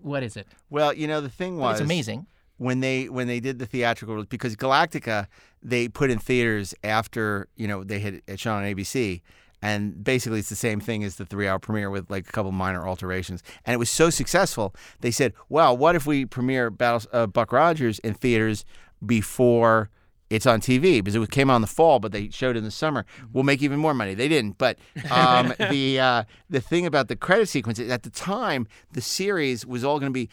what 0.02 0.24
is 0.24 0.38
it? 0.38 0.48
Well, 0.70 0.94
you 0.94 1.08
know, 1.08 1.20
the 1.20 1.30
thing 1.30 1.58
was. 1.58 1.82
It's 1.82 1.84
amazing. 1.86 2.28
When 2.58 2.80
they 2.80 3.10
when 3.10 3.28
they 3.28 3.40
did 3.40 3.60
the 3.60 3.66
theatrical 3.66 4.24
because 4.26 4.56
Galactica 4.56 5.28
they 5.62 5.88
put 5.88 6.10
in 6.10 6.20
theaters 6.20 6.74
after 6.84 7.48
you 7.56 7.68
know 7.68 7.84
they 7.84 8.00
had 8.00 8.22
it 8.28 8.40
shown 8.40 8.64
on 8.64 8.64
ABC 8.64 9.22
and 9.66 10.04
basically 10.04 10.40
it's 10.40 10.50
the 10.50 10.56
same 10.56 10.80
thing 10.80 11.04
as 11.04 11.16
the 11.16 11.26
three-hour 11.26 11.58
premiere 11.58 11.90
with 11.90 12.10
like 12.12 12.30
a 12.30 12.32
couple 12.32 12.52
minor 12.52 12.88
alterations. 12.88 13.42
And 13.66 13.74
it 13.74 13.78
was 13.78 13.90
so 13.90 14.12
successful, 14.12 14.76
they 15.02 15.12
said, 15.12 15.34
"Well, 15.50 15.76
what 15.76 15.96
if 15.96 16.06
we 16.06 16.26
premiere 16.26 16.70
Battle, 16.70 17.10
uh, 17.12 17.26
Buck 17.26 17.52
Rogers 17.52 18.00
in 18.00 18.14
theaters 18.14 18.64
before?" 19.04 19.90
It's 20.28 20.48
on 20.48 20.60
TV 20.60 21.04
because 21.04 21.14
it 21.14 21.30
came 21.30 21.52
out 21.52 21.58
in 21.58 21.62
the 21.62 21.68
fall, 21.68 22.00
but 22.00 22.12
they 22.12 22.30
showed 22.30 22.56
it 22.56 22.60
in 22.60 22.64
the 22.64 22.72
summer. 22.72 23.06
We'll 23.32 23.44
make 23.44 23.62
even 23.62 23.78
more 23.78 23.94
money. 23.94 24.16
They 24.16 24.28
didn't, 24.28 24.58
but 24.58 24.80
um, 25.12 25.54
the 25.70 26.00
uh, 26.00 26.24
the 26.50 26.62
thing 26.62 26.88
about 26.88 27.10
the 27.10 27.16
credit 27.16 27.48
sequence 27.48 27.78
is 27.78 27.92
at 27.92 28.02
the 28.02 28.10
time 28.10 28.68
the 28.92 29.02
series 29.02 29.68
was 29.68 29.84
all 29.84 30.00
going 30.00 30.12
to 30.12 30.14
be 30.14 30.30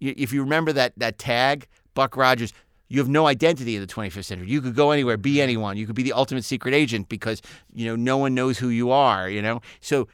if 0.00 0.32
you 0.32 0.42
remember 0.42 0.72
that 0.72 0.92
that 0.96 1.18
tag, 1.18 1.66
Buck 1.94 2.16
Rogers, 2.16 2.52
you 2.88 2.98
have 3.00 3.08
no 3.08 3.26
identity 3.26 3.76
in 3.76 3.82
the 3.82 3.86
25th 3.86 4.24
century. 4.24 4.48
You 4.48 4.62
could 4.62 4.74
go 4.74 4.90
anywhere, 4.90 5.16
be 5.16 5.42
anyone. 5.42 5.76
You 5.76 5.86
could 5.86 5.96
be 5.96 6.02
the 6.02 6.14
ultimate 6.14 6.44
secret 6.44 6.74
agent 6.74 7.08
because 7.08 7.42
you 7.74 7.86
know 7.86 7.96
no 7.96 8.16
one 8.16 8.34
knows 8.34 8.58
who 8.58 8.68
you 8.68 8.90
are. 8.90 9.28
You 9.28 9.42
know, 9.42 9.60
so 9.80 10.08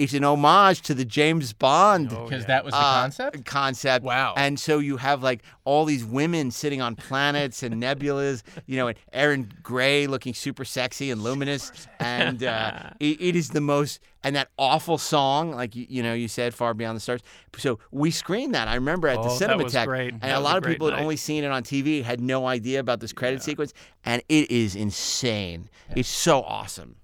it's 0.00 0.14
an 0.14 0.24
homage 0.24 0.80
to 0.82 0.94
the 0.94 1.04
James 1.04 1.52
Bond. 1.52 2.08
Because 2.08 2.46
that 2.46 2.64
was 2.64 2.72
the 2.72 2.78
uh, 2.78 3.02
concept. 3.02 3.44
Concept. 3.44 4.04
Wow. 4.04 4.34
And 4.36 4.58
so 4.58 4.78
you 4.78 4.96
have 4.96 5.22
like 5.22 5.42
all 5.64 5.84
these 5.84 6.04
women 6.04 6.50
sitting 6.50 6.80
on 6.80 6.96
planets 6.96 7.62
and 7.62 7.80
nebulas, 7.82 8.42
you 8.66 8.76
know, 8.76 8.88
and 8.88 8.98
Erin 9.12 9.52
Gray 9.62 10.06
looking 10.06 10.32
super 10.32 10.64
sexy 10.64 11.10
and 11.10 11.22
luminous. 11.22 11.70
And 11.98 12.42
uh, 12.42 12.90
it, 13.00 13.20
it 13.20 13.36
is 13.36 13.50
the 13.50 13.60
most, 13.60 14.00
and 14.24 14.34
that 14.36 14.48
awful 14.58 14.96
song, 14.96 15.52
like, 15.52 15.76
you, 15.76 15.86
you 15.88 16.02
know, 16.02 16.14
you 16.14 16.28
said, 16.28 16.54
Far 16.54 16.72
Beyond 16.72 16.96
the 16.96 17.00
Stars. 17.00 17.20
So 17.58 17.78
we 17.90 18.10
screened 18.10 18.54
that, 18.54 18.68
I 18.68 18.76
remember, 18.76 19.08
at 19.08 19.22
the 19.22 19.28
Oh, 19.28 19.38
that 19.38 19.58
was 19.58 19.74
Cinematheque. 19.74 19.86
great. 19.86 20.12
And 20.14 20.22
That 20.22 20.36
a 20.38 20.40
lot 20.40 20.54
a 20.54 20.58
of 20.58 20.62
great 20.62 20.72
people 20.74 20.90
had 20.90 20.98
only 20.98 21.16
seen 21.16 21.44
it 21.44 21.50
on 21.50 21.62
TV, 21.62 22.02
had 22.02 22.20
no 22.20 22.46
idea 22.46 22.80
about 22.80 23.00
this 23.00 23.12
credit 23.12 23.42
sequence. 23.42 23.74
And 24.04 24.22
it 24.28 24.50
is 24.50 24.74
insane. 24.74 25.68
It's 25.94 26.08
so 26.08 26.42
awesome. 26.42 26.96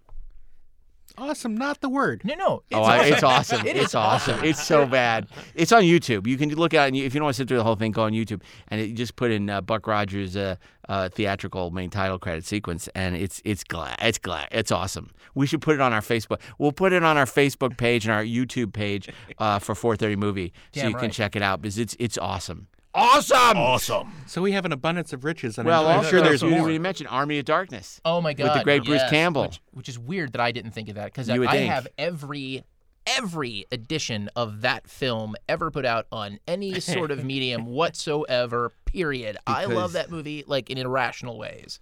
Awesome, 1.19 1.57
not 1.57 1.81
the 1.81 1.89
word. 1.89 2.23
No, 2.25 2.35
no. 2.35 2.62
It's 2.71 2.77
oh, 2.79 2.83
I, 2.83 2.99
awesome. 2.99 3.12
it's 3.12 3.23
awesome. 3.23 3.61
It 3.67 3.77
it's 3.77 3.89
is 3.89 3.95
awesome. 3.95 4.45
It's 4.45 4.62
so 4.62 4.87
bad. 4.87 5.29
It's 5.55 5.73
on 5.73 5.83
YouTube. 5.83 6.27
You 6.27 6.37
can 6.37 6.51
look 6.55 6.75
at 6.75 6.85
it. 6.85 6.87
And 6.89 6.97
you, 6.97 7.05
if 7.05 7.14
you 7.14 7.21
don't 7.21 7.25
want 7.27 7.37
to 7.37 7.43
sit 7.43 7.49
through 7.49 7.57
the 7.57 7.64
whole 7.64 7.77
thing, 7.77 7.93
go 7.93 8.03
on 8.03 8.12
YouTube 8.12 8.43
and 8.69 8.81
it, 8.81 8.91
you 8.91 8.95
just 8.95 9.17
put 9.17 9.31
in 9.31 9.49
uh, 9.49 9.61
Buck 9.61 9.87
Rogers' 9.87 10.37
uh, 10.37 10.57
uh, 10.89 11.09
theatrical 11.09 11.71
main 11.71 11.91
title 11.91 12.19
credit 12.19 12.45
sequence, 12.45 12.89
and 12.95 13.17
it's 13.17 13.41
it's 13.45 13.64
glad 13.64 13.97
it's 14.01 14.19
glad 14.19 14.49
it's 14.51 14.71
awesome. 14.71 15.11
We 15.35 15.47
should 15.47 15.61
put 15.61 15.75
it 15.75 15.81
on 15.81 15.93
our 15.93 16.01
Facebook. 16.01 16.41
We'll 16.59 16.73
put 16.73 16.93
it 16.93 17.03
on 17.03 17.17
our 17.17 17.25
Facebook 17.25 17.77
page 17.77 18.05
and 18.05 18.12
our 18.12 18.25
YouTube 18.25 18.73
page 18.73 19.09
uh, 19.39 19.59
for 19.59 19.75
4:30 19.75 20.17
movie, 20.17 20.53
so 20.73 20.83
Damn 20.83 20.91
you 20.91 20.97
can 20.97 21.11
check 21.11 21.37
it 21.37 21.43
out 21.43 21.62
because 21.62 21.79
it's 21.79 21.97
it's 21.99 22.19
awesome. 22.19 22.69
Awesome. 22.97 23.57
Awesome. 23.59 24.12
So 24.26 24.42
we 24.42 24.53
have 24.53 24.64
an 24.64 24.72
abundance 24.72 25.12
of 25.12 25.24
riches, 25.24 25.59
and 25.59 25.66
Well, 25.66 25.86
I'm 25.86 26.05
sure 26.05 26.20
there's 26.22 26.42
you 26.42 26.49
more. 26.49 26.59
didn't 26.61 26.70
even 26.70 26.82
mention 26.82 27.07
Army 27.07 27.38
of 27.38 27.44
Darkness. 27.44 28.01
Oh 28.05 28.20
my 28.20 28.32
god! 28.32 28.44
With 28.44 28.55
the 28.59 28.64
great 28.64 28.84
Bruce 28.84 29.03
Campbell. 29.11 29.42
which, 29.42 29.61
which 29.72 29.88
is 29.88 29.99
weird 29.99 30.32
that 30.32 30.40
I 30.40 30.51
didn't 30.53 30.72
think 30.72 30.88
of 30.88 30.94
that 30.97 31.07
because 31.07 31.28
You 31.28 31.40
would 31.40 31.49
I 31.51 31.57
have 31.59 31.86
every 31.99 32.64
every 33.07 33.64
edition 33.70 34.28
of 34.34 34.62
that 34.62 34.88
film 34.90 35.36
ever 35.49 35.70
put 35.70 35.84
out 35.84 36.07
on 36.11 36.40
any 36.49 36.80
sort 36.80 37.11
of 37.12 37.24
medium 37.24 37.66
whatsoever. 37.66 38.72
Period. 38.84 39.36
I 39.47 39.66
love 39.66 39.92
that 39.92 40.11
movie 40.11 40.42
like 40.47 40.70
in 40.70 40.78
irrational 40.78 41.38
ways, 41.38 41.78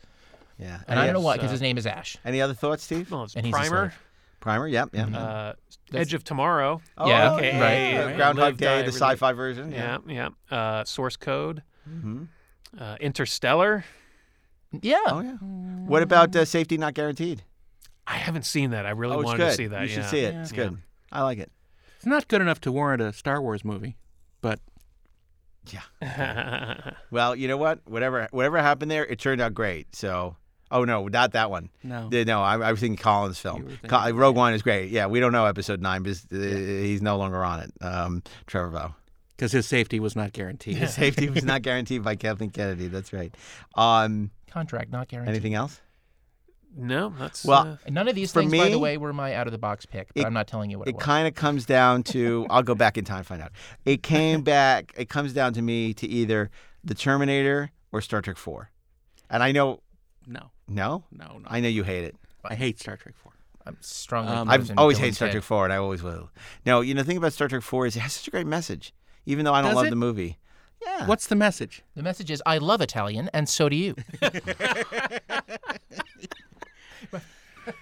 Yeah. 0.59 0.81
and 0.89 0.99
I 0.99 1.05
don't 1.07 1.13
know 1.15 1.21
Any- 1.21 1.25
why 1.27 1.37
because 1.37 1.51
his 1.53 1.63
name 1.63 1.79
is 1.79 1.87
Ash. 1.87 2.17
Any 2.25 2.41
other 2.43 2.55
thoughts, 2.55 2.83
Steve? 2.85 3.11
Well, 3.11 3.23
it's 3.25 3.37
And 3.37 3.51
Primer, 3.51 3.91
slave. 3.91 4.03
Primer. 4.45 4.69
Yep. 4.69 4.91
Yeah. 4.93 5.07
uh, 5.07 5.53
Edge 5.95 6.13
of 6.13 6.23
Tomorrow. 6.23 6.83
Oh, 6.99 7.09
Yeah, 7.09 7.35
okay. 7.37 7.59
right, 7.59 8.05
right. 8.07 8.17
Groundhog 8.17 8.45
Live, 8.45 8.57
Day, 8.59 8.67
Die, 8.67 8.83
the 8.83 8.93
sci-fi 8.93 9.33
version. 9.33 9.73
Yeah, 9.73 9.99
yeah. 10.07 10.29
Uh, 10.51 10.85
Source 10.85 11.17
Code. 11.17 11.63
Mhm. 11.89 12.29
Uh, 12.79 12.97
Interstellar. 13.01 13.85
Yeah. 14.83 14.99
Oh 15.07 15.21
yeah. 15.21 15.37
What 15.87 16.03
about 16.03 16.37
uh, 16.37 16.45
Safety 16.45 16.77
Not 16.77 16.93
Guaranteed? 16.93 17.43
I 18.07 18.17
haven't 18.19 18.45
seen 18.45 18.71
that. 18.73 18.85
I 18.85 18.91
really 18.91 19.17
oh, 19.17 19.23
wanted 19.23 19.39
good. 19.39 19.51
to 19.51 19.57
see 19.57 19.67
that. 19.69 19.81
You 19.83 19.89
should 19.89 20.03
yeah. 20.03 20.09
see 20.11 20.21
it. 20.21 20.35
Yeah. 20.35 20.43
It's 20.43 20.53
Yeah. 20.53 20.57
good. 20.57 20.79
I 21.11 21.23
like 21.23 21.39
it. 21.39 21.51
It's 21.97 22.07
not 22.07 22.29
good 22.29 22.43
enough 22.43 22.61
to 22.63 22.73
warrant 22.73 23.01
a 23.01 23.15
Star 23.15 23.41
Wars 23.41 23.65
movie, 23.65 23.97
but 24.43 24.61
yeah. 25.71 26.91
Well, 27.11 27.35
you 27.35 27.49
know 27.49 27.57
what? 27.57 27.81
Whatever 27.87 28.29
whatever 28.31 28.59
happened 28.59 28.91
there, 28.91 29.07
it 29.07 29.19
turned 29.19 29.41
out 29.41 29.55
great. 29.55 29.97
So, 29.97 30.37
oh 30.75 30.85
no, 30.85 31.09
not 31.09 31.33
that 31.33 31.51
one. 31.51 31.71
no. 31.83 32.09
The- 32.11 32.25
No, 32.27 32.43
I, 32.43 32.59
I 32.59 32.71
was 32.71 32.81
thinking 32.81 33.03
Colin's 33.03 33.39
film. 33.39 33.63
Thinking- 33.69 33.89
Co- 33.89 34.11
Rogue 34.11 34.37
One 34.37 34.53
is 34.53 34.61
great. 34.63 34.91
Yeah, 34.91 35.07
we 35.07 35.21
don't 35.21 35.33
know 35.33 35.47
Episode 35.47 35.81
Nine 35.81 36.03
because 36.03 36.27
uh, 36.31 36.37
he's 36.37 37.01
no 37.01 37.17
longer 37.17 37.43
on 37.43 37.61
it. 37.61 37.73
Um, 37.81 38.23
Trevorrow. 38.47 38.95
Because 39.37 39.51
his 39.53 39.67
safety 39.67 39.99
was 39.99 40.15
not 40.15 40.33
guaranteed. 40.33 40.77
His 40.77 40.95
safety 40.95 41.29
was 41.31 41.43
not 41.45 41.63
guaranteed 41.69 42.03
by 42.05 42.15
Kathleen 42.17 42.51
Kennedy. 42.51 42.87
That's 42.89 43.13
right. 43.13 43.35
Um, 43.75 44.31
Contract 44.51 44.93
not 44.93 45.09
guaranteed. 45.09 45.35
anything 45.35 45.55
else? 45.55 45.81
no, 46.77 47.13
that's 47.19 47.45
Well, 47.45 47.79
uh, 47.87 47.91
none 47.91 48.09
of 48.09 48.15
these 48.17 48.33
For 48.33 48.41
things, 48.41 48.53
by 48.53 48.69
the 48.69 48.79
way, 48.81 48.97
were 48.97 49.13
my 49.13 49.35
out 49.35 49.47
of 49.47 49.53
the 49.53 49.59
box 49.59 49.87
pick. 49.87 50.13
But 50.15 50.23
it- 50.23 50.27
I'm 50.27 50.33
not 50.35 50.47
telling 50.49 50.71
you 50.71 50.79
what 50.81 50.89
it, 50.89 50.91
It 50.91 50.97
was. 50.97 51.05
kind 51.05 51.29
of 51.29 51.35
comes 51.35 51.67
down 51.67 52.03
to 52.05 52.47
I'll 52.51 52.63
go 52.65 52.75
back 52.75 52.99
in 52.99 53.05
time 53.05 53.19
and 53.19 53.27
find 53.27 53.41
out. 53.43 53.53
It 53.85 54.03
came 54.03 54.43
back. 54.55 54.93
It 54.97 55.09
comes 55.09 55.33
down 55.33 55.53
to 55.55 55.63
me 55.63 55.95
to 55.95 56.07
either 56.09 56.51
the 56.83 56.95
Terminator 56.95 57.71
or 57.93 58.01
Star 58.01 58.21
Trek 58.23 58.37
Four, 58.37 58.71
and 59.31 59.43
I 59.43 59.53
know 59.53 59.81
No, 60.27 60.51
no, 60.69 61.05
no, 61.13 61.39
no. 61.39 61.47
I 61.47 61.61
know 61.61 61.69
you 61.69 61.83
hate 61.85 62.05
it. 62.05 62.17
I 62.45 62.55
hate 62.55 62.79
Star 62.81 62.97
Trek 62.97 63.15
4. 63.23 63.33
I'm 63.67 63.77
strongly. 63.81 64.33
Um, 64.33 64.49
I've 64.51 64.71
always 64.79 64.99
hated 64.99 65.15
Star. 65.15 65.31
Trek 65.31 65.43
4, 65.43 65.65
and 65.65 65.73
I 65.73 65.77
always 65.77 66.03
will. 66.03 66.31
No, 66.67 66.81
you 66.83 66.93
know, 66.95 67.01
the 67.03 67.07
thing 67.07 67.17
about 67.17 67.33
Star 67.33 67.49
Trek 67.49 67.63
4 67.63 67.87
is 67.87 67.97
it 67.97 68.01
has 68.01 68.13
such 68.13 68.29
a 68.29 68.31
great 68.31 68.47
message, 68.47 68.93
even 69.27 69.45
though 69.45 69.55
I 69.55 69.61
don't 69.63 69.71
Does 69.71 69.77
love 69.77 69.87
it? 69.87 69.91
the 69.91 69.97
movie. 69.97 70.39
Yeah. 70.83 71.07
What's 71.07 71.27
the 71.29 71.35
message? 71.37 71.83
The 71.95 72.03
message 72.03 72.31
is, 72.31 72.43
I 72.45 72.59
love 72.59 72.83
Italian, 72.83 73.31
and 73.33 73.49
so 73.49 73.69
do 73.71 73.77
you. 73.77 73.95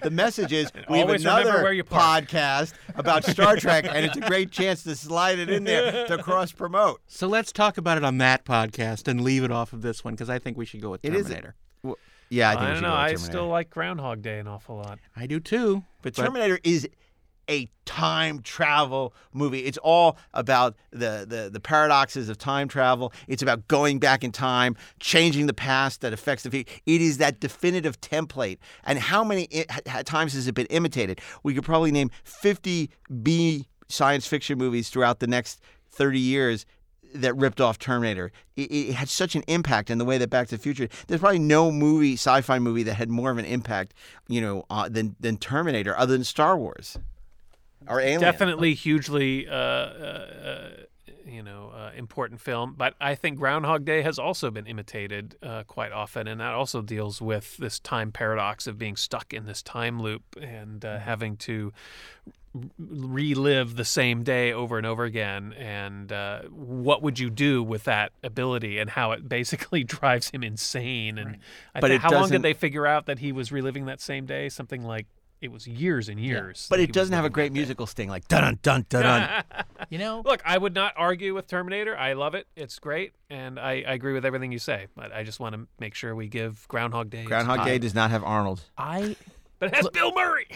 The 0.00 0.10
message 0.12 0.52
is 0.52 0.70
we 0.88 0.98
have 0.98 1.08
Always 1.08 1.24
remember 1.24 1.48
another 1.48 1.62
where 1.64 1.72
you 1.72 1.82
park. 1.82 2.26
podcast 2.28 2.74
about 2.94 3.24
Star 3.24 3.56
Trek, 3.56 3.84
and 3.88 4.06
it's 4.06 4.16
a 4.16 4.20
great 4.20 4.52
chance 4.52 4.84
to 4.84 4.94
slide 4.94 5.40
it 5.40 5.50
in 5.50 5.64
there 5.64 6.06
to 6.06 6.18
cross 6.22 6.52
promote. 6.52 7.00
So 7.08 7.26
let's 7.26 7.50
talk 7.50 7.78
about 7.78 7.98
it 7.98 8.04
on 8.04 8.18
that 8.18 8.44
podcast 8.44 9.08
and 9.08 9.22
leave 9.22 9.42
it 9.42 9.50
off 9.50 9.72
of 9.72 9.82
this 9.82 10.04
one 10.04 10.14
because 10.14 10.30
I 10.30 10.38
think 10.38 10.56
we 10.56 10.64
should 10.66 10.80
go 10.80 10.90
with 10.90 11.04
It 11.04 11.14
is- 11.16 11.24
Terminator. 11.26 11.56
Yeah, 12.32 12.50
I 12.50 12.52
think 12.52 12.62
I, 12.62 12.66
don't 12.68 12.76
should 12.76 12.82
know. 12.82 12.88
go 12.88 12.94
with 12.94 13.12
I 13.12 13.14
still 13.16 13.48
like 13.48 13.70
Groundhog 13.70 14.22
Day 14.22 14.38
an 14.38 14.48
awful 14.48 14.76
lot. 14.76 14.98
I 15.14 15.26
do 15.26 15.38
too. 15.38 15.84
But 16.02 16.14
Terminator 16.14 16.58
is 16.64 16.88
a 17.48 17.68
time 17.84 18.40
travel 18.40 19.12
movie. 19.34 19.60
It's 19.66 19.76
all 19.78 20.16
about 20.32 20.76
the, 20.92 21.26
the 21.28 21.50
the 21.52 21.60
paradoxes 21.60 22.28
of 22.28 22.38
time 22.38 22.68
travel. 22.68 23.12
It's 23.28 23.42
about 23.42 23.68
going 23.68 23.98
back 23.98 24.24
in 24.24 24.32
time, 24.32 24.76
changing 25.00 25.46
the 25.46 25.52
past 25.54 26.00
that 26.00 26.12
affects 26.12 26.44
the 26.44 26.50
future. 26.50 26.72
It 26.86 27.00
is 27.02 27.18
that 27.18 27.40
definitive 27.40 28.00
template. 28.00 28.58
And 28.84 28.98
how 28.98 29.24
many 29.24 29.48
i- 29.52 29.80
ha- 29.88 30.02
times 30.04 30.32
has 30.34 30.46
it 30.48 30.54
been 30.54 30.66
imitated? 30.66 31.20
We 31.42 31.52
could 31.52 31.64
probably 31.64 31.90
name 31.92 32.10
50 32.24 32.90
B 33.22 33.66
science 33.88 34.26
fiction 34.26 34.56
movies 34.56 34.88
throughout 34.88 35.18
the 35.20 35.26
next 35.26 35.60
30 35.90 36.18
years 36.18 36.64
that 37.14 37.34
ripped 37.36 37.60
off 37.60 37.78
Terminator. 37.78 38.32
It, 38.56 38.70
it 38.72 38.94
had 38.94 39.08
such 39.08 39.34
an 39.34 39.42
impact 39.46 39.90
in 39.90 39.98
the 39.98 40.04
way 40.04 40.18
that 40.18 40.30
Back 40.30 40.48
to 40.48 40.56
the 40.56 40.62
Future. 40.62 40.88
There's 41.06 41.20
probably 41.20 41.38
no 41.38 41.70
movie, 41.72 42.14
sci-fi 42.14 42.58
movie, 42.58 42.82
that 42.84 42.94
had 42.94 43.08
more 43.08 43.30
of 43.30 43.38
an 43.38 43.44
impact, 43.44 43.94
you 44.28 44.40
know, 44.40 44.64
uh, 44.70 44.88
than 44.88 45.16
than 45.20 45.36
Terminator, 45.36 45.96
other 45.96 46.12
than 46.14 46.24
Star 46.24 46.56
Wars 46.56 46.98
or 47.88 48.00
Alien. 48.00 48.20
Definitely 48.20 48.74
hugely, 48.74 49.48
uh, 49.48 49.52
uh, 49.54 50.26
uh, 50.44 50.70
you 51.26 51.42
know, 51.42 51.72
uh, 51.74 51.90
important 51.96 52.40
film. 52.40 52.74
But 52.76 52.94
I 53.00 53.14
think 53.14 53.38
Groundhog 53.38 53.84
Day 53.84 54.02
has 54.02 54.18
also 54.18 54.50
been 54.50 54.66
imitated 54.66 55.36
uh, 55.42 55.64
quite 55.64 55.92
often, 55.92 56.26
and 56.26 56.40
that 56.40 56.54
also 56.54 56.82
deals 56.82 57.20
with 57.20 57.56
this 57.56 57.78
time 57.78 58.12
paradox 58.12 58.66
of 58.66 58.78
being 58.78 58.96
stuck 58.96 59.32
in 59.32 59.46
this 59.46 59.62
time 59.62 60.00
loop 60.00 60.22
and 60.40 60.84
uh, 60.84 60.98
having 60.98 61.36
to 61.38 61.72
relive 62.78 63.76
the 63.76 63.84
same 63.84 64.22
day 64.22 64.52
over 64.52 64.76
and 64.76 64.86
over 64.86 65.04
again. 65.04 65.54
And 65.54 66.12
uh, 66.12 66.42
what 66.50 67.02
would 67.02 67.18
you 67.18 67.30
do 67.30 67.62
with 67.62 67.84
that 67.84 68.12
ability, 68.22 68.78
and 68.78 68.90
how 68.90 69.12
it 69.12 69.28
basically 69.28 69.84
drives 69.84 70.30
him 70.30 70.42
insane? 70.42 71.18
And 71.18 71.38
I 71.74 71.80
But 71.80 71.90
it 71.90 72.00
how 72.00 72.10
long 72.10 72.28
did 72.28 72.42
they 72.42 72.54
figure 72.54 72.86
out 72.86 73.06
that 73.06 73.18
he 73.18 73.32
was 73.32 73.52
reliving 73.52 73.86
that 73.86 74.00
same 74.00 74.26
day? 74.26 74.48
Something 74.48 74.84
like. 74.84 75.06
It 75.42 75.50
was 75.52 75.66
years 75.66 76.08
and 76.08 76.18
years. 76.18 76.66
but 76.70 76.80
it 76.80 76.92
doesn't 76.92 77.12
have 77.14 77.24
a 77.26 77.30
great 77.30 77.52
musical 77.52 77.86
sting 77.86 78.08
like 78.08 78.26
dun 78.28 78.58
dun 78.62 78.86
dun 78.88 79.02
dun. 79.02 79.44
You 79.90 79.98
know, 79.98 80.22
Look, 80.24 80.40
I 80.46 80.56
would 80.56 80.72
not 80.74 80.94
argue 80.96 81.34
with 81.34 81.48
Terminator. 81.48 81.94
I 81.98 82.14
love 82.14 82.34
it. 82.34 82.46
It's 82.56 82.78
great, 82.78 83.12
and 83.28 83.58
I, 83.60 83.82
I 83.86 83.92
agree 83.92 84.14
with 84.14 84.24
everything 84.24 84.50
you 84.52 84.58
say. 84.60 84.86
But 84.94 85.12
I 85.12 85.22
just 85.24 85.38
want 85.40 85.54
to 85.54 85.66
make 85.80 85.94
sure 85.94 86.14
we 86.14 86.28
give 86.28 86.66
Groundhog 86.68 87.10
Day. 87.10 87.18
its 87.22 87.28
Groundhog 87.28 87.58
due. 87.58 87.64
Day 87.64 87.78
does 87.78 87.94
not 87.94 88.10
have 88.10 88.22
Arnold. 88.24 88.62
I 88.78 89.16
but 89.58 89.68
it 89.70 89.74
has 89.74 89.88
Bill 89.90 90.12
Murray. 90.14 90.46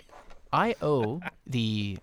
I 0.53 0.76
owe 0.80 1.20
the 1.47 1.99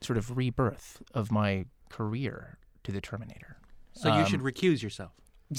sort 0.00 0.16
of 0.16 0.36
rebirth 0.36 1.02
of 1.12 1.30
my 1.32 1.66
career 1.90 2.58
to 2.84 2.92
the 2.92 3.00
Terminator. 3.00 3.56
So 3.92 4.08
you 4.08 4.20
Um, 4.22 4.26
should 4.26 4.40
recuse 4.40 4.82
yourself. 4.82 5.12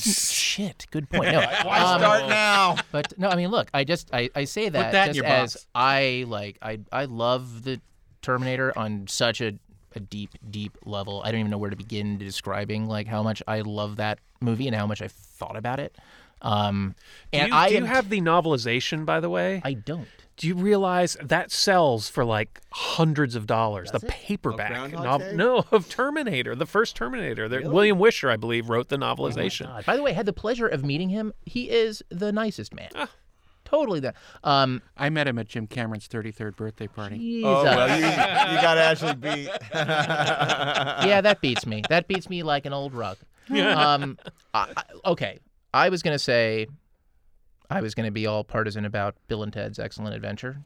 Shit, 0.57 0.87
good 0.89 1.07
point. 1.07 1.31
No, 1.31 1.39
Why 1.63 1.79
um, 1.79 1.99
start 2.01 2.27
now? 2.29 2.77
But 2.91 3.17
no, 3.19 3.29
I 3.29 3.35
mean, 3.35 3.49
look, 3.49 3.69
I 3.75 3.83
just 3.83 4.09
I, 4.11 4.29
I 4.35 4.45
say 4.45 4.69
that, 4.69 4.91
that 4.91 5.13
just 5.13 5.23
as 5.23 5.53
box. 5.53 5.67
I 5.75 6.25
like 6.27 6.57
I 6.63 6.79
I 6.91 7.05
love 7.05 7.63
the 7.63 7.79
Terminator 8.23 8.75
on 8.77 9.05
such 9.07 9.39
a 9.39 9.53
a 9.95 9.99
deep 9.99 10.31
deep 10.49 10.75
level. 10.83 11.21
I 11.23 11.31
don't 11.31 11.41
even 11.41 11.51
know 11.51 11.59
where 11.59 11.69
to 11.69 11.75
begin 11.75 12.17
describing 12.17 12.87
like 12.87 13.05
how 13.05 13.21
much 13.21 13.43
I 13.47 13.61
love 13.61 13.97
that 13.97 14.17
movie 14.41 14.67
and 14.67 14.75
how 14.75 14.87
much 14.87 15.01
I've 15.01 15.11
thought 15.11 15.55
about 15.55 15.79
it. 15.79 15.95
Um, 16.41 16.95
Do 17.31 17.39
and 17.39 17.49
you, 17.49 17.55
I 17.55 17.67
do 17.69 17.75
you 17.75 17.81
am- 17.81 17.85
have 17.87 18.09
the 18.09 18.21
novelization, 18.21 19.05
by 19.05 19.19
the 19.19 19.29
way? 19.29 19.61
I 19.63 19.73
don't. 19.73 20.07
Do 20.37 20.47
you 20.47 20.55
realize 20.55 21.17
that 21.21 21.51
sells 21.51 22.09
for 22.09 22.23
like 22.23 22.61
hundreds 22.71 23.35
of 23.35 23.47
dollars? 23.47 23.89
Does 23.91 24.01
the 24.01 24.07
it? 24.07 24.13
paperback 24.13 24.69
Groundhog 24.91 25.21
nov- 25.21 25.33
no 25.33 25.65
of 25.71 25.89
Terminator, 25.89 26.55
the 26.55 26.65
first 26.67 26.95
Terminator. 26.95 27.49
That 27.49 27.63
William 27.63 27.97
Wisher, 27.99 28.29
I 28.29 28.37
believe, 28.37 28.69
wrote 28.69 28.89
the 28.89 28.97
novelization. 28.97 29.65
God. 29.65 29.85
By 29.85 29.95
the 29.97 30.03
way, 30.03 30.11
I 30.11 30.13
had 30.13 30.25
the 30.27 30.33
pleasure 30.33 30.67
of 30.67 30.85
meeting 30.85 31.09
him. 31.09 31.33
He 31.45 31.69
is 31.69 32.03
the 32.09 32.31
nicest 32.31 32.73
man. 32.73 32.89
Ah. 32.95 33.09
Totally 33.65 33.99
that. 33.99 34.15
um 34.45 34.81
I 34.95 35.09
met 35.09 35.27
him 35.27 35.37
at 35.39 35.49
Jim 35.49 35.67
Cameron's 35.67 36.07
33rd 36.07 36.55
birthday 36.55 36.87
party. 36.87 37.17
Jesus. 37.17 37.47
Oh 37.49 37.63
well, 37.63 37.89
you, 37.89 38.05
you 38.05 38.61
got 38.61 38.75
to 38.75 38.81
actually 38.81 39.15
beat. 39.15 39.49
yeah, 39.73 41.19
that 41.21 41.41
beats 41.41 41.65
me. 41.65 41.81
That 41.89 42.07
beats 42.07 42.29
me 42.29 42.43
like 42.43 42.65
an 42.65 42.73
old 42.73 42.93
rug. 42.93 43.17
Um, 43.49 44.17
I, 44.53 44.71
I- 44.77 44.83
okay, 45.09 45.39
I 45.73 45.89
was 45.89 46.01
gonna 46.03 46.19
say, 46.19 46.67
I 47.69 47.81
was 47.81 47.95
gonna 47.95 48.11
be 48.11 48.25
all 48.27 48.43
partisan 48.43 48.85
about 48.85 49.15
Bill 49.27 49.43
and 49.43 49.51
Ted's 49.51 49.79
Excellent 49.79 50.15
Adventure, 50.15 50.63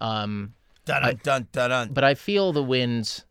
um, 0.00 0.54
dun 0.84 1.02
dun 1.02 1.20
dun 1.22 1.48
dun. 1.52 1.70
dun. 1.70 1.92
but 1.92 2.04
I 2.04 2.14
feel 2.14 2.52
the 2.52 2.62
winds 2.62 3.24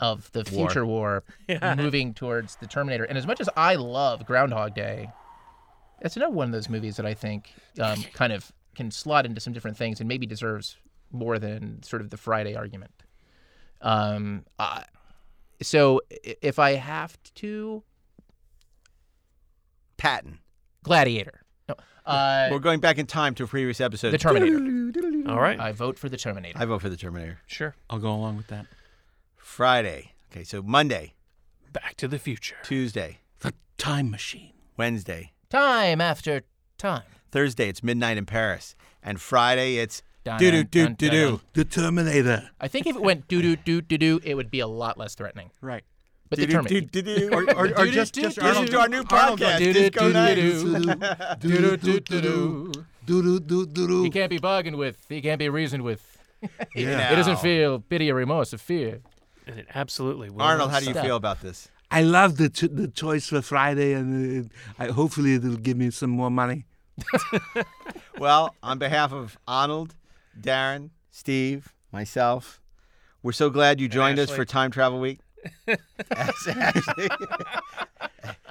of 0.00 0.30
the 0.32 0.40
War. 0.52 0.68
future 0.68 0.86
war 0.86 1.24
moving 1.76 2.14
towards 2.14 2.56
the 2.56 2.66
Terminator. 2.66 3.04
And 3.04 3.18
as 3.18 3.26
much 3.26 3.40
as 3.40 3.48
I 3.56 3.74
love 3.74 4.24
Groundhog 4.26 4.74
Day, 4.74 5.10
it's 6.00 6.16
another 6.16 6.32
one 6.32 6.46
of 6.46 6.52
those 6.52 6.68
movies 6.70 6.96
that 6.96 7.04
I 7.06 7.14
think 7.14 7.52
um, 7.78 8.02
kind 8.14 8.32
of 8.32 8.50
can 8.74 8.90
slot 8.90 9.26
into 9.26 9.40
some 9.40 9.52
different 9.52 9.76
things 9.76 10.00
and 10.00 10.08
maybe 10.08 10.26
deserves 10.26 10.78
more 11.12 11.38
than 11.38 11.82
sort 11.82 12.00
of 12.00 12.10
the 12.10 12.16
Friday 12.16 12.54
argument. 12.56 12.92
Um, 13.82 14.44
I 14.58 14.84
so 15.62 16.00
if 16.22 16.58
I 16.58 16.72
have 16.72 17.18
to, 17.36 17.82
Patton. 19.96 20.38
Gladiator. 20.82 21.42
No, 22.06 22.12
uh, 22.12 22.48
We're 22.50 22.58
going 22.58 22.80
back 22.80 22.98
in 22.98 23.06
time 23.06 23.34
to 23.36 23.44
a 23.44 23.46
previous 23.46 23.80
episode. 23.80 24.10
the 24.10 24.18
Terminator. 24.18 25.30
All 25.30 25.40
right, 25.40 25.58
I 25.60 25.72
vote 25.72 25.98
for 25.98 26.08
the 26.08 26.16
Terminator. 26.16 26.58
I 26.58 26.64
vote 26.64 26.80
for 26.82 26.88
the 26.88 26.96
Terminator. 26.96 27.40
sure. 27.46 27.74
I'll 27.88 27.98
go 27.98 28.10
along 28.12 28.36
with 28.36 28.48
that. 28.48 28.66
Friday. 29.36 30.12
Okay, 30.32 30.44
so 30.44 30.62
Monday, 30.62 31.14
Back 31.72 31.96
to 31.96 32.08
the 32.08 32.18
Future. 32.18 32.56
Tuesday, 32.62 33.18
The 33.40 33.52
Time 33.78 34.10
Machine. 34.10 34.52
Wednesday, 34.76 35.32
Time 35.50 36.00
after 36.00 36.42
time. 36.78 37.02
Thursday 37.32 37.68
it's 37.68 37.82
Midnight 37.82 38.16
in 38.16 38.24
Paris, 38.26 38.74
and 39.02 39.20
Friday 39.20 39.76
it's 39.76 40.02
Dun, 40.24 40.38
do 40.38 40.50
do 40.50 40.64
dun, 40.64 40.64
do 40.64 40.84
dun, 40.84 40.94
do 40.94 41.08
dun, 41.10 41.30
do. 41.36 41.40
The 41.54 41.64
Terminator. 41.64 42.50
I 42.60 42.68
think 42.68 42.86
if 42.86 42.94
it 42.96 43.02
went 43.02 43.26
doo 43.28 43.40
doo 43.42 43.56
doo 43.56 43.80
doo 43.80 43.98
doo, 43.98 44.20
it 44.22 44.34
would 44.34 44.50
be 44.50 44.60
a 44.60 44.66
lot 44.66 44.98
less 44.98 45.14
threatening. 45.14 45.50
Right. 45.60 45.82
But 46.30 46.38
the 46.38 46.46
Terminator. 46.46 47.34
Or, 47.34 47.42
or, 47.54 47.78
or 47.80 47.86
just, 47.98 48.14
just 48.14 48.40
listen 48.40 48.66
to 48.66 48.80
our 48.80 48.88
new 48.88 49.02
podcast, 49.02 49.58
Disco 49.58 50.10
Nights. 50.10 50.62
He 53.06 54.10
can't 54.10 54.30
be 54.30 54.38
bargained 54.38 54.76
with. 54.76 55.04
He 55.08 55.20
can't 55.20 55.38
be 55.40 55.48
reasoned 55.48 55.82
with. 55.82 56.06
It 56.74 56.86
doesn't 56.86 57.40
feel 57.40 57.80
pity 57.80 58.10
or 58.10 58.14
remorse 58.14 58.54
or 58.54 58.58
fear. 58.58 59.00
And 59.46 59.58
it 59.58 59.66
absolutely 59.74 60.30
will. 60.30 60.42
Arnold, 60.42 60.70
how 60.70 60.78
do 60.78 60.86
you 60.86 60.92
Stop. 60.92 61.04
feel 61.04 61.16
about 61.16 61.40
this? 61.40 61.68
I 61.90 62.02
love 62.02 62.36
the 62.36 62.48
ch- 62.48 62.70
the 62.72 62.86
choice 62.86 63.26
for 63.26 63.42
Friday, 63.42 63.92
and 63.94 64.46
uh, 64.46 64.48
I, 64.82 64.86
hopefully 64.92 65.34
it'll 65.34 65.56
give 65.56 65.76
me 65.76 65.90
some 65.90 66.10
more 66.10 66.30
money. 66.30 66.66
Well, 68.18 68.54
on 68.62 68.78
behalf 68.78 69.12
of 69.12 69.36
Arnold, 69.48 69.96
Daren, 70.40 70.90
Steve, 71.10 71.74
myself, 71.90 72.60
we're 73.22 73.32
so 73.32 73.50
glad 73.50 73.80
you 73.80 73.88
joined 73.88 74.18
us 74.18 74.30
for 74.30 74.44
Time 74.44 74.70
Travel 74.70 75.00
Week. 75.00 75.18
Ashley. 76.10 77.08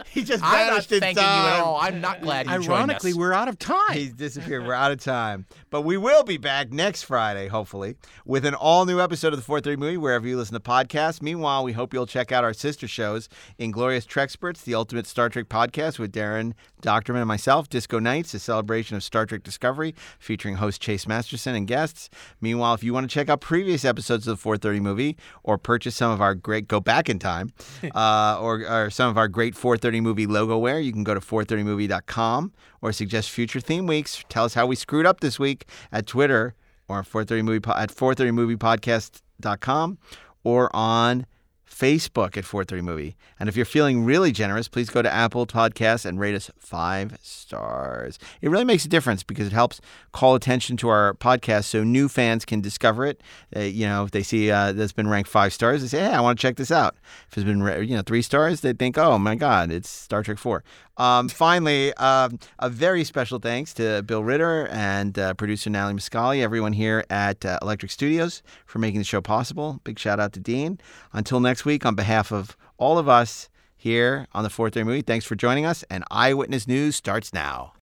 he 0.12 0.24
just 0.24 0.44
I'm 0.44 0.52
not 0.52 0.72
vanished 0.72 0.92
in 0.92 1.00
thanking 1.00 1.24
you 1.24 1.30
at 1.30 1.58
time. 1.58 1.64
all. 1.64 1.78
I'm 1.80 2.02
not 2.02 2.22
glad 2.22 2.46
you 2.48 2.54
joined 2.54 2.70
Ironically, 2.70 3.12
us. 3.12 3.18
we're 3.18 3.34
out 3.34 3.48
of 3.48 3.58
time. 3.60 3.94
He's 3.94 4.14
disappeared. 4.14 4.66
We're 4.66 4.74
out 4.74 4.92
of 4.92 5.00
time. 5.00 5.46
But 5.70 5.82
we 5.82 5.98
will 5.98 6.24
be 6.24 6.38
back 6.38 6.72
next 6.72 7.04
Friday, 7.04 7.48
hopefully, 7.48 7.96
with 8.26 8.46
an 8.46 8.56
all 8.56 8.86
new 8.86 9.00
episode 9.00 9.34
of 9.34 9.40
the 9.40 9.46
430 9.46 9.78
movie 9.78 9.98
wherever 9.98 10.28
you 10.28 10.38
listen 10.38 10.54
to 10.54 10.60
podcasts. 10.60 11.22
Meanwhile, 11.22 11.64
we 11.64 11.74
hope 11.74 11.94
you'll 11.94 12.08
check 12.08 12.32
out 12.32 12.44
our 12.44 12.54
sister 12.54 12.88
shows, 12.88 13.30
Inglorious 13.58 14.06
Treksperts, 14.06 14.64
the 14.64 14.76
ultimate 14.76 15.08
Star 15.08 15.30
Trek 15.30 15.48
podcast 15.48 16.00
with 16.00 16.12
Daren 16.12 16.54
Dochterman 16.82 17.18
and 17.18 17.28
myself, 17.28 17.68
Disco 17.70 18.00
Nights, 18.00 18.34
a 18.34 18.40
celebration 18.40 18.96
of 18.96 19.04
Star 19.04 19.26
Trek 19.26 19.44
Discovery, 19.44 19.94
featuring 20.18 20.56
host 20.56 20.82
Chase 20.82 21.08
Masterson 21.08 21.56
and 21.56 21.68
guests. 21.68 22.10
Meanwhile, 22.42 22.74
if 22.76 22.84
you 22.84 22.94
want 22.94 23.10
to 23.10 23.14
check 23.14 23.30
out 23.30 23.42
previous 23.42 23.84
episodes 23.84 24.28
of 24.28 24.38
the 24.38 24.42
430 24.42 24.80
movie 24.80 25.18
or 25.44 25.58
purchase 25.58 25.96
some 25.96 26.12
of 26.12 26.22
our 26.22 26.36
great, 26.36 26.68
go 26.68 26.80
back 26.80 27.10
in 27.10 27.20
time, 27.20 27.52
uh, 27.96 28.38
or, 28.40 28.62
or 28.68 28.90
some 28.90 29.10
of 29.10 29.18
our 29.18 29.28
great 29.28 29.56
430 29.56 29.89
movie 29.98 30.28
logo 30.28 30.58
wear, 30.58 30.80
you 30.80 30.92
can 30.92 31.04
go 31.04 31.14
to 31.14 31.20
430movie.com 31.20 32.54
or 32.82 32.92
suggest 32.92 33.32
future 33.32 33.60
theme 33.60 33.88
weeks. 33.88 34.24
Tell 34.30 34.46
us 34.46 34.54
how 34.54 34.68
we 34.68 34.76
screwed 34.76 35.06
up 35.06 35.22
this 35.22 35.40
week 35.40 35.66
at 35.92 36.06
Twitter 36.06 36.54
or 36.88 36.98
on 36.98 37.04
430 37.04 37.42
movie 37.42 37.60
po- 37.60 37.74
at 37.74 37.90
430moviepodcast.com 37.90 39.98
or 40.44 40.76
on 40.76 41.26
Facebook 41.70 42.36
at 42.36 42.46
430 42.46 42.82
Movie. 42.82 43.16
And 43.40 43.48
if 43.48 43.56
you're 43.56 43.66
feeling 43.66 44.04
really 44.04 44.32
generous, 44.32 44.68
please 44.68 44.90
go 44.90 45.02
to 45.02 45.12
Apple 45.12 45.46
Podcasts 45.46 46.06
and 46.06 46.20
rate 46.20 46.36
us 46.36 46.52
five 46.58 47.18
stars. 47.22 48.20
It 48.42 48.50
really 48.50 48.66
makes 48.66 48.86
a 48.86 48.90
difference 48.90 49.24
because 49.24 49.48
it 49.48 49.54
helps 49.54 49.80
call 50.12 50.36
attention 50.36 50.78
to 50.78 50.90
our 50.90 51.14
podcast 51.14 51.66
so 51.66 51.84
new 51.84 52.10
fans 52.10 52.46
can 52.46 52.60
discover 52.62 53.06
it. 53.06 53.22
Uh, 53.56 53.62
you 53.62 53.86
know, 53.86 54.04
if 54.04 54.12
they 54.12 54.24
see 54.24 54.52
uh, 54.52 54.72
that's 54.74 54.92
been 54.92 55.08
ranked 55.08 55.30
five 55.30 55.54
stars, 55.54 55.82
they 55.82 55.88
say, 55.88 56.00
hey, 56.00 56.14
I 56.14 56.22
want 56.22 56.40
to 56.40 56.42
check 56.42 56.58
this 56.58 56.72
out. 56.72 56.96
If 57.30 57.38
it's 57.38 57.46
been, 57.46 57.60
you 57.88 57.96
know, 57.96 58.04
three 58.06 58.22
stars, 58.22 58.62
they 58.62 58.74
think, 58.74 58.98
oh 58.98 59.18
my 59.18 59.36
God, 59.36 59.72
it's 59.72 59.90
Star 59.90 60.24
Trek 60.24 60.38
4. 60.38 60.64
Um, 61.00 61.30
finally, 61.30 61.94
um, 61.94 62.38
a 62.60 62.70
very 62.70 63.06
special 63.06 63.40
thanks 63.40 63.74
to 63.76 64.04
Bill 64.04 64.22
Ritter 64.22 64.68
and 64.68 65.18
uh, 65.18 65.34
producer 65.34 65.70
Natalie 65.70 65.94
Muscali, 65.94 66.44
everyone 66.44 66.74
here 66.74 67.06
at 67.10 67.46
uh, 67.46 67.58
Electric 67.62 67.90
Studios 67.90 68.44
for 68.66 68.80
making 68.80 69.00
the 69.00 69.06
show 69.06 69.22
possible. 69.22 69.80
Big 69.86 69.98
shout 69.98 70.20
out 70.20 70.34
to 70.34 70.42
Dean. 70.42 70.78
Until 71.14 71.40
next 71.40 71.64
week, 71.64 71.86
on 71.86 71.96
behalf 71.96 72.34
of 72.34 72.58
all 72.78 72.98
of 72.98 73.08
us 73.08 73.48
here 73.78 74.28
on 74.34 74.44
the 74.44 74.50
430 74.50 74.84
movie, 74.84 75.02
thanks 75.02 75.26
for 75.26 75.36
joining 75.36 75.66
us. 75.66 75.86
And 75.90 76.04
Eyewitness 76.12 76.68
News 76.68 76.98
starts 76.98 77.34
now. 77.34 77.74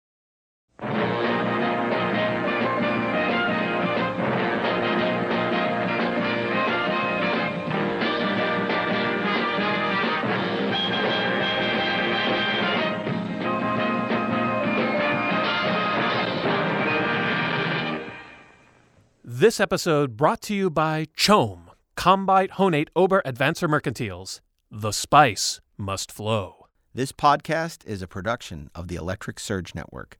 This 19.39 19.59
episode 19.59 20.17
brought 20.17 20.41
to 20.49 20.55
you 20.55 20.71
by 20.71 21.05
CHOAM, 21.15 21.69
Combine 21.95 22.47
Honnete 22.53 22.89
Ober 22.95 23.21
Advancer 23.23 23.69
Mercantiles. 23.69 24.41
The 24.71 24.91
spice 24.91 25.61
must 25.77 26.11
flow. 26.11 26.65
This 26.95 27.11
podcast 27.11 27.85
is 27.85 28.01
a 28.01 28.07
production 28.07 28.71
of 28.73 28.87
the 28.87 28.95
Electric 28.95 29.39
Surge 29.39 29.75
Network. 29.75 30.15